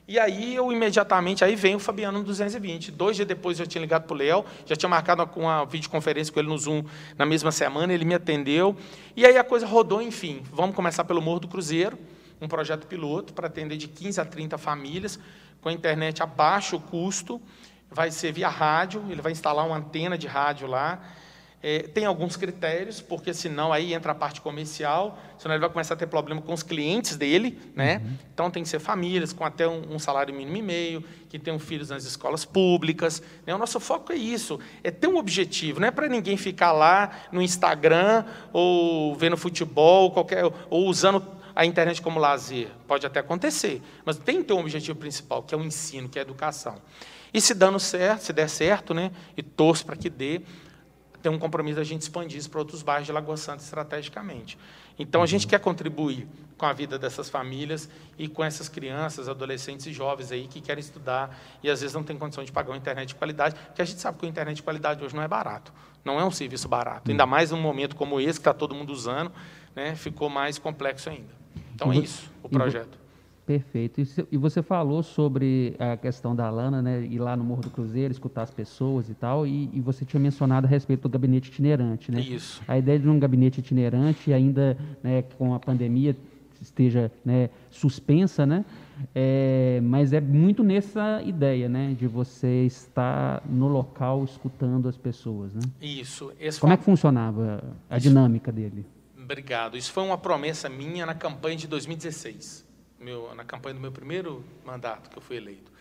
E 0.09 0.17
aí 0.17 0.55
eu 0.55 0.71
imediatamente, 0.71 1.45
aí 1.45 1.55
vem 1.55 1.75
o 1.75 1.79
Fabiano 1.79 2.17
no 2.17 2.25
220. 2.25 2.89
Dois 2.89 3.15
dias 3.15 3.27
depois 3.27 3.59
eu 3.59 3.67
tinha 3.67 3.79
ligado 3.79 4.07
para 4.07 4.15
o 4.15 4.17
Léo, 4.17 4.43
já 4.65 4.75
tinha 4.75 4.89
marcado 4.89 5.21
uma, 5.21 5.59
uma 5.59 5.65
videoconferência 5.67 6.33
com 6.33 6.39
ele 6.39 6.49
no 6.49 6.57
Zoom 6.57 6.83
na 7.15 7.27
mesma 7.27 7.51
semana, 7.51 7.93
ele 7.93 8.03
me 8.03 8.15
atendeu. 8.15 8.75
E 9.15 9.23
aí 9.23 9.37
a 9.37 9.43
coisa 9.43 9.67
rodou, 9.67 10.01
enfim. 10.01 10.41
Vamos 10.51 10.75
começar 10.75 11.03
pelo 11.03 11.21
Morro 11.21 11.41
do 11.41 11.47
Cruzeiro, 11.47 11.95
um 12.41 12.47
projeto 12.47 12.87
piloto 12.87 13.33
para 13.33 13.45
atender 13.45 13.77
de 13.77 13.87
15 13.87 14.19
a 14.19 14.25
30 14.25 14.57
famílias, 14.57 15.19
com 15.61 15.69
a 15.69 15.71
internet 15.71 16.23
a 16.23 16.25
baixo 16.25 16.79
custo. 16.79 17.39
Vai 17.91 18.09
ser 18.09 18.31
via 18.31 18.49
rádio, 18.49 19.05
ele 19.11 19.21
vai 19.21 19.31
instalar 19.31 19.63
uma 19.63 19.77
antena 19.77 20.17
de 20.17 20.25
rádio 20.25 20.65
lá. 20.65 20.99
É, 21.61 21.79
tem 21.79 22.05
alguns 22.05 22.37
critérios, 22.37 23.01
porque 23.01 23.33
senão 23.33 23.73
aí 23.73 23.93
entra 23.93 24.13
a 24.13 24.15
parte 24.15 24.39
comercial, 24.39 25.19
senão 25.37 25.53
ele 25.53 25.59
vai 25.59 25.69
começar 25.69 25.93
a 25.93 25.97
ter 25.97 26.07
problema 26.07 26.41
com 26.41 26.53
os 26.53 26.63
clientes 26.63 27.17
dele, 27.17 27.59
né? 27.75 27.97
Uhum. 27.97 28.13
Então 28.33 28.49
tem 28.49 28.63
que 28.63 28.69
ser 28.69 28.79
famílias 28.79 29.33
com 29.33 29.43
até 29.43 29.67
um, 29.67 29.95
um, 29.95 29.99
salário 29.99 30.33
mínimo 30.33 30.55
e 30.55 30.61
meio, 30.61 31.03
que 31.27 31.37
tenham 31.37 31.59
filhos 31.59 31.89
nas 31.89 32.05
escolas 32.05 32.45
públicas. 32.45 33.21
Né? 33.45 33.53
O 33.53 33.57
nosso 33.57 33.77
foco 33.77 34.13
é 34.13 34.15
isso, 34.15 34.57
é 34.81 34.89
ter 34.89 35.07
um 35.07 35.17
objetivo, 35.17 35.81
não 35.81 35.87
é 35.89 35.91
para 35.91 36.07
ninguém 36.07 36.37
ficar 36.37 36.71
lá 36.71 37.11
no 37.29 37.41
Instagram 37.41 38.23
ou 38.53 39.13
vendo 39.15 39.35
futebol, 39.35 40.11
qualquer, 40.11 40.45
ou 40.69 40.87
usando 40.87 41.21
a 41.53 41.65
internet 41.65 42.01
como 42.01 42.21
lazer. 42.21 42.69
Pode 42.87 43.05
até 43.05 43.19
acontecer, 43.19 43.81
mas 44.05 44.17
tem 44.17 44.37
que 44.37 44.45
ter 44.45 44.53
um 44.53 44.59
objetivo 44.61 44.97
principal, 44.97 45.43
que 45.43 45.53
é 45.53 45.57
o 45.57 45.61
ensino, 45.61 46.07
que 46.07 46.17
é 46.17 46.21
a 46.21 46.23
educação. 46.23 46.77
E 47.33 47.41
se 47.41 47.53
dando 47.53 47.79
certo, 47.79 48.21
se 48.21 48.33
der 48.33 48.49
certo, 48.49 48.93
né? 48.93 49.11
E 49.35 49.43
torço 49.43 49.85
para 49.85 49.97
que 49.97 50.09
dê 50.09 50.41
tem 51.21 51.31
um 51.31 51.39
compromisso 51.39 51.77
da 51.77 51.83
gente 51.83 52.01
expandir 52.01 52.37
isso 52.37 52.49
para 52.49 52.59
outros 52.59 52.81
bairros 52.81 53.05
de 53.05 53.11
Lagoa 53.11 53.37
Santa 53.37 53.63
estrategicamente. 53.63 54.57
Então, 54.97 55.23
a 55.23 55.25
gente 55.25 55.47
quer 55.47 55.59
contribuir 55.59 56.27
com 56.57 56.65
a 56.65 56.73
vida 56.73 56.99
dessas 56.99 57.29
famílias 57.29 57.89
e 58.17 58.27
com 58.27 58.43
essas 58.43 58.67
crianças, 58.67 59.29
adolescentes 59.29 59.85
e 59.85 59.93
jovens 59.93 60.31
aí 60.31 60.47
que 60.47 60.59
querem 60.59 60.81
estudar 60.81 61.37
e 61.63 61.69
às 61.69 61.79
vezes 61.81 61.93
não 61.95 62.03
têm 62.03 62.17
condição 62.17 62.43
de 62.43 62.51
pagar 62.51 62.71
uma 62.71 62.77
internet 62.77 63.09
de 63.09 63.15
qualidade, 63.15 63.55
porque 63.67 63.81
a 63.81 63.85
gente 63.85 63.99
sabe 64.01 64.17
que 64.19 64.25
a 64.25 64.29
internet 64.29 64.57
de 64.57 64.63
qualidade 64.63 65.03
hoje 65.03 65.15
não 65.15 65.23
é 65.23 65.27
barato, 65.27 65.71
não 66.03 66.19
é 66.19 66.25
um 66.25 66.31
serviço 66.31 66.67
barato. 66.67 67.09
Ainda 67.09 67.25
mais 67.25 67.51
num 67.51 67.61
momento 67.61 67.95
como 67.95 68.19
esse, 68.19 68.33
que 68.33 68.41
está 68.41 68.53
todo 68.53 68.75
mundo 68.75 68.91
usando, 68.91 69.31
né, 69.73 69.95
ficou 69.95 70.29
mais 70.29 70.59
complexo 70.59 71.09
ainda. 71.09 71.39
Então, 71.73 71.93
é 71.93 71.97
isso, 71.97 72.29
o 72.43 72.49
projeto. 72.49 72.99
Perfeito. 73.49 73.99
E 74.31 74.37
você 74.37 74.61
falou 74.61 75.01
sobre 75.01 75.75
a 75.79 75.97
questão 75.97 76.35
da 76.35 76.47
Lana, 76.51 76.83
né, 76.83 77.01
ir 77.01 77.17
lá 77.17 77.35
no 77.35 77.43
Morro 77.43 77.63
do 77.63 77.71
Cruzeiro, 77.71 78.11
escutar 78.11 78.43
as 78.43 78.51
pessoas 78.51 79.09
e 79.09 79.15
tal, 79.15 79.47
e, 79.47 79.71
e, 79.73 79.81
você 79.81 80.05
tinha 80.05 80.19
mencionado 80.19 80.67
a 80.67 80.69
respeito 80.69 81.01
do 81.01 81.09
gabinete 81.09 81.49
itinerante, 81.49 82.11
né? 82.11 82.21
Isso. 82.21 82.61
A 82.67 82.77
ideia 82.77 82.99
de 82.99 83.09
um 83.09 83.17
gabinete 83.17 83.59
itinerante, 83.59 84.31
ainda 84.31 84.77
né, 85.01 85.23
com 85.35 85.55
a 85.55 85.59
pandemia 85.59 86.15
esteja 86.61 87.11
né, 87.25 87.49
suspensa, 87.71 88.45
né? 88.45 88.63
É, 89.15 89.79
mas 89.81 90.13
é 90.13 90.21
muito 90.21 90.63
nessa 90.63 91.19
ideia, 91.23 91.67
né, 91.67 91.95
de 91.97 92.05
você 92.05 92.65
estar 92.67 93.41
no 93.49 93.67
local 93.67 94.23
escutando 94.25 94.87
as 94.87 94.95
pessoas, 94.95 95.55
né? 95.55 95.61
Isso. 95.81 96.31
Como 96.59 96.71
é 96.71 96.77
que 96.77 96.83
funcionava 96.83 97.63
a 97.89 97.97
Isso. 97.97 98.07
dinâmica 98.07 98.51
dele? 98.51 98.85
Obrigado. 99.19 99.75
Isso 99.75 99.91
foi 99.91 100.03
uma 100.03 100.19
promessa 100.19 100.69
minha 100.69 101.03
na 101.03 101.15
campanha 101.15 101.57
de 101.57 101.67
2016 101.67 102.68
meu, 102.99 103.33
na 103.35 103.43
campanha 103.43 103.75
do 103.75 103.79
meu 103.79 103.91
primeiro 103.91 104.43
mandato, 104.65 105.09
que 105.09 105.17
eu 105.17 105.21
fui 105.21 105.37
eleito. 105.37 105.71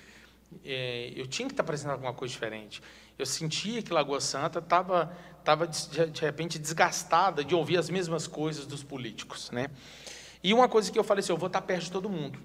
É, 0.64 1.12
eu 1.14 1.26
tinha 1.26 1.46
que 1.46 1.52
estar 1.52 1.62
apresentando 1.62 1.92
alguma 1.92 2.14
coisa 2.14 2.32
diferente. 2.32 2.82
Eu 3.18 3.26
sentia 3.26 3.82
que 3.82 3.92
Lagoa 3.92 4.20
Santa 4.20 4.60
estava, 4.60 5.14
estava 5.38 5.66
de, 5.66 6.06
de 6.06 6.20
repente, 6.20 6.58
desgastada 6.58 7.44
de 7.44 7.54
ouvir 7.54 7.76
as 7.76 7.90
mesmas 7.90 8.26
coisas 8.26 8.66
dos 8.66 8.82
políticos. 8.82 9.50
Né? 9.50 9.68
E 10.42 10.54
uma 10.54 10.68
coisa 10.68 10.90
que 10.90 10.98
eu 10.98 11.04
falei 11.04 11.20
assim, 11.20 11.32
eu 11.32 11.36
vou 11.36 11.48
estar 11.48 11.62
perto 11.62 11.84
de 11.84 11.92
todo 11.92 12.08
mundo. 12.08 12.38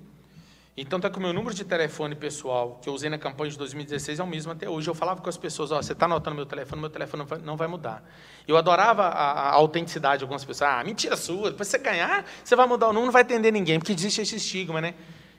Então, 0.76 1.00
tá 1.00 1.08
que 1.08 1.20
o 1.20 1.22
meu 1.22 1.32
número 1.32 1.54
de 1.54 1.64
telefone 1.64 2.16
pessoal, 2.16 2.80
que 2.82 2.90
eu 2.90 2.94
usei 2.94 3.08
na 3.08 3.20
campanha 3.20 3.52
de 3.52 3.58
2016, 3.60 4.20
é 4.20 4.24
o 4.24 4.28
mesmo 4.28 4.52
até 4.52 4.68
hoje. 4.68 4.90
Eu 4.90 4.96
falava 4.96 5.22
com 5.22 5.30
as 5.30 5.38
pessoas, 5.38 5.72
oh, 5.72 5.76
você 5.76 5.94
está 5.94 6.06
anotando 6.06 6.36
meu 6.36 6.48
telefone, 6.48 6.82
meu 6.82 6.90
telefone 6.90 7.26
não 7.44 7.56
vai, 7.56 7.68
mudar. 7.68 8.04
Eu 8.48 8.58
adorava 8.58 9.04
a, 9.04 9.32
a, 9.50 9.52
autenticidade 9.52 10.20
de 10.20 10.24
algumas 10.24 10.44
pessoas. 10.44 10.72
Ah, 10.72 10.84
mentira 10.84 11.16
sua, 11.16 11.52
depois 11.52 11.68
você 11.68 11.78
ganhar, 11.78 12.26
você 12.44 12.56
vai 12.56 12.66
mudar 12.66 12.88
o 12.88 12.90
número, 12.90 13.06
não 13.06 13.14
vai 13.14 13.22
atender 13.22 13.52
ninguém, 13.52 13.78
porque 13.78 13.94
existe 13.94 14.22
esse 14.22 14.38
estigma, 14.38 14.82
né? 14.82 14.96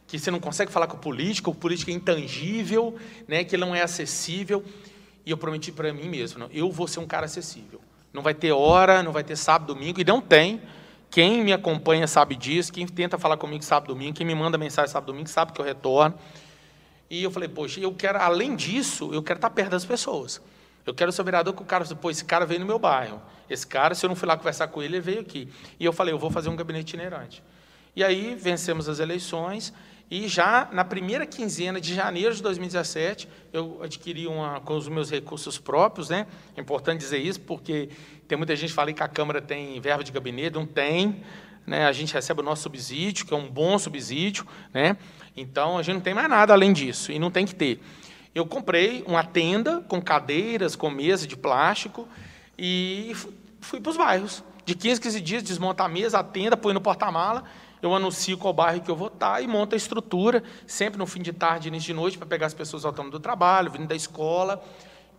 Que 0.06 0.20
você 0.20 0.30
não 0.30 0.38
consegue 0.38 0.70
falar 0.70 0.86
com 0.86 0.96
o 0.96 1.00
político, 1.00 1.50
o 1.50 1.54
político 1.54 1.90
é 1.90 1.94
intangível, 1.94 2.96
né? 3.26 3.42
que 3.42 3.56
não 3.56 3.74
é 3.74 3.82
acessível. 3.82 4.64
E 5.26 5.32
eu 5.32 5.36
prometi 5.36 5.72
para 5.72 5.92
mim 5.92 6.08
mesmo, 6.08 6.38
não, 6.38 6.48
eu 6.52 6.70
vou 6.70 6.86
ser 6.86 7.00
um 7.00 7.06
cara 7.06 7.24
acessível. 7.24 7.80
Não 8.12 8.22
vai 8.22 8.34
ter 8.34 8.52
hora, 8.52 9.02
não 9.02 9.10
vai 9.10 9.24
ter 9.24 9.34
sábado, 9.34 9.74
domingo, 9.74 10.00
e 10.00 10.04
não 10.04 10.20
tem. 10.20 10.62
Quem 11.14 11.44
me 11.44 11.52
acompanha 11.52 12.08
sabe 12.08 12.34
disso, 12.34 12.72
quem 12.72 12.88
tenta 12.88 13.16
falar 13.16 13.36
comigo 13.36 13.62
sabe 13.62 13.86
domingo, 13.86 14.16
quem 14.16 14.26
me 14.26 14.34
manda 14.34 14.58
mensagem 14.58 14.90
sabe 14.90 15.06
domingo, 15.06 15.28
sabe 15.28 15.52
que 15.52 15.60
eu 15.60 15.64
retorno. 15.64 16.18
E 17.08 17.22
eu 17.22 17.30
falei, 17.30 17.48
poxa, 17.48 17.78
eu 17.78 17.94
quero, 17.94 18.18
além 18.18 18.56
disso, 18.56 19.14
eu 19.14 19.22
quero 19.22 19.38
estar 19.38 19.48
perto 19.50 19.70
das 19.70 19.84
pessoas. 19.84 20.42
Eu 20.84 20.92
quero 20.92 21.12
ser 21.12 21.22
vereador 21.22 21.54
com 21.54 21.62
o 21.62 21.66
cara, 21.66 21.84
pô, 21.94 22.10
esse 22.10 22.24
cara 22.24 22.44
veio 22.44 22.58
no 22.58 22.66
meu 22.66 22.80
bairro. 22.80 23.22
Esse 23.48 23.64
cara, 23.64 23.94
se 23.94 24.04
eu 24.04 24.08
não 24.08 24.16
fui 24.16 24.26
lá 24.26 24.36
conversar 24.36 24.66
com 24.66 24.82
ele, 24.82 24.96
ele 24.96 25.00
veio 25.00 25.20
aqui. 25.20 25.48
E 25.78 25.84
eu 25.84 25.92
falei, 25.92 26.12
eu 26.12 26.18
vou 26.18 26.32
fazer 26.32 26.48
um 26.48 26.56
gabinete 26.56 26.88
itinerante. 26.88 27.44
E 27.94 28.02
aí 28.02 28.34
vencemos 28.34 28.88
as 28.88 28.98
eleições 28.98 29.72
e 30.10 30.28
já 30.28 30.68
na 30.72 30.84
primeira 30.84 31.26
quinzena 31.26 31.80
de 31.80 31.94
janeiro 31.94 32.34
de 32.34 32.42
2017, 32.42 33.28
eu 33.52 33.80
adquiri 33.82 34.26
uma 34.26 34.60
com 34.60 34.76
os 34.76 34.88
meus 34.88 35.10
recursos 35.10 35.58
próprios, 35.58 36.10
né? 36.10 36.26
É 36.56 36.60
importante 36.60 37.00
dizer 37.00 37.18
isso 37.18 37.40
porque 37.40 37.88
tem 38.28 38.36
muita 38.36 38.54
gente 38.54 38.70
que 38.70 38.74
fala 38.74 38.92
que 38.92 39.02
a 39.02 39.08
Câmara 39.08 39.40
tem 39.40 39.80
verba 39.80 40.04
de 40.04 40.12
gabinete, 40.12 40.54
não 40.54 40.66
tem. 40.66 41.22
Né? 41.66 41.86
A 41.86 41.92
gente 41.92 42.12
recebe 42.12 42.40
o 42.40 42.44
nosso 42.44 42.62
subsídio, 42.62 43.26
que 43.26 43.32
é 43.32 43.36
um 43.36 43.48
bom 43.48 43.78
subsídio. 43.78 44.46
Né? 44.72 44.96
Então, 45.36 45.78
a 45.78 45.82
gente 45.82 45.94
não 45.94 46.02
tem 46.02 46.14
mais 46.14 46.28
nada 46.28 46.52
além 46.52 46.72
disso, 46.72 47.10
e 47.10 47.18
não 47.18 47.30
tem 47.30 47.46
que 47.46 47.54
ter. 47.54 47.80
Eu 48.34 48.44
comprei 48.46 49.04
uma 49.06 49.24
tenda 49.24 49.80
com 49.88 50.00
cadeiras, 50.02 50.76
com 50.76 50.90
mesa 50.90 51.26
de 51.26 51.36
plástico, 51.36 52.08
e 52.58 53.12
fui 53.60 53.80
para 53.80 53.90
os 53.90 53.96
bairros. 53.96 54.44
De 54.64 54.74
15, 54.74 55.00
15 55.00 55.20
dias, 55.20 55.42
desmonta 55.42 55.84
a 55.84 55.88
mesa, 55.88 56.18
a 56.18 56.24
tenda, 56.24 56.56
põe 56.56 56.72
no 56.74 56.80
porta-mala, 56.80 57.44
eu 57.84 57.94
anuncio 57.94 58.38
qual 58.38 58.54
bairro 58.54 58.80
que 58.80 58.90
eu 58.90 58.96
vou 58.96 59.08
estar 59.08 59.42
e 59.42 59.46
monto 59.46 59.74
a 59.74 59.76
estrutura, 59.76 60.42
sempre 60.66 60.98
no 60.98 61.06
fim 61.06 61.20
de 61.20 61.32
tarde, 61.32 61.68
início 61.68 61.88
de 61.88 61.94
noite, 61.94 62.16
para 62.16 62.26
pegar 62.26 62.46
as 62.46 62.54
pessoas 62.54 62.82
voltando 62.82 63.10
do 63.10 63.20
trabalho, 63.20 63.70
vindo 63.70 63.86
da 63.86 63.94
escola, 63.94 64.64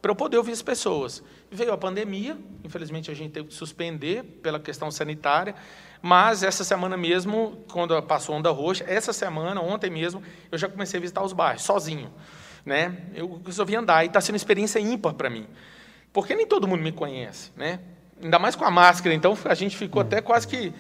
para 0.02 0.12
eu 0.12 0.16
poder 0.16 0.38
ouvir 0.38 0.52
as 0.52 0.62
pessoas. 0.62 1.24
Veio 1.52 1.72
a 1.72 1.78
pandemia, 1.78 2.38
infelizmente 2.64 3.12
a 3.12 3.14
gente 3.14 3.32
teve 3.32 3.50
que 3.50 3.54
suspender 3.54 4.24
pela 4.42 4.60
questão 4.60 4.90
sanitária, 4.90 5.56
mas 6.02 6.44
essa 6.44 6.64
semana 6.64 6.98
mesmo, 6.98 7.64
quando 7.72 8.02
passou 8.04 8.36
onda 8.36 8.50
roxa, 8.52 8.84
essa 8.88 9.14
semana, 9.14 9.62
ontem 9.62 9.90
mesmo, 9.90 10.22
eu 10.52 10.58
já 10.58 10.68
comecei 10.68 10.98
a 10.98 11.02
visitar 11.02 11.24
os 11.24 11.34
bairros, 11.34 11.64
sozinho. 11.64 12.12
Né? 12.66 12.98
Eu 13.14 13.42
resolvi 13.46 13.76
andar 13.76 14.04
e 14.04 14.08
está 14.08 14.20
sendo 14.20 14.34
uma 14.34 14.38
experiência 14.38 14.80
ímpar 14.80 15.14
para 15.14 15.30
mim, 15.30 15.48
porque 16.12 16.36
nem 16.36 16.48
todo 16.48 16.68
mundo 16.68 16.82
me 16.82 16.92
conhece, 16.92 17.52
né? 17.56 17.80
Ainda 18.22 18.40
mais 18.40 18.56
com 18.56 18.64
a 18.64 18.72
máscara, 18.72 19.14
então 19.14 19.38
a 19.44 19.54
gente 19.54 19.76
ficou 19.76 20.02
até 20.02 20.22
quase 20.22 20.48
que 20.48 20.74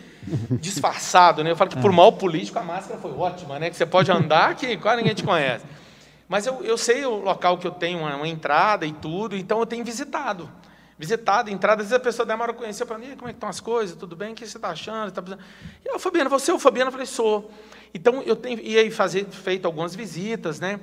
disfarçado, 0.51 1.43
né? 1.43 1.51
Eu 1.51 1.55
falo 1.55 1.69
que 1.69 1.79
por 1.79 1.91
mal 1.91 2.13
político 2.13 2.57
a 2.57 2.63
máscara 2.63 2.99
foi 2.99 3.11
ótima, 3.11 3.59
né? 3.59 3.69
Que 3.69 3.75
você 3.75 3.85
pode 3.85 4.09
andar 4.09 4.55
que 4.55 4.77
quase 4.77 4.97
ninguém 4.97 5.13
te 5.13 5.23
conhece. 5.23 5.65
Mas 6.27 6.47
eu, 6.47 6.63
eu 6.63 6.77
sei 6.77 7.05
o 7.05 7.15
local 7.15 7.57
que 7.57 7.67
eu 7.67 7.71
tenho 7.71 7.99
uma, 7.99 8.15
uma 8.15 8.27
entrada 8.27 8.85
e 8.85 8.93
tudo, 8.93 9.35
então 9.35 9.59
eu 9.59 9.65
tenho 9.65 9.83
visitado. 9.83 10.49
Visitado, 10.97 11.49
entrada, 11.49 11.81
às 11.81 11.89
vezes 11.89 12.01
a 12.01 12.03
pessoa 12.03 12.25
demora 12.25 12.51
a 12.51 12.55
conhecer 12.55 12.85
para 12.85 12.97
mim, 12.97 13.15
como 13.17 13.27
é 13.27 13.33
que 13.33 13.37
estão 13.37 13.49
as 13.49 13.59
coisas, 13.59 13.97
tudo 13.97 14.15
bem, 14.15 14.31
o 14.31 14.35
que 14.35 14.47
você 14.47 14.57
está 14.57 14.69
achando? 14.69 15.11
Tá 15.11 15.21
e 15.83 15.89
eu, 15.89 15.99
Fabiana, 15.99 16.29
você 16.29 16.51
é 16.51 16.53
o 16.53 16.59
Fabiano? 16.59 16.87
Eu 16.87 16.93
falei, 16.93 17.05
sou. 17.05 17.51
Então 17.93 18.21
eu 18.23 18.35
tenho 18.35 18.59
e 18.61 18.77
aí 18.77 18.89
fazer, 18.89 19.25
feito 19.25 19.65
algumas 19.65 19.93
visitas, 19.93 20.59
né, 20.59 20.79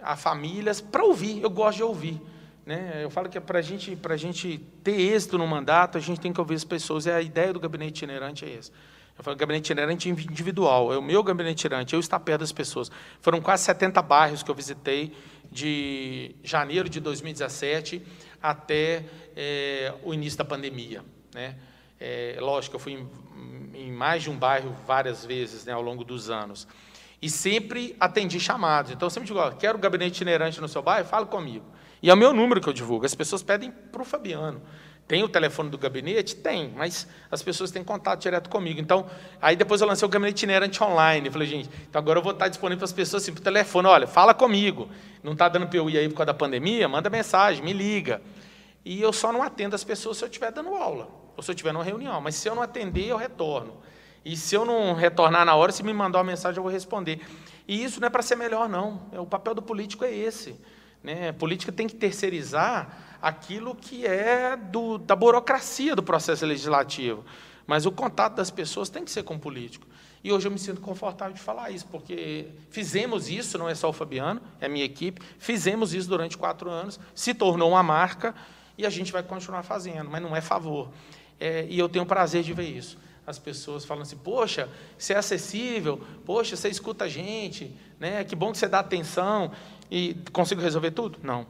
a 0.00 0.16
famílias, 0.16 0.80
para 0.80 1.04
ouvir, 1.04 1.40
eu 1.40 1.48
gosto 1.48 1.76
de 1.76 1.84
ouvir. 1.84 2.20
Né? 2.64 3.00
Eu 3.02 3.10
falo 3.10 3.28
que 3.28 3.40
para 3.40 3.60
gente, 3.60 3.98
a 4.08 4.16
gente 4.16 4.58
ter 4.84 5.00
êxito 5.00 5.36
no 5.36 5.46
mandato, 5.46 5.98
a 5.98 6.00
gente 6.00 6.20
tem 6.20 6.32
que 6.32 6.40
ouvir 6.40 6.54
as 6.54 6.64
pessoas, 6.64 7.06
e 7.06 7.10
a 7.10 7.20
ideia 7.20 7.52
do 7.52 7.60
gabinete 7.60 7.98
itinerante 7.98 8.44
é 8.44 8.56
essa. 8.56 8.72
Eu 9.18 9.22
falo 9.22 9.36
gabinete 9.36 9.66
itinerante 9.66 10.08
individual, 10.08 10.92
é 10.92 10.96
o 10.96 11.02
meu 11.02 11.22
gabinete 11.22 11.60
itinerante, 11.60 11.94
eu 11.94 12.00
estar 12.00 12.18
perto 12.20 12.40
das 12.40 12.52
pessoas. 12.52 12.90
Foram 13.20 13.40
quase 13.40 13.64
70 13.64 14.00
bairros 14.00 14.42
que 14.42 14.50
eu 14.50 14.54
visitei 14.54 15.14
de 15.50 16.34
janeiro 16.42 16.88
de 16.88 16.98
2017 16.98 18.02
até 18.42 19.04
é, 19.36 19.92
o 20.02 20.14
início 20.14 20.38
da 20.38 20.44
pandemia. 20.44 21.04
Né? 21.34 21.56
É, 22.00 22.36
lógico, 22.40 22.76
eu 22.76 22.80
fui 22.80 22.94
em, 22.94 23.08
em, 23.74 23.92
mais 23.92 24.22
de 24.22 24.30
um 24.30 24.36
bairro 24.36 24.74
várias 24.86 25.24
vezes 25.24 25.64
né, 25.64 25.72
ao 25.72 25.82
longo 25.82 26.04
dos 26.04 26.30
anos. 26.30 26.66
E 27.20 27.28
sempre 27.28 27.94
atendi 28.00 28.40
chamados. 28.40 28.90
Então, 28.90 29.06
eu 29.06 29.10
sempre 29.10 29.28
digo, 29.28 29.38
ó, 29.38 29.50
quero 29.50 29.78
gabinete 29.78 30.16
itinerante 30.16 30.60
no 30.60 30.66
seu 30.66 30.82
bairro? 30.82 31.06
Fala 31.06 31.26
comigo. 31.26 31.64
E 32.02 32.10
é 32.10 32.14
o 32.14 32.16
meu 32.16 32.32
número 32.32 32.60
que 32.60 32.68
eu 32.68 32.72
divulgo. 32.72 33.06
As 33.06 33.14
pessoas 33.14 33.42
pedem 33.42 33.70
para 33.70 34.02
o 34.02 34.04
Fabiano. 34.04 34.60
Tem 35.06 35.22
o 35.22 35.28
telefone 35.28 35.68
do 35.68 35.76
gabinete? 35.76 36.36
Tem, 36.36 36.72
mas 36.76 37.06
as 37.30 37.42
pessoas 37.42 37.70
têm 37.70 37.84
contato 37.84 38.20
direto 38.20 38.48
comigo. 38.48 38.80
Então, 38.80 39.06
aí 39.40 39.54
depois 39.54 39.80
eu 39.80 39.86
lancei 39.86 40.06
o 40.06 40.08
gabinete 40.08 40.38
itinerante 40.38 40.82
online. 40.82 41.30
Falei, 41.30 41.46
gente, 41.46 41.68
então 41.88 42.00
agora 42.00 42.18
eu 42.18 42.22
vou 42.22 42.32
estar 42.32 42.48
disponível 42.48 42.78
para 42.78 42.86
as 42.86 42.92
pessoas 42.92 43.22
assim, 43.22 43.32
por 43.32 43.40
telefone. 43.40 43.88
Olha, 43.88 44.06
fala 44.06 44.32
comigo. 44.32 44.88
Não 45.22 45.32
está 45.32 45.48
dando 45.48 45.66
para 45.66 45.78
ir 45.78 45.98
aí 45.98 46.08
por 46.08 46.16
causa 46.16 46.26
da 46.26 46.34
pandemia? 46.34 46.88
Manda 46.88 47.10
mensagem, 47.10 47.62
me 47.64 47.72
liga. 47.72 48.22
E 48.84 49.00
eu 49.00 49.12
só 49.12 49.32
não 49.32 49.42
atendo 49.42 49.74
as 49.74 49.84
pessoas 49.84 50.16
se 50.16 50.24
eu 50.24 50.28
estiver 50.28 50.50
dando 50.50 50.74
aula, 50.74 51.08
ou 51.36 51.42
se 51.42 51.50
eu 51.50 51.54
estiver 51.54 51.72
numa 51.72 51.84
reunião. 51.84 52.20
Mas 52.20 52.34
se 52.34 52.48
eu 52.48 52.54
não 52.54 52.62
atender, 52.62 53.06
eu 53.06 53.16
retorno. 53.16 53.76
E 54.24 54.36
se 54.36 54.54
eu 54.54 54.64
não 54.64 54.94
retornar 54.94 55.44
na 55.44 55.54
hora, 55.54 55.72
se 55.72 55.82
me 55.82 55.92
mandar 55.92 56.18
uma 56.18 56.24
mensagem, 56.24 56.56
eu 56.56 56.62
vou 56.62 56.72
responder. 56.72 57.20
E 57.66 57.82
isso 57.82 58.00
não 58.00 58.06
é 58.06 58.10
para 58.10 58.22
ser 58.22 58.36
melhor, 58.36 58.68
não. 58.68 59.02
É, 59.12 59.20
o 59.20 59.26
papel 59.26 59.54
do 59.54 59.62
político 59.62 60.04
é 60.04 60.12
esse. 60.12 60.58
Né? 61.02 61.30
A 61.30 61.32
política 61.32 61.72
tem 61.72 61.86
que 61.86 61.94
terceirizar 61.94 63.16
aquilo 63.20 63.74
que 63.74 64.06
é 64.06 64.56
do, 64.56 64.98
da 64.98 65.14
burocracia 65.14 65.94
do 65.94 66.02
processo 66.02 66.44
legislativo. 66.44 67.24
Mas 67.66 67.86
o 67.86 67.92
contato 67.92 68.34
das 68.34 68.50
pessoas 68.50 68.88
tem 68.88 69.04
que 69.04 69.10
ser 69.10 69.22
com 69.22 69.34
o 69.34 69.38
político. 69.38 69.86
E 70.24 70.32
hoje 70.32 70.46
eu 70.46 70.52
me 70.52 70.58
sinto 70.58 70.80
confortável 70.80 71.34
de 71.34 71.40
falar 71.40 71.70
isso, 71.70 71.86
porque 71.90 72.46
fizemos 72.70 73.28
isso, 73.28 73.58
não 73.58 73.68
é 73.68 73.74
só 73.74 73.88
o 73.88 73.92
Fabiano, 73.92 74.40
é 74.60 74.66
a 74.66 74.68
minha 74.68 74.84
equipe, 74.84 75.20
fizemos 75.38 75.94
isso 75.94 76.08
durante 76.08 76.38
quatro 76.38 76.70
anos, 76.70 76.98
se 77.14 77.34
tornou 77.34 77.70
uma 77.70 77.82
marca 77.82 78.34
e 78.78 78.86
a 78.86 78.90
gente 78.90 79.10
vai 79.10 79.22
continuar 79.22 79.64
fazendo, 79.64 80.08
mas 80.08 80.22
não 80.22 80.34
é 80.36 80.40
favor. 80.40 80.90
É, 81.40 81.66
e 81.68 81.76
eu 81.76 81.88
tenho 81.88 82.06
prazer 82.06 82.44
de 82.44 82.52
ver 82.52 82.68
isso. 82.68 82.96
As 83.26 83.38
pessoas 83.38 83.84
falam 83.84 84.02
assim, 84.02 84.16
poxa, 84.16 84.68
você 84.96 85.12
é 85.12 85.16
acessível, 85.16 86.00
poxa, 86.24 86.56
você 86.56 86.68
escuta 86.68 87.04
a 87.04 87.08
gente, 87.08 87.74
né? 87.98 88.24
que 88.24 88.36
bom 88.36 88.52
que 88.52 88.58
você 88.58 88.68
dá 88.68 88.78
atenção. 88.78 89.50
E 89.94 90.16
consigo 90.32 90.62
resolver 90.62 90.92
tudo? 90.92 91.18
Não. 91.22 91.46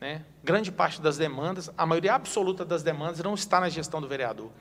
Né? 0.00 0.24
Grande 0.44 0.70
parte 0.70 1.02
das 1.02 1.18
demandas, 1.18 1.68
a 1.76 1.84
maioria 1.84 2.14
absoluta 2.14 2.64
das 2.64 2.84
demandas 2.84 3.18
não 3.18 3.34
está 3.34 3.58
na 3.58 3.68
gestão 3.68 4.00
do 4.00 4.06
vereador. 4.06 4.52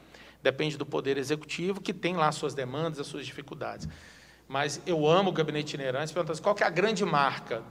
Depende 0.41 0.79
do 0.79 0.85
Poder 0.85 1.15
Executivo, 1.15 1.79
que 1.79 1.93
tem 1.93 2.15
lá 2.15 2.27
as 2.27 2.33
suas 2.33 2.55
demandas, 2.55 2.99
as 2.99 3.05
suas 3.05 3.23
dificuldades. 3.23 3.87
Mas 4.47 4.81
eu 4.87 5.07
amo 5.07 5.29
o 5.29 5.31
gabinete 5.31 5.75
itinerante, 5.75 6.11
perguntando 6.11 6.31
assim, 6.31 6.41
qual 6.41 6.55
é 6.59 6.63
a 6.63 6.71
grande 6.71 7.05
marca? 7.05 7.61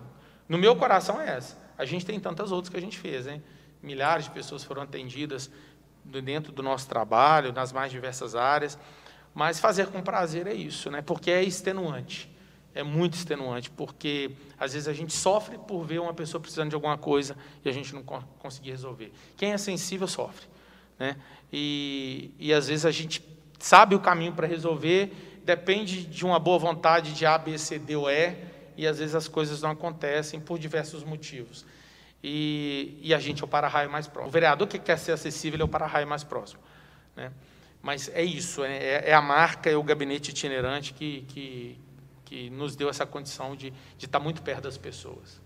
No 0.48 0.56
meu 0.56 0.76
coração 0.76 1.20
é 1.20 1.36
essa. 1.36 1.58
A 1.76 1.84
gente 1.84 2.06
tem 2.06 2.20
tantas 2.20 2.52
outras 2.52 2.70
que 2.70 2.76
a 2.76 2.80
gente 2.80 2.96
fez, 2.96 3.26
hein? 3.26 3.42
Milhares 3.82 4.26
de 4.26 4.30
pessoas 4.30 4.62
foram 4.62 4.82
atendidas 4.82 5.50
dentro 6.04 6.52
do 6.52 6.62
nosso 6.62 6.88
trabalho, 6.88 7.52
nas 7.52 7.72
mais 7.72 7.90
diversas 7.90 8.36
áreas. 8.36 8.78
Mas 9.34 9.58
fazer 9.58 9.88
com 9.88 10.02
prazer 10.02 10.46
é 10.46 10.54
isso, 10.54 10.88
né? 10.88 11.02
porque 11.02 11.32
é 11.32 11.42
extenuante 11.42 12.31
é 12.74 12.82
muito 12.82 13.14
extenuante, 13.14 13.70
porque 13.70 14.32
às 14.58 14.72
vezes 14.72 14.88
a 14.88 14.92
gente 14.92 15.12
sofre 15.12 15.58
por 15.58 15.84
ver 15.84 16.00
uma 16.00 16.14
pessoa 16.14 16.40
precisando 16.40 16.70
de 16.70 16.74
alguma 16.74 16.96
coisa 16.96 17.36
e 17.64 17.68
a 17.68 17.72
gente 17.72 17.94
não 17.94 18.02
conseguir 18.02 18.70
resolver. 18.70 19.12
Quem 19.36 19.52
é 19.52 19.58
sensível 19.58 20.08
sofre. 20.08 20.46
Né? 20.98 21.16
E, 21.52 22.30
e 22.38 22.52
às 22.52 22.68
vezes 22.68 22.86
a 22.86 22.90
gente 22.90 23.22
sabe 23.58 23.94
o 23.94 24.00
caminho 24.00 24.32
para 24.32 24.46
resolver, 24.46 25.12
depende 25.44 26.04
de 26.04 26.24
uma 26.24 26.38
boa 26.38 26.58
vontade 26.58 27.12
de 27.12 27.26
A, 27.26 27.36
B, 27.36 27.58
C, 27.58 27.78
D 27.78 27.96
ou 27.96 28.10
E, 28.10 28.36
e 28.76 28.86
às 28.86 28.98
vezes 28.98 29.14
as 29.14 29.28
coisas 29.28 29.60
não 29.60 29.70
acontecem 29.70 30.40
por 30.40 30.58
diversos 30.58 31.04
motivos. 31.04 31.66
E, 32.24 32.98
e 33.02 33.12
a 33.12 33.18
gente 33.18 33.42
é 33.42 33.44
o 33.44 33.48
para-raio 33.48 33.90
mais 33.90 34.06
próximo. 34.06 34.28
O 34.28 34.32
vereador 34.32 34.68
que 34.68 34.78
quer 34.78 34.98
ser 34.98 35.12
acessível 35.12 35.60
é 35.60 35.64
o 35.64 35.68
para-raio 35.68 36.06
mais 36.06 36.22
próximo. 36.22 36.60
Né? 37.16 37.32
Mas 37.82 38.08
é 38.14 38.22
isso, 38.22 38.62
é, 38.64 39.10
é, 39.10 39.12
a 39.12 39.20
marca, 39.20 39.68
é 39.68 39.76
o 39.76 39.82
gabinete 39.82 40.30
itinerante 40.30 40.94
que, 40.94 41.22
que, 41.28 41.78
que 42.32 42.48
nos 42.48 42.74
deu 42.74 42.88
essa 42.88 43.04
condição 43.04 43.54
de, 43.54 43.74
estar 43.98 44.18
muito 44.18 44.40
perto 44.40 44.62
das 44.62 44.78
pessoas. 44.78 45.38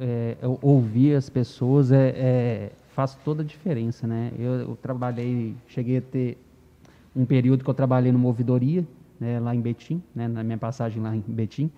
É, 0.00 0.36
ouvir 0.60 1.14
as 1.14 1.30
pessoas 1.30 1.92
é, 1.92 2.08
é, 2.08 2.72
faz 2.88 3.14
toda 3.24 3.42
a 3.42 3.46
diferença, 3.46 4.04
né? 4.04 4.32
Eu, 4.36 4.54
eu, 4.54 4.76
trabalhei, 4.82 5.54
cheguei 5.68 5.98
a 5.98 6.00
ter 6.00 6.36
um 7.14 7.24
período 7.24 7.62
que 7.62 7.70
eu 7.70 7.74
trabalhei 7.74 8.10
numa 8.10 8.26
ouvidoria, 8.26 8.84
né, 9.20 9.38
lá 9.38 9.54
em 9.54 9.60
Betim, 9.60 10.02
né, 10.12 10.26
na 10.26 10.42
minha 10.42 10.58
passagem 10.58 11.00
lá 11.00 11.14
em 11.14 11.20
Betim, 11.20 11.70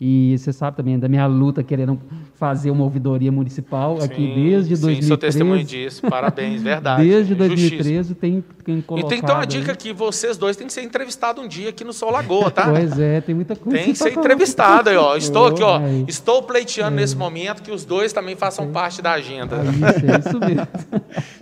e 0.00 0.36
você 0.36 0.52
sabe 0.52 0.76
também 0.76 0.98
da 0.98 1.08
minha 1.08 1.26
luta 1.26 1.62
querendo 1.62 1.98
fazer 2.34 2.70
uma 2.70 2.84
ouvidoria 2.84 3.30
municipal 3.30 3.98
sim, 4.00 4.06
aqui 4.06 4.34
desde 4.34 4.76
2013. 4.76 5.02
Sim, 5.02 5.08
sou 5.08 5.16
testemunho 5.16 5.64
disso. 5.64 6.02
Parabéns, 6.02 6.60
verdade. 6.62 7.08
Desde 7.08 7.34
2013 7.34 8.14
tem, 8.14 8.44
tem 8.64 8.80
colocado... 8.80 9.06
E 9.06 9.08
tem 9.08 9.18
então 9.18 9.36
uma 9.36 9.46
dica 9.46 9.72
aqui, 9.72 9.92
vocês 9.92 10.36
dois 10.36 10.56
têm 10.56 10.66
que 10.66 10.72
ser 10.72 10.82
entrevistados 10.82 11.42
um 11.42 11.48
dia 11.48 11.70
aqui 11.70 11.84
no 11.84 11.92
Sol 11.92 12.10
Lagoa, 12.10 12.50
tá? 12.50 12.64
Pois 12.74 12.98
é, 12.98 13.20
tem 13.20 13.34
muita 13.34 13.54
coisa. 13.54 13.78
Tem 13.78 13.92
que 13.92 13.98
ser 13.98 14.12
entrevistado 14.12 14.90
aí, 14.90 14.96
ó. 14.96 15.14
Estou 15.16 15.46
aqui, 15.46 15.62
ó. 15.62 15.80
Estou 16.08 16.42
pleiteando 16.42 16.96
é. 16.96 17.00
nesse 17.00 17.16
momento 17.16 17.62
que 17.62 17.70
os 17.70 17.84
dois 17.84 18.12
também 18.12 18.34
façam 18.34 18.64
é. 18.64 18.68
parte 18.68 19.00
da 19.00 19.12
agenda. 19.12 19.56
É 19.56 19.62
isso, 19.62 20.06
é 20.06 20.28
isso 20.28 20.40
mesmo. 20.40 20.68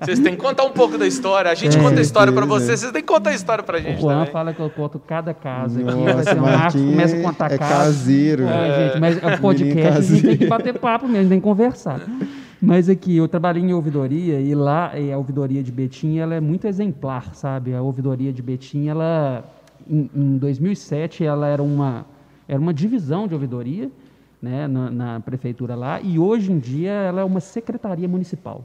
Vocês 0.00 0.18
têm 0.18 0.34
que 0.34 0.42
contar 0.42 0.64
um 0.64 0.72
pouco 0.72 0.98
da 0.98 1.06
história. 1.06 1.50
A 1.50 1.54
gente 1.54 1.76
é, 1.76 1.80
conta 1.80 1.98
a 1.98 2.02
história 2.02 2.32
para 2.32 2.44
vocês, 2.44 2.80
vocês 2.80 2.92
têm 2.92 3.00
que 3.00 3.08
contar 3.08 3.30
a 3.30 3.34
história 3.34 3.64
para 3.64 3.78
a 3.78 3.80
gente 3.80 3.98
O 3.98 4.02
Juan 4.02 4.18
também. 4.18 4.32
fala 4.32 4.52
que 4.52 4.60
eu 4.60 4.70
conto 4.70 4.98
cada 4.98 5.32
caso 5.32 5.80
aqui. 5.80 5.84
Nossa, 5.84 6.78
um 6.78 6.90
começa 6.90 7.16
a 7.16 7.22
contar 7.22 7.52
é 7.52 7.58
caseiro. 7.58 8.41
É, 8.48 8.88
gente, 8.88 9.00
mas 9.00 9.16
o 9.16 9.40
podcast 9.40 9.98
a 9.98 10.00
gente 10.02 10.22
tem 10.22 10.36
que 10.36 10.46
bater 10.46 10.78
papo 10.78 11.08
mesmo, 11.08 11.28
tem 11.28 11.38
que 11.38 11.44
conversar. 11.44 12.00
Mas 12.60 12.88
aqui, 12.88 13.16
eu 13.16 13.26
trabalhei 13.26 13.62
em 13.62 13.72
ouvidoria 13.72 14.40
e 14.40 14.54
lá 14.54 14.92
a 14.94 15.18
ouvidoria 15.18 15.62
de 15.62 15.72
Betim, 15.72 16.18
ela 16.18 16.34
é 16.34 16.40
muito 16.40 16.66
exemplar, 16.66 17.34
sabe? 17.34 17.74
A 17.74 17.82
ouvidoria 17.82 18.32
de 18.32 18.40
Betim, 18.40 18.86
ela 18.86 19.44
em, 19.88 20.08
em 20.14 20.38
2007 20.38 21.24
ela 21.24 21.48
era 21.48 21.62
uma 21.62 22.06
era 22.46 22.60
uma 22.60 22.74
divisão 22.74 23.26
de 23.26 23.34
ouvidoria, 23.34 23.90
né, 24.40 24.66
na, 24.66 24.90
na 24.90 25.20
prefeitura 25.20 25.74
lá, 25.74 26.00
e 26.00 26.18
hoje 26.18 26.52
em 26.52 26.58
dia 26.58 26.90
ela 26.90 27.20
é 27.20 27.24
uma 27.24 27.40
secretaria 27.40 28.08
municipal. 28.08 28.64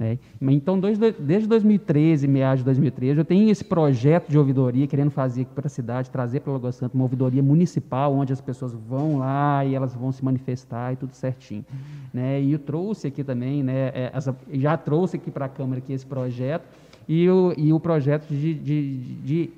Né? 0.00 0.18
Então, 0.40 0.80
desde 0.80 1.46
2013, 1.46 2.26
meados 2.26 2.60
de 2.60 2.64
2013, 2.64 3.20
eu 3.20 3.24
tenho 3.24 3.50
esse 3.50 3.62
projeto 3.62 4.30
de 4.30 4.38
ouvidoria, 4.38 4.86
querendo 4.86 5.10
fazer 5.10 5.42
aqui 5.42 5.52
para 5.54 5.66
a 5.66 5.70
cidade, 5.70 6.08
trazer 6.08 6.40
para 6.40 6.54
Lagoa 6.54 6.72
Santa 6.72 6.94
uma 6.94 7.04
ouvidoria 7.04 7.42
municipal, 7.42 8.14
onde 8.14 8.32
as 8.32 8.40
pessoas 8.40 8.72
vão 8.72 9.18
lá 9.18 9.62
e 9.62 9.74
elas 9.74 9.94
vão 9.94 10.10
se 10.10 10.24
manifestar 10.24 10.94
e 10.94 10.96
tudo 10.96 11.12
certinho. 11.12 11.66
Né? 12.14 12.40
E 12.40 12.52
eu 12.52 12.58
trouxe 12.58 13.08
aqui 13.08 13.22
também, 13.22 13.62
né, 13.62 13.88
é, 13.88 14.10
essa, 14.14 14.34
já 14.54 14.74
trouxe 14.78 15.16
aqui 15.16 15.30
para 15.30 15.44
a 15.44 15.48
Câmara 15.50 15.80
aqui 15.80 15.92
esse 15.92 16.06
projeto, 16.06 16.64
e 17.06 17.28
o, 17.28 17.52
e 17.56 17.72
o 17.72 17.78
projeto 17.78 18.26
de, 18.28 18.54
de, 18.54 18.96
de, 19.22 19.50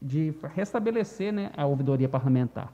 de 0.00 0.34
restabelecer 0.54 1.32
né, 1.32 1.50
a 1.54 1.66
ouvidoria 1.66 2.08
parlamentar. 2.08 2.72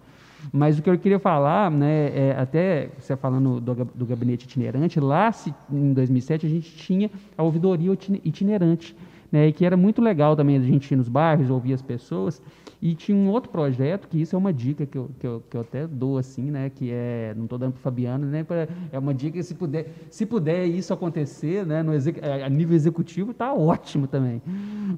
Mas 0.51 0.79
o 0.79 0.83
que 0.83 0.89
eu 0.89 0.99
queria 0.99 1.19
falar, 1.19 1.71
né, 1.71 2.11
é, 2.15 2.37
até 2.39 2.89
você 2.99 3.17
falando 3.17 3.61
do, 3.61 3.75
do 3.85 4.07
gabinete 4.07 4.45
itinerante, 4.45 4.99
lá 4.99 5.31
se, 5.31 5.55
em 5.71 5.93
2007 5.93 6.47
a 6.47 6.49
gente 6.49 6.75
tinha 6.75 7.11
a 7.37 7.43
ouvidoria 7.43 7.93
itinerante, 8.25 8.97
né, 9.31 9.53
que 9.53 9.65
era 9.65 9.77
muito 9.77 10.01
legal 10.01 10.35
também 10.35 10.57
a 10.57 10.61
gente 10.61 10.91
ir 10.93 10.97
nos 10.97 11.09
bairros, 11.09 11.51
ouvir 11.51 11.75
as 11.75 11.83
pessoas. 11.83 12.43
E 12.83 12.97
tinha 12.97 13.17
um 13.17 13.31
outro 13.31 13.49
projeto, 13.49 14.09
que 14.09 14.21
isso 14.21 14.35
é 14.35 14.39
uma 14.39 14.53
dica 14.53 14.85
que 14.85 14.99
eu, 14.99 15.09
que 15.21 15.25
eu, 15.25 15.41
que 15.49 15.57
eu 15.57 15.61
até 15.61 15.87
dou 15.87 16.19
assim, 16.19 16.51
né? 16.51 16.69
Que 16.69 16.91
é, 16.91 17.33
não 17.37 17.45
estou 17.45 17.57
dando 17.57 17.75
para 17.75 17.79
o 17.79 17.81
Fabiano, 17.83 18.27
né? 18.27 18.45
É 18.91 18.99
uma 18.99 19.15
dica 19.15 19.39
que 19.39 19.43
se 19.45 19.55
puder, 19.55 19.87
se 20.11 20.27
puder 20.27 20.67
isso 20.67 20.93
acontecer, 20.93 21.65
né? 21.65 21.81
No 21.81 21.93
a 21.93 22.49
nível 22.49 22.75
executivo, 22.75 23.31
está 23.31 23.55
ótimo 23.55 24.09
também. 24.09 24.43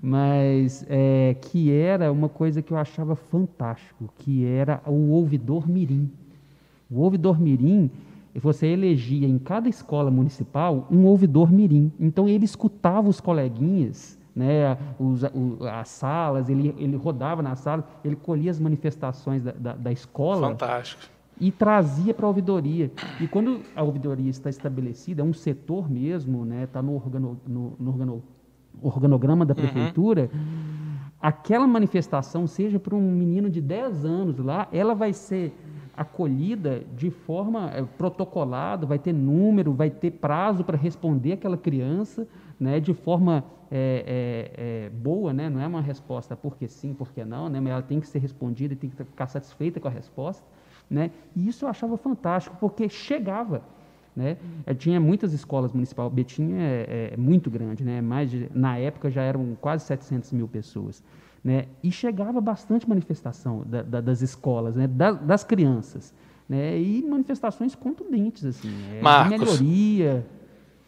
Mas 0.00 0.86
é, 0.88 1.36
que 1.38 1.70
era 1.70 2.10
uma 2.10 2.30
coisa 2.30 2.62
que 2.62 2.72
eu 2.72 2.78
achava 2.78 3.14
fantástico, 3.14 4.08
que 4.16 4.46
era 4.46 4.80
o 4.86 5.10
ouvidor 5.10 5.68
mirim. 5.68 6.10
O 6.90 7.00
ouvidor 7.00 7.38
mirim, 7.38 7.90
você 8.34 8.68
elegia 8.68 9.28
em 9.28 9.38
cada 9.38 9.68
escola 9.68 10.10
municipal 10.10 10.88
um 10.90 11.04
ouvidor 11.04 11.52
mirim. 11.52 11.92
Então 12.00 12.26
ele 12.30 12.46
escutava 12.46 13.10
os 13.10 13.20
coleguinhas 13.20 14.18
né, 14.34 14.76
os, 14.98 15.22
o, 15.22 15.58
as 15.66 15.88
salas, 15.88 16.48
ele, 16.48 16.74
ele 16.76 16.96
rodava 16.96 17.42
nas 17.42 17.60
salas, 17.60 17.84
ele 18.04 18.16
colhia 18.16 18.50
as 18.50 18.58
manifestações 18.58 19.42
da, 19.42 19.52
da, 19.52 19.72
da 19.74 19.92
escola. 19.92 20.48
Fantástico. 20.48 21.02
e 21.40 21.50
trazia 21.50 22.12
para 22.12 22.26
a 22.26 22.28
ouvidoria. 22.28 22.90
E 23.20 23.28
quando 23.28 23.60
a 23.76 23.82
ouvidoria 23.82 24.30
está 24.30 24.50
estabelecida, 24.50 25.22
é 25.22 25.24
um 25.24 25.32
setor 25.32 25.90
mesmo, 25.90 26.44
né, 26.44 26.64
está 26.64 26.82
no, 26.82 26.94
organo, 26.94 27.40
no, 27.46 27.76
no 27.78 27.90
organo, 27.90 28.22
organograma 28.82 29.46
da 29.46 29.54
prefeitura, 29.54 30.30
uhum. 30.32 30.96
aquela 31.20 31.66
manifestação, 31.66 32.46
seja 32.46 32.78
para 32.78 32.94
um 32.94 33.12
menino 33.12 33.48
de 33.48 33.60
10 33.60 34.04
anos 34.04 34.38
lá, 34.38 34.68
ela 34.72 34.94
vai 34.94 35.12
ser 35.12 35.52
acolhida 35.96 36.82
de 36.96 37.10
forma 37.10 37.70
é, 37.70 37.82
protocolada, 37.82 38.84
vai 38.84 38.98
ter 38.98 39.12
número, 39.12 39.72
vai 39.72 39.90
ter 39.90 40.10
prazo 40.10 40.64
para 40.64 40.76
responder 40.76 41.32
aquela 41.32 41.56
criança, 41.56 42.26
né, 42.58 42.80
de 42.80 42.92
forma 42.92 43.44
é, 43.70 44.52
é, 44.56 44.86
é, 44.86 44.90
boa, 44.90 45.32
né, 45.32 45.48
não 45.48 45.60
é 45.60 45.66
uma 45.66 45.80
resposta 45.80 46.36
porque 46.36 46.68
sim, 46.68 46.94
porque 46.94 47.24
não, 47.24 47.48
né, 47.48 47.60
mas 47.60 47.72
ela 47.72 47.82
tem 47.82 48.00
que 48.00 48.06
ser 48.06 48.18
respondida 48.18 48.74
e 48.74 48.76
tem 48.76 48.90
que 48.90 48.96
ficar 48.96 49.26
satisfeita 49.26 49.80
com 49.80 49.88
a 49.88 49.90
resposta. 49.90 50.44
Né? 50.88 51.10
E 51.34 51.48
isso 51.48 51.64
eu 51.64 51.68
achava 51.68 51.96
fantástico, 51.96 52.56
porque 52.60 52.88
chegava. 52.88 53.62
Né? 54.14 54.36
Eu 54.64 54.74
tinha 54.74 55.00
muitas 55.00 55.32
escolas 55.32 55.72
municipais, 55.72 56.12
Betim 56.12 56.52
é, 56.52 57.10
é, 57.12 57.16
muito 57.16 57.50
grande, 57.50 57.82
né? 57.82 58.00
Mais 58.00 58.30
de, 58.30 58.48
na 58.54 58.78
época 58.78 59.10
já 59.10 59.22
eram 59.22 59.56
quase 59.60 59.84
700 59.86 60.32
mil 60.32 60.46
pessoas. 60.46 61.02
Né? 61.42 61.66
E 61.82 61.90
chegava 61.90 62.40
bastante 62.40 62.88
manifestação 62.88 63.64
da, 63.66 63.82
da, 63.82 64.00
das 64.00 64.22
escolas, 64.22 64.76
né? 64.76 64.86
Da, 64.86 65.10
das 65.12 65.42
crianças. 65.42 66.14
Né? 66.48 66.78
E 66.78 67.02
manifestações 67.02 67.74
contundentes, 67.74 68.44
assim, 68.44 68.72
é, 68.92 69.02
Marcos, 69.02 69.58
de 69.58 69.64
melhoria. 69.64 70.26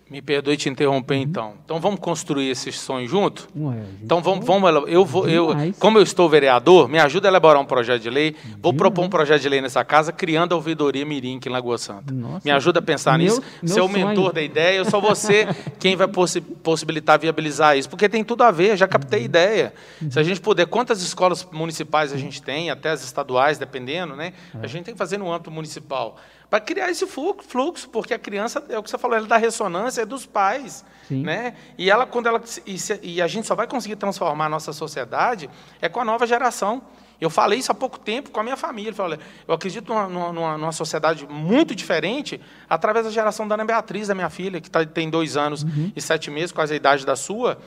Me 0.08 0.22
perdoe 0.22 0.56
te 0.56 0.68
interromper, 0.68 1.16
uhum. 1.16 1.22
então. 1.22 1.54
Então 1.64 1.80
vamos 1.80 1.98
construir 1.98 2.48
esse 2.48 2.70
sonho 2.70 3.08
junto? 3.08 3.48
Ué, 3.56 3.74
então 4.00 4.22
vamos, 4.22 4.46
vamos 4.46 4.70
eu 4.86 5.04
vou, 5.04 5.28
eu, 5.28 5.48
como 5.80 5.98
eu 5.98 6.02
estou 6.04 6.28
vereador, 6.28 6.88
me 6.88 6.96
ajuda 7.00 7.26
a 7.26 7.30
elaborar 7.30 7.60
um 7.60 7.64
projeto 7.64 8.02
de 8.02 8.10
lei. 8.10 8.36
Vou 8.62 8.70
Demais. 8.70 8.76
propor 8.76 9.04
um 9.04 9.08
projeto 9.08 9.42
de 9.42 9.48
lei 9.48 9.60
nessa 9.60 9.84
casa, 9.84 10.12
criando 10.12 10.52
a 10.52 10.54
ouvidoria 10.54 11.04
Mirim 11.04 11.38
aqui 11.38 11.48
em 11.48 11.52
Lagoa 11.52 11.76
Santa. 11.76 12.14
Nossa, 12.14 12.42
me 12.44 12.52
ajuda 12.52 12.78
a 12.78 12.82
pensar 12.82 13.18
meu, 13.18 13.26
nisso. 13.26 13.42
Meu 13.60 13.74
Ser 13.74 13.80
o 13.80 13.88
mentor 13.88 14.32
da 14.32 14.40
ideia, 14.40 14.76
eu 14.76 14.84
sou 14.84 15.00
você 15.00 15.48
quem 15.80 15.96
vai 15.96 16.06
possi 16.06 16.40
possibilitar 16.40 17.18
viabilizar 17.18 17.76
isso, 17.76 17.90
porque 17.90 18.08
tem 18.08 18.22
tudo 18.22 18.44
a 18.44 18.52
ver. 18.52 18.76
Já 18.76 18.86
captei 18.86 19.20
uhum. 19.20 19.24
ideia. 19.24 19.74
Uhum. 20.00 20.10
Se 20.12 20.20
a 20.20 20.22
gente 20.22 20.40
puder, 20.40 20.66
quantas 20.66 21.02
escolas 21.02 21.44
municipais 21.50 22.12
a 22.12 22.16
gente 22.16 22.40
tem, 22.40 22.70
até 22.70 22.90
as 22.90 23.02
estaduais, 23.02 23.58
dependendo, 23.58 24.14
né? 24.14 24.32
É. 24.54 24.58
A 24.62 24.68
gente 24.68 24.84
tem 24.84 24.94
que 24.94 24.98
fazer 24.98 25.18
no 25.18 25.32
âmbito 25.32 25.50
municipal 25.50 26.16
para 26.48 26.60
criar 26.60 26.90
esse 26.90 27.06
fluxo, 27.06 27.88
porque 27.90 28.14
a 28.14 28.18
criança, 28.18 28.64
é 28.68 28.78
o 28.78 28.82
que 28.82 28.88
você 28.88 28.96
falou, 28.96 29.16
ela 29.16 29.26
dá 29.26 29.36
ressonância 29.36 30.02
é 30.02 30.06
dos 30.06 30.24
pais. 30.26 30.84
Sim. 31.08 31.22
Né? 31.22 31.54
E 31.76 31.90
ela, 31.90 32.06
quando 32.06 32.26
ela. 32.26 32.42
E, 32.66 32.76
e, 33.02 33.22
a 33.22 33.26
gente 33.26 33.46
só 33.46 33.54
vai 33.54 33.66
conseguir 33.66 33.96
transformar 33.96 34.46
a 34.46 34.48
nossa 34.48 34.72
sociedade 34.72 35.48
é 35.80 35.88
com 35.88 36.00
a 36.00 36.04
nova 36.04 36.26
geração. 36.26 36.82
Eu 37.20 37.30
falei 37.30 37.58
isso 37.58 37.72
há 37.72 37.74
pouco 37.74 37.98
tempo 37.98 38.30
com 38.30 38.40
a 38.40 38.42
minha 38.42 38.56
família. 38.56 38.90
Eu, 38.90 38.94
falei, 38.94 39.18
eu 39.48 39.54
acredito 39.54 39.88
numa, 39.88 40.08
numa, 40.08 40.58
numa, 40.58 40.72
sociedade 40.72 41.26
muito 41.26 41.74
diferente 41.74 42.40
através 42.68 43.06
da 43.06 43.10
geração 43.10 43.48
da 43.48 43.54
Ana 43.54 43.64
Beatriz, 43.64 44.08
da 44.08 44.14
minha 44.14 44.28
filha, 44.28 44.60
que 44.60 44.70
tá, 44.70 44.84
tem 44.84 45.08
dois 45.08 45.36
anos 45.36 45.62
uhum. 45.62 45.92
e 45.96 46.00
sete 46.00 46.30
meses, 46.30 46.52
quase 46.52 46.74
a 46.74 46.76
idade 46.76 47.06
da 47.06 47.16
sua 47.16 47.58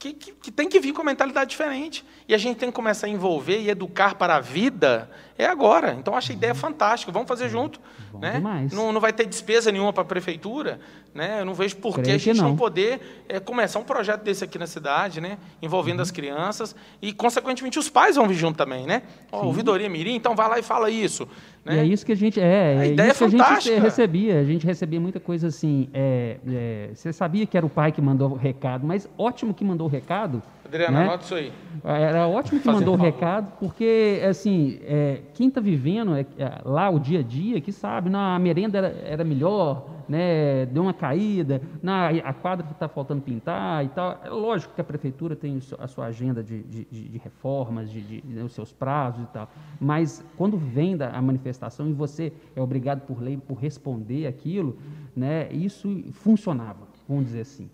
que, 0.00 0.14
que, 0.14 0.32
que, 0.32 0.50
tem 0.50 0.66
que 0.66 0.80
vir 0.80 0.94
com 0.94 1.04
mentalidade 1.04 1.50
diferente. 1.50 2.02
E 2.26 2.34
a 2.34 2.38
gente 2.38 2.56
tem 2.56 2.70
que 2.70 2.74
começar 2.74 3.06
a 3.06 3.10
envolver 3.10 3.60
e 3.60 3.68
educar 3.68 4.14
para 4.14 4.36
a 4.36 4.40
vida 4.40 5.10
é 5.36 5.44
agora. 5.44 5.92
Então, 5.92 6.16
acho 6.16 6.32
a 6.32 6.34
ideia 6.34 6.54
fantástica. 6.54 7.12
Vamos 7.12 7.28
fazer 7.28 7.50
junto. 7.50 7.78
né? 8.18 8.40
Não, 8.72 8.92
não 8.92 9.00
vai 9.00 9.12
ter 9.12 9.26
despesa 9.26 9.70
nenhuma 9.70 9.92
para 9.92 10.02
a 10.02 10.06
prefeitura. 10.06 10.80
Né? 11.14 11.40
Eu 11.40 11.44
não 11.44 11.52
vejo 11.52 11.76
por 11.76 12.00
que 12.00 12.10
a 12.10 12.16
gente 12.16 12.38
não, 12.38 12.50
não 12.50 12.56
poder 12.56 13.24
é, 13.28 13.38
começar 13.38 13.78
um 13.78 13.84
projeto 13.84 14.22
desse 14.22 14.42
aqui 14.42 14.58
na 14.58 14.66
cidade, 14.66 15.20
né? 15.20 15.36
envolvendo 15.60 15.96
uhum. 15.96 16.02
as 16.02 16.10
crianças. 16.10 16.74
E, 17.02 17.12
consequentemente, 17.12 17.78
os 17.78 17.90
pais 17.90 18.16
vão 18.16 18.26
vir 18.26 18.36
junto 18.36 18.56
também. 18.56 18.86
Né? 18.86 19.02
Oh, 19.30 19.46
ouvidoria 19.46 19.88
Mirim, 19.90 20.14
então 20.14 20.34
vai 20.34 20.48
lá 20.48 20.58
e 20.58 20.62
fala 20.62 20.88
isso. 20.88 21.28
Né? 21.64 21.76
E 21.76 21.78
é 21.78 21.84
isso 21.84 22.04
que 22.06 22.12
a 22.12 22.16
gente. 22.16 22.40
É, 22.40 22.78
a 22.78 22.84
é 22.86 22.92
ideia 22.92 23.10
isso 23.10 23.24
é 23.24 23.30
fantástica. 23.30 23.62
que 23.62 23.68
a 23.68 23.74
gente 23.74 23.82
recebia. 23.82 24.40
A 24.40 24.44
gente 24.44 24.66
recebia 24.66 25.00
muita 25.00 25.20
coisa 25.20 25.48
assim. 25.48 25.88
É, 25.92 26.36
é, 26.46 26.90
você 26.94 27.12
sabia 27.12 27.46
que 27.46 27.56
era 27.56 27.66
o 27.66 27.70
pai 27.70 27.92
que 27.92 28.00
mandou 28.00 28.30
o 28.30 28.34
recado, 28.34 28.86
mas 28.86 29.08
ótimo 29.18 29.52
que 29.52 29.64
mandou 29.64 29.86
o 29.86 29.90
recado. 29.90 30.42
Adriana, 30.70 30.98
né? 31.00 31.04
anota 31.04 31.24
isso 31.24 31.34
aí. 31.34 31.52
Era 31.84 32.28
ótimo 32.28 32.60
que 32.60 32.68
mandou 32.68 32.94
o 32.94 32.96
recado, 32.96 33.52
porque 33.58 34.22
assim, 34.28 34.78
é, 34.82 35.22
quem 35.34 35.48
está 35.48 35.60
vivendo 35.60 36.14
é, 36.14 36.24
é, 36.38 36.60
lá 36.64 36.88
o 36.88 36.98
dia 37.00 37.20
a 37.20 37.22
dia, 37.22 37.60
que 37.60 37.72
sabe, 37.72 38.08
na, 38.08 38.36
a 38.36 38.38
merenda 38.38 38.78
era, 38.78 38.88
era 39.04 39.24
melhor, 39.24 39.86
né, 40.08 40.66
deu 40.66 40.82
uma 40.82 40.94
caída, 40.94 41.60
na, 41.82 42.08
a 42.08 42.32
quadra 42.32 42.66
está 42.70 42.88
faltando 42.88 43.22
pintar 43.22 43.84
e 43.84 43.88
tal. 43.88 44.20
É 44.24 44.28
lógico 44.28 44.74
que 44.74 44.80
a 44.80 44.84
prefeitura 44.84 45.34
tem 45.34 45.58
a 45.78 45.88
sua 45.88 46.06
agenda 46.06 46.42
de, 46.42 46.62
de, 46.62 46.84
de 46.84 47.18
reformas, 47.18 47.90
de, 47.90 48.00
de, 48.00 48.20
de, 48.20 48.40
os 48.40 48.52
seus 48.52 48.72
prazos 48.72 49.22
e 49.24 49.26
tal, 49.28 49.48
mas 49.80 50.24
quando 50.36 50.56
vem 50.56 50.96
da, 50.96 51.10
a 51.10 51.22
manifestação 51.22 51.88
e 51.88 51.92
você 51.92 52.32
é 52.54 52.60
obrigado 52.60 53.00
por 53.02 53.20
lei 53.20 53.36
por 53.36 53.54
responder 53.54 54.26
aquilo, 54.26 54.78
né, 55.16 55.50
isso 55.52 56.04
funcionava, 56.12 56.86
vamos 57.08 57.24
dizer 57.24 57.40
assim. 57.40 57.68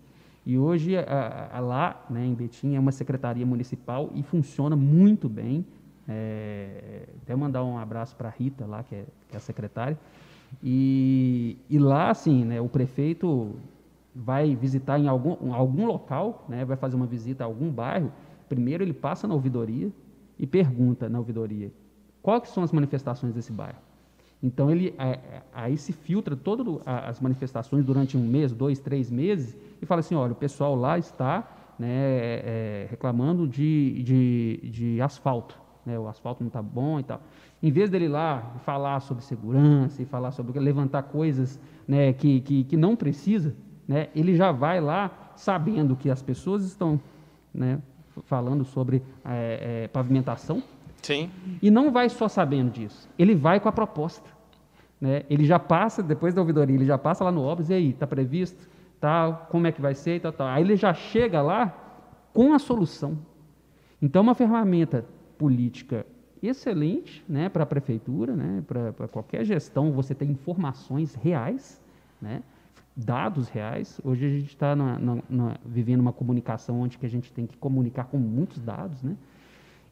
E 0.47 0.57
hoje, 0.57 0.95
a, 0.95 1.49
a 1.51 1.59
lá, 1.59 2.05
né, 2.09 2.25
em 2.25 2.33
Betim, 2.33 2.73
é 2.73 2.79
uma 2.79 2.93
secretaria 2.93 3.45
municipal 3.45 4.09
e 4.15 4.23
funciona 4.23 4.77
muito 4.77 5.27
bem. 5.27 5.65
É, 6.07 7.03
até 7.21 7.35
mandar 7.35 7.65
um 7.65 7.77
abraço 7.77 8.15
para 8.15 8.29
a 8.29 8.31
Rita, 8.31 8.65
lá, 8.65 8.81
que 8.81 8.95
é, 8.95 9.03
que 9.27 9.35
é 9.35 9.37
a 9.37 9.41
secretária. 9.41 9.99
E, 10.63 11.57
e, 11.69 11.77
lá, 11.77 12.11
assim, 12.11 12.45
né, 12.45 12.61
o 12.61 12.69
prefeito 12.69 13.57
vai 14.15 14.55
visitar 14.55 14.97
em 14.97 15.09
algum, 15.09 15.53
algum 15.53 15.85
local, 15.85 16.45
né, 16.47 16.63
vai 16.63 16.77
fazer 16.77 16.95
uma 16.95 17.05
visita 17.05 17.43
a 17.43 17.47
algum 17.47 17.69
bairro. 17.69 18.09
Primeiro, 18.47 18.85
ele 18.85 18.93
passa 18.93 19.27
na 19.27 19.33
ouvidoria 19.33 19.91
e 20.39 20.47
pergunta 20.47 21.09
na 21.09 21.19
ouvidoria 21.19 21.73
quais 22.21 22.47
são 22.47 22.63
as 22.63 22.71
manifestações 22.71 23.33
desse 23.33 23.51
bairro. 23.51 23.79
Então, 24.41 24.69
ele, 24.69 24.93
aí 25.51 25.77
se 25.77 25.91
filtra 25.91 26.35
todas 26.35 26.79
as 26.85 27.19
manifestações 27.19 27.83
durante 27.83 28.15
um 28.15 28.21
mês, 28.21 28.51
dois, 28.51 28.79
três 28.79 29.09
meses, 29.09 29.57
e 29.81 29.85
fala 29.85 29.99
assim, 29.99 30.15
olha, 30.15 30.33
o 30.33 30.35
pessoal 30.35 30.75
lá 30.75 30.97
está 30.97 31.47
né, 31.79 31.87
é, 31.89 32.87
reclamando 32.89 33.47
de, 33.47 34.03
de, 34.03 34.69
de 34.69 35.01
asfalto, 35.01 35.59
né, 35.85 35.97
o 35.97 36.07
asfalto 36.07 36.43
não 36.43 36.47
está 36.47 36.61
bom 36.61 36.99
e 36.99 37.03
tal. 37.03 37.21
Em 37.61 37.71
vez 37.71 37.89
dele 37.89 38.07
lá 38.07 38.41
falar 38.63 38.99
sobre 38.99 39.23
segurança 39.23 40.01
e 40.01 40.05
falar 40.05 40.31
sobre 40.31 40.59
levantar 40.59 41.03
coisas 41.03 41.59
né, 41.87 42.13
que, 42.13 42.41
que, 42.41 42.63
que 42.63 42.77
não 42.77 42.95
precisa, 42.95 43.55
né, 43.87 44.09
ele 44.15 44.35
já 44.35 44.51
vai 44.51 44.79
lá 44.79 45.31
sabendo 45.35 45.95
que 45.95 46.09
as 46.09 46.21
pessoas 46.21 46.63
estão 46.63 46.99
né, 47.53 47.79
falando 48.25 48.63
sobre 48.63 49.01
é, 49.25 49.83
é, 49.83 49.87
pavimentação, 49.87 50.61
Sim. 51.01 51.29
E 51.61 51.71
não 51.71 51.91
vai 51.91 52.09
só 52.09 52.27
sabendo 52.27 52.71
disso, 52.71 53.09
ele 53.17 53.35
vai 53.35 53.59
com 53.59 53.69
a 53.69 53.71
proposta. 53.71 54.29
Né? 54.99 55.23
Ele 55.29 55.45
já 55.45 55.59
passa, 55.59 56.01
depois 56.01 56.33
da 56.33 56.41
ouvidoria, 56.41 56.75
ele 56.75 56.85
já 56.85 56.97
passa 56.97 57.23
lá 57.23 57.31
no 57.31 57.43
Obras, 57.43 57.69
e 57.69 57.73
aí, 57.73 57.89
está 57.91 58.07
previsto? 58.07 58.67
Tal, 58.99 59.47
como 59.51 59.67
é 59.67 59.71
que 59.71 59.81
vai 59.81 59.93
ser? 59.93 60.15
E 60.15 60.19
tal, 60.19 60.31
tal. 60.31 60.47
Aí 60.47 60.63
ele 60.63 60.75
já 60.75 60.93
chega 60.93 61.41
lá 61.41 61.69
com 62.33 62.53
a 62.53 62.59
solução. 62.59 63.17
Então, 64.01 64.23
uma 64.23 64.33
ferramenta 64.33 65.05
política 65.37 66.05
excelente 66.41 67.23
né, 67.27 67.49
para 67.49 67.63
a 67.63 67.65
prefeitura, 67.65 68.35
né, 68.35 68.63
para 68.67 69.07
qualquer 69.07 69.43
gestão, 69.43 69.91
você 69.91 70.13
tem 70.13 70.31
informações 70.31 71.15
reais, 71.15 71.81
né, 72.21 72.41
dados 72.95 73.47
reais. 73.49 73.99
Hoje 74.03 74.25
a 74.25 74.29
gente 74.29 74.49
está 74.49 74.75
vivendo 75.65 75.99
uma 75.99 76.13
comunicação 76.13 76.81
onde 76.81 76.97
que 76.97 77.05
a 77.05 77.09
gente 77.09 77.31
tem 77.31 77.45
que 77.45 77.57
comunicar 77.57 78.05
com 78.05 78.17
muitos 78.17 78.59
dados, 78.59 79.03
né? 79.03 79.15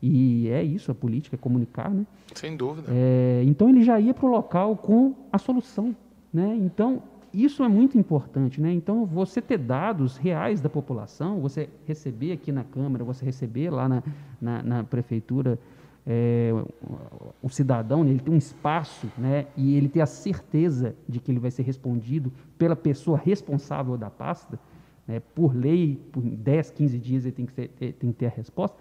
E 0.01 0.49
é 0.49 0.63
isso, 0.63 0.91
a 0.91 0.95
política 0.95 1.35
é 1.35 1.39
comunicar, 1.39 1.89
né? 1.89 2.05
Sem 2.33 2.55
dúvida. 2.55 2.87
É, 2.91 3.43
então 3.45 3.69
ele 3.69 3.83
já 3.83 3.99
ia 3.99 4.13
para 4.13 4.25
o 4.25 4.29
local 4.29 4.75
com 4.75 5.13
a 5.31 5.37
solução, 5.37 5.95
né? 6.33 6.55
Então 6.59 7.01
isso 7.33 7.63
é 7.63 7.67
muito 7.67 7.97
importante, 7.97 8.61
né? 8.61 8.71
Então 8.71 9.05
você 9.05 9.41
ter 9.41 9.57
dados 9.57 10.17
reais 10.17 10.61
da 10.61 10.69
população, 10.69 11.39
você 11.39 11.69
receber 11.85 12.31
aqui 12.31 12.51
na 12.51 12.63
Câmara, 12.63 13.03
você 13.03 13.25
receber 13.25 13.69
lá 13.69 13.89
na, 13.89 14.03
na, 14.39 14.63
na 14.63 14.83
prefeitura 14.83 15.59
é, 16.07 16.51
o 17.41 17.49
cidadão, 17.49 18.03
né, 18.03 18.11
ele 18.11 18.19
tem 18.19 18.33
um 18.33 18.37
espaço, 18.37 19.07
né? 19.17 19.47
E 19.57 19.75
ele 19.75 19.89
ter 19.89 20.01
a 20.01 20.05
certeza 20.05 20.95
de 21.09 21.19
que 21.19 21.31
ele 21.31 21.39
vai 21.39 21.49
ser 21.49 21.63
respondido 21.63 22.31
pela 22.57 22.75
pessoa 22.75 23.17
responsável 23.17 23.97
da 23.97 24.09
pasta, 24.09 24.59
né? 25.07 25.19
Por 25.33 25.55
lei, 25.55 25.99
por 26.11 26.21
10, 26.21 26.71
15 26.71 26.99
dias 26.99 27.25
ele 27.25 27.31
tem 27.31 27.45
que, 27.45 27.53
ter, 27.53 27.93
tem 27.93 28.11
que 28.11 28.17
ter 28.17 28.27
a 28.27 28.29
resposta 28.29 28.77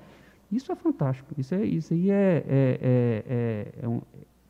isso 0.57 0.72
é 0.72 0.74
fantástico. 0.74 1.34
Isso, 1.36 1.55
é, 1.55 1.64
isso 1.64 1.92
aí 1.92 2.11
é, 2.11 2.14
é, 2.14 2.44
é, 2.48 3.24
é, 3.26 3.74
é 3.82 3.88
um, 3.88 4.00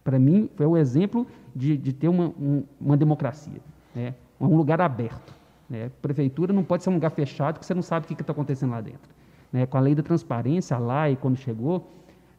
para 0.05 0.18
mim, 0.18 0.50
o 0.59 0.76
exemplo 0.76 1.26
de, 1.57 1.76
de 1.78 1.92
ter 1.92 2.09
uma, 2.09 2.26
um, 2.26 2.62
uma 2.78 2.96
democracia, 2.96 3.61
né? 3.94 4.14
um 4.38 4.55
lugar 4.55 4.80
aberto. 4.80 5.32
Né? 5.68 5.90
Prefeitura 6.02 6.52
não 6.52 6.62
pode 6.62 6.82
ser 6.82 6.90
um 6.90 6.94
lugar 6.94 7.11
fechado 7.11 7.59
que 7.59 7.64
você 7.64 7.72
não 7.72 7.82
sabe 7.82 8.05
o 8.05 8.09
que 8.09 8.20
está 8.20 8.32
acontecendo 8.32 8.72
lá 8.72 8.82
dentro. 8.82 9.11
Né? 9.50 9.64
Com 9.64 9.78
a 9.78 9.80
lei 9.80 9.94
da 9.94 10.02
transparência 10.02 10.76
lá 10.76 11.09
e 11.09 11.16
quando 11.16 11.36
chegou, 11.36 11.90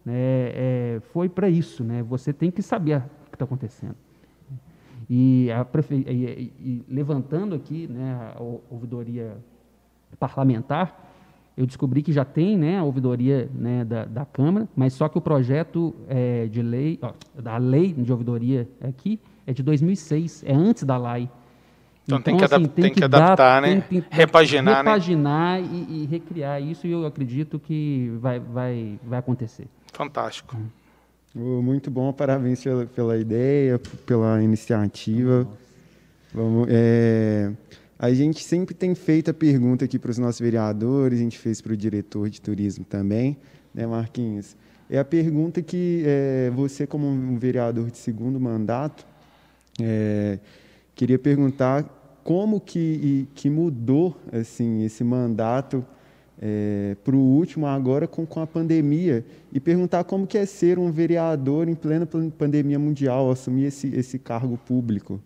né, 0.06 0.14
é, 0.16 1.02
foi 1.12 1.28
para 1.28 1.50
isso. 1.50 1.84
Né? 1.84 2.04
Você 2.04 2.32
tem 2.32 2.52
que 2.52 2.62
saber 2.62 2.98
o 2.98 3.30
que 3.30 3.36
está 3.36 3.46
acontecendo. 3.46 3.96
E, 5.10 5.52
a 5.52 5.66
prefe... 5.66 5.96
E, 5.96 6.00
e, 6.10 6.54
e, 6.60 6.86
levantando 6.88 7.56
aqui 7.56 7.88
né, 7.88 8.32
a 8.36 8.42
ouvidoria 8.70 9.38
parlamentar, 10.20 11.05
eu 11.58 11.66
descobri 11.66 12.02
que 12.02 12.12
já 12.12 12.26
tem 12.26 12.58
né, 12.58 12.78
a 12.78 12.84
ouvidoria 12.84 13.50
né, 13.54 13.86
da, 13.86 14.06
da 14.06 14.26
Câmara, 14.26 14.68
mas 14.76 14.94
só 14.94 15.08
que 15.08 15.18
o 15.18 15.22
projeto 15.22 15.96
é, 16.08 16.48
de 16.48 16.62
lei, 16.62 17.00
ó, 17.02 17.14
da 17.42 17.58
lei 17.58 17.94
de 17.94 18.12
ouvidoria 18.12 18.68
aqui 18.82 19.20
é 19.48 19.54
de 19.54 19.64
2006, 19.64 20.44
é 20.46 20.54
antes 20.54 20.84
da 20.84 20.98
lei. 20.98 21.30
Então, 22.04 22.20
então 22.20 22.22
tem, 22.22 22.38
que, 22.38 22.44
assim, 22.44 22.66
tem, 22.66 22.84
tem 22.86 22.94
que, 22.94 23.04
adaptar, 23.04 23.36
dar, 23.36 23.62
né? 23.62 23.82
Tem, 23.82 24.02
tem, 24.02 24.10
repaginar, 24.12 24.78
repaginar 24.78 25.62
né? 25.62 25.68
e, 25.72 26.04
e, 26.04 26.06
recriar 26.06 26.62
isso, 26.62 26.86
e 26.86 26.92
eu 26.92 27.06
acredito 27.06 27.58
que 27.58 28.12
vai, 28.20 28.40
vai, 28.40 29.00
vai 29.04 29.20
acontecer. 29.20 29.68
Fantástico. 29.92 30.56
Hum. 30.56 31.62
Muito 31.62 31.92
bom, 31.92 32.14
parabéns 32.14 32.64
pela, 32.64 32.86
pela 32.86 33.18
ideia, 33.18 33.80
pela 34.06 34.42
iniciativa. 34.42 35.48
Vamos, 36.34 36.68
é, 36.70 37.52
a 37.98 38.14
gente 38.14 38.44
sempre 38.44 38.74
tem 38.74 38.94
feito 38.96 39.32
a 39.32 39.34
pergunta 39.34 39.86
aqui 39.86 39.98
para 39.98 40.12
os 40.12 40.18
nossos 40.18 40.40
vereadores, 40.40 41.20
a 41.20 41.22
gente 41.24 41.38
fez 41.38 41.62
para 41.62 41.74
o 41.74 41.78
diretor 41.78 42.30
de 42.30 42.42
turismo 42.42 42.86
também, 42.86 43.38
né, 43.74 43.86
Marquinhos? 43.86 44.56
É 44.90 45.00
a 45.00 45.06
pergunta 45.06 45.62
que 45.62 46.04
é, 46.06 46.52
você, 46.54 46.86
como 46.86 47.08
um 47.08 47.38
vereador 47.38 47.90
de 47.90 47.98
segundo 47.98 48.40
mandato, 48.40 49.06
é, 49.82 50.40
Queria 50.96 51.20
perguntar 51.20 51.84
como 52.24 52.62
que, 52.62 53.28
que 53.36 53.50
mudou 53.50 54.18
assim 54.32 54.84
esse 54.86 55.04
mandato 55.04 55.86
é, 56.42 56.96
para 57.04 57.14
o 57.14 57.20
último 57.20 57.68
agora 57.68 58.08
com, 58.08 58.26
com 58.26 58.40
a 58.40 58.48
pandemia 58.48 59.26
e 59.52 59.60
perguntar 59.60 60.06
como 60.06 60.26
que 60.26 60.38
é 60.38 60.46
ser 60.46 60.80
um 60.80 60.90
vereador 60.90 61.68
em 61.68 61.76
plena 61.76 62.08
pandemia 62.38 62.80
mundial, 62.80 63.30
assumir 63.30 63.66
esse, 63.66 63.94
esse 63.94 64.18
cargo 64.18 64.58
público. 64.58 65.20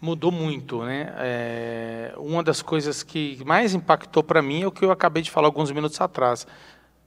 Mudou 0.00 0.30
muito, 0.30 0.84
né? 0.84 1.12
É, 1.18 2.14
uma 2.16 2.42
das 2.42 2.62
coisas 2.62 3.02
que 3.02 3.42
mais 3.44 3.74
impactou 3.74 4.22
para 4.22 4.40
mim 4.40 4.62
é 4.62 4.66
o 4.66 4.70
que 4.70 4.84
eu 4.84 4.92
acabei 4.92 5.22
de 5.22 5.30
falar 5.30 5.48
alguns 5.48 5.72
minutos 5.72 6.00
atrás, 6.00 6.46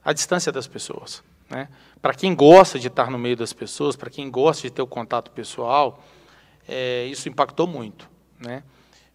a 0.03 0.11
distância 0.11 0.51
das 0.51 0.67
pessoas. 0.67 1.23
Né? 1.49 1.67
Para 2.01 2.13
quem 2.13 2.33
gosta 2.33 2.79
de 2.79 2.87
estar 2.87 3.11
no 3.11 3.17
meio 3.17 3.35
das 3.37 3.53
pessoas, 3.53 3.95
para 3.95 4.09
quem 4.09 4.31
gosta 4.31 4.63
de 4.63 4.71
ter 4.71 4.81
o 4.81 4.87
contato 4.87 5.31
pessoal, 5.31 6.03
é, 6.67 7.05
isso 7.05 7.29
impactou 7.29 7.67
muito. 7.67 8.09
Né? 8.39 8.63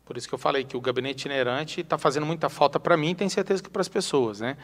Por 0.05 0.17
isso 0.17 0.29
que 0.29 0.35
eu 0.35 0.39
falei 0.39 0.65
que 0.65 0.77
o 0.77 0.81
gabinete 0.81 1.21
itinerante 1.21 1.81
está 1.81 1.99
fazendo 1.99 2.25
muita 2.25 2.49
falta 2.49 2.79
para 2.79 2.97
mim 2.97 3.11
e 3.11 3.15
tenho 3.15 3.31
certeza 3.31 3.63
que 3.63 3.69
para 3.71 3.81
as 3.81 3.89
pessoas. 3.89 4.41
Né? 4.41 4.57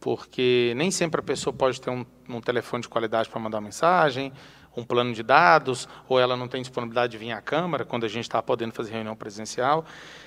Porque 0.00 0.72
nem 0.76 0.90
sempre 0.90 1.20
a 1.20 1.22
pessoa 1.22 1.52
pode 1.52 1.80
ter 1.80 1.90
um, 1.90 2.06
um 2.28 2.40
telefone 2.40 2.82
de 2.82 2.88
qualidade 2.88 3.28
para 3.28 3.40
mandar 3.40 3.60
mensagem, 3.60 4.32
um 4.76 4.84
plano 4.84 5.12
de 5.12 5.22
dados, 5.22 5.88
ou 6.08 6.20
ela 6.20 6.36
não 6.36 6.48
tem 6.48 6.62
disponibilidade 6.62 7.12
de 7.12 7.18
vir 7.18 7.32
à 7.32 7.40
Câmara, 7.40 7.84
quando 7.84 8.04
a 8.04 8.08
gente 8.08 8.24
está 8.24 8.42
podendo 8.42 8.72
fazer 8.72 8.92
reunião 8.92 9.16
presencial. 9.16 9.84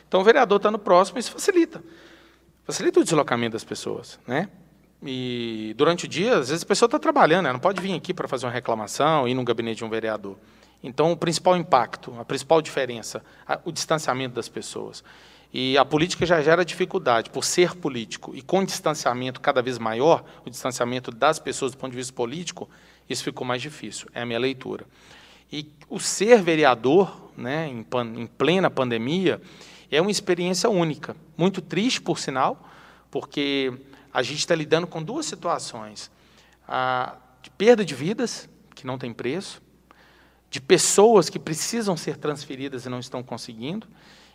Então, 0.08 0.22
o 0.22 0.24
vereador 0.24 0.58
estando 0.58 0.78
próximo, 0.78 1.20
isso 1.20 1.32
facilita. 1.32 1.84
Facilita 2.64 3.00
o 3.00 3.04
deslocamento 3.04 3.54
das 3.54 3.64
pessoas. 3.64 4.20
Né? 4.28 4.50
E 5.04 5.74
durante 5.78 6.06
o 6.06 6.08
dia, 6.08 6.38
às 6.38 6.50
vezes 6.50 6.64
a 6.64 6.68
pessoa 6.68 6.88
está 6.88 7.00
trabalhando, 7.00 7.46
ela 7.46 7.54
não 7.54 7.60
pode 7.60 7.82
vir 7.82 7.96
aqui 7.96 8.14
para 8.14 8.28
fazer 8.28 8.46
uma 8.46 8.52
reclamação, 8.52 9.28
ir 9.28 9.34
no 9.34 9.44
gabinete 9.44 9.78
de 9.78 9.86
um 9.86 9.90
vereador. 9.90 10.38
Então, 10.84 11.12
o 11.12 11.18
principal 11.18 11.56
impacto, 11.58 12.14
a 12.20 12.26
principal 12.26 12.62
diferença, 12.62 13.24
o 13.64 13.72
distanciamento 13.72 14.36
das 14.36 14.50
pessoas. 14.50 15.04
E 15.54 15.78
a 15.78 15.84
política 15.84 16.26
já 16.26 16.42
gera 16.42 16.64
dificuldade 16.64 17.30
por 17.30 17.44
ser 17.44 17.76
político. 17.76 18.34
E 18.36 18.42
com 18.42 18.64
distanciamento 18.64 19.42
cada 19.42 19.62
vez 19.62 19.78
maior, 19.78 20.24
o 20.46 20.50
distanciamento 20.50 21.12
das 21.12 21.40
pessoas 21.40 21.74
do 21.74 21.78
ponto 21.78 21.92
de 21.92 21.98
vista 21.98 22.14
político, 22.14 22.70
isso 23.12 23.24
ficou 23.24 23.46
mais 23.46 23.62
difícil. 23.62 24.08
É 24.14 24.22
a 24.22 24.26
minha 24.26 24.40
leitura. 24.40 24.86
E 25.52 25.70
o 25.90 26.00
ser 26.00 26.42
vereador, 26.42 27.32
né, 27.36 27.68
em, 27.68 27.86
em 28.18 28.28
plena 28.28 28.70
pandemia, 28.70 29.42
é 29.90 30.02
uma 30.02 30.12
experiência 30.12 30.70
única. 30.70 31.16
Muito 31.38 31.62
triste, 31.62 32.02
por 32.02 32.18
sinal, 32.18 32.70
porque 33.10 33.74
a 34.14 34.24
gente 34.24 34.40
está 34.40 34.56
lidando 34.56 34.88
com 34.88 35.04
duas 35.04 35.26
situações: 35.26 36.10
a 36.68 37.16
de 37.42 37.50
perda 37.50 37.84
de 37.84 37.96
vidas, 37.96 38.48
que 38.76 38.86
não 38.86 38.98
tem 38.98 39.14
preço, 39.14 39.62
de 40.50 40.62
pessoas 40.62 41.30
que 41.30 41.40
precisam 41.40 41.98
ser 41.98 42.18
transferidas 42.18 42.86
e 42.86 42.90
não 42.90 43.00
estão 43.00 43.24
conseguindo. 43.24 43.88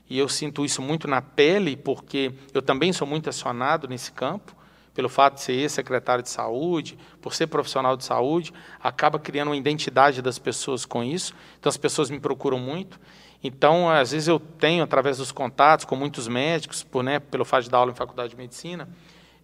E 0.08 0.18
eu 0.18 0.28
sinto 0.28 0.64
isso 0.64 0.80
muito 0.80 1.06
na 1.06 1.20
pele, 1.20 1.76
porque 1.76 2.32
eu 2.54 2.62
também 2.62 2.92
sou 2.92 3.06
muito 3.06 3.28
acionado 3.28 3.86
nesse 3.86 4.12
campo, 4.12 4.55
pelo 4.96 5.10
fato 5.10 5.34
de 5.34 5.42
ser 5.42 5.52
ex-secretário 5.52 6.22
de 6.22 6.30
saúde, 6.30 6.98
por 7.20 7.34
ser 7.34 7.48
profissional 7.48 7.98
de 7.98 8.02
saúde, 8.02 8.50
acaba 8.82 9.18
criando 9.18 9.48
uma 9.48 9.56
identidade 9.56 10.22
das 10.22 10.38
pessoas 10.38 10.86
com 10.86 11.04
isso. 11.04 11.34
Então 11.60 11.68
as 11.68 11.76
pessoas 11.76 12.08
me 12.08 12.18
procuram 12.18 12.58
muito. 12.58 12.98
Então, 13.44 13.90
às 13.90 14.12
vezes 14.12 14.26
eu 14.26 14.40
tenho, 14.40 14.82
através 14.82 15.18
dos 15.18 15.30
contatos 15.30 15.84
com 15.84 15.94
muitos 15.94 16.26
médicos, 16.26 16.82
por, 16.82 17.04
né, 17.04 17.18
pelo 17.18 17.44
fato 17.44 17.64
de 17.64 17.70
dar 17.70 17.78
aula 17.78 17.92
em 17.92 17.94
faculdade 17.94 18.30
de 18.30 18.36
medicina, 18.36 18.88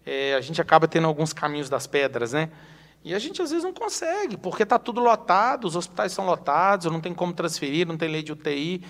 é, 0.03 0.33
a 0.33 0.41
gente 0.41 0.59
acaba 0.59 0.87
tendo 0.87 1.05
alguns 1.05 1.31
caminhos 1.31 1.69
das 1.69 1.85
pedras, 1.85 2.33
né? 2.33 2.49
E 3.03 3.13
a 3.13 3.19
gente 3.19 3.39
às 3.39 3.51
vezes 3.51 3.63
não 3.63 3.73
consegue, 3.73 4.35
porque 4.35 4.63
está 4.63 4.79
tudo 4.79 5.01
lotado, 5.01 5.65
os 5.65 5.75
hospitais 5.75 6.11
são 6.11 6.25
lotados, 6.25 6.91
não 6.91 6.99
tem 6.99 7.13
como 7.13 7.31
transferir, 7.31 7.87
não 7.87 7.95
tem 7.95 8.09
lei 8.09 8.23
de 8.23 8.31
UTI. 8.31 8.81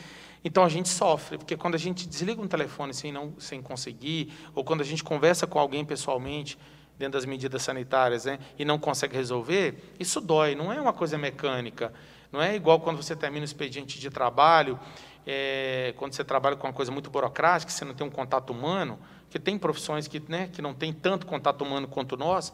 Então 0.43 0.63
a 0.63 0.69
gente 0.69 0.89
sofre, 0.89 1.37
porque 1.37 1.55
quando 1.55 1.75
a 1.75 1.77
gente 1.77 2.07
desliga 2.07 2.41
um 2.41 2.47
telefone 2.47 2.93
sem, 2.93 3.11
não, 3.11 3.33
sem 3.39 3.61
conseguir, 3.61 4.33
ou 4.53 4.63
quando 4.63 4.81
a 4.81 4.83
gente 4.83 5.03
conversa 5.03 5.47
com 5.47 5.57
alguém 5.57 5.85
pessoalmente, 5.85 6.57
dentro 6.97 7.13
das 7.13 7.25
medidas 7.25 7.61
sanitárias, 7.61 8.25
né, 8.25 8.39
e 8.57 8.63
não 8.63 8.77
consegue 8.77 9.15
resolver, 9.15 9.93
isso 9.99 10.21
dói, 10.21 10.55
não 10.55 10.71
é 10.71 10.79
uma 10.79 10.93
coisa 10.93 11.17
mecânica. 11.17 11.93
Não 12.31 12.41
é 12.41 12.55
igual 12.55 12.79
quando 12.79 12.97
você 12.97 13.15
termina 13.15 13.43
o 13.43 13.45
expediente 13.45 13.99
de 13.99 14.09
trabalho, 14.09 14.79
é, 15.25 15.93
quando 15.97 16.13
você 16.13 16.23
trabalha 16.23 16.55
com 16.55 16.67
uma 16.67 16.73
coisa 16.73 16.91
muito 16.91 17.09
burocrática, 17.09 17.71
você 17.71 17.85
não 17.85 17.93
tem 17.93 18.05
um 18.05 18.09
contato 18.09 18.51
humano, 18.51 18.99
que 19.29 19.39
tem 19.39 19.57
profissões 19.57 20.07
que, 20.07 20.21
né, 20.27 20.49
que 20.51 20.61
não 20.61 20.73
tem 20.73 20.91
tanto 20.91 21.25
contato 21.25 21.63
humano 21.63 21.87
quanto 21.87 22.17
nós, 22.17 22.51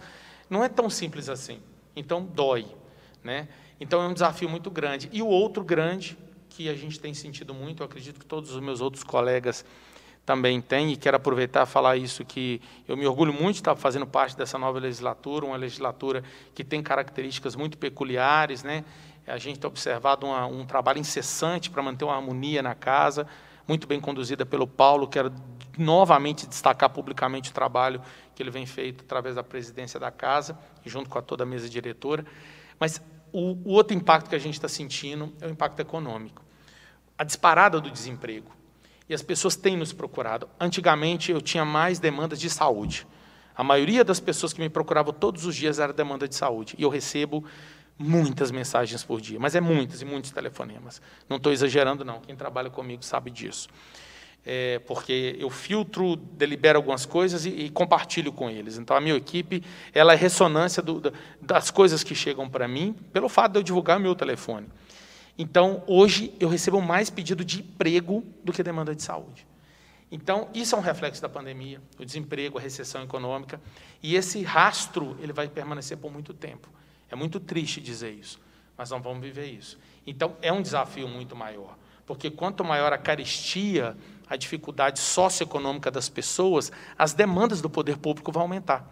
não 0.49 0.63
é 0.63 0.69
tão 0.69 0.89
simples 0.89 1.29
assim. 1.29 1.59
Então, 1.95 2.23
dói. 2.23 2.65
Né? 3.23 3.47
Então, 3.79 4.01
é 4.01 4.07
um 4.07 4.13
desafio 4.13 4.49
muito 4.49 4.69
grande. 4.71 5.09
E 5.11 5.21
o 5.21 5.27
outro 5.27 5.63
grande, 5.63 6.17
que 6.49 6.67
a 6.67 6.75
gente 6.75 6.99
tem 6.99 7.13
sentido 7.13 7.53
muito, 7.53 7.81
eu 7.81 7.85
acredito 7.85 8.19
que 8.19 8.25
todos 8.25 8.53
os 8.53 8.61
meus 8.61 8.81
outros 8.81 9.03
colegas 9.03 9.63
também 10.25 10.61
têm, 10.61 10.91
e 10.91 10.95
quero 10.95 11.17
aproveitar 11.17 11.63
e 11.63 11.65
falar 11.65 11.97
isso, 11.97 12.23
que 12.23 12.61
eu 12.87 12.95
me 12.95 13.05
orgulho 13.07 13.33
muito 13.33 13.55
de 13.55 13.61
estar 13.61 13.75
fazendo 13.75 14.05
parte 14.05 14.37
dessa 14.37 14.57
nova 14.59 14.77
legislatura, 14.77 15.45
uma 15.45 15.57
legislatura 15.57 16.23
que 16.53 16.63
tem 16.63 16.83
características 16.83 17.55
muito 17.55 17.77
peculiares. 17.77 18.63
Né? 18.63 18.85
A 19.25 19.37
gente 19.37 19.59
tem 19.59 19.67
observado 19.67 20.27
uma, 20.27 20.45
um 20.45 20.65
trabalho 20.65 20.99
incessante 20.99 21.69
para 21.69 21.81
manter 21.81 22.05
uma 22.05 22.15
harmonia 22.15 22.61
na 22.61 22.75
casa, 22.75 23.25
muito 23.67 23.87
bem 23.87 23.99
conduzida 23.99 24.45
pelo 24.45 24.67
Paulo, 24.67 25.07
quero 25.07 25.33
novamente 25.77 26.45
destacar 26.45 26.89
publicamente 26.89 27.49
o 27.49 27.53
trabalho 27.53 28.01
que 28.35 28.43
ele 28.43 28.51
vem 28.51 28.65
feito 28.65 29.03
através 29.03 29.35
da 29.35 29.43
presidência 29.43 29.99
da 29.99 30.11
casa, 30.11 30.57
junto 30.85 31.09
com 31.09 31.17
a 31.17 31.21
toda 31.21 31.43
a 31.43 31.45
mesa 31.45 31.67
diretora. 31.67 32.25
Mas 32.79 33.01
o, 33.31 33.69
o 33.69 33.71
outro 33.71 33.95
impacto 33.95 34.29
que 34.29 34.35
a 34.35 34.39
gente 34.39 34.55
está 34.55 34.67
sentindo 34.67 35.33
é 35.41 35.47
o 35.47 35.49
impacto 35.49 35.79
econômico. 35.79 36.43
A 37.17 37.23
disparada 37.23 37.79
do 37.79 37.89
desemprego. 37.89 38.51
E 39.07 39.13
as 39.13 39.21
pessoas 39.21 39.55
têm 39.55 39.75
nos 39.75 39.91
procurado. 39.91 40.47
Antigamente, 40.59 41.31
eu 41.31 41.41
tinha 41.41 41.65
mais 41.65 41.99
demandas 41.99 42.39
de 42.39 42.49
saúde. 42.49 43.07
A 43.55 43.63
maioria 43.63 44.03
das 44.03 44.19
pessoas 44.19 44.53
que 44.53 44.61
me 44.61 44.69
procuravam 44.69 45.13
todos 45.13 45.45
os 45.45 45.55
dias 45.55 45.79
era 45.79 45.91
demanda 45.91 46.27
de 46.27 46.35
saúde. 46.35 46.75
E 46.77 46.83
eu 46.83 46.89
recebo 46.89 47.43
muitas 47.97 48.51
mensagens 48.51 49.03
por 49.03 49.19
dia, 49.19 49.39
mas 49.39 49.55
é 49.55 49.59
muitas 49.59 50.01
e 50.01 50.05
muitos 50.05 50.31
telefonemas. 50.31 51.01
Não 51.27 51.37
estou 51.37 51.51
exagerando, 51.51 52.05
não. 52.05 52.21
Quem 52.21 52.35
trabalha 52.35 52.69
comigo 52.69 53.03
sabe 53.03 53.29
disso 53.29 53.67
é, 54.45 54.79
porque 54.79 55.35
eu 55.39 55.49
filtro, 55.49 56.15
delibero 56.15 56.77
algumas 56.77 57.05
coisas 57.05 57.45
e, 57.45 57.49
e, 57.49 57.69
compartilho 57.69 58.31
com 58.31 58.49
eles. 58.49 58.77
Então, 58.77 58.95
a 58.95 59.01
minha 59.01 59.15
equipe 59.15 59.63
ela 59.93 60.13
é 60.13 60.15
ressonância 60.15 60.81
do, 60.81 61.01
das 61.41 61.69
coisas 61.69 62.03
que 62.03 62.15
chegam 62.15 62.49
para 62.49 62.67
mim, 62.67 62.95
pelo 63.13 63.29
fato 63.29 63.53
de 63.53 63.59
eu 63.59 63.63
divulgar 63.63 63.99
meu 63.99 64.15
telefone. 64.15 64.67
Então, 65.37 65.83
hoje, 65.87 66.33
eu 66.39 66.49
recebo 66.49 66.81
mais 66.81 67.09
pedido 67.09 67.45
de 67.45 67.59
emprego 67.59 68.23
do 68.43 68.51
que 68.51 68.61
demanda 68.61 68.93
de 68.93 69.01
saúde. 69.03 69.47
Então, 70.11 70.49
isso 70.53 70.75
é 70.75 70.77
um 70.77 70.81
reflexo 70.81 71.21
da 71.21 71.29
pandemia, 71.29 71.79
o 71.99 72.03
desemprego, 72.03 72.57
a 72.57 72.61
recessão 72.61 73.03
econômica, 73.03 73.61
e 74.01 74.15
esse 74.15 74.41
rastro 74.41 75.15
ele 75.21 75.31
vai 75.31 75.47
permanecer 75.47 75.97
por 75.97 76.11
muito 76.11 76.33
tempo. 76.33 76.67
É 77.09 77.15
muito 77.15 77.39
triste 77.39 77.79
dizer 77.79 78.11
isso, 78.11 78.39
mas 78.75 78.89
não 78.89 79.01
vamos 79.01 79.21
viver 79.21 79.45
isso. 79.45 79.77
Então, 80.05 80.35
é 80.41 80.51
um 80.51 80.61
desafio 80.61 81.07
muito 81.07 81.35
maior, 81.35 81.77
porque 82.09 82.31
quanto 82.31 82.65
maior 82.65 82.91
a 82.91 82.97
caristia, 82.97 83.95
a 84.27 84.35
dificuldade 84.35 84.97
socioeconômica 84.97 85.91
das 85.91 86.09
pessoas, 86.09 86.71
as 86.97 87.13
demandas 87.13 87.61
do 87.61 87.69
poder 87.69 87.97
público 87.97 88.31
vão 88.31 88.41
aumentar. 88.41 88.83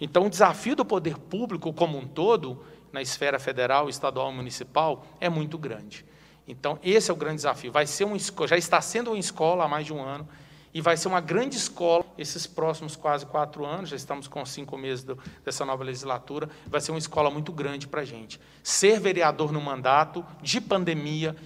Então, 0.00 0.26
o 0.26 0.28
desafio 0.28 0.74
do 0.74 0.84
poder 0.84 1.16
público 1.16 1.72
como 1.72 1.96
um 1.96 2.04
todo, 2.04 2.64
na 2.92 3.00
esfera 3.00 3.38
federal, 3.38 3.88
estadual 3.88 4.32
e 4.32 4.34
municipal, 4.34 5.06
é 5.20 5.28
muito 5.28 5.56
grande. 5.56 6.04
Então, 6.48 6.76
esse 6.82 7.12
é 7.12 7.14
o 7.14 7.16
grande 7.16 7.36
desafio. 7.36 7.70
Vai 7.70 7.86
ser 7.86 8.06
um, 8.06 8.18
já 8.18 8.56
está 8.56 8.80
sendo 8.80 9.12
uma 9.12 9.20
escola 9.20 9.66
há 9.66 9.68
mais 9.68 9.86
de 9.86 9.92
um 9.92 10.02
ano, 10.02 10.28
e 10.74 10.80
vai 10.80 10.96
ser 10.96 11.06
uma 11.06 11.20
grande 11.20 11.56
escola 11.56 12.04
esses 12.18 12.44
próximos 12.44 12.96
quase 12.96 13.24
quatro 13.24 13.64
anos, 13.64 13.90
já 13.90 13.94
estamos 13.94 14.26
com 14.26 14.44
cinco 14.44 14.76
meses 14.76 15.04
do, 15.04 15.16
dessa 15.44 15.64
nova 15.64 15.84
legislatura, 15.84 16.50
vai 16.66 16.80
ser 16.80 16.90
uma 16.90 16.98
escola 16.98 17.30
muito 17.30 17.52
grande 17.52 17.86
para 17.86 18.00
a 18.00 18.04
gente. 18.04 18.40
Ser 18.64 18.98
vereador 18.98 19.52
no 19.52 19.60
mandato, 19.60 20.26
de 20.42 20.60
pandemia 20.60 21.36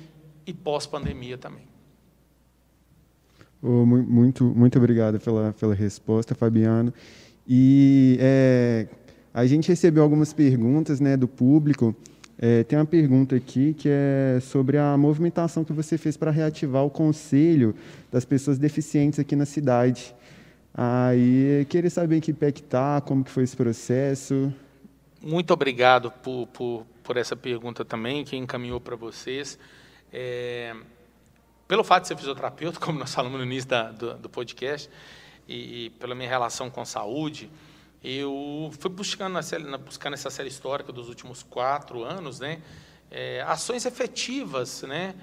e 0.49 0.55
pós-pandemia 0.55 1.37
também. 1.37 1.63
Oh, 3.63 3.85
muito, 3.85 4.45
muito 4.45 4.79
obrigado 4.79 5.21
pela, 5.21 5.53
pela 5.53 5.75
resposta, 5.75 6.35
Fabiano. 6.35 6.93
E 7.47 8.17
é, 8.21 8.87
a 9.35 9.47
gente 9.47 9.69
recebeu 9.69 10.03
algumas 10.03 10.33
perguntas 10.33 11.01
né, 11.01 11.17
do 11.17 11.29
público. 11.29 11.95
É, 12.39 12.63
tem 12.65 12.79
uma 12.79 12.87
pergunta 12.87 13.35
aqui 13.35 13.75
que 13.75 13.89
é 13.91 14.39
sobre 14.41 14.79
a 14.79 14.97
movimentação 14.97 15.65
que 15.65 15.73
você 15.73 15.99
fez 15.99 16.17
para 16.17 16.31
reativar 16.31 16.85
o 16.85 16.91
conselho 16.91 17.75
das 18.11 18.25
pessoas 18.25 18.59
deficientes 18.59 19.19
aqui 19.19 19.35
na 19.37 19.45
cidade. 19.45 20.15
Aí, 20.73 21.67
queria 21.69 21.91
saber 21.91 22.17
em 22.17 22.21
que 22.21 22.33
pé 22.33 22.53
que 22.53 22.61
está, 22.61 23.01
como 23.01 23.25
que 23.25 23.31
foi 23.31 23.43
esse 23.43 23.57
processo. 23.57 24.53
Muito 25.21 25.53
obrigado 25.53 26.13
por, 26.23 26.47
por, 26.47 26.87
por 27.03 27.17
essa 27.17 27.35
pergunta 27.35 27.85
também, 27.85 28.25
que 28.25 28.37
encaminhou 28.37 28.81
para 28.81 28.95
vocês. 28.95 29.59
É, 30.13 30.75
pelo 31.67 31.85
fato 31.85 32.03
de 32.03 32.09
ser 32.09 32.17
fisioterapeuta, 32.17 32.81
como 32.81 32.99
nós 32.99 33.15
falamos 33.15 33.39
no 33.39 33.45
início 33.45 33.69
da, 33.69 33.91
do, 33.91 34.15
do, 34.15 34.29
podcast, 34.29 34.91
e, 35.47 35.87
e, 35.87 35.91
pela 35.91 36.15
minha 36.15 36.29
relação 36.29 36.71
com 36.71 36.85
saúde, 36.85 37.51
eu 38.03 38.71
fui 38.79 38.91
buscando, 38.91 39.35
na, 39.35 39.79
buscando 39.79 40.15
essa 40.15 40.31
série 40.31 40.49
histórica 40.49 40.93
dos 40.93 41.09
últimos 41.09 41.43
quatro 41.43 42.05
anos, 42.05 42.41
né, 42.41 42.63
é, 43.11 43.43
ações 43.43 43.85
efetivas, 43.85 44.83
né, 44.83 45.15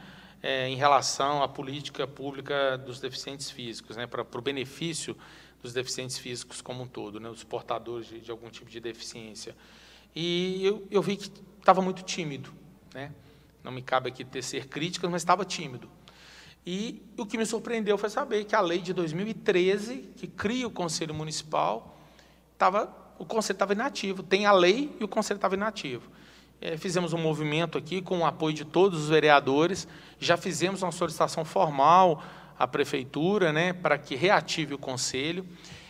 é, 0.42 0.68
em 0.68 0.76
relação 0.76 1.42
à 1.42 1.48
política 1.48 2.06
pública 2.06 2.78
dos 2.78 3.00
deficientes 3.00 3.50
físicos, 3.50 3.96
né, 3.96 4.06
para 4.06 4.22
o 4.22 4.42
benefício 4.42 5.16
dos 5.62 5.74
deficientes 5.74 6.18
físicos 6.18 6.62
como 6.62 6.84
um 6.84 6.88
todo, 6.88 7.20
né, 7.20 7.30
os 7.30 7.44
portadores 7.44 8.08
de, 8.08 8.20
de 8.20 8.30
algum 8.30 8.50
tipo 8.50 8.70
de 8.70 8.80
deficiência. 8.80 9.56
E 10.16 10.66
eu, 10.66 10.88
eu 10.90 11.02
vi 11.02 11.18
que 11.18 11.32
estava 11.60 11.82
muito 11.82 12.04
tímido, 12.04 12.54
né? 12.94 13.12
Não 13.66 13.72
me 13.72 13.82
cabe 13.82 14.10
aqui 14.10 14.24
tecer 14.24 14.68
críticas, 14.68 15.10
mas 15.10 15.24
estava 15.24 15.44
tímido. 15.44 15.90
E 16.64 17.02
o 17.18 17.26
que 17.26 17.36
me 17.36 17.48
surpreendeu 17.48 17.98
foi 17.98 18.12
saber 18.12 18.46
que 18.46 18.56
a 18.56 18.62
lei 18.62 18.78
de 18.78 18.94
2013, 18.94 20.12
que 20.16 20.28
cria 20.28 20.68
o 20.68 20.72
Conselho 20.72 21.16
Municipal, 21.16 21.98
estava, 22.54 22.96
o 23.18 23.26
Conselho 23.26 23.56
estava 23.56 23.74
inativo. 23.74 24.22
Tem 24.22 24.46
a 24.46 24.52
lei 24.52 24.96
e 25.00 25.04
o 25.04 25.08
Conselho 25.08 25.40
estava 25.40 25.56
inativo. 25.56 26.12
É, 26.62 26.78
fizemos 26.78 27.12
um 27.12 27.18
movimento 27.18 27.76
aqui 27.76 28.04
com 28.04 28.20
o 28.20 28.26
apoio 28.26 28.54
de 28.54 28.64
todos 28.64 29.02
os 29.02 29.10
vereadores, 29.10 29.88
já 30.20 30.38
fizemos 30.38 30.84
uma 30.84 30.92
solicitação 30.92 31.44
formal 31.44 32.24
à 32.58 32.68
Prefeitura 32.68 33.52
né, 33.52 33.74
para 33.74 33.98
que 33.98 34.16
reative 34.16 34.76
o 34.76 34.78
Conselho. 34.78 35.44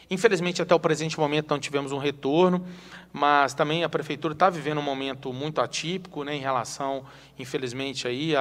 Infelizmente, 0.09 0.61
até 0.61 0.75
o 0.75 0.79
presente 0.79 1.19
momento, 1.19 1.49
não 1.49 1.59
tivemos 1.59 1.91
um 1.91 1.97
retorno, 1.97 2.65
mas 3.11 3.53
também 3.53 3.83
a 3.83 3.89
Prefeitura 3.89 4.33
está 4.33 4.49
vivendo 4.49 4.79
um 4.79 4.83
momento 4.83 5.33
muito 5.33 5.61
atípico 5.61 6.23
né, 6.23 6.35
em 6.35 6.39
relação, 6.39 7.03
infelizmente, 7.39 8.07
aí, 8.07 8.33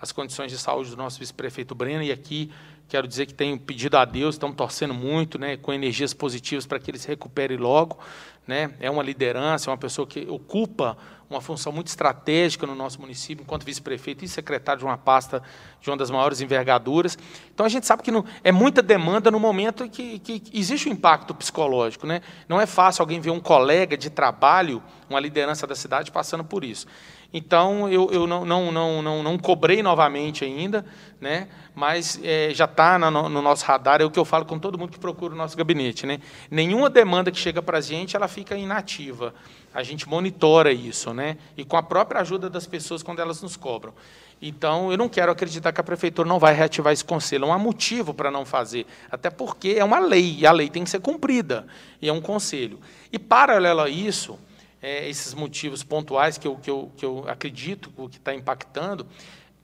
às 0.00 0.12
condições 0.12 0.50
de 0.50 0.58
saúde 0.58 0.90
do 0.90 0.96
nosso 0.96 1.18
vice-prefeito 1.18 1.74
Breno, 1.74 2.02
e 2.02 2.12
aqui 2.12 2.50
quero 2.88 3.06
dizer 3.06 3.26
que 3.26 3.34
tenho 3.34 3.58
pedido 3.58 3.96
a 3.96 4.04
Deus, 4.04 4.34
estamos 4.34 4.56
torcendo 4.56 4.94
muito, 4.94 5.38
né, 5.38 5.56
com 5.56 5.72
energias 5.72 6.14
positivas 6.14 6.66
para 6.66 6.78
que 6.78 6.90
ele 6.90 6.98
se 6.98 7.06
recupere 7.06 7.56
logo. 7.56 7.98
Né, 8.46 8.72
é 8.80 8.90
uma 8.90 9.02
liderança, 9.02 9.68
é 9.68 9.70
uma 9.70 9.76
pessoa 9.76 10.06
que 10.06 10.26
ocupa 10.26 10.96
uma 11.28 11.40
função 11.40 11.70
muito 11.70 11.88
estratégica 11.88 12.66
no 12.66 12.74
nosso 12.74 12.98
município, 12.98 13.42
enquanto 13.42 13.64
vice-prefeito 13.64 14.24
e 14.24 14.28
secretário 14.28 14.78
de 14.78 14.86
uma 14.86 14.96
pasta 14.96 15.42
de 15.80 15.90
uma 15.90 15.96
das 15.96 16.10
maiores 16.10 16.40
envergaduras. 16.40 17.18
Então, 17.52 17.66
a 17.66 17.68
gente 17.68 17.86
sabe 17.86 18.02
que 18.02 18.10
não, 18.10 18.24
é 18.42 18.50
muita 18.50 18.80
demanda 18.80 19.30
no 19.30 19.38
momento 19.38 19.86
que, 19.90 20.18
que 20.18 20.42
existe 20.54 20.88
um 20.88 20.92
impacto 20.92 21.34
psicológico. 21.34 22.06
Né? 22.06 22.22
Não 22.48 22.58
é 22.58 22.64
fácil 22.64 23.02
alguém 23.02 23.20
ver 23.20 23.30
um 23.30 23.40
colega 23.40 23.96
de 23.96 24.08
trabalho, 24.08 24.82
uma 25.10 25.20
liderança 25.20 25.66
da 25.66 25.74
cidade, 25.74 26.10
passando 26.10 26.42
por 26.42 26.64
isso. 26.64 26.86
Então, 27.32 27.88
eu, 27.90 28.10
eu 28.10 28.26
não, 28.26 28.44
não, 28.44 28.72
não, 28.72 29.02
não, 29.02 29.22
não 29.22 29.38
cobrei 29.38 29.82
novamente 29.82 30.44
ainda, 30.44 30.84
né? 31.20 31.48
mas 31.74 32.18
é, 32.24 32.50
já 32.54 32.64
está 32.64 32.98
no, 32.98 33.28
no, 33.28 33.42
nosso 33.42 33.64
radar, 33.66 34.00
é 34.00 34.04
o 34.04 34.10
que 34.10 34.18
eu 34.18 34.24
falo 34.24 34.44
com 34.46 34.58
todo 34.58 34.78
mundo 34.78 34.90
que 34.90 34.98
procura 34.98 35.34
o 35.34 35.36
nosso 35.36 35.56
gabinete. 35.56 36.06
Né? 36.06 36.20
Nenhuma 36.50 36.88
demanda 36.88 37.30
que 37.30 37.38
chega 37.38 37.60
para 37.60 37.78
a 37.78 37.80
gente, 37.80 38.16
ela 38.16 38.28
fica 38.28 38.56
inativa. 38.56 39.34
A 39.74 39.82
gente 39.82 40.08
monitora 40.08 40.72
isso, 40.72 41.12
né? 41.12 41.36
e 41.56 41.64
com 41.64 41.76
a 41.76 41.82
própria 41.82 42.22
ajuda 42.22 42.48
das 42.48 42.66
pessoas 42.66 43.02
quando 43.02 43.20
elas 43.20 43.42
nos 43.42 43.56
cobram. 43.56 43.92
Então, 44.40 44.90
eu 44.90 44.96
não 44.96 45.08
quero 45.08 45.30
acreditar 45.30 45.72
que 45.72 45.80
a 45.80 45.84
prefeitura 45.84 46.28
não 46.28 46.38
vai 46.38 46.54
reativar 46.54 46.92
esse 46.92 47.04
conselho. 47.04 47.42
Não 47.42 47.52
há 47.52 47.58
motivo 47.58 48.14
para 48.14 48.30
não 48.30 48.46
fazer, 48.46 48.86
até 49.10 49.28
porque 49.28 49.76
é 49.78 49.84
uma 49.84 49.98
lei, 49.98 50.38
e 50.38 50.46
a 50.46 50.52
lei 50.52 50.70
tem 50.70 50.82
que 50.84 50.90
ser 50.90 51.00
cumprida, 51.00 51.66
e 52.00 52.08
é 52.08 52.12
um 52.12 52.20
conselho. 52.20 52.78
E, 53.12 53.18
paralelo 53.18 53.80
a 53.80 53.88
isso, 53.88 54.38
é, 54.80 55.08
esses 55.08 55.34
motivos 55.34 55.82
pontuais 55.82 56.38
que 56.38 56.46
eu, 56.46 56.56
que 56.56 56.70
eu, 56.70 56.92
que 56.96 57.04
eu 57.04 57.24
acredito 57.28 57.90
que 58.08 58.16
está 58.16 58.34
impactando, 58.34 59.06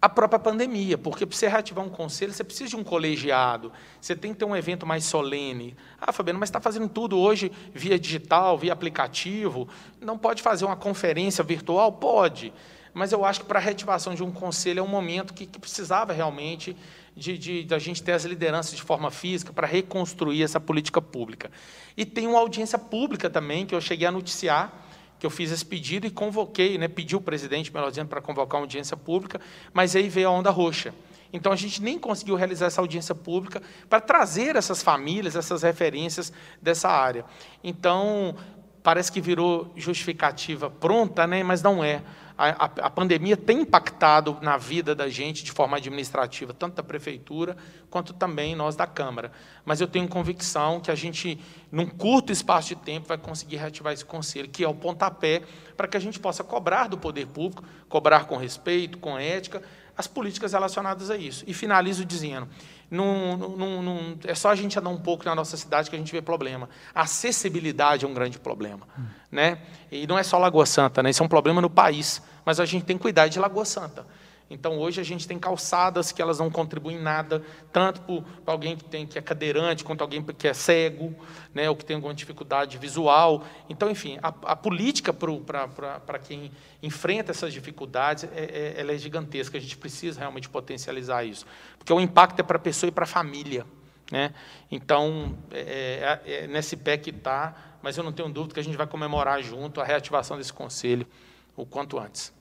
a 0.05 0.09
própria 0.09 0.39
pandemia, 0.39 0.99
porque 0.99 1.24
para 1.24 1.35
você 1.35 1.49
reativar 1.49 1.82
um 1.82 1.89
conselho, 1.89 2.31
você 2.31 2.45
precisa 2.45 2.69
de 2.69 2.77
um 2.77 2.85
colegiado, 2.85 3.73
você 3.99 4.15
tem 4.15 4.35
que 4.35 4.39
ter 4.39 4.45
um 4.45 4.55
evento 4.55 4.85
mais 4.85 5.07
solene. 5.07 5.74
Ah, 5.99 6.12
Fabiano, 6.12 6.39
mas 6.39 6.51
está 6.51 6.61
fazendo 6.61 6.91
tudo 6.91 7.19
hoje 7.19 7.51
via 7.73 7.99
digital, 7.99 8.59
via 8.59 8.74
aplicativo, 8.74 9.66
não 10.03 10.19
pode 10.19 10.43
fazer 10.43 10.66
uma 10.66 10.77
conferência 10.77 11.43
virtual? 11.43 11.91
Pode, 11.91 12.53
mas 12.93 13.12
eu 13.12 13.24
acho 13.24 13.41
que 13.41 13.47
para 13.47 13.59
a 13.59 13.62
reativação 13.62 14.15
de 14.15 14.23
um 14.23 14.31
conselho 14.31 14.81
é 14.81 14.82
um 14.82 14.89
momento 14.89 15.32
que, 15.32 15.47
que 15.47 15.59
precisava 15.59 16.12
realmente 16.12 16.77
de, 17.16 17.39
de, 17.39 17.65
de, 17.65 17.74
a 17.74 17.78
gente 17.78 18.03
ter 18.03 18.12
as 18.12 18.24
lideranças 18.24 18.77
de 18.77 18.82
forma 18.82 19.11
física 19.11 19.55
para 19.55 19.66
reconstruir 19.66 20.43
essa 20.43 20.61
política 20.61 21.01
pública. 21.01 21.51
E 21.97 22.05
tem 22.05 22.27
uma 22.27 22.39
audiência 22.39 22.78
pública 22.78 23.31
também, 23.31 23.65
que 23.65 23.74
eu 23.74 23.81
cheguei 23.81 24.07
a 24.07 24.12
noticiar, 24.12 24.70
que 25.25 25.27
eu 25.27 25.31
fiz 25.31 25.51
esse 25.51 25.65
pedido 25.65 26.07
e 26.07 26.11
convoquei, 26.11 26.77
né, 26.77 26.87
pedi 26.87 27.17
o 27.17 27.21
presidente, 27.21 27.73
melhor 27.73 27.89
dizendo, 27.89 28.09
para 28.09 28.21
convocar 28.21 28.61
uma 28.61 28.65
audiência 28.65 28.95
pública, 28.95 29.41
mas 29.73 29.97
aí 29.97 30.07
veio 30.07 30.29
a 30.29 30.31
onda 30.31 30.51
roxa. 30.51 30.95
Então 31.33 31.51
a 31.51 31.57
gente 31.57 31.83
nem 31.83 31.99
conseguiu 31.99 32.37
realizar 32.37 32.67
essa 32.67 32.83
audiência 32.83 33.15
pública 33.15 33.63
para 33.89 34.03
trazer 34.03 34.55
essas 34.55 34.83
famílias, 34.83 35.35
essas 35.35 35.63
referências 35.63 36.31
dessa 36.61 36.91
área. 36.91 37.25
Então, 37.63 38.37
parece 38.83 39.11
que 39.11 39.19
virou 39.19 39.73
justificativa 39.75 40.69
pronta, 40.69 41.27
né, 41.27 41.43
mas 41.43 41.63
não 41.63 41.83
é 41.83 42.03
a, 42.36 42.65
a, 42.65 42.65
a, 42.65 42.90
pandemia 42.90 43.36
tem 43.36 43.61
impactado 43.61 44.39
na 44.43 44.56
vida 44.56 44.93
da 44.93 45.09
gente 45.09 45.44
de 45.44 45.52
forma 45.52 45.77
administrativa, 45.77 46.52
tanto 46.52 46.74
da 46.74 46.82
prefeitura 46.82 47.56
quanto 47.89 48.12
também 48.12 48.56
nós 48.56 48.74
da 48.74 48.89
Câmara. 48.89 49.31
Mas 49.65 49.81
eu 49.81 49.86
tenho 49.86 50.09
convicção 50.09 50.81
que 50.81 50.90
a 50.90 50.97
gente, 50.97 51.39
num 51.70 51.86
curto 51.86 52.32
espaço 52.32 52.69
de 52.69 52.77
tempo, 52.77 53.06
vai 53.06 53.19
conseguir 53.19 53.56
reativar 53.56 53.93
esse 53.93 54.05
conselho, 54.05 54.48
que 54.48 54.65
é 54.65 54.69
o 54.69 54.74
pontapé 54.74 55.43
para 55.77 55.86
que 55.86 55.97
a 55.97 56.01
gente 56.01 56.19
possa 56.19 56.43
cobrar 56.43 56.89
do 56.89 56.98
poder 56.98 57.27
público, 57.28 57.65
cobrar 57.89 58.24
com 58.24 58.36
respeito, 58.36 58.98
com 58.98 59.16
ética, 59.16 59.62
as 59.97 60.09
políticas 60.09 60.52
relacionadas 60.52 61.11
a 61.11 61.16
isso. 61.16 61.44
E 61.47 61.55
finalizo 61.55 62.05
dizendo: 62.05 62.48
não, 62.90 63.36
não, 63.36 63.82
não, 63.82 64.19
é 64.24 64.35
só 64.35 64.51
a 64.51 64.55
gente 64.55 64.78
andar 64.78 64.90
um 64.90 64.98
pouco 64.98 65.24
na 65.24 65.35
nossa 65.35 65.56
cidade 65.56 65.90
que 65.90 65.97
a 65.97 65.98
gente 65.98 66.12
vê 66.12 66.23
problema. 66.23 66.69
A 66.94 67.02
acessibilidade 67.02 68.05
é 68.05 68.09
um 68.09 68.15
grande 68.15 68.39
problema. 68.39 68.86
Hum. 68.98 69.05
Né? 69.32 69.59
E 69.90 70.06
não 70.06 70.19
é 70.19 70.23
só 70.23 70.39
Lagoa 70.39 70.66
Santa, 70.66 71.02
né? 71.02 71.11
isso 71.11 71.23
é 71.23 71.27
um 71.27 71.28
problema 71.28 71.61
no 71.61 71.70
país, 71.70 72.23
mas 72.44 72.61
a 72.61 72.65
gente 72.65 72.85
tem 72.85 72.97
que 72.97 73.02
cuidar 73.02 73.28
de 73.28 73.39
Lagoa 73.39 73.65
Santa. 73.65 74.06
Então, 74.55 74.78
hoje 74.78 75.01
a 75.01 75.05
gente 75.05 75.26
tem 75.26 75.36
calçadas 75.36 76.12
que 76.12 76.22
elas 76.22 76.39
não 76.39 76.48
contribuem 76.48 76.97
nada, 76.97 77.43
tanto 77.72 78.22
para 78.44 78.55
alguém 78.55 78.76
que, 78.76 78.85
tem, 78.85 79.05
que 79.05 79.18
é 79.18 79.22
cadeirante, 79.22 79.82
quanto 79.82 80.01
alguém 80.01 80.22
que 80.22 80.47
é 80.47 80.55
cego, 80.55 81.12
né, 81.52 81.68
ou 81.68 81.74
que 81.74 81.85
tem 81.85 81.97
alguma 81.97 82.14
dificuldade 82.14 82.78
visual. 82.78 83.44
Então, 83.68 83.90
enfim, 83.90 84.16
a, 84.22 84.28
a 84.28 84.55
política 84.56 85.12
para 85.12 86.18
quem 86.20 86.52
enfrenta 86.81 87.32
essas 87.32 87.52
dificuldades 87.52 88.24
é, 88.24 88.28
é, 88.44 88.74
ela 88.81 88.93
é 88.93 88.97
gigantesca. 88.97 89.59
A 89.59 89.60
gente 89.60 89.76
precisa 89.76 90.20
realmente 90.20 90.48
potencializar 90.48 91.24
isso. 91.24 91.44
Porque 91.76 91.93
o 91.93 92.01
impacto 92.01 92.39
é 92.39 92.43
para 92.44 92.56
a 92.56 92.60
pessoa 92.60 92.89
e 92.89 92.93
para 92.93 93.05
a 93.05 93.09
família. 93.09 93.66
Né? 94.12 94.32
Então, 94.70 95.36
é, 95.51 96.20
é, 96.24 96.44
é 96.44 96.47
nesse 96.47 96.76
pé 96.76 96.97
que 96.97 97.10
está, 97.10 97.56
mas 97.82 97.97
eu 97.97 98.05
não 98.05 98.12
tenho 98.12 98.28
dúvida 98.28 98.55
que 98.55 98.60
a 98.60 98.64
gente 98.64 98.76
vai 98.76 98.86
comemorar 98.86 99.43
junto 99.43 99.81
a 99.81 99.85
reativação 99.85 100.39
desse 100.39 100.52
conselho 100.52 101.06
o 101.56 101.66
quanto 101.66 101.98
antes. 101.98 102.32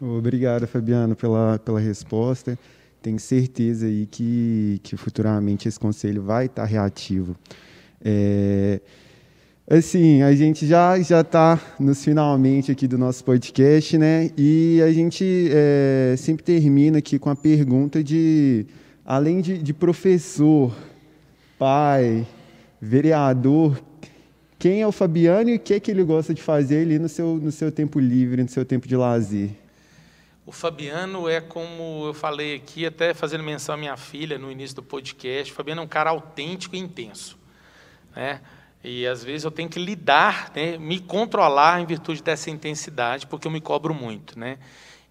Obrigado, 0.00 0.66
Fabiano, 0.66 1.14
pela, 1.14 1.58
pela 1.58 1.78
resposta. 1.78 2.58
Tenho 3.00 3.18
certeza 3.20 3.86
aí 3.86 4.06
que, 4.06 4.80
que 4.82 4.96
futuramente 4.96 5.68
esse 5.68 5.78
conselho 5.78 6.22
vai 6.22 6.46
estar 6.46 6.64
reativo. 6.64 7.36
É, 8.04 8.80
assim, 9.70 10.22
a 10.22 10.34
gente 10.34 10.66
já 10.66 10.98
já 11.00 11.20
está 11.20 11.60
nos 11.78 12.02
finalmente 12.02 12.72
aqui 12.72 12.88
do 12.88 12.98
nosso 12.98 13.22
podcast, 13.22 13.96
né? 13.96 14.30
E 14.36 14.82
a 14.82 14.92
gente 14.92 15.48
é, 15.52 16.16
sempre 16.18 16.42
termina 16.42 16.98
aqui 16.98 17.18
com 17.18 17.30
a 17.30 17.36
pergunta 17.36 18.02
de, 18.02 18.66
além 19.04 19.40
de, 19.40 19.58
de 19.58 19.72
professor, 19.72 20.74
pai, 21.56 22.26
vereador, 22.80 23.80
quem 24.58 24.80
é 24.80 24.86
o 24.86 24.92
Fabiano 24.92 25.50
e 25.50 25.56
o 25.56 25.60
que 25.60 25.74
é 25.74 25.78
que 25.80 25.90
ele 25.90 26.02
gosta 26.02 26.34
de 26.34 26.42
fazer 26.42 26.82
ali 26.82 26.98
no 26.98 27.08
seu, 27.08 27.36
no 27.36 27.52
seu 27.52 27.70
tempo 27.70 28.00
livre, 28.00 28.42
no 28.42 28.48
seu 28.48 28.64
tempo 28.64 28.88
de 28.88 28.96
lazer? 28.96 29.63
O 30.46 30.52
Fabiano 30.52 31.26
é 31.26 31.40
como 31.40 32.04
eu 32.06 32.12
falei 32.12 32.56
aqui, 32.56 32.84
até 32.84 33.14
fazendo 33.14 33.42
menção 33.42 33.74
à 33.74 33.78
minha 33.78 33.96
filha 33.96 34.36
no 34.36 34.52
início 34.52 34.76
do 34.76 34.82
podcast. 34.82 35.50
O 35.50 35.54
Fabiano 35.54 35.80
é 35.80 35.84
um 35.84 35.88
cara 35.88 36.10
autêntico 36.10 36.76
e 36.76 36.78
intenso. 36.78 37.38
Né? 38.14 38.42
E 38.82 39.06
às 39.06 39.24
vezes 39.24 39.44
eu 39.44 39.50
tenho 39.50 39.70
que 39.70 39.78
lidar, 39.78 40.52
né, 40.54 40.76
me 40.76 41.00
controlar 41.00 41.80
em 41.80 41.86
virtude 41.86 42.22
dessa 42.22 42.50
intensidade, 42.50 43.26
porque 43.26 43.46
eu 43.46 43.50
me 43.50 43.60
cobro 43.60 43.94
muito. 43.94 44.38
Né? 44.38 44.58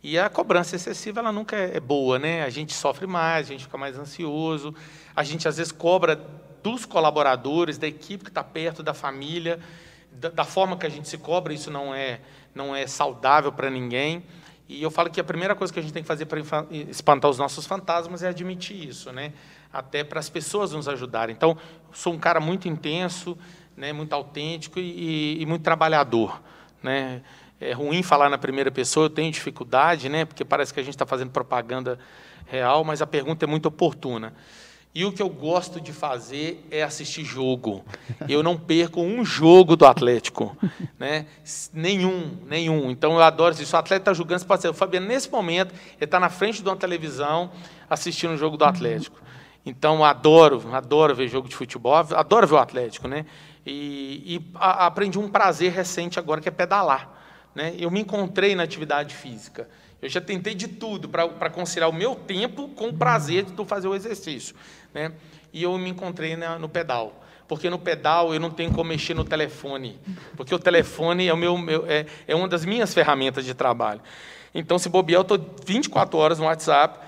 E 0.03 0.19
a 0.19 0.29
cobrança 0.29 0.75
excessiva 0.75 1.19
ela 1.19 1.31
nunca 1.31 1.55
é 1.55 1.79
boa. 1.79 2.19
Né? 2.19 2.43
A 2.43 2.49
gente 2.51 2.71
sofre 2.71 3.07
mais, 3.07 3.47
a 3.47 3.53
gente 3.53 3.63
fica 3.63 3.77
mais 3.77 3.97
ansioso, 3.97 4.75
a 5.15 5.23
gente 5.23 5.47
às 5.47 5.57
vezes 5.57 5.71
cobra 5.71 6.15
dos 6.61 6.85
colaboradores, 6.85 7.79
da 7.79 7.87
equipe 7.87 8.25
que 8.25 8.29
está 8.29 8.43
perto, 8.43 8.83
da 8.83 8.93
família, 8.93 9.59
da, 10.11 10.29
da, 10.29 10.43
forma 10.45 10.77
que 10.77 10.85
a 10.85 10.89
gente 10.89 11.09
se 11.09 11.17
cobra, 11.17 11.51
isso 11.51 11.71
não 11.71 11.93
é, 11.93 12.21
não 12.53 12.75
é 12.75 12.85
saudável 12.85 13.51
para 13.51 13.71
ninguém. 13.71 14.23
E 14.67 14.81
eu 14.81 14.89
falo 14.89 15.09
que 15.09 15.19
a 15.19 15.23
primeira 15.23 15.55
coisa 15.55 15.73
que 15.73 15.79
a 15.79 15.81
gente 15.81 15.91
tem 15.91 16.01
que 16.01 16.07
fazer 16.07 16.25
para 16.25 16.39
espantar 16.89 17.29
os 17.29 17.37
nossos 17.37 17.65
fantasmas 17.65 18.23
é 18.23 18.29
admitir 18.29 18.87
isso, 18.87 19.11
né? 19.11 19.33
até 19.73 20.03
para 20.03 20.19
as 20.19 20.29
pessoas 20.29 20.71
nos 20.71 20.87
ajudarem. 20.87 21.35
Então, 21.35 21.57
sou 21.91 22.13
um 22.13 22.19
cara 22.19 22.39
muito 22.39 22.67
intenso, 22.67 23.35
né? 23.75 23.91
muito 23.91 24.13
autêntico 24.13 24.79
e, 24.79 25.41
e 25.41 25.45
muito 25.47 25.63
trabalhador. 25.63 26.39
Né? 26.81 27.23
É 27.59 27.73
ruim 27.73 28.03
falar 28.03 28.29
na 28.29 28.37
primeira 28.37 28.69
pessoa, 28.69 29.07
eu 29.07 29.09
tenho 29.09 29.31
dificuldade, 29.31 30.07
né? 30.09 30.25
porque 30.25 30.45
parece 30.45 30.71
que 30.71 30.79
a 30.79 30.83
gente 30.83 30.93
está 30.93 31.07
fazendo 31.07 31.31
propaganda 31.31 31.97
real, 32.45 32.83
mas 32.83 33.01
a 33.01 33.07
pergunta 33.07 33.45
é 33.45 33.47
muito 33.47 33.65
oportuna. 33.65 34.33
E 34.95 35.05
o 35.05 35.11
que 35.11 35.23
eu 35.23 35.29
gosto 35.29 35.81
de 35.81 35.91
fazer 35.91 36.67
é 36.69 36.83
assistir 36.83 37.25
jogo. 37.25 37.83
Eu 38.29 38.43
não 38.43 38.55
perco 38.55 39.01
um 39.01 39.25
jogo 39.25 39.75
do 39.75 39.85
Atlético. 39.85 40.55
Né? 40.99 41.25
Nenhum, 41.73 42.37
nenhum. 42.47 42.89
Então 42.89 43.13
eu 43.13 43.21
adoro 43.21 43.53
isso. 43.53 43.75
O 43.75 43.79
atleta 43.79 44.03
está 44.03 44.13
jogando, 44.13 44.39
você 44.39 44.45
pode 44.45 44.61
ser. 44.61 44.69
O 44.69 44.73
Fabiano, 44.73 45.05
nesse 45.05 45.29
momento, 45.29 45.73
ele 45.73 46.05
está 46.05 46.17
na 46.17 46.29
frente 46.29 46.61
de 46.61 46.69
uma 46.69 46.77
televisão 46.77 47.51
assistindo 47.89 48.31
um 48.31 48.37
jogo 48.37 48.55
do 48.55 48.63
Atlético. 48.63 49.19
Então 49.65 50.03
adoro, 50.05 50.63
adoro 50.73 51.13
ver 51.13 51.27
jogo 51.27 51.49
de 51.49 51.55
futebol, 51.55 51.93
adoro 51.93 52.47
ver 52.47 52.53
o 52.53 52.57
Atlético. 52.57 53.07
Né? 53.09 53.25
E, 53.65 54.35
e 54.35 54.51
a, 54.55 54.85
aprendi 54.85 55.19
um 55.19 55.27
prazer 55.27 55.73
recente 55.73 56.17
agora 56.19 56.39
que 56.39 56.47
é 56.47 56.51
pedalar. 56.51 57.09
Né? 57.53 57.75
Eu 57.77 57.91
me 57.91 57.99
encontrei 57.99 58.55
na 58.55 58.63
atividade 58.63 59.13
física. 59.13 59.67
Eu 60.01 60.09
já 60.09 60.19
tentei 60.19 60.53
de 60.53 60.67
tudo 60.67 61.07
para 61.07 61.49
conciliar 61.49 61.89
o 61.89 61.93
meu 61.93 62.13
tempo 62.13 62.67
com 62.69 62.89
o 62.89 62.93
prazer 62.93 63.45
de 63.45 63.65
fazer 63.65 63.87
o 63.87 63.95
exercício. 63.95 64.53
Né? 64.93 65.11
E 65.51 65.63
eu 65.63 65.77
me 65.77 65.89
encontrei 65.89 66.35
na, 66.35 66.57
no 66.57 66.69
pedal. 66.69 67.23
Porque 67.47 67.69
no 67.69 67.77
pedal 67.77 68.33
eu 68.33 68.39
não 68.39 68.49
tenho 68.49 68.71
como 68.71 68.89
mexer 68.89 69.13
no 69.13 69.23
telefone. 69.23 69.99
Porque 70.35 70.53
o 70.53 70.59
telefone 70.59 71.27
é, 71.27 71.33
o 71.33 71.37
meu, 71.37 71.57
meu 71.57 71.85
é, 71.87 72.05
é 72.27 72.35
uma 72.35 72.47
das 72.47 72.65
minhas 72.65 72.93
ferramentas 72.93 73.45
de 73.45 73.53
trabalho. 73.53 74.01
Então, 74.55 74.77
se 74.77 74.87
bobear, 74.87 75.19
eu 75.19 75.21
estou 75.23 75.55
24 75.65 76.17
horas 76.17 76.39
no 76.39 76.45
WhatsApp 76.45 76.99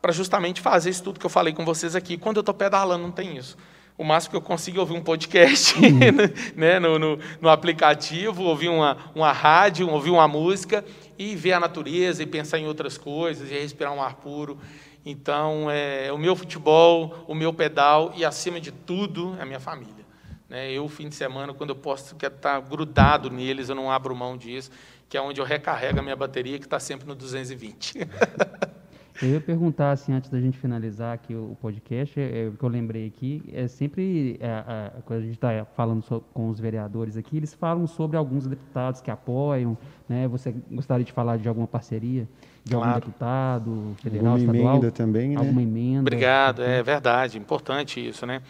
para 0.00 0.12
justamente 0.12 0.60
fazer 0.60 0.90
isso 0.90 1.02
tudo 1.02 1.18
que 1.18 1.26
eu 1.26 1.30
falei 1.30 1.52
com 1.52 1.64
vocês 1.64 1.96
aqui. 1.96 2.16
Quando 2.16 2.36
eu 2.36 2.40
estou 2.40 2.54
pedalando, 2.54 3.02
não 3.02 3.10
tem 3.10 3.36
isso. 3.36 3.56
O 3.98 4.04
máximo 4.04 4.30
que 4.30 4.36
eu 4.38 4.40
consigo 4.40 4.78
é 4.78 4.80
ouvir 4.80 4.94
um 4.94 5.02
podcast 5.02 5.76
uhum. 5.76 5.98
né, 6.56 6.78
no, 6.78 6.98
no, 6.98 7.18
no, 7.38 7.48
aplicativo, 7.50 8.44
ouvir 8.44 8.70
uma, 8.70 8.96
uma 9.14 9.30
rádio, 9.30 9.90
ouvir 9.90 10.08
uma 10.08 10.26
música 10.26 10.82
e 11.18 11.36
ver 11.36 11.52
a 11.52 11.60
natureza 11.60 12.22
e 12.22 12.26
pensar 12.26 12.58
em 12.58 12.66
outras 12.66 12.96
coisas 12.96 13.50
e 13.50 13.54
respirar 13.54 13.92
um 13.92 14.02
ar 14.02 14.14
puro. 14.14 14.58
Então, 15.04 15.70
é 15.70 16.12
o 16.12 16.18
meu 16.18 16.36
futebol, 16.36 17.24
o 17.26 17.34
meu 17.34 17.52
pedal 17.52 18.12
e, 18.14 18.24
acima 18.24 18.60
de 18.60 18.70
tudo, 18.70 19.36
a 19.40 19.46
minha 19.46 19.60
família. 19.60 20.04
Né? 20.48 20.70
Eu, 20.72 20.88
fim 20.88 21.08
de 21.08 21.14
semana, 21.14 21.54
quando 21.54 21.70
eu 21.70 21.76
posso, 21.76 22.16
quero 22.16 22.34
estar 22.34 22.60
grudado 22.60 23.30
neles, 23.30 23.68
eu 23.68 23.74
não 23.74 23.90
abro 23.90 24.14
mão 24.14 24.36
disso, 24.36 24.70
que 25.08 25.16
é 25.16 25.20
onde 25.22 25.40
eu 25.40 25.44
recarrego 25.44 26.00
a 26.00 26.02
minha 26.02 26.16
bateria, 26.16 26.58
que 26.58 26.66
está 26.66 26.78
sempre 26.78 27.06
no 27.06 27.14
220. 27.14 28.00
Eu 29.22 29.28
ia 29.28 29.40
perguntar, 29.40 29.90
assim, 29.90 30.14
antes 30.14 30.30
da 30.30 30.40
gente 30.40 30.56
finalizar 30.56 31.12
aqui 31.12 31.34
o 31.34 31.54
podcast, 31.60 32.18
é, 32.18 32.44
é, 32.44 32.48
o 32.48 32.52
que 32.52 32.62
eu 32.62 32.68
lembrei 32.70 33.06
aqui, 33.06 33.42
é 33.52 33.68
sempre, 33.68 34.38
é, 34.40 34.46
é, 34.46 34.92
quando 35.04 35.18
a 35.18 35.22
gente 35.22 35.34
está 35.34 35.66
falando 35.76 36.02
so, 36.02 36.22
com 36.32 36.48
os 36.48 36.58
vereadores 36.58 37.18
aqui, 37.18 37.36
eles 37.36 37.52
falam 37.52 37.86
sobre 37.86 38.16
alguns 38.16 38.46
deputados 38.46 39.02
que 39.02 39.10
apoiam, 39.10 39.76
né? 40.08 40.26
Você 40.28 40.54
gostaria 40.70 41.04
de 41.04 41.12
falar 41.12 41.36
de 41.36 41.46
alguma 41.46 41.66
parceria 41.66 42.26
de 42.70 42.76
claro. 42.76 42.88
algum 42.88 43.00
deputado 43.00 43.96
federal, 44.00 44.32
alguma 44.32 44.52
estadual? 44.52 44.76
emenda 44.76 44.92
também, 44.92 45.28
né? 45.30 45.36
Alguma 45.36 45.62
emenda? 45.62 46.00
Obrigado, 46.00 46.62
é 46.62 46.82
verdade, 46.82 47.36
importante 47.36 48.06
isso, 48.06 48.24
né? 48.24 48.42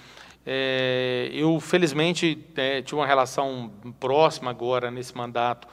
É, 0.45 1.31
eu, 1.33 1.59
felizmente, 1.59 2.39
é, 2.55 2.83
tive 2.83 2.97
uma 2.97 3.07
relação 3.07 3.71
próxima 3.99 4.51
agora, 4.51 4.91
nesse 4.91 5.17
mandato, 5.17 5.67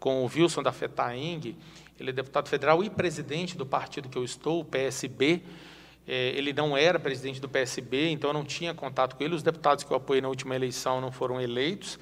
com 0.00 0.24
o 0.24 0.26
Wilson 0.26 0.62
da 0.62 0.72
FETAENG, 0.72 1.56
ele 1.98 2.10
é 2.10 2.12
deputado 2.12 2.48
federal 2.48 2.82
e 2.82 2.90
presidente 2.90 3.56
do 3.56 3.64
partido 3.64 4.08
que 4.08 4.18
eu 4.18 4.24
estou, 4.24 4.60
o 4.60 4.64
PSB. 4.64 5.42
É, 6.08 6.30
ele 6.30 6.52
não 6.52 6.76
era 6.76 6.98
presidente 6.98 7.40
do 7.40 7.48
PSB, 7.48 8.10
então 8.10 8.30
eu 8.30 8.34
não 8.34 8.44
tinha 8.44 8.74
contato 8.74 9.14
com 9.14 9.22
ele. 9.22 9.34
Os 9.34 9.42
deputados 9.44 9.84
que 9.84 9.92
eu 9.92 9.96
apoiei 9.96 10.20
na 10.20 10.26
última 10.26 10.56
eleição 10.56 11.00
não 11.00 11.12
foram 11.12 11.40
eleitos. 11.40 12.00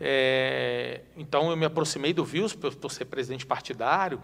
É, 0.00 1.02
então 1.16 1.50
eu 1.50 1.56
me 1.56 1.64
aproximei 1.64 2.12
do 2.12 2.24
Vils 2.24 2.54
por, 2.54 2.74
por 2.74 2.90
ser 2.90 3.04
presidente 3.04 3.46
partidário. 3.46 4.20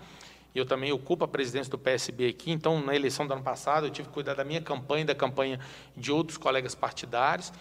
E 0.54 0.58
eu 0.58 0.66
também 0.66 0.92
ocupo 0.92 1.24
a 1.24 1.28
presidência 1.28 1.70
do 1.70 1.78
PSB 1.78 2.28
aqui. 2.28 2.50
Então, 2.50 2.80
na 2.80 2.94
eleição 2.94 3.26
do 3.26 3.32
ano 3.32 3.42
passado, 3.42 3.86
eu 3.86 3.90
tive 3.90 4.08
que 4.08 4.14
cuidar 4.14 4.34
da 4.34 4.44
minha 4.44 4.60
campanha 4.60 5.02
e 5.02 5.06
da 5.06 5.14
campanha 5.14 5.58
de 5.96 6.12
outros 6.12 6.36
colegas 6.36 6.74
partidários. 6.74 7.52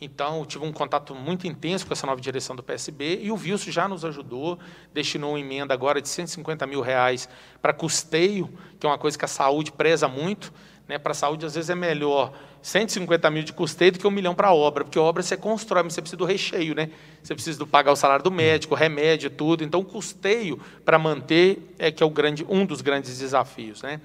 Então, 0.00 0.46
tive 0.46 0.64
um 0.64 0.72
contato 0.72 1.14
muito 1.14 1.46
intenso 1.46 1.86
com 1.86 1.92
essa 1.92 2.06
nova 2.06 2.20
direção 2.20 2.56
do 2.56 2.62
PSB 2.62 3.20
e 3.22 3.30
o 3.30 3.34
Wilson 3.34 3.70
já 3.70 3.86
nos 3.86 4.02
ajudou, 4.02 4.58
destinou 4.94 5.32
uma 5.32 5.40
emenda 5.40 5.74
agora 5.74 6.00
de 6.00 6.08
150 6.08 6.66
mil 6.66 6.80
reais 6.80 7.28
para 7.60 7.74
custeio, 7.74 8.50
que 8.78 8.86
é 8.86 8.88
uma 8.88 8.96
coisa 8.96 9.18
que 9.18 9.24
a 9.26 9.28
saúde 9.28 9.70
preza 9.70 10.08
muito. 10.08 10.52
Né? 10.90 10.98
Para 10.98 11.12
a 11.12 11.14
saúde, 11.14 11.46
às 11.46 11.54
vezes, 11.54 11.70
é 11.70 11.74
melhor 11.76 12.32
150 12.60 13.30
mil 13.30 13.44
de 13.44 13.52
custeio 13.52 13.92
do 13.92 13.98
que 14.00 14.06
um 14.06 14.10
milhão 14.10 14.34
para 14.34 14.48
a 14.48 14.52
obra, 14.52 14.82
porque 14.82 14.98
a 14.98 15.02
obra 15.02 15.22
você 15.22 15.36
constrói, 15.36 15.84
mas 15.84 15.94
você 15.94 16.00
precisa 16.00 16.16
do 16.16 16.24
recheio, 16.24 16.74
né? 16.74 16.90
você 17.22 17.32
precisa 17.32 17.64
pagar 17.64 17.92
o 17.92 17.96
salário 17.96 18.24
do 18.24 18.30
médico, 18.30 18.74
remédio, 18.74 19.30
tudo. 19.30 19.62
Então, 19.62 19.78
o 19.78 19.84
custeio 19.84 20.60
para 20.84 20.98
manter 20.98 21.74
é 21.78 21.92
que 21.92 22.02
é 22.02 22.06
o 22.06 22.10
grande, 22.10 22.44
um 22.48 22.66
dos 22.66 22.80
grandes 22.80 23.16
desafios. 23.20 23.82
Né? 23.82 24.00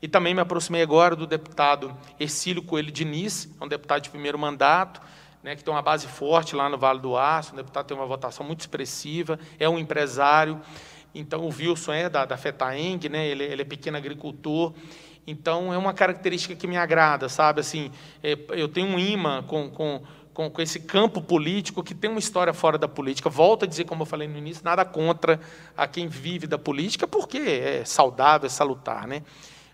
E 0.00 0.06
também 0.06 0.32
me 0.32 0.40
aproximei 0.40 0.80
agora 0.80 1.16
do 1.16 1.26
deputado 1.26 1.92
Ercílio 2.20 2.62
Coelho 2.62 2.92
Diniz, 2.92 3.48
é 3.60 3.64
um 3.64 3.68
deputado 3.68 4.02
de 4.02 4.10
primeiro 4.10 4.38
mandato, 4.38 5.00
né, 5.42 5.56
que 5.56 5.64
tem 5.64 5.74
uma 5.74 5.82
base 5.82 6.06
forte 6.06 6.54
lá 6.54 6.68
no 6.68 6.78
Vale 6.78 7.00
do 7.00 7.16
Aço, 7.16 7.52
o 7.52 7.56
deputado 7.56 7.86
tem 7.86 7.96
uma 7.96 8.06
votação 8.06 8.46
muito 8.46 8.60
expressiva, 8.60 9.40
é 9.58 9.68
um 9.68 9.76
empresário. 9.76 10.60
Então, 11.12 11.40
o 11.40 11.48
Wilson 11.48 11.92
é 11.92 12.08
da, 12.08 12.24
da 12.24 12.36
FETAENG, 12.36 13.08
né, 13.08 13.26
ele, 13.26 13.42
ele 13.42 13.62
é 13.62 13.64
pequeno 13.64 13.96
agricultor. 13.96 14.72
Então, 15.30 15.74
é 15.74 15.76
uma 15.76 15.92
característica 15.92 16.54
que 16.56 16.66
me 16.66 16.78
agrada, 16.78 17.28
sabe? 17.28 17.60
Assim, 17.60 17.92
é, 18.22 18.38
eu 18.52 18.66
tenho 18.66 18.86
um 18.86 18.98
imã 18.98 19.42
com, 19.42 19.68
com, 19.68 20.02
com, 20.32 20.50
com, 20.50 20.62
esse 20.62 20.80
campo 20.80 21.20
político 21.20 21.82
que 21.82 21.94
tem 21.94 22.08
uma 22.08 22.18
história 22.18 22.54
fora 22.54 22.78
da 22.78 22.88
política. 22.88 23.28
Volto 23.28 23.64
a 23.64 23.68
dizer, 23.68 23.84
como 23.84 24.04
eu 24.04 24.06
falei 24.06 24.26
no 24.26 24.38
início, 24.38 24.64
nada 24.64 24.86
contra 24.86 25.38
a 25.76 25.86
quem 25.86 26.08
vive 26.08 26.46
da 26.46 26.56
política, 26.56 27.06
porque 27.06 27.36
é 27.36 27.84
saudável, 27.84 28.46
é 28.46 28.48
salutar, 28.48 29.06
né? 29.06 29.22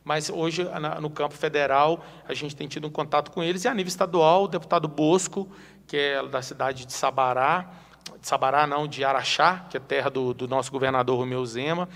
mas 0.03 0.29
hoje, 0.29 0.69
no 1.01 1.09
campo 1.09 1.35
federal, 1.35 2.05
a 2.29 2.35
gente 2.35 2.55
tem 2.55 2.69
tido 2.69 2.87
um 2.87 2.91
contato 2.91 3.31
com 3.31 3.43
eles, 3.43 3.65
e 3.65 3.69
a 3.69 3.73
nível 3.73 3.89
estadual, 3.89 4.45
o 4.45 4.49
deputado 4.49 4.87
Bosco, 4.87 5.49
que 5.87 5.97
é 5.97 6.29
da 6.29 6.43
cidade 6.43 6.85
de 6.85 6.93
Sabará, 6.93 7.71
de 8.21 8.29
Sabará 8.29 8.67
não, 8.67 8.87
de 8.87 9.03
Araxá, 9.03 9.65
que 9.71 9.79
é 9.79 9.81
terra 9.81 10.11
do, 10.11 10.35
do 10.35 10.47
nosso 10.47 10.71
governador 10.71 11.17
Romeu 11.17 11.45
Zema, 11.47 11.89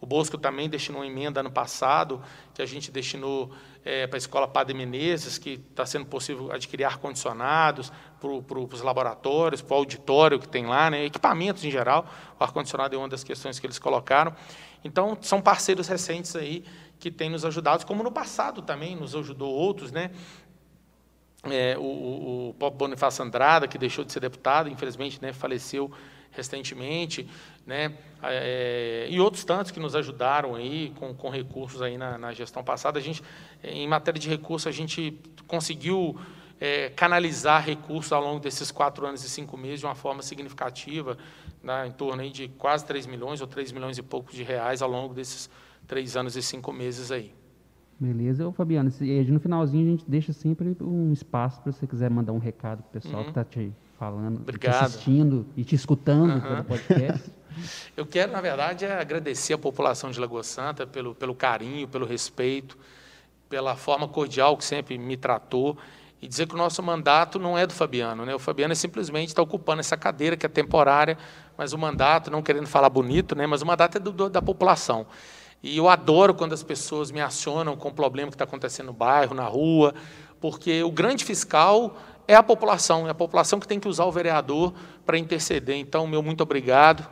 o 0.00 0.06
Bosco 0.06 0.36
também 0.36 0.68
destinou 0.68 1.00
uma 1.00 1.06
emenda 1.06 1.40
ano 1.40 1.50
passado, 1.50 2.22
que 2.56 2.62
a 2.62 2.66
gente 2.66 2.90
destinou 2.90 3.50
é, 3.84 4.06
para 4.06 4.16
a 4.16 4.18
Escola 4.18 4.48
Padre 4.48 4.72
Menezes, 4.72 5.36
que 5.36 5.62
está 5.70 5.84
sendo 5.84 6.06
possível 6.06 6.50
adquirir 6.50 6.84
ar-condicionados 6.84 7.92
para 8.18 8.40
pro, 8.40 8.66
os 8.72 8.80
laboratórios, 8.80 9.60
para 9.60 9.74
o 9.74 9.76
auditório 9.76 10.38
que 10.40 10.48
tem 10.48 10.64
lá, 10.64 10.88
né, 10.90 11.04
equipamentos 11.04 11.62
em 11.66 11.70
geral. 11.70 12.06
O 12.40 12.42
ar-condicionado 12.42 12.96
é 12.96 12.98
uma 12.98 13.10
das 13.10 13.22
questões 13.22 13.58
que 13.58 13.66
eles 13.66 13.78
colocaram. 13.78 14.34
Então, 14.82 15.18
são 15.20 15.38
parceiros 15.38 15.86
recentes 15.86 16.34
aí 16.34 16.64
que 16.98 17.10
tem 17.10 17.28
nos 17.28 17.44
ajudado, 17.44 17.84
como 17.84 18.02
no 18.02 18.10
passado 18.10 18.62
também 18.62 18.96
nos 18.96 19.14
ajudou 19.14 19.52
outros, 19.52 19.92
né? 19.92 20.10
É, 21.44 21.76
o, 21.76 21.82
o, 21.82 22.56
o 22.58 22.70
Bonifácio 22.70 23.22
Andrada, 23.22 23.68
que 23.68 23.76
deixou 23.76 24.02
de 24.02 24.14
ser 24.14 24.20
deputado, 24.20 24.70
infelizmente 24.70 25.20
né, 25.20 25.34
faleceu 25.34 25.92
recentemente, 26.30 27.28
né, 27.66 27.92
é, 28.22 29.06
e 29.10 29.20
outros 29.20 29.44
tantos 29.44 29.70
que 29.70 29.80
nos 29.80 29.94
ajudaram 29.94 30.54
aí 30.54 30.92
com, 30.96 31.12
com 31.12 31.28
recursos 31.28 31.82
aí 31.82 31.98
na, 31.98 32.16
na, 32.16 32.32
gestão 32.32 32.62
passada. 32.62 32.98
A 32.98 33.02
gente, 33.02 33.22
em 33.62 33.86
matéria 33.88 34.20
de 34.20 34.28
recursos, 34.28 34.66
a 34.66 34.70
gente 34.70 35.20
conseguiu 35.46 36.16
é, 36.60 36.90
canalizar 36.90 37.64
recursos 37.64 38.12
ao 38.12 38.22
longo 38.22 38.40
desses 38.40 38.70
quatro 38.70 39.06
anos 39.06 39.24
e 39.24 39.28
cinco 39.28 39.56
meses 39.56 39.80
de 39.80 39.86
uma 39.86 39.94
forma 39.94 40.22
significativa, 40.22 41.18
né, 41.62 41.88
em 41.88 41.92
torno 41.92 42.22
aí 42.22 42.30
de 42.30 42.48
quase 42.48 42.86
3 42.86 43.06
milhões 43.06 43.40
ou 43.40 43.46
3 43.46 43.72
milhões 43.72 43.98
e 43.98 44.02
poucos 44.02 44.34
de 44.34 44.42
reais 44.42 44.80
ao 44.80 44.90
longo 44.90 45.12
desses 45.12 45.50
três 45.86 46.16
anos 46.16 46.36
e 46.36 46.42
cinco 46.42 46.72
meses 46.72 47.10
aí. 47.10 47.32
Beleza. 47.98 48.46
Ô, 48.46 48.52
Fabiano, 48.52 48.90
no 49.28 49.40
finalzinho 49.40 49.86
a 49.86 49.90
gente 49.90 50.04
deixa 50.06 50.32
sempre 50.32 50.76
um 50.80 51.12
espaço 51.12 51.62
para 51.62 51.72
você 51.72 51.86
quiser 51.86 52.10
mandar 52.10 52.32
um 52.32 52.38
recado 52.38 52.82
para 52.82 52.88
o 52.88 52.92
pessoal 53.00 53.18
uhum. 53.18 53.24
que 53.24 53.30
está 53.30 53.44
te 53.44 53.72
falando, 53.98 54.44
te 54.52 54.66
assistindo 54.66 55.46
e 55.56 55.64
te 55.64 55.74
escutando 55.74 56.34
uhum. 56.34 56.40
pelo 56.40 56.64
podcast. 56.64 57.30
Eu 57.96 58.06
quero, 58.06 58.32
na 58.32 58.40
verdade, 58.40 58.84
é 58.84 59.00
agradecer 59.00 59.54
a 59.54 59.58
população 59.58 60.10
de 60.10 60.20
Lagoa 60.20 60.42
Santa 60.42 60.86
pelo, 60.86 61.14
pelo 61.14 61.34
carinho, 61.34 61.88
pelo 61.88 62.06
respeito, 62.06 62.76
pela 63.48 63.76
forma 63.76 64.08
cordial 64.08 64.56
que 64.56 64.64
sempre 64.64 64.98
me 64.98 65.16
tratou 65.16 65.76
e 66.20 66.26
dizer 66.26 66.46
que 66.46 66.54
o 66.54 66.58
nosso 66.58 66.82
mandato 66.82 67.38
não 67.38 67.56
é 67.58 67.66
do 67.66 67.72
Fabiano. 67.72 68.24
Né? 68.24 68.34
O 68.34 68.38
Fabiano 68.38 68.72
é 68.72 68.74
simplesmente 68.74 69.28
está 69.28 69.42
ocupando 69.42 69.80
essa 69.80 69.96
cadeira 69.96 70.36
que 70.36 70.46
é 70.46 70.48
temporária, 70.48 71.18
mas 71.56 71.72
o 71.72 71.78
mandato, 71.78 72.30
não 72.30 72.42
querendo 72.42 72.66
falar 72.66 72.88
bonito, 72.88 73.34
né? 73.36 73.46
mas 73.46 73.62
o 73.62 73.66
mandato 73.66 73.96
é 73.96 74.00
do, 74.00 74.12
do, 74.12 74.28
da 74.28 74.42
população. 74.42 75.06
E 75.62 75.76
eu 75.76 75.88
adoro 75.88 76.34
quando 76.34 76.52
as 76.52 76.62
pessoas 76.62 77.10
me 77.10 77.20
acionam 77.20 77.76
com 77.76 77.88
o 77.88 77.92
problema 77.92 78.30
que 78.30 78.34
está 78.34 78.44
acontecendo 78.44 78.86
no 78.86 78.92
bairro, 78.92 79.34
na 79.34 79.44
rua, 79.44 79.94
porque 80.40 80.82
o 80.82 80.90
grande 80.90 81.24
fiscal 81.24 81.96
é 82.28 82.34
a 82.34 82.42
população, 82.42 83.06
é 83.06 83.10
a 83.10 83.14
população 83.14 83.60
que 83.60 83.68
tem 83.68 83.78
que 83.78 83.88
usar 83.88 84.04
o 84.04 84.12
vereador 84.12 84.72
para 85.04 85.18
interceder. 85.18 85.76
Então, 85.76 86.06
meu 86.06 86.22
muito 86.22 86.42
obrigado. 86.42 87.06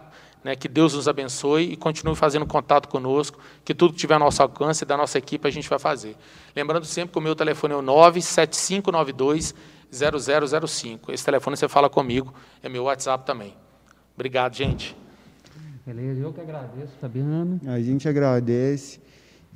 Né, 0.44 0.54
que 0.54 0.68
Deus 0.68 0.92
nos 0.92 1.08
abençoe 1.08 1.72
e 1.72 1.76
continue 1.76 2.14
fazendo 2.14 2.44
contato 2.44 2.86
conosco, 2.86 3.38
que 3.64 3.74
tudo 3.74 3.94
que 3.94 3.98
tiver 3.98 4.12
ao 4.12 4.20
nosso 4.20 4.42
alcance 4.42 4.84
da 4.84 4.94
nossa 4.94 5.16
equipe 5.16 5.48
a 5.48 5.50
gente 5.50 5.66
vai 5.70 5.78
fazer. 5.78 6.14
Lembrando 6.54 6.84
sempre 6.84 7.12
que 7.12 7.18
o 7.18 7.22
meu 7.22 7.34
telefone 7.34 7.72
é 7.72 7.76
o 7.76 7.80
97592 7.80 9.54
0005. 9.90 11.12
Esse 11.12 11.24
telefone 11.24 11.56
você 11.56 11.66
fala 11.66 11.88
comigo, 11.88 12.34
é 12.62 12.68
meu 12.68 12.84
WhatsApp 12.84 13.24
também. 13.24 13.54
Obrigado, 14.14 14.54
gente. 14.54 14.94
Beleza, 15.86 16.20
eu 16.20 16.32
que 16.32 16.40
agradeço, 16.40 16.92
Fabiano. 17.00 17.60
A 17.66 17.80
gente 17.80 18.08
agradece. 18.08 19.00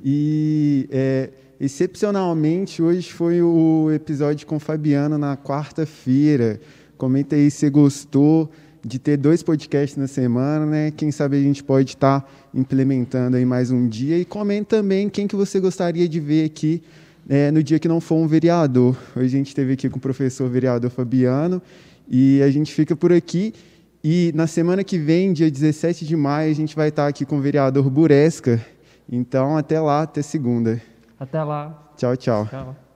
E 0.03 0.87
é, 0.91 1.29
excepcionalmente 1.59 2.81
hoje 2.81 3.11
foi 3.11 3.41
o 3.41 3.91
episódio 3.91 4.47
com 4.47 4.55
o 4.55 4.59
Fabiano 4.59 5.17
na 5.17 5.35
quarta-feira. 5.35 6.59
Comenta 6.97 7.35
aí 7.35 7.49
se 7.49 7.59
você 7.59 7.69
gostou 7.69 8.51
de 8.83 8.99
ter 8.99 9.17
dois 9.17 9.43
podcasts 9.43 9.97
na 9.97 10.07
semana, 10.07 10.65
né? 10.65 10.91
Quem 10.91 11.11
sabe 11.11 11.37
a 11.37 11.41
gente 11.41 11.63
pode 11.63 11.91
estar 11.91 12.21
tá 12.21 12.27
implementando 12.53 13.37
aí 13.37 13.45
mais 13.45 13.71
um 13.71 13.87
dia. 13.87 14.17
E 14.17 14.25
comenta 14.25 14.77
também 14.77 15.09
quem 15.09 15.27
que 15.27 15.35
você 15.35 15.59
gostaria 15.59 16.07
de 16.07 16.19
ver 16.19 16.45
aqui 16.45 16.81
é, 17.27 17.51
no 17.51 17.61
dia 17.61 17.79
que 17.79 17.87
não 17.87 18.01
for 18.01 18.15
um 18.15 18.27
vereador. 18.27 18.97
Hoje 19.15 19.25
a 19.25 19.37
gente 19.37 19.47
esteve 19.47 19.73
aqui 19.73 19.89
com 19.89 19.97
o 19.97 20.01
professor 20.01 20.49
vereador 20.49 20.89
Fabiano 20.89 21.61
e 22.09 22.41
a 22.41 22.49
gente 22.49 22.73
fica 22.73 22.95
por 22.95 23.13
aqui. 23.13 23.53
E 24.03 24.31
na 24.33 24.47
semana 24.47 24.83
que 24.83 24.97
vem, 24.97 25.33
dia 25.33 25.51
17 25.51 26.05
de 26.05 26.15
maio, 26.15 26.49
a 26.49 26.55
gente 26.55 26.75
vai 26.75 26.87
estar 26.87 27.07
aqui 27.07 27.25
com 27.25 27.37
o 27.37 27.41
vereador 27.41 27.89
Buresca. 27.89 28.65
Então, 29.11 29.57
até 29.57 29.79
lá, 29.79 30.03
até 30.03 30.21
segunda. 30.21 30.81
Até 31.19 31.43
lá. 31.43 31.91
Tchau, 31.97 32.15
tchau. 32.15 32.47
Tchau. 32.47 32.88